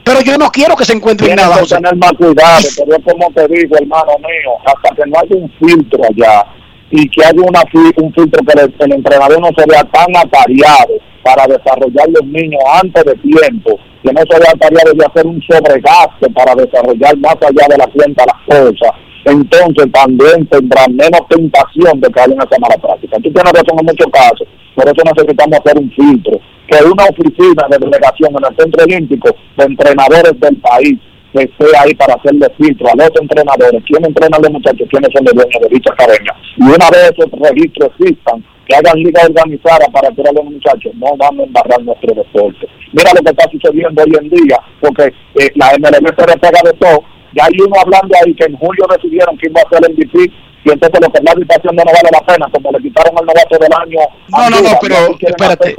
Pero 0.04 0.20
yo 0.20 0.36
no 0.38 0.50
quiero 0.52 0.76
que 0.76 0.84
se 0.84 0.92
encuentre 0.92 1.26
en 1.30 1.36
Tienes 1.36 1.44
nada, 1.46 1.56
que 1.56 1.60
José. 1.62 1.74
tener 1.76 1.96
más 1.96 2.12
cuidado, 2.12 2.68
pero 2.76 3.02
como 3.02 3.32
te 3.34 3.48
digo, 3.48 3.76
hermano 3.76 4.12
mío, 4.18 4.52
hasta 4.64 4.94
que 4.94 5.10
no 5.10 5.18
haya 5.18 5.36
un 5.36 5.52
filtro 5.58 6.00
allá 6.04 6.44
y 6.90 7.08
que 7.08 7.24
haya 7.24 7.40
una, 7.42 7.62
un 7.96 8.12
filtro 8.12 8.42
que 8.44 8.84
el, 8.84 8.92
entrenador 8.92 9.40
no 9.40 9.48
se 9.56 9.66
vea 9.68 9.82
tan 9.84 10.16
atareado 10.16 10.94
para 11.22 11.46
desarrollar 11.46 12.08
los 12.08 12.24
niños 12.26 12.60
antes 12.82 13.04
de 13.04 13.14
tiempo, 13.16 13.78
que 14.02 14.12
no 14.12 14.20
se 14.30 14.38
vea 14.38 14.52
atareado 14.54 14.92
de 14.92 15.04
hacer 15.04 15.26
un 15.26 15.42
sobregasto 15.42 16.30
para 16.34 16.54
desarrollar 16.54 17.16
más 17.18 17.36
allá 17.42 17.66
de 17.68 17.78
la 17.78 17.86
cuenta 17.88 18.24
las 18.26 18.42
cosas, 18.46 18.92
entonces 19.24 19.90
también 19.92 20.46
tendrán 20.46 20.94
menos 20.94 21.20
tentación 21.28 22.00
de 22.00 22.10
caer 22.10 22.30
en 22.30 22.38
esa 22.38 22.58
mala 22.60 22.76
práctica. 22.76 23.16
Tú 23.16 23.32
tienes 23.32 23.52
razón 23.52 23.78
en 23.80 23.86
muchos 23.86 24.06
casos, 24.12 24.46
por 24.76 24.84
eso 24.86 25.02
necesitamos 25.04 25.58
hacer 25.58 25.78
un 25.78 25.90
filtro, 25.90 26.38
que 26.68 26.84
una 26.84 27.04
oficina 27.04 27.66
de 27.68 27.78
delegación 27.78 28.30
en 28.30 28.44
el 28.46 28.56
Centro 28.56 28.84
Olímpico 28.84 29.34
de 29.56 29.64
entrenadores 29.64 30.38
del 30.38 30.56
país 30.58 30.98
que 31.36 31.44
esté 31.44 31.76
ahí 31.78 31.94
para 31.94 32.14
hacerle 32.14 32.48
filtro 32.56 32.88
a 32.88 32.96
los 32.96 33.10
entrenadores, 33.20 33.82
quién 33.86 34.04
entrena 34.04 34.36
a 34.36 34.40
los 34.40 34.50
muchachos, 34.50 34.88
quiénes 34.90 35.10
son 35.12 35.24
los 35.24 35.34
dueños 35.34 35.60
de 35.62 35.68
dicha 35.68 35.92
academia. 35.92 36.34
Y 36.56 36.64
una 36.64 36.90
vez 36.90 37.12
esos 37.12 37.30
registros 37.36 37.90
existan, 37.98 38.44
que 38.66 38.74
hagan 38.74 38.98
liga 38.98 39.22
organizada 39.22 39.86
para 39.92 40.10
tirar 40.10 40.32
a 40.32 40.42
los 40.42 40.52
muchachos, 40.52 40.92
no 40.94 41.16
van 41.16 41.38
a 41.40 41.44
embarrar 41.44 41.82
nuestro 41.82 42.14
deporte. 42.14 42.66
Mira 42.92 43.12
lo 43.14 43.22
que 43.22 43.30
está 43.30 43.44
sucediendo 43.50 44.02
hoy 44.02 44.12
en 44.18 44.28
día, 44.30 44.58
porque 44.80 45.12
eh, 45.38 45.52
la 45.54 45.72
MLB 45.78 46.06
se 46.16 46.26
repega 46.26 46.60
de 46.64 46.72
todo. 46.78 47.04
Ya 47.34 47.44
hay 47.44 47.56
uno 47.60 47.76
hablando 47.78 48.14
ahí 48.16 48.34
que 48.34 48.46
en 48.46 48.56
julio 48.56 48.86
decidieron 48.90 49.36
que 49.36 49.48
iba 49.48 49.60
a 49.60 49.68
ser 49.68 49.84
el 49.84 49.92
MVP 49.92 50.32
y 50.66 50.72
entonces 50.72 51.00
lo 51.00 51.12
que 51.12 51.18
está 51.42 51.54
haciendo 51.54 51.84
no 51.84 51.92
vale 51.92 52.10
la 52.10 52.26
pena, 52.26 52.46
como 52.50 52.72
le 52.72 52.82
quitaron 52.82 53.14
el 53.20 53.26
novato 53.26 53.56
del 53.56 53.72
año. 53.72 54.00
No, 54.30 54.50
no, 54.50 54.62
no, 54.62 54.78
pero 54.80 54.96
espérate. 55.20 55.76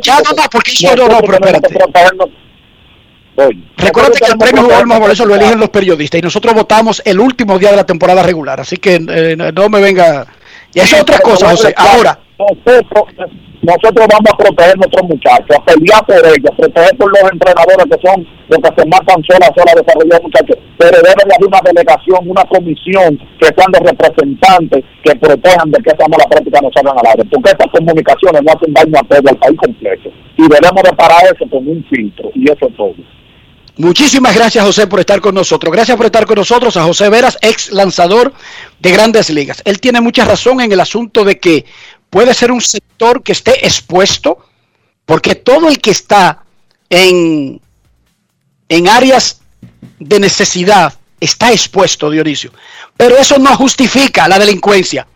Ya 0.00 0.16
no, 0.24 0.30
no, 0.32 0.42
porque 0.50 0.70
eso 0.70 0.96
no, 0.96 1.08
no, 1.08 1.20
pero 1.20 1.34
espérate. 1.34 1.68
Recuerda 3.76 4.10
que 4.10 4.24
el 4.30 4.38
premio 4.38 4.62
Jugador 4.62 5.00
por 5.00 5.10
eso 5.10 5.24
lo 5.24 5.34
eligen 5.34 5.58
los 5.58 5.70
periodistas 5.70 6.18
y 6.18 6.22
nosotros 6.22 6.54
votamos 6.54 7.02
el 7.04 7.18
último 7.18 7.58
día 7.58 7.70
de 7.70 7.76
la 7.76 7.86
temporada 7.86 8.22
regular, 8.22 8.60
así 8.60 8.76
que 8.76 9.00
eh, 9.08 9.36
no 9.36 9.68
me 9.68 9.80
venga. 9.80 10.26
Y 10.74 10.80
eso 10.80 10.96
es 10.96 11.02
otra 11.02 11.18
cosa, 11.20 11.50
José. 11.50 11.74
Ahora. 11.76 12.18
Nosotros, 12.38 13.04
nosotros 13.62 14.06
vamos 14.10 14.30
a 14.32 14.36
proteger 14.36 14.72
a 14.72 14.74
nuestros 14.74 15.08
muchachos, 15.08 15.56
a 15.56 15.64
pelear 15.64 16.04
por 16.04 16.18
ellos, 16.18 16.50
a 16.50 16.56
proteger 16.56 16.96
por 16.96 17.08
los 17.10 17.32
entrenadores 17.32 17.86
que 17.86 18.08
son 18.08 18.26
los 18.48 18.58
que 18.58 18.82
se 18.82 18.88
matan 18.88 19.22
sola 19.22 19.46
a 19.46 19.54
sola 19.54 19.72
desarrollar 19.78 20.22
muchachos. 20.22 20.56
Pero 20.78 20.96
debe 20.98 21.22
haber 21.22 21.46
una 21.46 21.60
delegación, 21.62 22.20
una 22.26 22.44
comisión 22.44 23.18
que 23.38 23.46
sean 23.54 23.70
de 23.70 23.78
representantes 23.78 24.84
que 25.04 25.14
protejan 25.14 25.70
de 25.70 25.78
que 25.78 25.90
esa 25.90 26.08
mala 26.08 26.26
práctica 26.28 26.60
no 26.60 26.70
salgan 26.74 26.98
al 26.98 27.06
aire. 27.06 27.24
Porque 27.30 27.50
estas 27.50 27.70
comunicaciones 27.70 28.42
no 28.42 28.50
hacen 28.52 28.74
daño 28.74 28.98
a 28.98 29.06
todo 29.06 29.30
el 29.30 29.38
país 29.38 29.58
completo. 29.58 30.10
Y 30.36 30.42
debemos 30.42 30.82
de 30.82 30.92
parar 30.96 31.22
eso 31.30 31.46
con 31.48 31.62
un 31.68 31.84
filtro. 31.88 32.30
Y 32.34 32.50
eso 32.50 32.66
es 32.66 32.76
todo. 32.76 32.94
Muchísimas 33.82 34.36
gracias, 34.36 34.64
José, 34.64 34.86
por 34.86 35.00
estar 35.00 35.20
con 35.20 35.34
nosotros. 35.34 35.72
Gracias 35.72 35.96
por 35.96 36.06
estar 36.06 36.24
con 36.24 36.36
nosotros 36.36 36.76
a 36.76 36.84
José 36.84 37.08
Veras, 37.08 37.36
ex 37.40 37.72
lanzador 37.72 38.32
de 38.78 38.92
grandes 38.92 39.28
ligas. 39.28 39.60
Él 39.64 39.80
tiene 39.80 40.00
mucha 40.00 40.24
razón 40.24 40.60
en 40.60 40.70
el 40.70 40.78
asunto 40.78 41.24
de 41.24 41.40
que 41.40 41.64
puede 42.08 42.32
ser 42.32 42.52
un 42.52 42.60
sector 42.60 43.24
que 43.24 43.32
esté 43.32 43.66
expuesto, 43.66 44.38
porque 45.04 45.34
todo 45.34 45.68
el 45.68 45.80
que 45.80 45.90
está 45.90 46.44
en, 46.90 47.60
en 48.68 48.88
áreas 48.88 49.40
de 49.98 50.20
necesidad 50.20 50.94
está 51.18 51.50
expuesto, 51.50 52.08
Dionisio. 52.08 52.52
Pero 52.96 53.16
eso 53.16 53.36
no 53.40 53.56
justifica 53.56 54.28
la 54.28 54.38
delincuencia. 54.38 55.08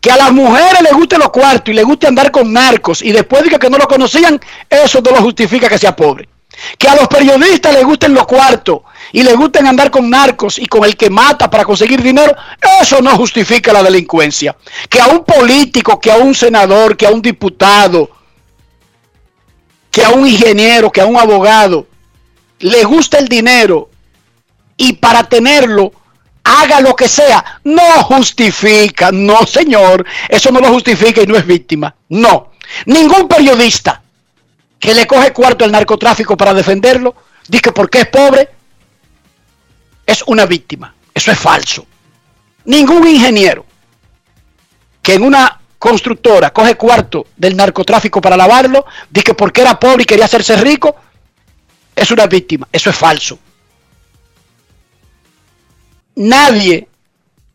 Que 0.00 0.12
a 0.12 0.16
las 0.16 0.32
mujeres 0.32 0.80
les 0.80 0.92
guste 0.92 1.18
los 1.18 1.30
cuartos 1.30 1.72
y 1.72 1.74
les 1.74 1.84
guste 1.84 2.06
andar 2.06 2.30
con 2.30 2.52
narcos 2.52 3.02
y 3.02 3.10
después 3.10 3.42
diga 3.42 3.58
que 3.58 3.68
no 3.68 3.78
lo 3.78 3.88
conocían, 3.88 4.40
eso 4.68 5.00
no 5.00 5.10
lo 5.10 5.22
justifica 5.22 5.68
que 5.68 5.76
sea 5.76 5.96
pobre. 5.96 6.28
Que 6.78 6.88
a 6.88 6.94
los 6.94 7.08
periodistas 7.08 7.72
les 7.74 7.84
gusten 7.84 8.14
los 8.14 8.26
cuartos 8.26 8.80
y 9.12 9.22
les 9.22 9.36
gusten 9.36 9.66
andar 9.66 9.90
con 9.90 10.08
narcos 10.08 10.58
y 10.58 10.66
con 10.66 10.84
el 10.84 10.96
que 10.96 11.10
mata 11.10 11.50
para 11.50 11.64
conseguir 11.64 12.02
dinero, 12.02 12.34
eso 12.80 13.00
no 13.00 13.16
justifica 13.16 13.72
la 13.72 13.82
delincuencia. 13.82 14.56
Que 14.88 15.00
a 15.00 15.06
un 15.06 15.24
político, 15.24 16.00
que 16.00 16.10
a 16.10 16.16
un 16.16 16.34
senador, 16.34 16.96
que 16.96 17.06
a 17.06 17.10
un 17.10 17.22
diputado, 17.22 18.10
que 19.90 20.04
a 20.04 20.10
un 20.10 20.26
ingeniero, 20.26 20.90
que 20.90 21.00
a 21.00 21.06
un 21.06 21.16
abogado, 21.16 21.86
le 22.60 22.84
gusta 22.84 23.18
el 23.18 23.28
dinero 23.28 23.90
y 24.76 24.94
para 24.94 25.24
tenerlo 25.24 25.92
haga 26.44 26.80
lo 26.80 26.96
que 26.96 27.08
sea, 27.08 27.60
no 27.64 28.02
justifica, 28.04 29.12
no 29.12 29.46
señor, 29.46 30.04
eso 30.28 30.50
no 30.50 30.60
lo 30.60 30.68
justifica 30.68 31.22
y 31.22 31.26
no 31.26 31.36
es 31.36 31.46
víctima, 31.46 31.94
no. 32.08 32.52
Ningún 32.86 33.28
periodista 33.28 33.99
que 34.80 34.94
le 34.94 35.06
coge 35.06 35.32
cuarto 35.32 35.64
al 35.64 35.70
narcotráfico 35.70 36.36
para 36.36 36.54
defenderlo, 36.54 37.14
dice 37.46 37.64
que 37.64 37.72
porque 37.72 38.00
es 38.00 38.08
pobre, 38.08 38.48
es 40.06 40.24
una 40.26 40.46
víctima. 40.46 40.94
Eso 41.14 41.30
es 41.30 41.38
falso. 41.38 41.86
Ningún 42.64 43.06
ingeniero 43.06 43.66
que 45.02 45.14
en 45.14 45.22
una 45.22 45.60
constructora 45.78 46.50
coge 46.50 46.76
cuarto 46.76 47.26
del 47.36 47.56
narcotráfico 47.56 48.20
para 48.20 48.36
lavarlo, 48.36 48.86
dice 49.10 49.24
que 49.24 49.34
porque 49.34 49.60
era 49.60 49.78
pobre 49.78 50.02
y 50.02 50.06
quería 50.06 50.24
hacerse 50.24 50.56
rico, 50.56 50.96
es 51.94 52.10
una 52.10 52.26
víctima. 52.26 52.66
Eso 52.72 52.88
es 52.88 52.96
falso. 52.96 53.38
Nadie 56.16 56.88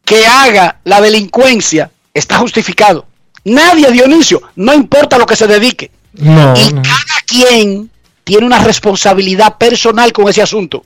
que 0.03 0.25
haga 0.27 0.79
la 0.83 1.01
delincuencia 1.01 1.89
está 2.13 2.37
justificado. 2.37 3.07
Nadie, 3.45 3.91
Dionisio, 3.91 4.41
no 4.55 4.73
importa 4.73 5.17
lo 5.17 5.25
que 5.25 5.35
se 5.35 5.47
dedique. 5.47 5.91
y 6.13 6.23
cada 6.23 7.14
quien 7.25 7.89
tiene 8.23 8.45
una 8.45 8.59
responsabilidad 8.59 9.57
personal 9.57 10.11
con 10.11 10.27
ese 10.29 10.41
asunto. 10.41 10.85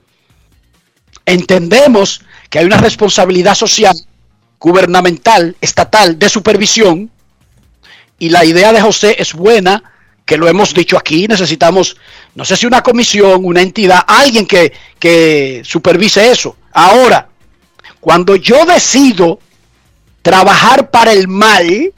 Entendemos 1.26 2.22
que 2.49 2.60
hay 2.60 2.66
una 2.66 2.78
responsabilidad 2.78 3.56
social, 3.56 3.95
gubernamental, 4.60 5.56
estatal, 5.61 6.20
de 6.20 6.30
supervisión, 6.30 7.10
y 8.18 8.30
la 8.30 8.44
idea 8.44 8.74
de 8.74 8.82
José 8.82 9.16
es 9.18 9.34
buena, 9.34 9.82
que 10.26 10.38
lo 10.38 10.48
hemos 10.48 10.74
dicho 10.74 10.98
aquí, 10.98 11.28
necesitamos, 11.28 11.95
no 12.36 12.45
sé 12.45 12.56
si 12.56 12.66
una 12.68 12.84
comisión, 12.84 13.45
una 13.45 13.61
entidad, 13.61 14.03
alguien 14.06 14.45
que, 14.45 14.74
que 14.99 15.61
supervise 15.64 16.30
eso. 16.30 16.56
Ahora, 16.74 17.30
cuando 17.99 18.36
yo 18.36 18.66
decido 18.66 19.40
trabajar 20.22 20.91
para 20.91 21.14
el 21.14 21.28
mal, 21.28 21.94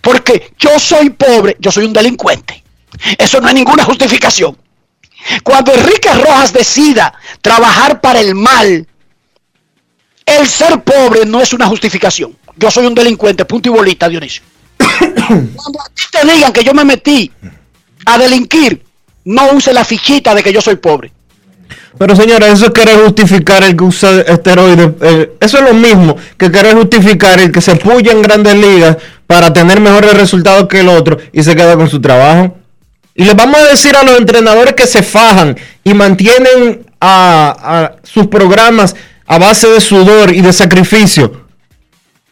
porque 0.00 0.52
yo 0.58 0.78
soy 0.78 1.10
pobre, 1.10 1.56
yo 1.60 1.70
soy 1.70 1.84
un 1.84 1.92
delincuente. 1.92 2.63
Eso 3.18 3.40
no 3.40 3.48
es 3.48 3.54
ninguna 3.54 3.84
justificación. 3.84 4.56
Cuando 5.42 5.72
Enrique 5.72 6.12
Rojas 6.12 6.52
decida 6.52 7.14
trabajar 7.40 8.00
para 8.00 8.20
el 8.20 8.34
mal, 8.34 8.86
el 10.26 10.46
ser 10.46 10.82
pobre 10.82 11.24
no 11.24 11.40
es 11.40 11.52
una 11.52 11.66
justificación. 11.66 12.36
Yo 12.56 12.70
soy 12.70 12.86
un 12.86 12.94
delincuente, 12.94 13.44
punto 13.44 13.68
y 13.68 13.72
bolita, 13.72 14.08
Dionisio. 14.08 14.42
Cuando 14.78 15.80
a 15.80 15.88
ti 15.94 16.02
te 16.10 16.32
digan 16.32 16.52
que 16.52 16.62
yo 16.62 16.74
me 16.74 16.84
metí 16.84 17.30
a 18.06 18.18
delinquir, 18.18 18.84
no 19.24 19.52
use 19.52 19.72
la 19.72 19.84
fichita 19.84 20.34
de 20.34 20.42
que 20.42 20.52
yo 20.52 20.60
soy 20.60 20.76
pobre. 20.76 21.12
Pero 21.96 22.16
señora, 22.16 22.48
eso 22.48 22.66
es 22.66 22.70
querer 22.72 23.02
justificar 23.04 23.62
el 23.62 23.76
que 23.76 23.84
usa 23.84 24.20
esteroides. 24.22 24.90
Eh, 25.00 25.32
eso 25.40 25.58
es 25.58 25.64
lo 25.64 25.74
mismo 25.74 26.16
que 26.36 26.50
querer 26.50 26.74
justificar 26.74 27.38
el 27.40 27.52
que 27.52 27.60
se 27.60 27.76
puya 27.76 28.12
en 28.12 28.22
grandes 28.22 28.56
ligas 28.56 28.96
para 29.26 29.52
tener 29.52 29.80
mejores 29.80 30.14
resultados 30.14 30.66
que 30.68 30.80
el 30.80 30.88
otro 30.88 31.18
y 31.32 31.42
se 31.42 31.54
queda 31.54 31.76
con 31.76 31.88
su 31.88 32.00
trabajo. 32.00 32.56
Y 33.14 33.24
les 33.24 33.36
vamos 33.36 33.60
a 33.60 33.64
decir 33.64 33.94
a 33.96 34.02
los 34.02 34.18
entrenadores 34.18 34.74
que 34.74 34.86
se 34.86 35.02
fajan 35.02 35.56
y 35.84 35.94
mantienen 35.94 36.84
a, 37.00 37.92
sus 38.02 38.26
programas 38.26 38.96
a 39.26 39.38
base 39.38 39.68
de 39.68 39.80
sudor 39.80 40.34
y 40.34 40.40
de 40.40 40.52
sacrificio, 40.52 41.44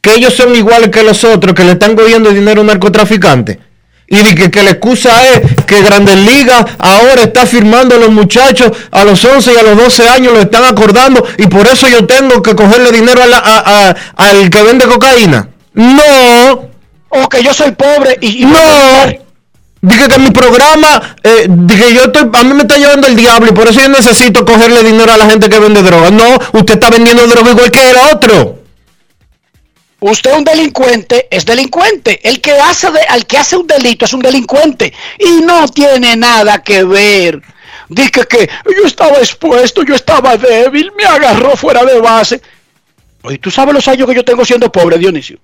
que 0.01 0.15
ellos 0.15 0.35
son 0.35 0.55
iguales 0.57 0.91
que 0.91 1.03
los 1.03 1.23
otros, 1.25 1.55
que 1.55 1.65
le 1.65 1.73
están 1.73 1.95
cogiendo 1.95 2.31
dinero 2.31 2.61
a 2.61 2.63
un 2.63 2.67
narcotraficante. 2.67 3.61
Y 4.09 4.23
que, 4.35 4.51
que 4.51 4.63
la 4.63 4.73
excusa 4.73 5.27
es 5.31 5.65
que 5.65 5.83
Grandes 5.83 6.17
Ligas 6.17 6.67
ahora 6.79 7.23
está 7.23 7.47
firmando 7.47 7.95
a 7.95 7.99
los 7.99 8.11
muchachos 8.11 8.73
a 8.91 9.05
los 9.05 9.25
11 9.25 9.53
y 9.55 9.57
a 9.57 9.63
los 9.63 9.77
12 9.77 10.09
años, 10.09 10.33
lo 10.35 10.41
están 10.41 10.65
acordando 10.65 11.25
y 11.39 11.47
por 11.47 11.67
eso 11.67 11.89
yo 11.89 12.05
tengo 12.07 12.43
que 12.43 12.55
cogerle 12.55 12.91
dinero 12.93 13.23
a 13.33 13.95
al 14.17 14.51
que 14.51 14.63
vende 14.63 14.87
cocaína. 14.87 15.49
No. 15.73 16.69
O 17.09 17.29
que 17.29 17.43
yo 17.43 17.55
soy 17.55 17.71
pobre 17.73 18.19
y... 18.21 18.45
no. 18.45 19.32
Dije 19.85 20.07
que 20.07 20.19
mi 20.21 20.31
programa, 20.31 21.17
eh, 21.25 21.47
dije 21.49 21.93
yo 21.93 22.05
estoy, 22.05 22.31
a 22.33 22.45
mí 22.45 22.55
me 22.55 22.63
está 22.63 22.77
llevando 22.77 23.09
el 23.09 23.17
diablo 23.17 23.51
y 23.51 23.53
por 23.53 23.67
eso 23.67 23.81
yo 23.81 23.89
necesito 23.89 24.45
cogerle 24.45 24.85
dinero 24.85 25.13
a 25.13 25.17
la 25.17 25.29
gente 25.29 25.49
que 25.49 25.59
vende 25.59 25.83
droga. 25.83 26.09
No, 26.13 26.39
usted 26.53 26.75
está 26.75 26.89
vendiendo 26.89 27.27
droga 27.27 27.51
igual 27.51 27.71
que 27.73 27.91
el 27.91 27.97
otro. 28.15 28.63
Usted 29.99 30.37
un 30.37 30.45
delincuente 30.45 31.27
es 31.29 31.45
delincuente. 31.45 32.21
El 32.23 32.41
que 32.41 32.53
hace 32.53 32.93
de, 32.93 33.01
al 33.01 33.27
que 33.27 33.39
hace 33.39 33.57
un 33.57 33.67
delito 33.67 34.05
es 34.05 34.13
un 34.13 34.21
delincuente 34.21 34.93
y 35.19 35.41
no 35.43 35.67
tiene 35.67 36.15
nada 36.15 36.63
que 36.63 36.85
ver. 36.85 37.43
Dije 37.89 38.25
que 38.29 38.49
yo 38.65 38.87
estaba 38.87 39.19
expuesto, 39.19 39.83
yo 39.83 39.97
estaba 39.97 40.37
débil, 40.37 40.93
me 40.97 41.05
agarró 41.05 41.57
fuera 41.57 41.85
de 41.85 42.01
base. 42.01 42.41
Oye, 43.23 43.39
¿tú 43.39 43.51
sabes 43.51 43.75
los 43.75 43.89
años 43.89 44.09
que 44.09 44.15
yo 44.15 44.25
tengo 44.25 44.45
siendo 44.45 44.71
pobre, 44.71 44.97
Dionisio? 44.97 45.39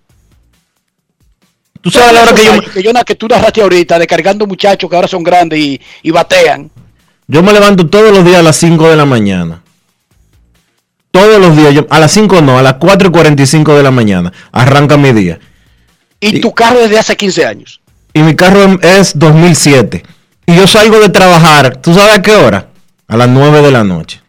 Tú 1.81 1.91
sabes 1.91 2.13
la 2.13 2.23
hora 2.23 2.35
que 2.35 2.45
yo, 2.45 2.61
que 2.61 2.83
yo 2.83 2.93
que 3.05 3.15
tú 3.15 3.29
narraste 3.29 3.63
ahorita, 3.63 3.99
descargando 3.99 4.47
muchachos 4.47 4.89
que 4.91 4.97
ahora 4.97 5.09
son 5.09 5.23
grandes 5.23 5.59
y, 6.03 6.11
batean. 6.11 6.71
Yo 7.27 7.43
me 7.43 7.53
levanto 7.53 7.87
todos 7.87 8.13
los 8.13 8.25
días 8.25 8.39
a 8.39 8.43
las 8.43 8.57
5 8.57 8.89
de 8.89 8.97
la 8.97 9.05
mañana. 9.05 9.63
Todos 11.11 11.41
los 11.41 11.57
días, 11.57 11.85
a 11.89 11.99
las 11.99 12.13
5 12.13 12.43
no, 12.43 12.59
a 12.59 12.63
las 12.63 12.75
4 12.75 13.09
y 13.09 13.13
45 13.13 13.77
de 13.77 13.83
la 13.83 13.91
mañana. 13.91 14.33
Arranca 14.53 14.97
mi 14.97 15.13
día. 15.13 15.39
¿Y, 16.21 16.41
tu 16.41 16.53
carro 16.53 16.81
es 16.81 16.91
de 16.91 16.99
hace 16.99 17.17
15 17.17 17.47
años? 17.47 17.81
Y 18.13 18.23
mi 18.23 18.35
carro 18.35 18.79
es 18.83 19.19
2007. 19.19 20.03
Y 20.47 20.57
yo 20.57 20.67
salgo 20.67 20.99
de 20.99 21.11
trabajar, 21.11 21.77
¿tú 21.77 21.95
sabes 21.95 22.19
a 22.19 22.23
qué 22.23 22.33
hora? 22.33 22.69
A 23.07 23.17
las 23.17 23.29
9 23.29 23.63
de 23.63 23.71
la 23.71 23.85
noche. 23.85 24.21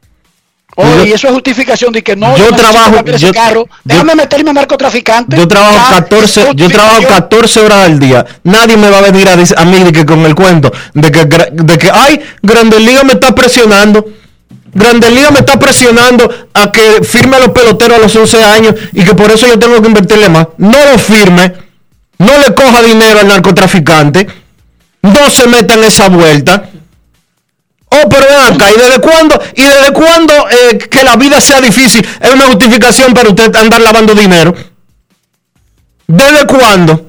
Oye, 0.81 1.10
y 1.10 1.11
eso 1.11 1.27
es 1.27 1.34
justificación 1.34 1.91
de 1.91 2.01
que 2.01 2.15
no 2.15 2.38
yo, 2.38 2.47
trabajo 2.56 3.03
ese 3.06 3.31
carro. 3.31 3.68
déjame 3.84 4.15
meterme 4.15 4.51
a 4.51 4.53
narcotraficante. 4.53 5.35
Yo 5.35 5.47
trabajo 5.47 5.93
14, 5.95 6.51
yo 6.56 6.69
trabajo 6.69 7.01
14 7.07 7.60
horas 7.60 7.85
al 7.85 7.99
día. 7.99 8.26
Nadie 8.43 8.77
me 8.77 8.89
va 8.89 8.99
a 8.99 9.01
venir 9.01 9.27
a, 9.27 9.34
a 9.34 9.65
mí 9.65 9.84
de 9.84 9.91
que 9.91 10.06
con 10.06 10.26
el 10.26 10.35
cuento 10.35 10.72
de 10.93 11.11
que 11.11 11.26
de 11.26 11.77
que 11.77 11.91
ay, 11.93 12.22
Grandes 12.41 12.81
Liga 12.81 13.03
me 13.03 13.14
está 13.14 13.34
presionando. 13.35 14.06
Grandes 14.72 15.11
Liga 15.11 15.31
me 15.31 15.39
está 15.39 15.60
presionando 15.60 16.30
a 16.53 16.72
que 16.72 17.03
firme 17.03 17.38
a 17.38 17.39
los 17.39 17.49
peloteros 17.49 17.97
a 17.97 18.01
los 18.01 18.15
11 18.15 18.43
años 18.43 18.76
y 18.93 19.03
que 19.03 19.15
por 19.15 19.31
eso 19.31 19.47
yo 19.47 19.57
tengo 19.57 19.81
que 19.81 19.88
invertirle 19.88 20.30
más. 20.30 20.47
No 20.57 20.77
lo 20.91 20.97
firme. 20.97 21.53
no 22.19 22.38
le 22.38 22.53
coja 22.53 22.81
dinero 22.84 23.19
al 23.22 23.27
narcotraficante, 23.27 24.27
no 25.01 25.30
se 25.30 25.47
meta 25.47 25.73
en 25.76 25.84
esa 25.85 26.10
vuelta. 26.10 26.69
Oh, 27.91 28.07
pero 28.07 28.26
ven 28.28 28.56
¿y 28.56 28.78
desde 28.78 28.99
cuándo, 28.99 29.41
y 29.56 29.64
desde 29.64 29.91
cuándo 29.91 30.34
eh, 30.49 30.78
que 30.78 31.03
la 31.03 31.16
vida 31.16 31.41
sea 31.41 31.60
difícil 31.60 32.07
es 32.22 32.32
una 32.32 32.45
justificación 32.45 33.14
para 33.14 33.30
usted 33.30 33.56
andar 33.56 33.82
lavando 33.82 34.14
dinero? 34.14 34.53
¿Desde 36.06 36.45
cuándo? 36.45 37.07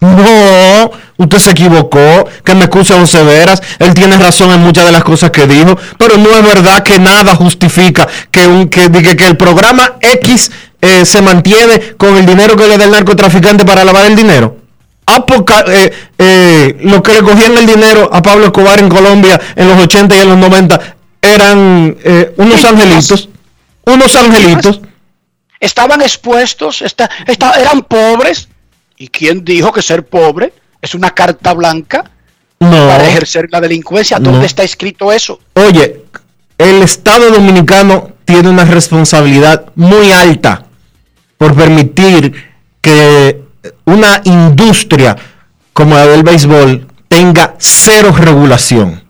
No, 0.00 0.90
usted 1.16 1.38
se 1.38 1.50
equivocó, 1.50 2.28
que 2.44 2.54
me 2.54 2.64
excuse 2.64 2.94
a 2.94 3.00
José 3.00 3.22
Veras, 3.24 3.62
él 3.78 3.94
tiene 3.94 4.16
razón 4.16 4.50
en 4.52 4.60
muchas 4.60 4.84
de 4.84 4.92
las 4.92 5.04
cosas 5.04 5.30
que 5.30 5.46
dijo, 5.46 5.76
pero 5.98 6.16
no 6.16 6.30
es 6.30 6.42
verdad 6.42 6.82
que 6.82 6.98
nada 6.98 7.34
justifica 7.34 8.06
que, 8.30 8.46
un, 8.46 8.68
que, 8.68 8.90
que, 8.90 9.16
que 9.16 9.26
el 9.26 9.36
programa 9.36 9.96
X 10.00 10.50
eh, 10.80 11.04
se 11.04 11.22
mantiene 11.22 11.94
con 11.96 12.16
el 12.16 12.26
dinero 12.26 12.56
que 12.56 12.68
le 12.68 12.76
da 12.78 12.84
el 12.84 12.90
narcotraficante 12.90 13.64
para 13.64 13.84
lavar 13.84 14.06
el 14.06 14.16
dinero. 14.16 14.65
Apoca 15.06 15.64
eh, 15.68 15.92
eh, 16.18 16.76
lo 16.82 17.00
que 17.02 17.12
le 17.14 17.22
cogían 17.22 17.56
el 17.56 17.66
dinero 17.66 18.10
a 18.12 18.20
Pablo 18.20 18.46
Escobar 18.46 18.78
en 18.80 18.88
Colombia 18.88 19.40
en 19.54 19.68
los 19.68 19.78
80 19.84 20.16
y 20.16 20.20
en 20.20 20.28
los 20.28 20.38
90 20.38 20.96
eran 21.22 21.96
eh, 22.02 22.34
unos 22.36 22.64
angelitos, 22.64 23.28
unos 23.84 24.14
angelitos. 24.16 24.80
Estaban 25.60 26.02
expuestos, 26.02 26.82
está, 26.82 27.08
está, 27.26 27.52
eran 27.60 27.82
pobres. 27.82 28.48
¿Y 28.98 29.08
quién 29.08 29.44
dijo 29.44 29.72
que 29.72 29.82
ser 29.82 30.04
pobre 30.06 30.52
es 30.82 30.94
una 30.94 31.10
carta 31.10 31.52
blanca 31.54 32.10
No. 32.58 32.70
para 32.88 33.06
ejercer 33.08 33.48
la 33.50 33.60
delincuencia? 33.60 34.18
¿Dónde 34.18 34.40
No. 34.40 34.44
está 34.44 34.62
escrito 34.64 35.12
eso? 35.12 35.38
Oye, 35.54 36.02
el 36.58 36.82
Estado 36.82 37.30
dominicano 37.30 38.10
tiene 38.24 38.48
una 38.48 38.64
responsabilidad 38.64 39.66
muy 39.76 40.10
alta 40.12 40.64
por 41.38 41.54
permitir 41.54 42.34
que 42.80 43.45
una 43.84 44.20
industria 44.24 45.16
como 45.72 45.94
la 45.94 46.06
del 46.06 46.22
béisbol 46.22 46.86
tenga 47.08 47.54
cero 47.58 48.14
regulación. 48.16 49.04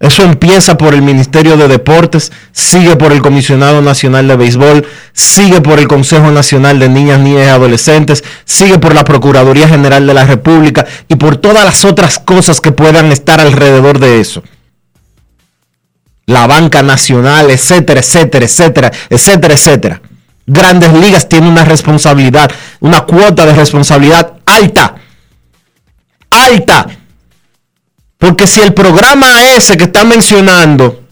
Eso 0.00 0.22
empieza 0.22 0.78
por 0.78 0.94
el 0.94 1.02
Ministerio 1.02 1.56
de 1.56 1.66
Deportes, 1.66 2.30
sigue 2.52 2.94
por 2.94 3.10
el 3.10 3.20
Comisionado 3.20 3.82
Nacional 3.82 4.28
de 4.28 4.36
Béisbol, 4.36 4.86
sigue 5.12 5.60
por 5.60 5.80
el 5.80 5.88
Consejo 5.88 6.30
Nacional 6.30 6.78
de 6.78 6.88
Niñas, 6.88 7.18
Niñas 7.18 7.46
y 7.46 7.50
Adolescentes, 7.50 8.22
sigue 8.44 8.78
por 8.78 8.94
la 8.94 9.04
Procuraduría 9.04 9.68
General 9.68 10.06
de 10.06 10.14
la 10.14 10.24
República 10.24 10.86
y 11.08 11.16
por 11.16 11.36
todas 11.36 11.64
las 11.64 11.84
otras 11.84 12.20
cosas 12.20 12.60
que 12.60 12.70
puedan 12.70 13.10
estar 13.10 13.40
alrededor 13.40 13.98
de 13.98 14.20
eso 14.20 14.42
la 16.28 16.46
banca 16.46 16.82
nacional, 16.82 17.50
etcétera, 17.50 18.00
etcétera, 18.00 18.44
etcétera, 18.44 18.92
etcétera, 19.08 19.54
etcétera. 19.54 20.02
Grandes 20.50 20.94
ligas 20.94 21.28
tienen 21.28 21.50
una 21.50 21.64
responsabilidad, 21.66 22.50
una 22.80 23.02
cuota 23.02 23.44
de 23.44 23.52
responsabilidad 23.52 24.32
alta. 24.46 24.94
Alta. 26.30 26.86
Porque 28.16 28.46
si 28.46 28.62
el 28.62 28.72
programa 28.72 29.42
ese 29.42 29.76
que 29.76 29.84
está 29.84 30.04
mencionando 30.04 31.04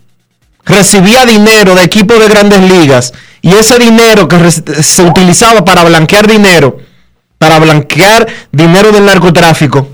recibía 0.64 1.26
dinero 1.26 1.74
de 1.74 1.82
equipos 1.82 2.18
de 2.18 2.28
grandes 2.28 2.62
ligas 2.62 3.12
y 3.42 3.52
ese 3.52 3.78
dinero 3.78 4.26
que 4.26 4.50
se 4.50 5.02
utilizaba 5.02 5.62
para 5.66 5.84
blanquear 5.84 6.26
dinero, 6.26 6.78
para 7.36 7.58
blanquear 7.58 8.26
dinero 8.50 8.90
del 8.90 9.04
narcotráfico, 9.04 9.86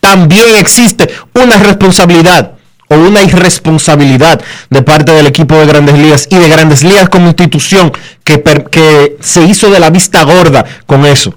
también 0.00 0.54
existe 0.56 1.08
una 1.32 1.56
responsabilidad 1.56 2.58
o 2.94 3.00
una 3.00 3.22
irresponsabilidad 3.22 4.40
de 4.70 4.82
parte 4.82 5.12
del 5.12 5.26
equipo 5.26 5.56
de 5.56 5.66
grandes 5.66 5.98
ligas 5.98 6.28
y 6.30 6.36
de 6.36 6.48
grandes 6.48 6.82
ligas 6.82 7.08
como 7.08 7.28
institución 7.28 7.92
que, 8.22 8.42
que 8.70 9.16
se 9.20 9.42
hizo 9.42 9.70
de 9.70 9.80
la 9.80 9.90
vista 9.90 10.22
gorda 10.22 10.64
con 10.86 11.04
eso. 11.04 11.34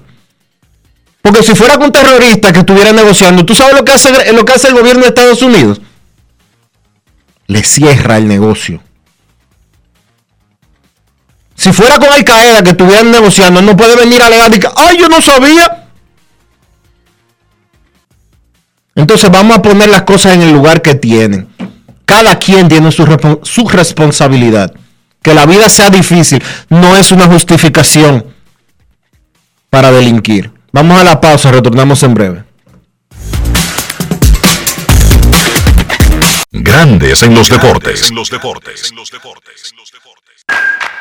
Porque 1.20 1.42
si 1.42 1.54
fuera 1.54 1.76
con 1.78 1.92
terroristas 1.92 2.52
que 2.52 2.60
estuvieran 2.60 2.96
negociando, 2.96 3.44
¿tú 3.44 3.54
sabes 3.54 3.74
lo 3.74 3.84
que 3.84 3.92
hace, 3.92 4.32
lo 4.32 4.44
que 4.44 4.52
hace 4.52 4.68
el 4.68 4.74
gobierno 4.74 5.02
de 5.02 5.08
Estados 5.08 5.42
Unidos? 5.42 5.80
Le 7.46 7.62
cierra 7.64 8.16
el 8.16 8.28
negocio. 8.28 8.80
Si 11.54 11.72
fuera 11.72 11.98
con 11.98 12.08
Al 12.10 12.24
Qaeda 12.24 12.62
que 12.62 12.70
estuvieran 12.70 13.10
negociando, 13.10 13.60
no 13.60 13.76
puede 13.76 13.96
venir 13.96 14.22
a 14.22 14.26
alegar 14.26 14.54
y 14.54 14.60
que, 14.60 14.68
¡ay, 14.76 14.96
yo 14.98 15.08
no 15.08 15.20
sabía! 15.20 15.87
Entonces 18.98 19.30
vamos 19.30 19.56
a 19.56 19.62
poner 19.62 19.88
las 19.88 20.02
cosas 20.02 20.34
en 20.34 20.42
el 20.42 20.52
lugar 20.52 20.82
que 20.82 20.94
tienen. 20.96 21.48
Cada 22.04 22.36
quien 22.36 22.66
tiene 22.68 22.90
su, 22.90 23.06
respon- 23.06 23.38
su 23.44 23.68
responsabilidad. 23.68 24.74
Que 25.22 25.34
la 25.34 25.46
vida 25.46 25.68
sea 25.68 25.88
difícil 25.88 26.42
no 26.68 26.96
es 26.96 27.12
una 27.12 27.26
justificación 27.26 28.26
para 29.70 29.92
delinquir. 29.92 30.50
Vamos 30.72 31.00
a 31.00 31.04
la 31.04 31.20
pausa, 31.20 31.52
retornamos 31.52 32.02
en 32.02 32.14
breve. 32.14 32.44
Grandes 36.50 37.22
en 37.22 37.34
los 37.34 37.48
deportes. 37.48 38.10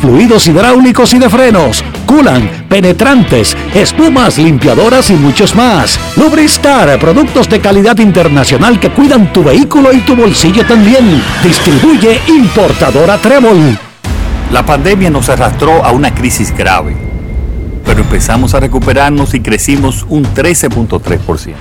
fluidos 0.00 0.46
hidráulicos 0.46 1.12
y 1.14 1.18
de 1.18 1.28
frenos, 1.28 1.84
culan, 2.06 2.66
penetrantes, 2.68 3.56
espumas, 3.74 4.38
limpiadoras 4.38 5.10
y 5.10 5.14
muchos 5.14 5.54
más. 5.54 5.98
Lubristar, 6.16 6.98
productos 6.98 7.48
de 7.48 7.60
calidad 7.60 7.98
internacional 7.98 8.78
que 8.80 8.90
cuidan 8.90 9.32
tu 9.32 9.44
vehículo 9.44 9.92
y 9.92 9.98
tu 10.00 10.16
bolsillo 10.16 10.64
también. 10.66 11.22
Distribuye 11.42 12.20
importadora 12.28 13.18
Trébol. 13.18 13.78
La 14.52 14.64
pandemia 14.64 15.10
nos 15.10 15.28
arrastró 15.28 15.84
a 15.84 15.92
una 15.92 16.14
crisis 16.14 16.56
grave, 16.56 16.96
pero 17.84 18.00
empezamos 18.00 18.54
a 18.54 18.60
recuperarnos 18.60 19.34
y 19.34 19.40
crecimos 19.40 20.06
un 20.08 20.24
13.3%. 20.24 21.54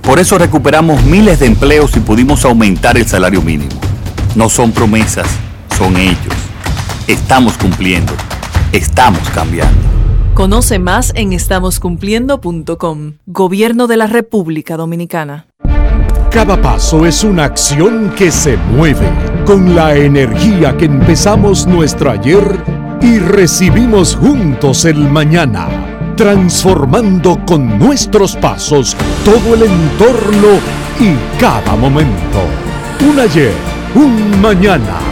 Por 0.00 0.18
eso 0.18 0.36
recuperamos 0.36 1.04
miles 1.04 1.38
de 1.38 1.46
empleos 1.46 1.96
y 1.96 2.00
pudimos 2.00 2.44
aumentar 2.44 2.96
el 2.96 3.06
salario 3.06 3.40
mínimo. 3.40 3.70
No 4.34 4.48
son 4.48 4.72
promesas, 4.72 5.26
son 5.76 5.96
hechos. 5.96 6.34
Estamos 7.12 7.58
cumpliendo, 7.58 8.14
estamos 8.72 9.20
cambiando. 9.34 9.78
Conoce 10.32 10.78
más 10.78 11.12
en 11.14 11.34
estamoscumpliendo.com. 11.34 13.12
Gobierno 13.26 13.86
de 13.86 13.98
la 13.98 14.06
República 14.06 14.78
Dominicana. 14.78 15.44
Cada 16.30 16.62
paso 16.62 17.04
es 17.04 17.22
una 17.22 17.44
acción 17.44 18.14
que 18.16 18.30
se 18.30 18.56
mueve 18.56 19.10
con 19.44 19.76
la 19.76 19.94
energía 19.94 20.74
que 20.78 20.86
empezamos 20.86 21.66
nuestro 21.66 22.12
ayer 22.12 22.42
y 23.02 23.18
recibimos 23.18 24.16
juntos 24.16 24.86
el 24.86 24.96
mañana, 24.96 26.14
transformando 26.16 27.44
con 27.44 27.78
nuestros 27.78 28.36
pasos 28.36 28.96
todo 29.26 29.54
el 29.54 29.64
entorno 29.64 30.48
y 30.98 31.14
cada 31.38 31.76
momento. 31.76 32.40
Un 33.06 33.20
ayer, 33.20 33.52
un 33.94 34.40
mañana, 34.40 35.11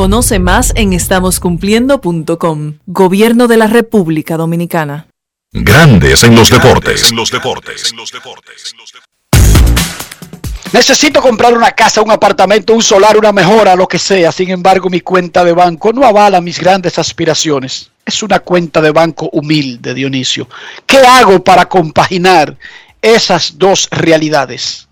Conoce 0.00 0.38
más 0.38 0.72
en 0.76 0.94
estamoscumpliendo.com. 0.94 2.78
Gobierno 2.86 3.48
de 3.48 3.58
la 3.58 3.66
República 3.66 4.38
Dominicana. 4.38 5.08
Grandes 5.52 6.24
en 6.24 6.34
los 6.34 6.48
deportes. 6.48 7.12
los 7.12 7.30
deportes. 7.30 7.92
los 7.94 8.10
deportes. 8.10 8.74
Necesito 10.72 11.20
comprar 11.20 11.52
una 11.52 11.72
casa, 11.72 12.00
un 12.00 12.10
apartamento, 12.10 12.72
un 12.72 12.80
solar, 12.80 13.18
una 13.18 13.30
mejora, 13.30 13.76
lo 13.76 13.86
que 13.86 13.98
sea. 13.98 14.32
Sin 14.32 14.48
embargo, 14.48 14.88
mi 14.88 15.02
cuenta 15.02 15.44
de 15.44 15.52
banco 15.52 15.92
no 15.92 16.06
avala 16.06 16.40
mis 16.40 16.58
grandes 16.58 16.98
aspiraciones. 16.98 17.90
Es 18.06 18.22
una 18.22 18.38
cuenta 18.38 18.80
de 18.80 18.92
banco 18.92 19.28
humilde, 19.34 19.92
Dionisio. 19.92 20.48
¿Qué 20.86 20.96
hago 20.96 21.44
para 21.44 21.68
compaginar 21.68 22.56
esas 23.02 23.58
dos 23.58 23.86
realidades? 23.90 24.88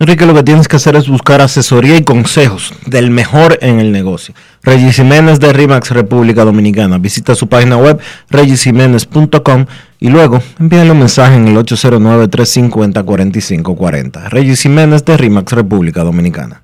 Enrique, 0.00 0.26
lo 0.26 0.34
que 0.34 0.44
tienes 0.44 0.68
que 0.68 0.76
hacer 0.76 0.94
es 0.94 1.08
buscar 1.08 1.40
asesoría 1.40 1.96
y 1.96 2.04
consejos 2.04 2.72
del 2.86 3.10
mejor 3.10 3.58
en 3.62 3.80
el 3.80 3.90
negocio. 3.90 4.32
Regis 4.62 4.94
Jiménez 4.94 5.40
de 5.40 5.52
RIMAX 5.52 5.90
República 5.90 6.44
Dominicana. 6.44 6.98
Visita 6.98 7.34
su 7.34 7.48
página 7.48 7.78
web 7.78 7.98
regisjiménez.com 8.30 9.66
y 9.98 10.08
luego 10.08 10.40
envíale 10.60 10.92
un 10.92 11.00
mensaje 11.00 11.34
en 11.34 11.48
el 11.48 11.56
809-350-4540. 11.56 14.28
Regis 14.28 14.62
Jiménez 14.62 15.04
de 15.04 15.16
RIMAX 15.16 15.50
República 15.50 16.04
Dominicana. 16.04 16.62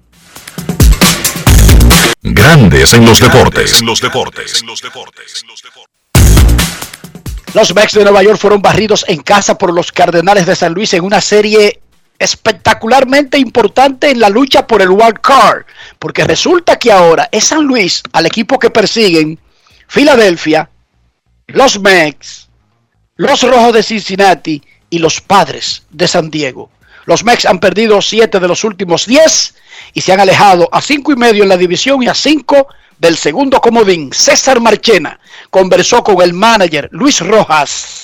Grandes 2.22 2.94
en 2.94 3.04
los 3.04 3.18
deportes. 3.18 3.82
los 3.82 4.00
deportes. 4.00 4.62
los 4.64 4.80
deportes. 4.80 5.44
Los 7.54 7.72
Mets 7.72 7.92
de 7.92 8.02
Nueva 8.02 8.24
York 8.24 8.38
fueron 8.38 8.60
barridos 8.60 9.04
en 9.06 9.22
casa 9.22 9.56
por 9.56 9.72
los 9.72 9.92
Cardenales 9.92 10.44
de 10.44 10.56
San 10.56 10.74
Luis 10.74 10.92
en 10.94 11.04
una 11.04 11.20
serie 11.20 11.82
espectacularmente 12.18 13.38
importante 13.38 14.10
en 14.10 14.20
la 14.20 14.28
lucha 14.28 14.66
por 14.66 14.82
el 14.82 14.90
wild 14.90 15.20
card, 15.20 15.64
porque 15.98 16.24
resulta 16.24 16.78
que 16.78 16.92
ahora 16.92 17.28
es 17.30 17.44
San 17.44 17.64
Luis 17.64 18.02
al 18.12 18.26
equipo 18.26 18.58
que 18.58 18.70
persiguen 18.70 19.38
Filadelfia, 19.88 20.68
los 21.48 21.80
Mex, 21.80 22.48
los 23.16 23.42
Rojos 23.42 23.74
de 23.74 23.82
Cincinnati 23.82 24.62
y 24.90 24.98
los 24.98 25.20
Padres 25.20 25.82
de 25.90 26.08
San 26.08 26.30
Diego. 26.30 26.70
Los 27.06 27.24
Mex 27.24 27.44
han 27.44 27.58
perdido 27.58 28.00
siete 28.00 28.40
de 28.40 28.48
los 28.48 28.64
últimos 28.64 29.06
10 29.06 29.54
y 29.92 30.00
se 30.00 30.12
han 30.12 30.20
alejado 30.20 30.68
a 30.72 30.80
cinco 30.80 31.12
y 31.12 31.16
medio 31.16 31.42
en 31.42 31.48
la 31.48 31.56
división 31.56 32.02
y 32.02 32.08
a 32.08 32.14
cinco 32.14 32.68
del 32.98 33.16
segundo 33.16 33.60
comodín. 33.60 34.12
César 34.12 34.60
Marchena 34.60 35.18
conversó 35.50 36.02
con 36.02 36.22
el 36.22 36.32
manager 36.32 36.88
Luis 36.92 37.20
Rojas, 37.20 38.03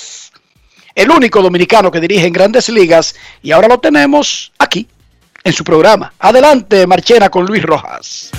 el 0.95 1.09
único 1.09 1.41
dominicano 1.41 1.91
que 1.91 1.99
dirige 1.99 2.25
en 2.25 2.33
grandes 2.33 2.69
ligas 2.69 3.15
y 3.41 3.51
ahora 3.51 3.67
lo 3.67 3.79
tenemos 3.79 4.51
aquí 4.57 4.87
en 5.43 5.53
su 5.53 5.63
programa. 5.63 6.13
Adelante 6.19 6.85
Marchena 6.87 7.29
con 7.29 7.45
Luis 7.45 7.63
Rojas. 7.63 8.29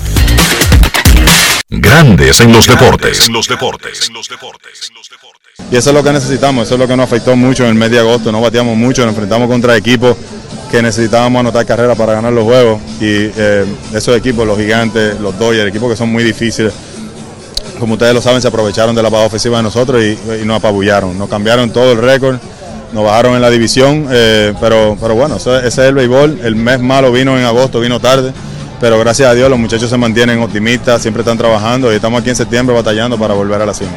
Grandes 1.69 2.41
en 2.41 2.53
los 2.53 2.67
deportes. 2.67 3.29
los 3.31 3.49
deportes. 3.49 4.11
los 4.11 4.29
deportes. 4.29 4.93
Y 5.71 5.77
eso 5.77 5.91
es 5.91 5.95
lo 5.95 6.05
que 6.05 6.13
necesitamos, 6.13 6.67
eso 6.67 6.75
es 6.75 6.81
lo 6.81 6.87
que 6.87 6.97
nos 6.97 7.05
afectó 7.05 7.35
mucho 7.35 7.65
en 7.65 7.71
el 7.71 7.75
mes 7.75 7.91
de 7.91 7.99
agosto, 7.99 8.31
no 8.31 8.41
bateamos 8.41 8.77
mucho, 8.77 9.03
nos 9.03 9.15
enfrentamos 9.15 9.49
contra 9.49 9.77
equipos 9.77 10.17
que 10.71 10.83
necesitábamos 10.83 11.41
anotar 11.41 11.67
carreras 11.67 11.97
para 11.97 12.15
ganar 12.15 12.33
los 12.33 12.45
juegos 12.45 12.81
y 12.99 13.31
eh, 13.37 13.67
esos 13.95 14.17
equipos, 14.17 14.47
los 14.47 14.59
gigantes, 14.59 15.21
los 15.21 15.39
Dodgers, 15.39 15.69
equipos 15.69 15.91
que 15.91 15.97
son 15.97 16.11
muy 16.11 16.25
difíciles, 16.25 16.73
como 17.83 17.95
ustedes 17.95 18.15
lo 18.15 18.23
saben, 18.23 18.41
se 18.41 18.47
aprovecharon 18.47 18.95
de 18.95 19.03
la 19.03 19.09
baja 19.09 19.25
ofensiva 19.25 19.57
de 19.57 19.65
nosotros 19.65 20.01
y, 20.01 20.17
nos 20.45 20.59
apabullaron, 20.59 21.19
nos 21.19 21.29
cambiaron 21.29 21.73
todo 21.73 21.91
el 21.91 21.99
récord, 21.99 22.37
nos 22.93 23.05
bajaron 23.05 23.35
en 23.35 23.43
la 23.43 23.51
división, 23.51 24.07
eh, 24.09 24.55
pero, 24.61 24.97
pero 25.01 25.17
bueno, 25.17 25.35
ese, 25.35 25.67
es 25.67 25.79
el 25.79 25.97
béisbol, 25.97 26.43
el 26.45 26.55
mes 26.55 26.79
malo 26.79 27.11
vino 27.11 27.37
en 27.37 27.45
agosto, 27.45 27.81
vino 27.81 27.99
tarde, 27.99 28.33
pero 28.81 29.01
gracias 29.01 29.29
a 29.29 29.35
Dios 29.35 29.51
los 29.51 29.59
muchachos 29.59 29.91
se 29.91 29.97
mantienen 29.97 30.41
optimistas, 30.41 31.03
siempre 31.03 31.23
están 31.23 31.37
trabajando 31.37 31.91
y 31.93 31.97
estamos 31.97 32.21
aquí 32.21 32.31
en 32.31 32.37
septiembre 32.37 32.73
batallando 32.73 33.19
para 33.19 33.35
volver 33.35 33.61
a 33.61 33.67
la 33.67 33.75
cima. 33.75 33.91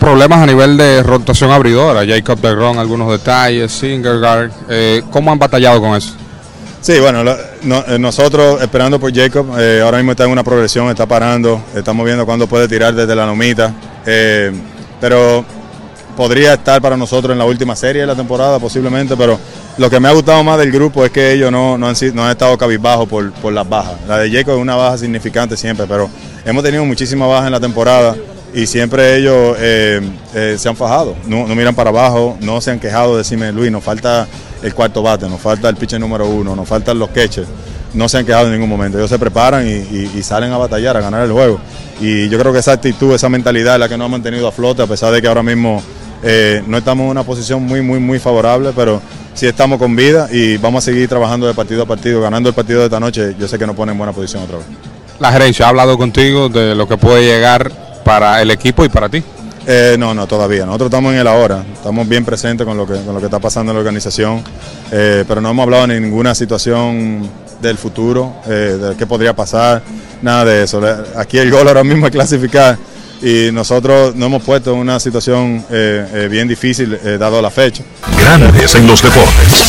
Problemas 0.00 0.38
a 0.38 0.46
nivel 0.46 0.78
de 0.78 1.02
rotación 1.02 1.50
abridora, 1.50 2.06
Jacob 2.06 2.40
DeGrom, 2.40 2.78
algunos 2.78 3.10
detalles, 3.10 3.70
Singergaard, 3.70 4.50
eh, 4.70 5.02
¿cómo 5.10 5.30
han 5.30 5.38
batallado 5.38 5.78
con 5.82 5.94
eso? 5.94 6.14
Sí, 6.80 7.00
bueno, 7.00 7.24
eh, 7.28 7.98
nosotros 7.98 8.62
esperando 8.62 9.00
por 9.00 9.12
Jacob, 9.12 9.58
eh, 9.58 9.80
ahora 9.82 9.98
mismo 9.98 10.12
está 10.12 10.24
en 10.24 10.30
una 10.30 10.44
progresión, 10.44 10.88
está 10.88 11.06
parando, 11.06 11.62
estamos 11.74 12.06
viendo 12.06 12.24
cuándo 12.24 12.46
puede 12.46 12.68
tirar 12.68 12.94
desde 12.94 13.16
la 13.16 13.26
nomita, 13.26 13.74
eh, 14.06 14.52
pero 15.00 15.44
podría 16.16 16.54
estar 16.54 16.80
para 16.80 16.96
nosotros 16.96 17.32
en 17.32 17.38
la 17.38 17.44
última 17.44 17.74
serie 17.74 18.02
de 18.02 18.06
la 18.06 18.14
temporada 18.14 18.60
posiblemente, 18.60 19.16
pero 19.16 19.38
lo 19.76 19.90
que 19.90 19.98
me 19.98 20.08
ha 20.08 20.12
gustado 20.12 20.42
más 20.44 20.56
del 20.58 20.70
grupo 20.70 21.04
es 21.04 21.10
que 21.10 21.32
ellos 21.32 21.50
no, 21.50 21.76
no, 21.76 21.88
han, 21.88 21.96
no 22.14 22.24
han, 22.24 22.30
estado 22.30 22.56
cabizbajos 22.56 23.08
por, 23.08 23.32
por 23.32 23.52
las 23.52 23.68
bajas. 23.68 23.94
La 24.06 24.18
de 24.18 24.30
Jacob 24.30 24.54
es 24.54 24.60
una 24.60 24.76
baja 24.76 24.98
significante 24.98 25.56
siempre, 25.56 25.86
pero 25.88 26.08
hemos 26.44 26.62
tenido 26.62 26.84
muchísimas 26.84 27.28
bajas 27.28 27.46
en 27.46 27.52
la 27.52 27.60
temporada 27.60 28.16
y 28.54 28.66
siempre 28.66 29.16
ellos 29.16 29.56
eh, 29.58 30.00
se 30.56 30.68
han 30.68 30.76
fajado, 30.76 31.16
no, 31.26 31.46
no, 31.46 31.54
miran 31.56 31.74
para 31.74 31.90
abajo, 31.90 32.36
no 32.40 32.60
se 32.60 32.70
han 32.70 32.78
quejado 32.78 33.12
de 33.12 33.18
decirme, 33.18 33.52
Luis, 33.52 33.70
nos 33.70 33.82
falta 33.82 34.28
el 34.62 34.74
cuarto 34.74 35.02
bate, 35.02 35.28
nos 35.28 35.40
falta 35.40 35.68
el 35.68 35.76
pitcher 35.76 36.00
número 36.00 36.26
uno, 36.28 36.54
nos 36.56 36.68
faltan 36.68 36.98
los 36.98 37.10
catches, 37.10 37.46
no 37.94 38.08
se 38.08 38.18
han 38.18 38.26
quejado 38.26 38.46
en 38.46 38.52
ningún 38.52 38.68
momento, 38.68 38.98
ellos 38.98 39.10
se 39.10 39.18
preparan 39.18 39.66
y, 39.66 40.22
salen 40.22 40.52
a 40.52 40.58
batallar, 40.58 40.96
a 40.96 41.00
ganar 41.00 41.24
el 41.24 41.32
juego. 41.32 41.60
Y 42.00 42.28
yo 42.28 42.38
creo 42.38 42.52
que 42.52 42.58
esa 42.58 42.72
actitud, 42.72 43.14
esa 43.14 43.28
mentalidad 43.28 43.74
es 43.74 43.80
la 43.80 43.88
que 43.88 43.96
nos 43.96 44.06
ha 44.06 44.08
mantenido 44.08 44.46
a 44.48 44.52
flote, 44.52 44.82
a 44.82 44.86
pesar 44.86 45.12
de 45.12 45.20
que 45.20 45.28
ahora 45.28 45.42
mismo 45.42 45.82
eh, 46.22 46.62
no 46.66 46.78
estamos 46.78 47.04
en 47.04 47.10
una 47.10 47.22
posición 47.22 47.62
muy, 47.62 47.80
muy, 47.82 47.98
muy 47.98 48.18
favorable, 48.18 48.72
pero 48.74 49.00
sí 49.34 49.46
estamos 49.46 49.78
con 49.78 49.94
vida 49.96 50.28
y 50.30 50.56
vamos 50.56 50.84
a 50.84 50.86
seguir 50.86 51.08
trabajando 51.08 51.46
de 51.46 51.54
partido 51.54 51.82
a 51.82 51.86
partido, 51.86 52.20
ganando 52.20 52.48
el 52.48 52.54
partido 52.54 52.80
de 52.80 52.86
esta 52.86 53.00
noche, 53.00 53.34
yo 53.38 53.48
sé 53.48 53.58
que 53.58 53.66
nos 53.66 53.76
pone 53.76 53.92
en 53.92 53.98
buena 53.98 54.12
posición 54.12 54.42
otra 54.42 54.58
vez. 54.58 54.66
La 55.18 55.32
gerencia 55.32 55.66
ha 55.66 55.68
hablado 55.70 55.98
contigo 55.98 56.48
de 56.48 56.74
lo 56.74 56.86
que 56.86 56.96
puede 56.96 57.24
llegar 57.24 57.72
para 58.04 58.40
el 58.40 58.50
equipo 58.50 58.84
y 58.86 58.88
para 58.88 59.10
ti? 59.10 59.22
Eh, 59.70 59.96
no, 59.98 60.14
no, 60.14 60.26
todavía. 60.26 60.64
Nosotros 60.64 60.86
estamos 60.86 61.12
en 61.12 61.18
el 61.18 61.26
ahora, 61.26 61.62
estamos 61.74 62.08
bien 62.08 62.24
presentes 62.24 62.66
con 62.66 62.74
lo 62.74 62.86
que, 62.86 62.94
con 63.04 63.12
lo 63.12 63.20
que 63.20 63.26
está 63.26 63.38
pasando 63.38 63.70
en 63.70 63.76
la 63.76 63.80
organización, 63.80 64.42
eh, 64.90 65.26
pero 65.28 65.42
no 65.42 65.50
hemos 65.50 65.62
hablado 65.62 65.86
de 65.86 66.00
ninguna 66.00 66.34
situación 66.34 67.28
del 67.60 67.76
futuro, 67.76 68.36
eh, 68.46 68.78
de 68.80 68.96
qué 68.96 69.06
podría 69.06 69.36
pasar, 69.36 69.82
nada 70.22 70.46
de 70.46 70.62
eso. 70.62 70.80
Aquí 71.16 71.36
el 71.36 71.50
gol 71.50 71.68
ahora 71.68 71.84
mismo 71.84 72.06
es 72.06 72.12
clasificar 72.12 72.78
y 73.20 73.50
nosotros 73.52 74.16
nos 74.16 74.28
hemos 74.28 74.42
puesto 74.42 74.72
en 74.72 74.78
una 74.78 74.98
situación 74.98 75.62
eh, 75.68 76.28
bien 76.30 76.48
difícil 76.48 76.98
dado 77.18 77.42
la 77.42 77.50
fecha. 77.50 77.84
Grandes 78.18 78.74
en 78.74 78.86
los 78.86 79.02
deportes. 79.02 79.66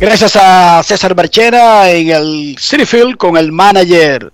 Gracias 0.00 0.34
a 0.36 0.82
César 0.82 1.14
Barchera 1.14 1.90
en 1.90 2.08
el 2.08 2.56
City 2.58 2.86
Field 2.86 3.18
con 3.18 3.36
el 3.36 3.52
manager 3.52 4.32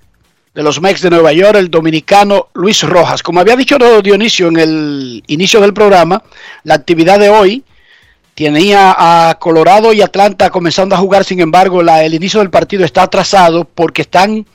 de 0.55 0.63
los 0.63 0.81
Mex 0.81 1.03
de 1.03 1.11
Nueva 1.11 1.33
York, 1.33 1.57
el 1.57 1.71
dominicano 1.71 2.49
Luis 2.55 2.83
Rojas. 2.83 3.23
Como 3.23 3.41
había 3.41 3.57
dicho 3.57 3.77
Dionisio 4.03 4.49
en 4.49 4.59
el 4.59 5.25
inicio 5.27 5.61
del 5.61 5.75
programa, 5.75 6.23
la 6.63 6.75
actividad 6.75 7.19
de 7.19 7.29
hoy 7.29 7.65
tenía 8.35 8.95
a 8.97 9.35
Colorado 9.35 9.93
y 9.93 10.01
Atlanta 10.01 10.51
comenzando 10.51 10.95
a 10.95 10.99
jugar, 10.99 11.25
sin 11.25 11.41
embargo, 11.41 11.83
la, 11.83 12.05
el 12.05 12.15
inicio 12.15 12.41
del 12.41 12.51
partido 12.51 12.85
está 12.85 13.03
atrasado 13.03 13.65
porque 13.65 14.03
están 14.03 14.47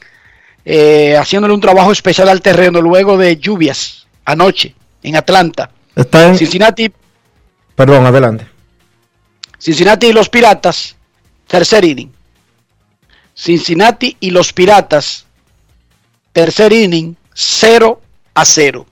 eh, 0.63 1.17
haciéndole 1.17 1.53
un 1.53 1.61
trabajo 1.61 1.91
especial 1.91 2.29
al 2.29 2.41
terreno 2.41 2.81
luego 2.81 3.17
de 3.17 3.37
lluvias 3.37 4.07
anoche 4.23 4.75
en 5.03 5.15
Atlanta. 5.15 5.71
Está 5.95 6.29
en... 6.29 6.37
Cincinnati. 6.37 6.91
Perdón, 7.75 8.05
adelante. 8.05 8.47
Cincinnati 9.57 10.07
y 10.07 10.13
los 10.13 10.29
Piratas, 10.29 10.95
tercer 11.47 11.83
inning. 11.83 12.11
Cincinnati 13.35 14.15
y 14.19 14.31
los 14.31 14.53
Piratas, 14.53 15.25
tercer 16.31 16.73
inning, 16.73 17.15
0 17.33 18.01
a 18.33 18.45
0. 18.45 18.85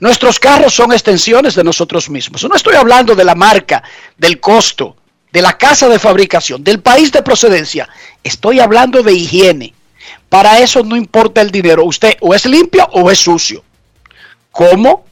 Nuestros 0.00 0.38
carros 0.38 0.74
son 0.74 0.92
extensiones 0.92 1.54
de 1.54 1.64
nosotros 1.64 2.10
mismos. 2.10 2.44
No 2.44 2.54
estoy 2.54 2.74
hablando 2.74 3.14
de 3.14 3.24
la 3.24 3.34
marca, 3.34 3.82
del 4.16 4.38
costo, 4.38 4.96
de 5.32 5.42
la 5.42 5.56
casa 5.56 5.88
de 5.88 5.98
fabricación, 5.98 6.62
del 6.62 6.80
país 6.80 7.10
de 7.12 7.22
procedencia. 7.22 7.88
Estoy 8.22 8.60
hablando 8.60 9.02
de 9.02 9.12
higiene. 9.12 9.74
Para 10.28 10.58
eso 10.60 10.82
no 10.82 10.96
importa 10.96 11.40
el 11.40 11.50
dinero. 11.50 11.84
Usted 11.84 12.16
o 12.20 12.34
es 12.34 12.44
limpio 12.44 12.86
o 12.92 13.10
es 13.10 13.18
sucio. 13.18 13.64
¿Cómo 14.50 15.04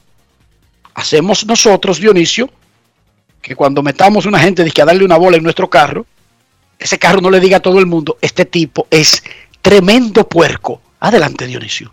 hacemos 0.93 1.45
nosotros, 1.45 1.99
Dionisio? 1.99 2.49
Que 3.41 3.55
cuando 3.55 3.81
metamos 3.81 4.25
una 4.25 4.39
gente 4.39 4.63
a 4.81 4.85
darle 4.85 5.05
una 5.05 5.17
bola 5.17 5.37
en 5.37 5.43
nuestro 5.43 5.69
carro, 5.69 6.05
ese 6.77 6.99
carro 6.99 7.21
no 7.21 7.31
le 7.31 7.39
diga 7.39 7.57
a 7.57 7.61
todo 7.61 7.79
el 7.79 7.87
mundo, 7.87 8.17
este 8.21 8.45
tipo 8.45 8.87
es 8.91 9.23
tremendo 9.61 10.27
puerco 10.27 10.81
Adelante, 10.99 11.47
Dionisio. 11.47 11.91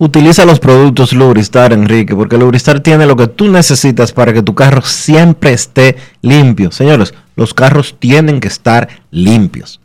Utiliza 0.00 0.44
los 0.44 0.60
productos 0.60 1.12
Lubristar, 1.12 1.72
Enrique, 1.72 2.14
porque 2.14 2.38
Lubristar 2.38 2.80
tiene 2.80 3.04
lo 3.04 3.16
que 3.16 3.26
tú 3.26 3.48
necesitas 3.48 4.12
para 4.12 4.32
que 4.32 4.42
tu 4.42 4.54
carro 4.54 4.82
siempre 4.82 5.52
esté 5.52 5.96
limpio. 6.22 6.70
Señores, 6.70 7.14
los 7.34 7.52
carros 7.52 7.96
tienen 7.98 8.38
que 8.38 8.46
estar 8.46 8.88
limpios, 9.10 9.80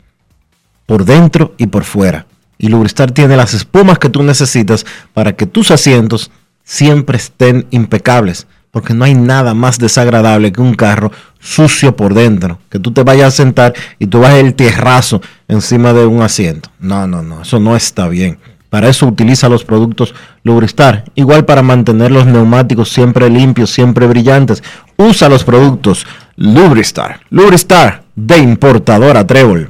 por 0.86 1.06
dentro 1.06 1.56
y 1.58 1.66
por 1.66 1.84
fuera. 1.84 2.28
Y 2.60 2.68
Lubristar 2.68 3.12
tiene 3.12 3.36
las 3.36 3.56
espumas 3.56 3.98
que 3.98 4.10
tú 4.10 4.22
necesitas 4.22 4.86
para 5.14 5.34
que 5.34 5.48
tus 5.48 5.72
asientos 5.72 6.30
siempre 6.64 7.18
estén 7.18 7.66
impecables. 7.72 8.46
Porque 8.74 8.96
no 8.96 9.06
hay 9.06 9.14
nada 9.14 9.54
más 9.54 9.78
desagradable 9.78 10.52
que 10.52 10.60
un 10.60 10.74
carro 10.74 11.12
sucio 11.40 11.96
por 11.96 12.16
dentro, 12.16 12.58
que 12.72 12.80
tú 12.80 12.92
te 12.92 13.04
vayas 13.04 13.28
a 13.28 13.38
sentar 13.38 13.76
y 14.00 14.08
tú 14.08 14.22
vas 14.22 14.34
el 14.34 14.56
tierrazo 14.56 15.22
encima 15.48 15.94
de 15.94 16.08
un 16.08 16.24
asiento. 16.24 16.72
No, 16.80 17.06
no, 17.06 17.22
no, 17.22 17.44
eso 17.44 17.60
no 17.60 17.76
está 17.76 18.08
bien. 18.08 18.40
Para 18.72 18.90
eso 18.90 19.06
utiliza 19.06 19.48
los 19.48 19.64
productos 19.64 20.16
Lubristar. 20.42 21.04
Igual 21.14 21.46
para 21.46 21.62
mantener 21.62 22.10
los 22.10 22.26
neumáticos 22.26 22.90
siempre 22.90 23.30
limpios, 23.30 23.70
siempre 23.70 24.08
brillantes. 24.08 24.64
Usa 24.98 25.30
los 25.30 25.44
productos 25.44 26.08
Lubristar. 26.36 27.20
Lubristar 27.30 28.02
de 28.16 28.40
importadora 28.40 29.28
Trébol. 29.28 29.70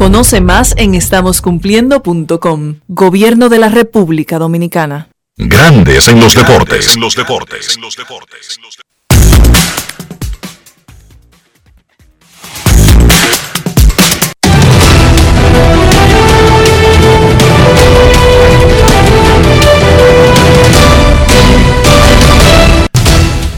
Conoce 0.00 0.40
más 0.40 0.72
en 0.78 0.94
estamoscumpliendo.com. 0.94 2.76
Gobierno 2.88 3.50
de 3.50 3.58
la 3.58 3.68
República 3.68 4.38
Dominicana. 4.38 5.10
Grandes 5.36 6.08
en 6.08 6.20
los 6.20 6.34
deportes. 6.34 6.94
En 6.94 7.02
los. 7.02 7.14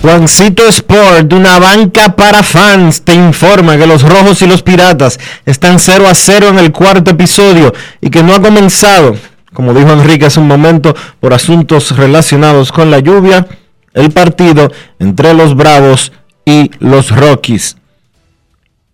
Juancito 0.02 0.66
Sport, 0.66 1.32
una 1.32 1.60
banca 1.60 2.16
para 2.16 2.42
fans, 2.42 3.02
te 3.02 3.14
informa 3.14 3.76
que 3.76 3.86
los 3.86 4.02
rojos 4.02 4.42
y 4.42 4.48
los 4.48 4.60
piratas 4.60 5.20
están 5.46 5.78
0 5.78 6.08
a 6.08 6.14
0 6.16 6.48
en 6.48 6.58
el 6.58 6.72
cuarto 6.72 7.12
episodio 7.12 7.72
y 8.00 8.10
que 8.10 8.24
no 8.24 8.34
ha 8.34 8.42
comenzado, 8.42 9.14
como 9.52 9.72
dijo 9.72 9.92
Enrique 9.92 10.26
hace 10.26 10.40
un 10.40 10.48
momento, 10.48 10.96
por 11.20 11.32
asuntos 11.32 11.96
relacionados 11.96 12.72
con 12.72 12.90
la 12.90 12.98
lluvia, 12.98 13.46
el 13.94 14.10
partido 14.10 14.72
entre 14.98 15.34
los 15.34 15.54
Bravos 15.54 16.10
y 16.44 16.72
los 16.80 17.14
Rockies. 17.14 17.76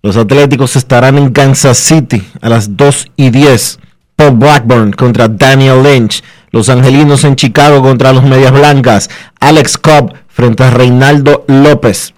Los 0.02 0.18
Atléticos 0.18 0.76
estarán 0.76 1.16
en 1.16 1.32
Kansas 1.32 1.78
City 1.78 2.22
a 2.42 2.50
las 2.50 2.76
2 2.76 3.06
y 3.16 3.30
10. 3.30 3.78
Paul 4.14 4.32
Blackburn 4.32 4.92
contra 4.92 5.26
Daniel 5.26 5.82
Lynch. 5.82 6.22
Los 6.50 6.68
Angelinos 6.68 7.24
en 7.24 7.34
Chicago 7.34 7.80
contra 7.80 8.12
los 8.12 8.24
Medias 8.24 8.52
Blancas. 8.52 9.08
Alex 9.40 9.78
Cobb 9.78 10.12
frente 10.38 10.62
a 10.62 10.70
Reinaldo 10.70 11.44
López. 11.48 12.14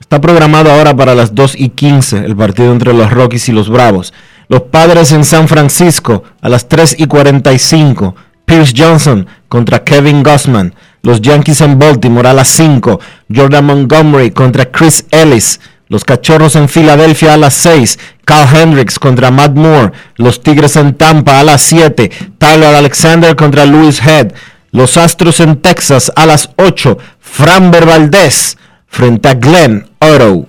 Está 0.00 0.22
programado 0.22 0.72
ahora 0.72 0.96
para 0.96 1.14
las 1.14 1.34
2 1.34 1.54
y 1.58 1.68
15 1.68 2.24
el 2.24 2.34
partido 2.34 2.72
entre 2.72 2.94
los 2.94 3.10
Rockies 3.10 3.50
y 3.50 3.52
los 3.52 3.68
Bravos. 3.68 4.14
Los 4.48 4.62
Padres 4.62 5.12
en 5.12 5.24
San 5.24 5.46
Francisco 5.46 6.24
a 6.40 6.48
las 6.48 6.66
3 6.66 6.96
y 6.98 7.04
45. 7.04 8.16
Pierce 8.46 8.72
Johnson 8.74 9.26
contra 9.50 9.84
Kevin 9.84 10.22
Gossman. 10.22 10.74
Los 11.02 11.20
Yankees 11.20 11.60
en 11.60 11.78
Baltimore 11.78 12.30
a 12.30 12.32
las 12.32 12.48
5. 12.48 12.98
Jordan 13.36 13.66
Montgomery 13.66 14.30
contra 14.30 14.70
Chris 14.70 15.04
Ellis. 15.10 15.60
Los 15.88 16.06
Cachorros 16.06 16.56
en 16.56 16.70
Filadelfia 16.70 17.34
a 17.34 17.36
las 17.36 17.52
6. 17.52 17.98
Carl 18.24 18.48
Hendricks 18.56 18.98
contra 18.98 19.30
Matt 19.30 19.56
Moore. 19.56 19.92
Los 20.16 20.42
Tigres 20.42 20.74
en 20.76 20.94
Tampa 20.94 21.38
a 21.38 21.44
las 21.44 21.60
7. 21.60 22.10
Tyler 22.38 22.74
Alexander 22.74 23.36
contra 23.36 23.66
Louis 23.66 24.00
Head. 24.00 24.32
Los 24.72 24.96
Astros 24.96 25.40
en 25.40 25.60
Texas 25.60 26.12
a 26.14 26.26
las 26.26 26.50
8. 26.56 26.96
Framber 27.18 27.86
Valdez 27.86 28.56
frente 28.86 29.28
a 29.28 29.34
Glenn 29.34 29.90
Oro. 29.98 30.46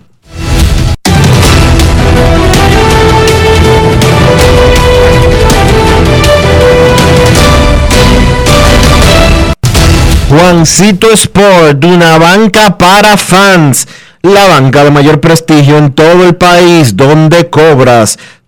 Juancito 10.29 11.11
Sport, 11.11 11.83
una 11.83 12.19
banca 12.19 12.77
para 12.77 13.17
fans, 13.17 13.87
la 14.21 14.47
banca 14.47 14.83
de 14.83 14.91
mayor 14.91 15.19
prestigio 15.19 15.79
en 15.79 15.93
todo 15.93 16.25
el 16.25 16.35
país, 16.35 16.95
donde 16.95 17.49
cobras 17.49 18.19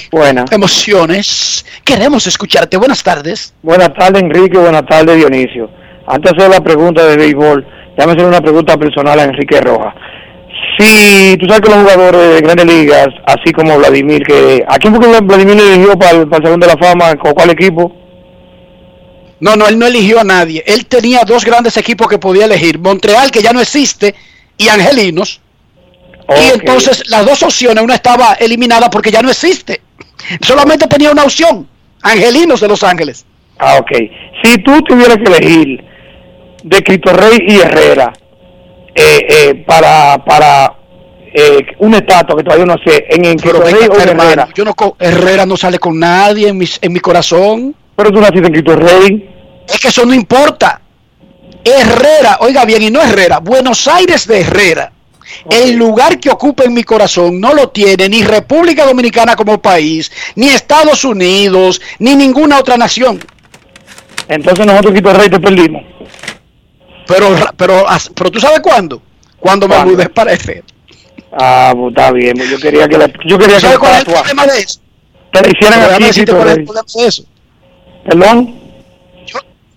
emociones. 0.50 1.64
Queremos 1.82 2.26
escucharte. 2.26 2.76
Buenas 2.76 3.02
tardes. 3.02 3.54
Buenas 3.62 3.92
tardes, 3.94 4.22
Enrique. 4.22 4.58
Buenas 4.58 4.86
tardes, 4.86 5.16
Dionisio. 5.16 5.81
Antes 6.12 6.32
de 6.32 6.36
hacer 6.36 6.50
la 6.50 6.62
pregunta 6.62 7.06
de 7.06 7.16
béisbol, 7.16 7.66
déjame 7.96 8.12
hacer 8.12 8.26
una 8.26 8.42
pregunta 8.42 8.76
personal 8.76 9.18
a 9.18 9.24
Enrique 9.24 9.58
Rojas. 9.62 9.94
Si 10.78 11.38
tú 11.38 11.46
sabes 11.46 11.62
que 11.62 11.70
los 11.70 11.80
jugadores 11.80 12.34
de 12.34 12.40
grandes 12.42 12.66
ligas, 12.66 13.08
así 13.24 13.50
como 13.50 13.78
Vladimir, 13.78 14.22
que 14.22 14.62
¿a 14.68 14.76
quién 14.76 14.94
fue 14.94 15.02
que 15.10 15.20
Vladimir 15.22 15.58
eligió 15.58 15.98
para 15.98 16.18
el, 16.18 16.28
para 16.28 16.36
el 16.36 16.44
Salón 16.44 16.60
de 16.60 16.66
la 16.66 16.76
Fama? 16.76 17.14
¿Con 17.16 17.32
cuál 17.32 17.48
equipo? 17.48 17.96
No, 19.40 19.56
no, 19.56 19.66
él 19.66 19.78
no 19.78 19.86
eligió 19.86 20.20
a 20.20 20.24
nadie. 20.24 20.62
Él 20.66 20.84
tenía 20.84 21.22
dos 21.24 21.46
grandes 21.46 21.78
equipos 21.78 22.06
que 22.08 22.18
podía 22.18 22.44
elegir. 22.44 22.78
Montreal, 22.78 23.30
que 23.30 23.40
ya 23.40 23.54
no 23.54 23.62
existe, 23.62 24.14
y 24.58 24.68
Angelinos. 24.68 25.40
Y 26.28 26.58
entonces 26.58 27.08
las 27.08 27.24
dos 27.24 27.42
opciones, 27.42 27.82
una 27.82 27.94
estaba 27.94 28.34
eliminada 28.34 28.90
porque 28.90 29.10
ya 29.10 29.22
no 29.22 29.30
existe. 29.30 29.80
Solamente 30.42 30.86
tenía 30.88 31.10
una 31.10 31.24
opción, 31.24 31.66
Angelinos 32.02 32.60
de 32.60 32.68
Los 32.68 32.82
Ángeles. 32.82 33.24
Ah, 33.58 33.78
ok. 33.80 33.92
Si 34.42 34.58
tú 34.58 34.82
tuvieras 34.82 35.16
que 35.16 35.24
elegir 35.24 35.91
de 36.62 36.82
Cristo 36.82 37.12
Rey 37.12 37.38
y 37.46 37.56
Herrera 37.60 38.12
eh, 38.94 39.26
eh, 39.28 39.64
para 39.66 40.22
para 40.24 40.74
eh, 41.34 41.64
un 41.78 41.94
estatua 41.94 42.36
que 42.36 42.44
todavía 42.44 42.66
no 42.66 42.76
sé, 42.84 43.06
en, 43.08 43.24
en 43.24 43.38
Cristo 43.38 43.60
Rey 43.62 43.88
o 43.90 43.94
Herrera. 43.98 44.48
Yo 44.54 44.64
no, 44.64 44.74
Herrera 44.98 45.46
no 45.46 45.56
sale 45.56 45.78
con 45.78 45.98
nadie 45.98 46.48
en, 46.48 46.58
mis- 46.58 46.78
en 46.82 46.92
mi 46.92 47.00
corazón. 47.00 47.74
Pero 47.96 48.10
tú 48.12 48.20
naciste 48.20 48.46
en 48.46 48.52
Cristo 48.52 48.76
Rey. 48.76 49.28
Es 49.66 49.78
que 49.80 49.88
eso 49.88 50.04
no 50.04 50.12
importa. 50.12 50.80
Herrera, 51.64 52.38
oiga 52.40 52.64
bien, 52.64 52.82
y 52.82 52.90
no 52.90 53.00
Herrera, 53.00 53.38
Buenos 53.38 53.86
Aires 53.88 54.26
de 54.26 54.40
Herrera. 54.40 54.92
El 55.48 55.76
lugar 55.76 56.18
que 56.20 56.28
ocupa 56.28 56.64
en 56.64 56.74
mi 56.74 56.82
corazón 56.84 57.40
no 57.40 57.54
lo 57.54 57.70
tiene 57.70 58.08
ni 58.08 58.22
República 58.22 58.84
Dominicana 58.84 59.34
como 59.36 59.62
país, 59.62 60.10
ni 60.34 60.48
Estados 60.48 61.04
Unidos, 61.04 61.80
ni 62.00 62.14
ninguna 62.16 62.58
otra 62.58 62.76
nación. 62.76 63.18
Entonces 64.28 64.66
nosotros 64.66 64.92
Cristo 64.92 65.14
Rey 65.14 65.28
te 65.30 65.40
perdimos. 65.40 65.82
Pero, 67.06 67.26
pero, 67.56 67.84
pero 68.14 68.30
tú 68.30 68.40
sabes 68.40 68.60
cuándo? 68.60 69.02
Cuando 69.38 69.66
me 69.68 69.84
mudé 69.84 70.08
para 70.08 70.32
F. 70.32 70.62
Ah, 71.32 71.72
pues 71.74 71.88
está 71.90 72.10
bien. 72.12 72.36
pues 72.36 72.50
Yo 72.50 72.58
quería 72.58 72.88
que 72.88 72.98
la, 72.98 73.06
yo 73.26 73.38
quería 73.38 73.56
que 73.56 73.60
¿Sabes 73.60 73.74
la 73.76 73.78
cuál 73.80 73.92
es 73.94 73.98
el 74.00 74.12
problema 74.14 74.46
de 74.46 74.58
eso? 74.60 74.80
te 75.32 75.40
la 75.42 75.48
hicieran 75.48 75.78
Pero 75.80 75.86
déjame 75.86 75.94
aquí, 75.94 76.04
decirte 76.04 76.32
cuál 76.32 76.48
es 76.48 76.56
el 76.58 76.64
problema 76.64 76.86
de 76.94 77.06
eso. 77.06 77.24
Perdón. 78.04 78.54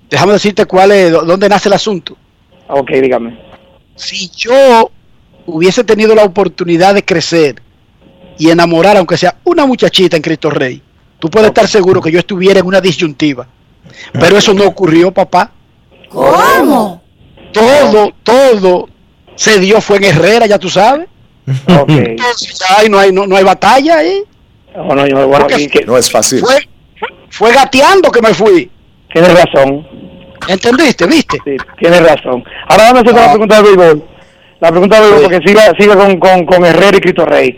Déjame 0.09 0.33
decirte 0.33 0.65
cuál 0.65 0.91
es, 0.91 1.11
dó- 1.11 1.23
dónde 1.23 1.49
nace 1.49 1.69
el 1.69 1.73
asunto. 1.73 2.15
Ok, 2.67 2.89
dígame. 3.01 3.37
Si 3.95 4.29
yo 4.35 4.91
hubiese 5.45 5.83
tenido 5.83 6.13
la 6.15 6.23
oportunidad 6.23 6.93
de 6.93 7.03
crecer 7.05 7.61
y 8.37 8.49
enamorar, 8.49 8.97
aunque 8.97 9.17
sea 9.17 9.37
una 9.45 9.65
muchachita 9.65 10.15
en 10.17 10.21
Cristo 10.23 10.49
Rey, 10.49 10.81
tú 11.19 11.29
puedes 11.29 11.47
estar 11.47 11.67
seguro 11.67 12.01
que 12.01 12.11
yo 12.11 12.19
estuviera 12.19 12.59
en 12.59 12.65
una 12.65 12.81
disyuntiva. 12.81 13.47
Pero 14.13 14.37
eso 14.37 14.53
no 14.53 14.65
ocurrió, 14.65 15.11
papá. 15.11 15.51
¿Cómo? 16.09 17.01
Todo, 17.59 18.11
todo 18.23 18.89
se 19.35 19.59
dio 19.59 19.81
fue 19.81 19.97
en 19.97 20.03
Herrera, 20.05 20.45
ya 20.45 20.59
tú 20.59 20.69
sabes. 20.69 21.07
Entonces 21.47 22.59
ya 22.59 22.79
ahí 22.79 22.89
no 22.89 22.99
hay, 22.99 23.11
no, 23.11 23.25
no 23.27 23.35
hay 23.35 23.43
batalla 23.43 23.97
ahí. 23.97 24.21
No, 24.75 24.95
no, 24.95 25.07
yo, 25.07 25.27
bueno, 25.27 25.47
que- 25.47 25.85
No 25.85 25.97
es 25.97 26.11
fácil. 26.11 26.39
Fue, 26.41 26.57
fue 27.29 27.51
gateando 27.53 28.11
que 28.11 28.21
me 28.21 28.33
fui. 28.33 28.69
Tienes 29.13 29.33
razón. 29.33 29.87
¿Entendiste? 30.47 31.07
¿Viste? 31.07 31.37
Sí, 31.45 31.55
tienes 31.79 32.01
razón. 32.01 32.43
Ahora 32.67 32.91
vamos 32.91 32.97
a 32.97 33.01
hacer 33.01 33.13
la 33.15 33.29
pregunta 33.31 33.55
de 33.57 33.63
béisbol. 33.63 34.03
La 34.59 34.69
pregunta 34.71 34.95
de 34.95 35.01
béisbol, 35.01 35.19
Sí. 35.19 35.29
porque 35.31 35.47
siga, 35.47 35.73
siga 35.79 35.95
con, 35.95 36.19
con, 36.19 36.45
con 36.45 36.65
Herrera 36.65 36.97
y 36.97 37.01
Cristo 37.01 37.25
Rey. 37.25 37.57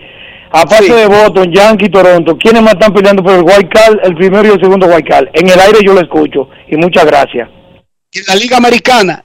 Aparte 0.51 0.85
Sí. 0.85 0.91
de 0.93 1.07
Boston, 1.07 1.51
Yankee 1.51 1.85
y 1.85 1.89
Toronto, 1.89 2.37
¿quiénes 2.37 2.61
más 2.61 2.73
están 2.73 2.93
peleando 2.93 3.21
por 3.23 3.33
el 3.33 3.41
White 3.41 3.69
Card, 3.69 3.97
el 4.03 4.15
primero 4.15 4.47
y 4.47 4.51
el 4.51 4.61
segundo 4.61 4.85
White 4.87 5.09
Card? 5.09 5.27
En 5.33 5.49
el 5.49 5.59
aire 5.59 5.79
yo 5.85 5.93
lo 5.93 6.01
escucho. 6.01 6.49
Y 6.69 6.77
muchas 6.77 7.05
gracias. 7.05 7.49
en 8.13 8.23
la 8.27 8.35
Liga 8.35 8.57
Americana, 8.57 9.23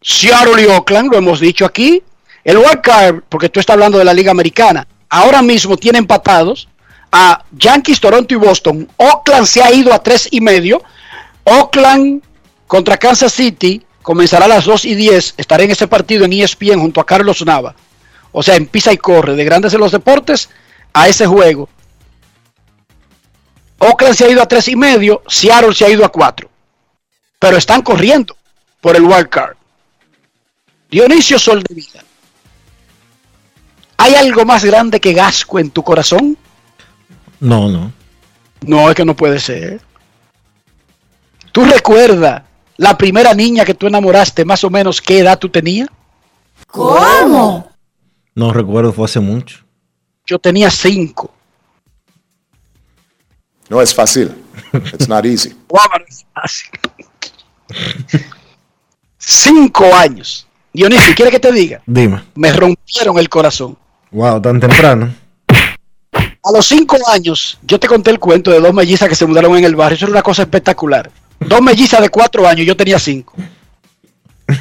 Seattle 0.00 0.62
y 0.62 0.66
Oakland, 0.66 1.10
lo 1.10 1.18
hemos 1.18 1.40
dicho 1.40 1.64
aquí. 1.64 2.02
El 2.44 2.58
wild 2.58 2.80
card, 2.80 3.22
porque 3.28 3.48
tú 3.48 3.60
estás 3.60 3.74
hablando 3.74 3.98
de 3.98 4.04
la 4.04 4.14
Liga 4.14 4.30
Americana, 4.30 4.86
ahora 5.08 5.42
mismo 5.42 5.76
tiene 5.76 5.98
empatados 5.98 6.68
a 7.12 7.44
Yankees, 7.52 8.00
Toronto 8.00 8.34
y 8.34 8.36
Boston. 8.36 8.88
Oakland 8.96 9.46
se 9.46 9.62
ha 9.62 9.72
ido 9.72 9.92
a 9.92 10.02
tres 10.02 10.28
y 10.30 10.40
medio. 10.40 10.82
Oakland 11.44 12.22
contra 12.66 12.96
Kansas 12.96 13.32
City 13.32 13.82
comenzará 14.02 14.44
a 14.44 14.48
las 14.48 14.64
2 14.64 14.84
y 14.84 14.94
10. 14.94 15.34
Estaré 15.36 15.64
en 15.64 15.70
ese 15.72 15.88
partido 15.88 16.24
en 16.24 16.32
ESPN 16.32 16.80
junto 16.80 17.00
a 17.00 17.06
Carlos 17.06 17.44
Nava. 17.44 17.74
O 18.32 18.42
sea, 18.42 18.56
en 18.56 18.66
pisa 18.66 18.92
y 18.92 18.98
corre, 18.98 19.34
de 19.34 19.44
grandes 19.44 19.74
en 19.74 19.80
los 19.80 19.92
deportes 19.92 20.48
a 20.92 21.08
ese 21.08 21.26
juego. 21.26 21.68
Oakland 23.78 24.14
se 24.14 24.24
ha 24.24 24.30
ido 24.30 24.42
a 24.42 24.48
tres 24.48 24.68
y 24.68 24.76
medio, 24.76 25.22
Seattle 25.26 25.74
se 25.74 25.84
ha 25.84 25.90
ido 25.90 26.04
a 26.04 26.10
cuatro 26.10 26.48
pero 27.38 27.56
están 27.56 27.82
corriendo 27.82 28.36
por 28.80 28.96
el 28.96 29.02
wild 29.02 29.28
card. 29.28 29.56
Dionisio 30.90 31.38
Sol 31.38 31.62
de 31.62 31.74
Vida. 31.74 32.04
¿Hay 33.98 34.14
algo 34.14 34.44
más 34.44 34.64
grande 34.64 35.00
que 35.00 35.12
Gasco 35.12 35.58
en 35.58 35.70
tu 35.70 35.82
corazón? 35.82 36.36
No, 37.40 37.68
no. 37.68 37.92
No, 38.62 38.88
es 38.88 38.94
que 38.94 39.04
no 39.04 39.14
puede 39.14 39.38
ser. 39.38 39.80
¿Tú 41.52 41.64
recuerdas 41.64 42.42
la 42.76 42.96
primera 42.96 43.34
niña 43.34 43.64
que 43.64 43.74
tú 43.74 43.86
enamoraste, 43.86 44.44
más 44.44 44.64
o 44.64 44.70
menos 44.70 45.00
qué 45.00 45.20
edad 45.20 45.38
tú 45.38 45.48
tenías? 45.48 45.88
¿Cómo? 46.66 47.70
No 48.34 48.52
recuerdo, 48.52 48.92
fue 48.92 49.06
hace 49.06 49.20
mucho. 49.20 49.64
Yo 50.26 50.38
tenía 50.38 50.70
cinco. 50.70 51.32
No 53.68 53.82
es 53.82 53.94
fácil. 53.94 54.34
It's 54.72 55.08
not 55.08 55.26
easy. 55.26 55.54
Cinco 59.18 59.94
años. 59.94 60.47
Dionisio, 60.72 61.14
¿quiere 61.14 61.30
que 61.30 61.40
te 61.40 61.52
diga? 61.52 61.80
Dime. 61.86 62.22
Me 62.34 62.52
rompieron 62.52 63.18
el 63.18 63.28
corazón. 63.28 63.76
Wow, 64.10 64.40
tan 64.40 64.60
temprano. 64.60 65.14
A 66.12 66.52
los 66.52 66.66
cinco 66.66 66.96
años, 67.10 67.58
yo 67.62 67.78
te 67.78 67.86
conté 67.86 68.10
el 68.10 68.18
cuento 68.18 68.50
de 68.50 68.60
dos 68.60 68.72
mellizas 68.72 69.08
que 69.08 69.14
se 69.14 69.26
mudaron 69.26 69.56
en 69.56 69.64
el 69.64 69.76
barrio. 69.76 69.96
Eso 69.96 70.06
era 70.06 70.12
una 70.12 70.22
cosa 70.22 70.42
espectacular. 70.42 71.10
Dos 71.40 71.60
mellizas 71.60 72.00
de 72.00 72.08
cuatro 72.08 72.46
años, 72.46 72.66
yo 72.66 72.76
tenía 72.76 72.98
cinco. 72.98 73.34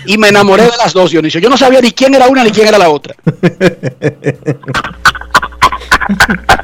Y 0.05 0.17
me 0.17 0.29
enamoré 0.29 0.63
de 0.63 0.77
las 0.77 0.93
dos, 0.93 1.11
Dionisio. 1.11 1.39
Yo 1.39 1.49
no 1.49 1.57
sabía 1.57 1.79
ni 1.79 1.91
quién 1.91 2.13
era 2.13 2.27
una 2.27 2.43
ni 2.43 2.51
quién 2.51 2.67
era 2.67 2.77
la 2.77 2.89
otra. 2.89 3.15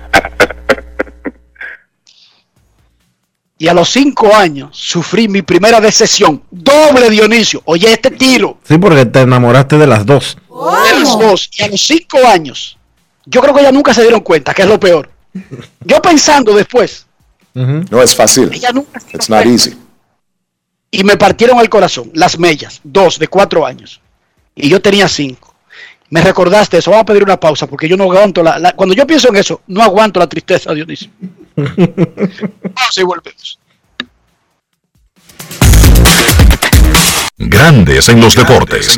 Y 3.64 3.70
a 3.70 3.74
los 3.74 3.88
cinco 3.92 4.36
años 4.36 4.72
sufrí 4.74 5.30
mi 5.30 5.42
primera 5.42 5.80
decepción. 5.80 6.44
Doble, 6.52 7.10
Dionisio. 7.10 7.62
Oye, 7.64 7.94
este 7.94 8.12
tiro 8.12 8.58
Sí, 8.68 8.78
porque 8.78 9.06
te 9.06 9.22
enamoraste 9.22 9.78
de 9.78 9.88
las 9.88 10.06
dos. 10.06 10.36
de 10.50 11.00
las 11.00 11.18
dos. 11.18 11.50
Y 11.58 11.64
a 11.64 11.70
los 11.70 11.82
cinco 11.82 12.18
años, 12.28 12.78
yo 13.26 13.40
creo 13.40 13.54
que 13.54 13.62
ellas 13.62 13.72
nunca 13.72 13.94
se 13.94 14.02
dieron 14.02 14.20
cuenta, 14.20 14.54
que 14.54 14.64
es 14.64 14.68
lo 14.68 14.78
peor. 14.78 15.10
Yo 15.80 16.02
pensando 16.02 16.54
después, 16.54 17.06
No 17.54 18.02
es 18.02 18.14
fácil. 18.14 18.50
Ella 18.52 18.74
nunca 18.74 19.00
se 19.00 19.16
It's 19.16 19.30
not 19.30 19.46
easy. 19.46 19.78
y 20.92 21.06
me 21.06 21.16
partieron 21.16 21.58
el 21.62 21.70
corazón, 21.70 22.12
las 22.14 22.38
mellas, 22.38 22.82
dos 22.84 23.18
de 23.18 23.30
cuatro 23.30 23.66
años. 23.66 24.02
Y 24.56 24.68
yo 24.68 24.82
tenía 24.82 25.08
cinco. 25.08 25.56
Me 26.10 26.20
recordaste 26.22 26.80
eso, 26.80 26.92
vamos 26.92 27.04
a 27.04 27.06
pedir 27.06 27.24
una 27.24 27.40
pausa 27.40 27.66
porque 27.66 27.88
yo 27.88 27.96
no 27.96 28.04
aguanto 28.04 28.44
la, 28.44 28.60
la- 28.60 28.74
cuando 28.74 28.94
yo 28.94 29.08
pienso 29.08 29.30
en 29.30 29.38
eso, 29.38 29.62
no 29.68 29.82
aguanto 29.82 30.20
la 30.20 30.28
tristeza, 30.28 30.74
Dionisio. 30.74 31.10
Pausa 31.56 33.02
y 33.02 33.04
volvemos. 33.04 33.60
Grandes 37.38 38.10
en 38.10 38.22
los 38.22 38.36
deportes. 38.36 38.98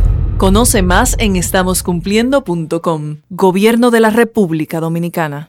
Conoce 0.41 0.81
más 0.81 1.15
en 1.19 1.35
estamoscumpliendo.com. 1.35 3.17
Gobierno 3.29 3.91
de 3.91 3.99
la 3.99 4.09
República 4.09 4.79
Dominicana. 4.79 5.45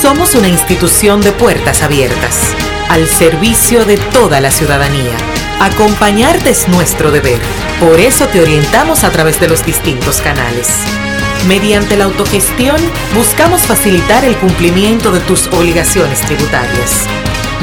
Somos 0.00 0.34
una 0.34 0.48
institución 0.48 1.20
de 1.20 1.30
puertas 1.30 1.82
abiertas, 1.82 2.40
al 2.88 3.06
servicio 3.06 3.84
de 3.84 3.98
toda 3.98 4.40
la 4.40 4.50
ciudadanía. 4.50 5.14
Acompañarte 5.60 6.48
es 6.48 6.68
nuestro 6.68 7.10
deber. 7.10 7.38
Por 7.78 8.00
eso 8.00 8.26
te 8.28 8.40
orientamos 8.40 9.04
a 9.04 9.10
través 9.10 9.38
de 9.40 9.48
los 9.48 9.66
distintos 9.66 10.22
canales. 10.22 10.70
Mediante 11.46 11.94
la 11.94 12.04
autogestión, 12.04 12.76
buscamos 13.14 13.60
facilitar 13.60 14.24
el 14.24 14.38
cumplimiento 14.38 15.12
de 15.12 15.20
tus 15.20 15.48
obligaciones 15.48 16.22
tributarias. 16.22 17.06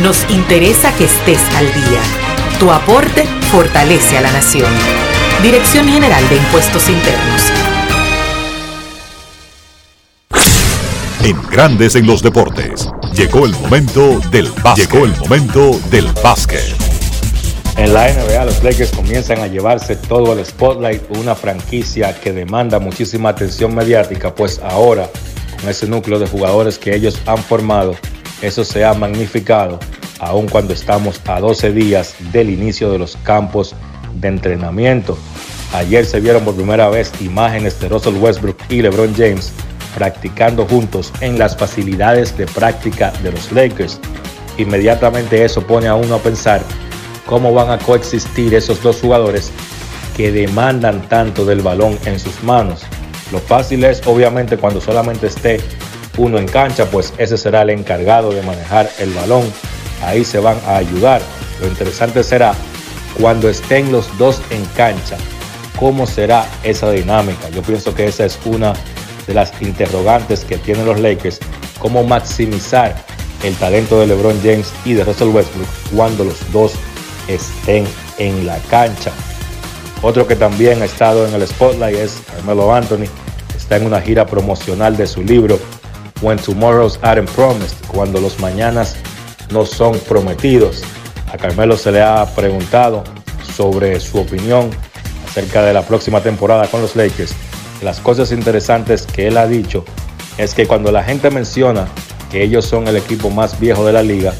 Nos 0.03 0.29
interesa 0.29 0.95
que 0.95 1.05
estés 1.05 1.41
al 1.55 1.65
día. 1.73 2.01
Tu 2.59 2.71
aporte 2.71 3.25
fortalece 3.49 4.19
a 4.19 4.21
la 4.21 4.31
nación. 4.31 4.71
Dirección 5.41 5.87
General 5.87 6.29
de 6.29 6.35
Impuestos 6.35 6.87
Internos. 6.87 7.51
En 11.23 11.41
Grandes 11.49 11.95
en 11.95 12.05
los 12.05 12.21
Deportes. 12.21 12.87
Llegó 13.15 13.47
el 13.47 13.51
momento 13.53 14.19
del 14.29 14.51
básquet. 14.63 14.91
Llegó 14.91 15.05
el 15.05 15.17
momento 15.17 15.79
del 15.89 16.05
básquet. 16.23 16.75
En 17.75 17.91
la 17.91 18.13
NBA 18.13 18.45
los 18.45 18.63
Lakers 18.63 18.91
comienzan 18.91 19.39
a 19.39 19.47
llevarse 19.47 19.95
todo 19.95 20.33
el 20.33 20.45
spotlight, 20.45 21.01
una 21.17 21.33
franquicia 21.33 22.13
que 22.21 22.33
demanda 22.33 22.77
muchísima 22.77 23.29
atención 23.29 23.73
mediática, 23.73 24.35
pues 24.35 24.61
ahora 24.63 25.09
con 25.59 25.67
ese 25.67 25.87
núcleo 25.87 26.19
de 26.19 26.27
jugadores 26.27 26.77
que 26.77 26.95
ellos 26.95 27.19
han 27.25 27.39
formado, 27.39 27.95
eso 28.43 28.63
se 28.63 28.85
ha 28.85 28.93
magnificado, 28.93 29.79
aun 30.19 30.47
cuando 30.47 30.73
estamos 30.73 31.19
a 31.25 31.39
12 31.39 31.71
días 31.71 32.13
del 32.31 32.51
inicio 32.51 32.91
de 32.91 32.99
los 32.99 33.17
campos 33.23 33.75
de 34.13 34.27
entrenamiento. 34.27 35.17
Ayer 35.73 36.05
se 36.05 36.19
vieron 36.19 36.43
por 36.43 36.55
primera 36.55 36.89
vez 36.89 37.11
imágenes 37.21 37.79
de 37.79 37.89
Russell 37.89 38.17
Westbrook 38.17 38.57
y 38.69 38.81
LeBron 38.81 39.13
James 39.15 39.53
practicando 39.95 40.65
juntos 40.65 41.11
en 41.21 41.37
las 41.37 41.55
facilidades 41.55 42.37
de 42.37 42.45
práctica 42.45 43.11
de 43.23 43.31
los 43.31 43.51
Lakers. 43.51 43.99
Inmediatamente 44.57 45.43
eso 45.43 45.65
pone 45.65 45.87
a 45.87 45.95
uno 45.95 46.15
a 46.15 46.19
pensar 46.19 46.61
cómo 47.25 47.53
van 47.53 47.69
a 47.69 47.77
coexistir 47.77 48.53
esos 48.53 48.81
dos 48.83 48.99
jugadores 48.99 49.51
que 50.15 50.31
demandan 50.31 51.07
tanto 51.07 51.45
del 51.45 51.61
balón 51.61 51.97
en 52.05 52.19
sus 52.19 52.43
manos. 52.43 52.81
Lo 53.31 53.39
fácil 53.39 53.83
es 53.85 54.05
obviamente 54.05 54.57
cuando 54.57 54.81
solamente 54.81 55.27
esté 55.27 55.59
uno 56.17 56.37
en 56.37 56.47
cancha, 56.47 56.85
pues 56.85 57.13
ese 57.17 57.37
será 57.37 57.61
el 57.61 57.69
encargado 57.69 58.31
de 58.31 58.41
manejar 58.41 58.89
el 58.99 59.11
balón. 59.11 59.43
Ahí 60.03 60.25
se 60.25 60.39
van 60.39 60.57
a 60.67 60.75
ayudar. 60.75 61.21
Lo 61.61 61.67
interesante 61.67 62.23
será 62.23 62.53
cuando 63.21 63.49
estén 63.49 63.91
los 63.91 64.17
dos 64.17 64.41
en 64.49 64.65
cancha, 64.75 65.15
cómo 65.79 66.07
será 66.07 66.45
esa 66.63 66.89
dinámica. 66.89 67.49
Yo 67.49 67.61
pienso 67.61 67.93
que 67.93 68.07
esa 68.07 68.25
es 68.25 68.39
una 68.45 68.73
de 69.27 69.35
las 69.35 69.53
interrogantes 69.61 70.43
que 70.43 70.57
tienen 70.57 70.87
los 70.87 70.99
Lakers, 70.99 71.39
cómo 71.77 72.03
maximizar 72.03 72.95
el 73.43 73.55
talento 73.55 73.99
de 73.99 74.07
LeBron 74.07 74.39
James 74.41 74.73
y 74.85 74.93
de 74.93 75.03
Russell 75.03 75.29
Westbrook 75.29 75.67
cuando 75.95 76.23
los 76.23 76.51
dos 76.51 76.73
estén 77.27 77.85
en 78.17 78.47
la 78.47 78.57
cancha. 78.69 79.11
Otro 80.01 80.27
que 80.27 80.35
también 80.35 80.81
ha 80.81 80.85
estado 80.85 81.27
en 81.27 81.35
el 81.35 81.47
spotlight 81.47 81.95
es 81.95 82.23
Carmelo 82.25 82.73
Anthony. 82.73 83.05
Está 83.55 83.77
en 83.77 83.85
una 83.85 84.01
gira 84.01 84.25
promocional 84.25 84.97
de 84.97 85.05
su 85.05 85.21
libro 85.21 85.59
When 86.21 86.39
Tomorrows 86.39 86.99
Aren't 87.03 87.29
Promised, 87.29 87.77
cuando 87.87 88.19
los 88.19 88.39
mañanas 88.39 88.95
no 89.51 89.63
son 89.63 89.99
prometidos. 89.99 90.81
A 91.31 91.37
Carmelo 91.37 91.77
se 91.77 91.93
le 91.93 92.01
ha 92.01 92.25
preguntado 92.35 93.05
sobre 93.55 93.99
su 94.01 94.19
opinión 94.19 94.69
acerca 95.25 95.63
de 95.63 95.73
la 95.73 95.83
próxima 95.83 96.21
temporada 96.21 96.67
con 96.67 96.81
los 96.81 96.97
Lakers. 96.97 97.33
Las 97.81 98.01
cosas 98.01 98.33
interesantes 98.33 99.03
que 99.07 99.27
él 99.27 99.37
ha 99.37 99.47
dicho 99.47 99.85
es 100.37 100.53
que 100.53 100.67
cuando 100.67 100.91
la 100.91 101.03
gente 101.03 101.29
menciona 101.29 101.87
que 102.29 102.43
ellos 102.43 102.65
son 102.65 102.85
el 102.89 102.97
equipo 102.97 103.29
más 103.29 103.57
viejo 103.59 103.85
de 103.85 103.93
la 103.93 104.03
liga, 104.03 104.33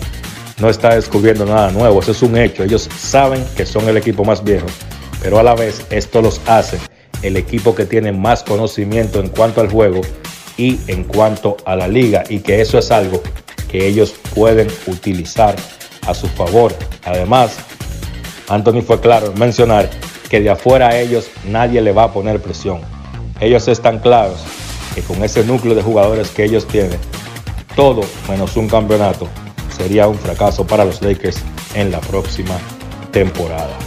no 0.59 0.69
está 0.69 0.93
descubriendo 0.93 1.45
nada 1.45 1.72
nuevo, 1.72 2.01
eso 2.01 2.11
es 2.11 2.22
un 2.23 2.38
hecho. 2.38 2.63
Ellos 2.63 2.89
saben 2.97 3.45
que 3.55 3.65
son 3.65 3.88
el 3.88 3.95
equipo 3.95 4.26
más 4.26 4.43
viejo, 4.43 4.68
pero 5.23 5.39
a 5.39 5.43
la 5.43 5.55
vez 5.55 5.85
esto 5.91 6.22
los 6.22 6.41
hace 6.45 6.77
el 7.22 7.38
equipo 7.38 7.73
que 7.73 7.85
tiene 7.85 8.11
más 8.11 8.43
conocimiento 8.43 9.22
en 9.22 9.30
cuanto 9.30 9.61
al 9.61 9.69
juego 9.69 10.01
y 10.57 10.80
en 10.88 11.05
cuanto 11.05 11.55
a 11.65 11.77
la 11.77 11.88
liga 11.88 12.23
y 12.27 12.39
que 12.39 12.59
eso 12.59 12.77
es 12.77 12.91
algo 12.91 13.22
que 13.69 13.88
ellos 13.88 14.13
pueden 14.35 14.68
utilizar 14.88 15.55
a 16.07 16.13
su 16.13 16.27
favor. 16.27 16.73
Además, 17.05 17.57
Anthony 18.47 18.81
fue 18.81 18.99
claro 18.99 19.27
en 19.27 19.39
mencionar 19.39 19.89
que 20.29 20.39
de 20.39 20.49
afuera 20.49 20.89
a 20.89 20.99
ellos 20.99 21.29
nadie 21.45 21.81
le 21.81 21.91
va 21.91 22.03
a 22.03 22.13
poner 22.13 22.41
presión. 22.41 22.81
Ellos 23.39 23.67
están 23.67 23.99
claros 23.99 24.43
que 24.95 25.01
con 25.01 25.23
ese 25.23 25.43
núcleo 25.43 25.75
de 25.75 25.81
jugadores 25.81 26.29
que 26.29 26.43
ellos 26.43 26.67
tienen, 26.67 26.99
todo 27.75 28.01
menos 28.29 28.55
un 28.57 28.67
campeonato 28.67 29.27
sería 29.75 30.07
un 30.07 30.17
fracaso 30.17 30.65
para 30.67 30.85
los 30.85 31.01
Lakers 31.01 31.41
en 31.75 31.91
la 31.91 31.99
próxima 32.01 32.57
temporada. 33.11 33.77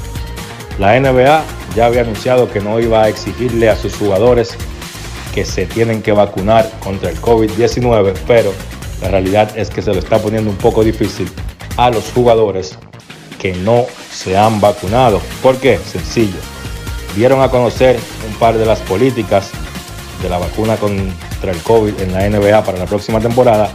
La 0.78 0.98
NBA 0.98 1.42
ya 1.76 1.86
había 1.86 2.02
anunciado 2.02 2.50
que 2.50 2.60
no 2.60 2.80
iba 2.80 3.04
a 3.04 3.08
exigirle 3.08 3.68
a 3.68 3.76
sus 3.76 3.94
jugadores 3.96 4.56
que 5.34 5.44
se 5.44 5.66
tienen 5.66 6.02
que 6.02 6.12
vacunar 6.12 6.70
contra 6.80 7.10
el 7.10 7.20
COVID-19, 7.20 8.14
pero 8.26 8.52
la 9.02 9.08
realidad 9.08 9.56
es 9.56 9.70
que 9.70 9.82
se 9.82 9.92
lo 9.92 9.98
está 9.98 10.18
poniendo 10.18 10.50
un 10.50 10.56
poco 10.56 10.82
difícil 10.82 11.30
a 11.76 11.90
los 11.90 12.10
jugadores 12.12 12.78
que 13.40 13.54
no 13.54 13.86
se 14.12 14.36
han 14.36 14.60
vacunado. 14.60 15.20
¿Por 15.42 15.56
qué? 15.58 15.78
Sencillo. 15.78 16.38
Dieron 17.16 17.42
a 17.42 17.50
conocer 17.50 17.98
un 18.28 18.34
par 18.38 18.56
de 18.56 18.66
las 18.66 18.80
políticas 18.80 19.50
de 20.22 20.28
la 20.28 20.38
vacuna 20.38 20.76
contra 20.76 21.52
el 21.52 21.58
COVID 21.58 22.00
en 22.00 22.12
la 22.12 22.28
NBA 22.28 22.64
para 22.64 22.78
la 22.78 22.86
próxima 22.86 23.20
temporada 23.20 23.70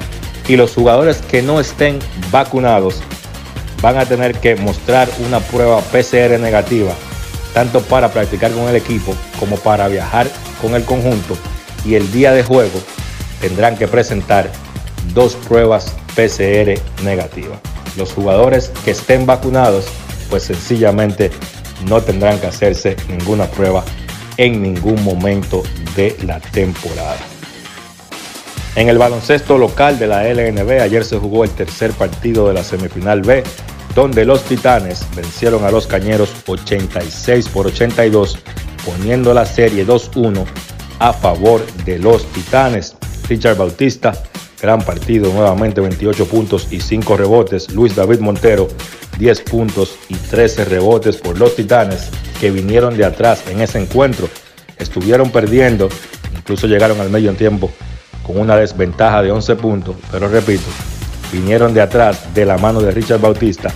y 0.47 0.55
los 0.55 0.73
jugadores 0.73 1.17
que 1.17 1.41
no 1.41 1.59
estén 1.59 1.99
vacunados 2.31 3.01
van 3.81 3.97
a 3.97 4.05
tener 4.05 4.33
que 4.39 4.55
mostrar 4.55 5.07
una 5.25 5.39
prueba 5.39 5.79
PCR 5.79 6.39
negativa 6.39 6.93
tanto 7.53 7.81
para 7.81 8.09
practicar 8.09 8.51
con 8.51 8.67
el 8.67 8.75
equipo 8.75 9.15
como 9.39 9.57
para 9.57 9.87
viajar 9.87 10.27
con 10.61 10.75
el 10.75 10.83
conjunto 10.83 11.37
y 11.85 11.95
el 11.95 12.11
día 12.11 12.31
de 12.31 12.43
juego 12.43 12.79
tendrán 13.41 13.77
que 13.77 13.87
presentar 13.87 14.51
dos 15.13 15.35
pruebas 15.35 15.95
PCR 16.15 16.79
negativas. 17.03 17.59
Los 17.99 18.13
jugadores 18.13 18.71
que 18.85 18.91
estén 18.91 19.25
vacunados 19.25 19.85
pues 20.29 20.43
sencillamente 20.43 21.31
no 21.89 22.01
tendrán 22.01 22.39
que 22.39 22.47
hacerse 22.47 22.95
ninguna 23.09 23.45
prueba 23.45 23.83
en 24.37 24.63
ningún 24.63 25.03
momento 25.03 25.63
de 25.97 26.15
la 26.25 26.39
temporada. 26.39 27.17
En 28.77 28.87
el 28.87 28.97
baloncesto 28.97 29.57
local 29.57 29.99
de 29.99 30.07
la 30.07 30.23
LNB 30.23 30.81
ayer 30.81 31.03
se 31.03 31.17
jugó 31.17 31.43
el 31.43 31.49
tercer 31.49 31.91
partido 31.91 32.47
de 32.47 32.53
la 32.53 32.63
semifinal 32.63 33.21
B, 33.21 33.43
donde 33.93 34.23
los 34.23 34.43
Titanes 34.43 35.05
vencieron 35.13 35.65
a 35.65 35.71
los 35.71 35.85
Cañeros 35.85 36.29
86 36.47 37.49
por 37.49 37.67
82, 37.67 38.39
poniendo 38.85 39.33
la 39.33 39.45
serie 39.45 39.85
2-1 39.85 40.45
a 40.99 41.11
favor 41.11 41.65
de 41.83 41.99
los 41.99 42.23
Titanes. 42.31 42.95
Richard 43.27 43.57
Bautista, 43.57 44.13
gran 44.61 44.81
partido, 44.81 45.31
nuevamente 45.33 45.81
28 45.81 46.25
puntos 46.27 46.67
y 46.71 46.79
5 46.79 47.17
rebotes. 47.17 47.71
Luis 47.71 47.95
David 47.95 48.19
Montero, 48.19 48.67
10 49.17 49.41
puntos 49.41 49.97
y 50.09 50.15
13 50.15 50.65
rebotes 50.65 51.17
por 51.17 51.37
los 51.37 51.55
Titanes, 51.55 52.09
que 52.39 52.51
vinieron 52.51 52.97
de 52.97 53.05
atrás 53.05 53.43
en 53.49 53.61
ese 53.61 53.79
encuentro. 53.79 54.29
Estuvieron 54.77 55.31
perdiendo, 55.31 55.89
incluso 56.37 56.67
llegaron 56.67 56.99
al 57.01 57.09
medio 57.09 57.33
tiempo 57.33 57.71
con 58.23 58.39
una 58.39 58.55
desventaja 58.55 59.21
de 59.23 59.31
11 59.31 59.55
puntos, 59.55 59.95
pero 60.11 60.27
repito, 60.27 60.67
vinieron 61.31 61.73
de 61.73 61.81
atrás 61.81 62.33
de 62.33 62.45
la 62.45 62.57
mano 62.57 62.81
de 62.81 62.91
Richard 62.91 63.19
Bautista 63.19 63.71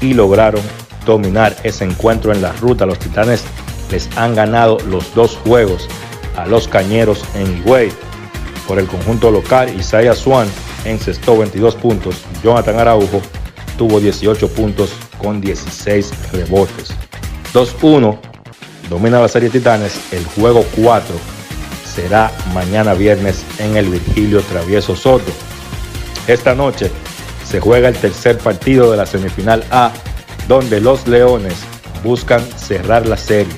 y 0.00 0.14
lograron 0.14 0.62
dominar 1.04 1.56
ese 1.62 1.84
encuentro 1.84 2.32
en 2.32 2.42
la 2.42 2.52
ruta. 2.52 2.86
Los 2.86 2.98
Titanes 2.98 3.44
les 3.90 4.08
han 4.16 4.34
ganado 4.34 4.78
los 4.88 5.14
dos 5.14 5.36
juegos 5.36 5.88
a 6.36 6.46
los 6.46 6.68
Cañeros 6.68 7.24
en 7.34 7.58
Higüey. 7.58 7.90
Por 8.66 8.78
el 8.78 8.86
conjunto 8.86 9.30
local, 9.30 9.72
Isaiah 9.78 10.14
Swan 10.14 10.48
encestó 10.84 11.38
22 11.38 11.74
puntos. 11.76 12.16
Jonathan 12.42 12.78
Araujo 12.78 13.22
tuvo 13.78 14.00
18 14.00 14.48
puntos 14.48 14.90
con 15.18 15.40
16 15.40 16.32
rebotes. 16.32 16.90
2-1 17.52 18.18
domina 18.90 19.20
la 19.20 19.28
serie 19.28 19.50
Titanes. 19.50 20.12
El 20.12 20.24
juego 20.24 20.64
4 20.76 21.14
será 21.94 22.30
mañana 22.52 22.94
viernes 22.94 23.44
en 23.58 23.76
el 23.76 23.88
Virgilio 23.88 24.40
Travieso 24.42 24.96
Soto. 24.96 25.32
Esta 26.26 26.54
noche 26.54 26.90
se 27.48 27.60
juega 27.60 27.88
el 27.88 27.96
tercer 27.96 28.38
partido 28.38 28.90
de 28.90 28.96
la 28.96 29.06
semifinal 29.06 29.64
A, 29.70 29.92
donde 30.48 30.80
los 30.80 31.06
Leones 31.06 31.54
buscan 32.02 32.42
cerrar 32.56 33.06
la 33.06 33.16
serie. 33.16 33.54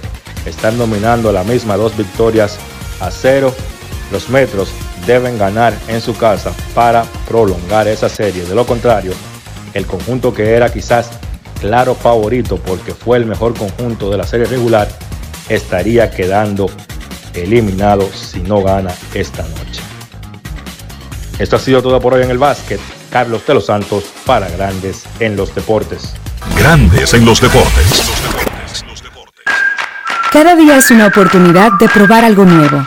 Están 0.47 0.79
dominando 0.79 1.33
la 1.33 1.45
misma 1.45 1.77
dos 1.77 1.97
victorias 1.97 2.59
a 3.01 3.11
cero. 3.11 3.55
Los 4.11 4.29
Metros 4.29 4.71
deben 5.07 5.39
ganar 5.39 5.75
en 5.89 6.01
su 6.01 6.17
casa 6.17 6.53
para 6.75 7.05
prolongar 7.27 7.89
esa 7.89 8.09
serie. 8.09 8.45
De 8.45 8.55
lo 8.55 8.67
contrario, 8.67 9.13
el 9.75 9.87
conjunto 9.87 10.33
que 10.33 10.55
era 10.55 10.73
quizás 10.73 11.11
claro 11.61 11.95
favorito 11.95 12.57
porque 12.57 12.95
fue 12.95 13.19
el 13.19 13.27
mejor 13.27 13.55
conjunto 13.55 14.11
de 14.11 14.17
la 14.17 14.25
serie 14.25 14.47
regular 14.47 14.89
estaría 15.49 16.11
quedando 16.11 16.71
eliminado 17.35 18.09
si 18.13 18.41
no 18.41 18.63
gana 18.63 18.93
esta 19.15 19.43
noche. 19.43 19.83
Esto 21.39 21.57
ha 21.57 21.59
sido 21.59 21.83
todo 21.83 22.01
por 22.01 22.15
hoy 22.15 22.23
en 22.23 22.31
el 22.31 22.39
básquet. 22.39 22.81
Carlos 23.11 23.47
de 23.47 23.55
los 23.55 23.67
Santos 23.67 24.05
para 24.27 24.49
Grandes 24.49 25.05
en 25.21 25.37
los 25.37 25.55
Deportes. 25.55 26.15
Grandes 26.59 27.15
en 27.15 27.25
los 27.25 27.41
deportes. 27.41 28.13
Cada 30.33 30.55
día 30.57 30.77
es 30.77 30.91
una 30.91 31.07
oportunidad 31.07 31.73
de 31.81 31.89
probar 31.89 32.25
algo 32.25 32.45
nuevo. 32.45 32.87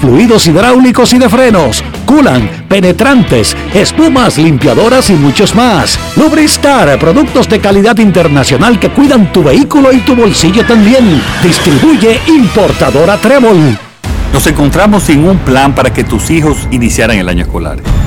fluidos 0.00 0.46
hidráulicos 0.46 1.12
y 1.12 1.18
de 1.18 1.28
frenos, 1.28 1.82
culan, 2.04 2.48
penetrantes, 2.68 3.56
espumas, 3.74 4.38
limpiadoras 4.38 5.10
y 5.10 5.14
muchos 5.14 5.54
más. 5.54 5.98
Lubristar, 6.16 6.98
productos 6.98 7.48
de 7.48 7.60
calidad 7.60 7.98
internacional 7.98 8.78
que 8.78 8.90
cuidan 8.90 9.32
tu 9.32 9.42
vehículo 9.42 9.92
y 9.92 9.98
tu 9.98 10.14
bolsillo 10.14 10.64
también. 10.64 11.22
Distribuye 11.42 12.20
importadora 12.26 13.16
Trébol. 13.16 13.78
Nos 14.32 14.46
encontramos 14.46 15.04
sin 15.04 15.24
un 15.26 15.38
plan 15.38 15.74
para 15.74 15.92
que 15.92 16.04
tus 16.04 16.30
hijos 16.30 16.68
iniciaran 16.70 17.18
el 17.18 17.28
año 17.28 17.42
escolar. 17.42 17.78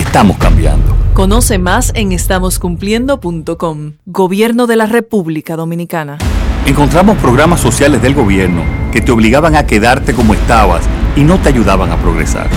Estamos 0.00 0.38
cambiando. 0.38 0.96
Conoce 1.12 1.58
más 1.58 1.92
en 1.94 2.12
estamoscumpliendo.com. 2.12 3.92
Gobierno 4.06 4.66
de 4.66 4.76
la 4.76 4.86
República 4.86 5.56
Dominicana. 5.56 6.16
Encontramos 6.64 7.18
programas 7.18 7.60
sociales 7.60 8.00
del 8.00 8.14
gobierno 8.14 8.62
que 8.92 9.02
te 9.02 9.12
obligaban 9.12 9.56
a 9.56 9.66
quedarte 9.66 10.14
como 10.14 10.32
estabas 10.32 10.84
y 11.16 11.20
no 11.20 11.38
te 11.38 11.50
ayudaban 11.50 11.92
a 11.92 11.98
progresar. 11.98 12.48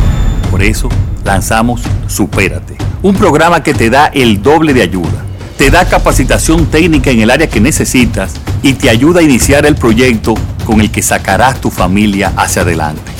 Por 0.49 0.63
eso 0.63 0.87
lanzamos 1.25 1.81
Supérate, 2.07 2.77
un 3.01 3.13
programa 3.13 3.61
que 3.61 3.73
te 3.73 3.89
da 3.89 4.07
el 4.07 4.41
doble 4.41 4.73
de 4.73 4.83
ayuda. 4.83 5.25
Te 5.57 5.69
da 5.69 5.83
capacitación 5.83 6.67
técnica 6.67 7.11
en 7.11 7.19
el 7.19 7.29
área 7.29 7.49
que 7.49 7.59
necesitas 7.59 8.35
y 8.61 8.73
te 8.73 8.89
ayuda 8.89 9.19
a 9.19 9.23
iniciar 9.23 9.65
el 9.65 9.75
proyecto 9.75 10.33
con 10.65 10.79
el 10.79 10.91
que 10.91 11.01
sacarás 11.01 11.59
tu 11.59 11.69
familia 11.69 12.31
hacia 12.37 12.61
adelante. 12.61 13.11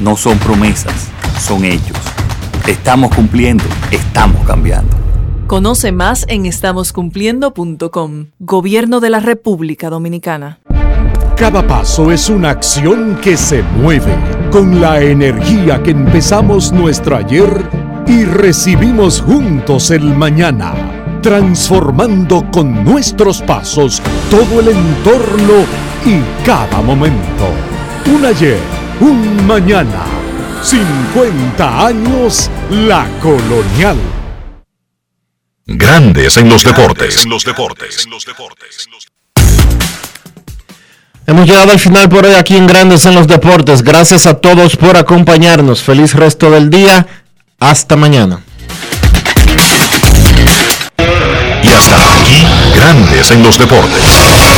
No 0.00 0.16
son 0.16 0.38
promesas, 0.38 1.08
son 1.40 1.64
hechos. 1.64 1.98
Estamos 2.66 3.14
cumpliendo, 3.14 3.64
estamos 3.90 4.46
cambiando. 4.46 4.96
Conoce 5.46 5.92
más 5.92 6.26
en 6.28 6.44
estamoscumpliendo.com. 6.46 8.26
Gobierno 8.38 9.00
de 9.00 9.10
la 9.10 9.20
República 9.20 9.88
Dominicana. 9.88 10.60
Cada 11.36 11.66
paso 11.66 12.10
es 12.10 12.28
una 12.28 12.50
acción 12.50 13.16
que 13.22 13.36
se 13.36 13.62
mueve 13.62 14.14
con 14.50 14.80
la 14.80 15.00
energía 15.00 15.82
que 15.82 15.92
empezamos 15.92 16.72
nuestro 16.72 17.16
ayer 17.16 17.48
y 18.08 18.24
recibimos 18.24 19.20
juntos 19.20 19.90
el 19.90 20.02
mañana, 20.02 20.74
transformando 21.22 22.50
con 22.50 22.84
nuestros 22.84 23.40
pasos 23.42 24.02
todo 24.30 24.60
el 24.60 24.68
entorno 24.68 25.64
y 26.04 26.20
cada 26.44 26.82
momento. 26.82 27.46
Un 28.14 28.24
ayer, 28.24 28.58
un 29.00 29.46
mañana, 29.46 30.04
50 30.62 31.86
años 31.86 32.50
la 32.70 33.06
colonial. 33.20 33.96
Grandes 35.66 36.36
en 36.36 36.48
los 36.48 36.64
deportes. 36.64 37.26
Hemos 41.26 41.46
llegado 41.46 41.72
al 41.72 41.78
final 41.78 42.08
por 42.08 42.24
hoy 42.24 42.34
aquí 42.34 42.56
en 42.56 42.66
Grandes 42.66 43.04
en 43.04 43.14
los 43.14 43.28
Deportes. 43.28 43.82
Gracias 43.82 44.26
a 44.26 44.38
todos 44.38 44.76
por 44.76 44.96
acompañarnos. 44.96 45.82
Feliz 45.82 46.14
resto 46.14 46.50
del 46.50 46.70
día. 46.70 47.06
Hasta 47.60 47.96
mañana. 47.96 48.40
Y 51.62 51.68
hasta 51.68 52.14
aquí, 52.14 52.46
Grandes 52.74 53.30
en 53.30 53.42
los 53.42 53.58
Deportes. 53.58 54.57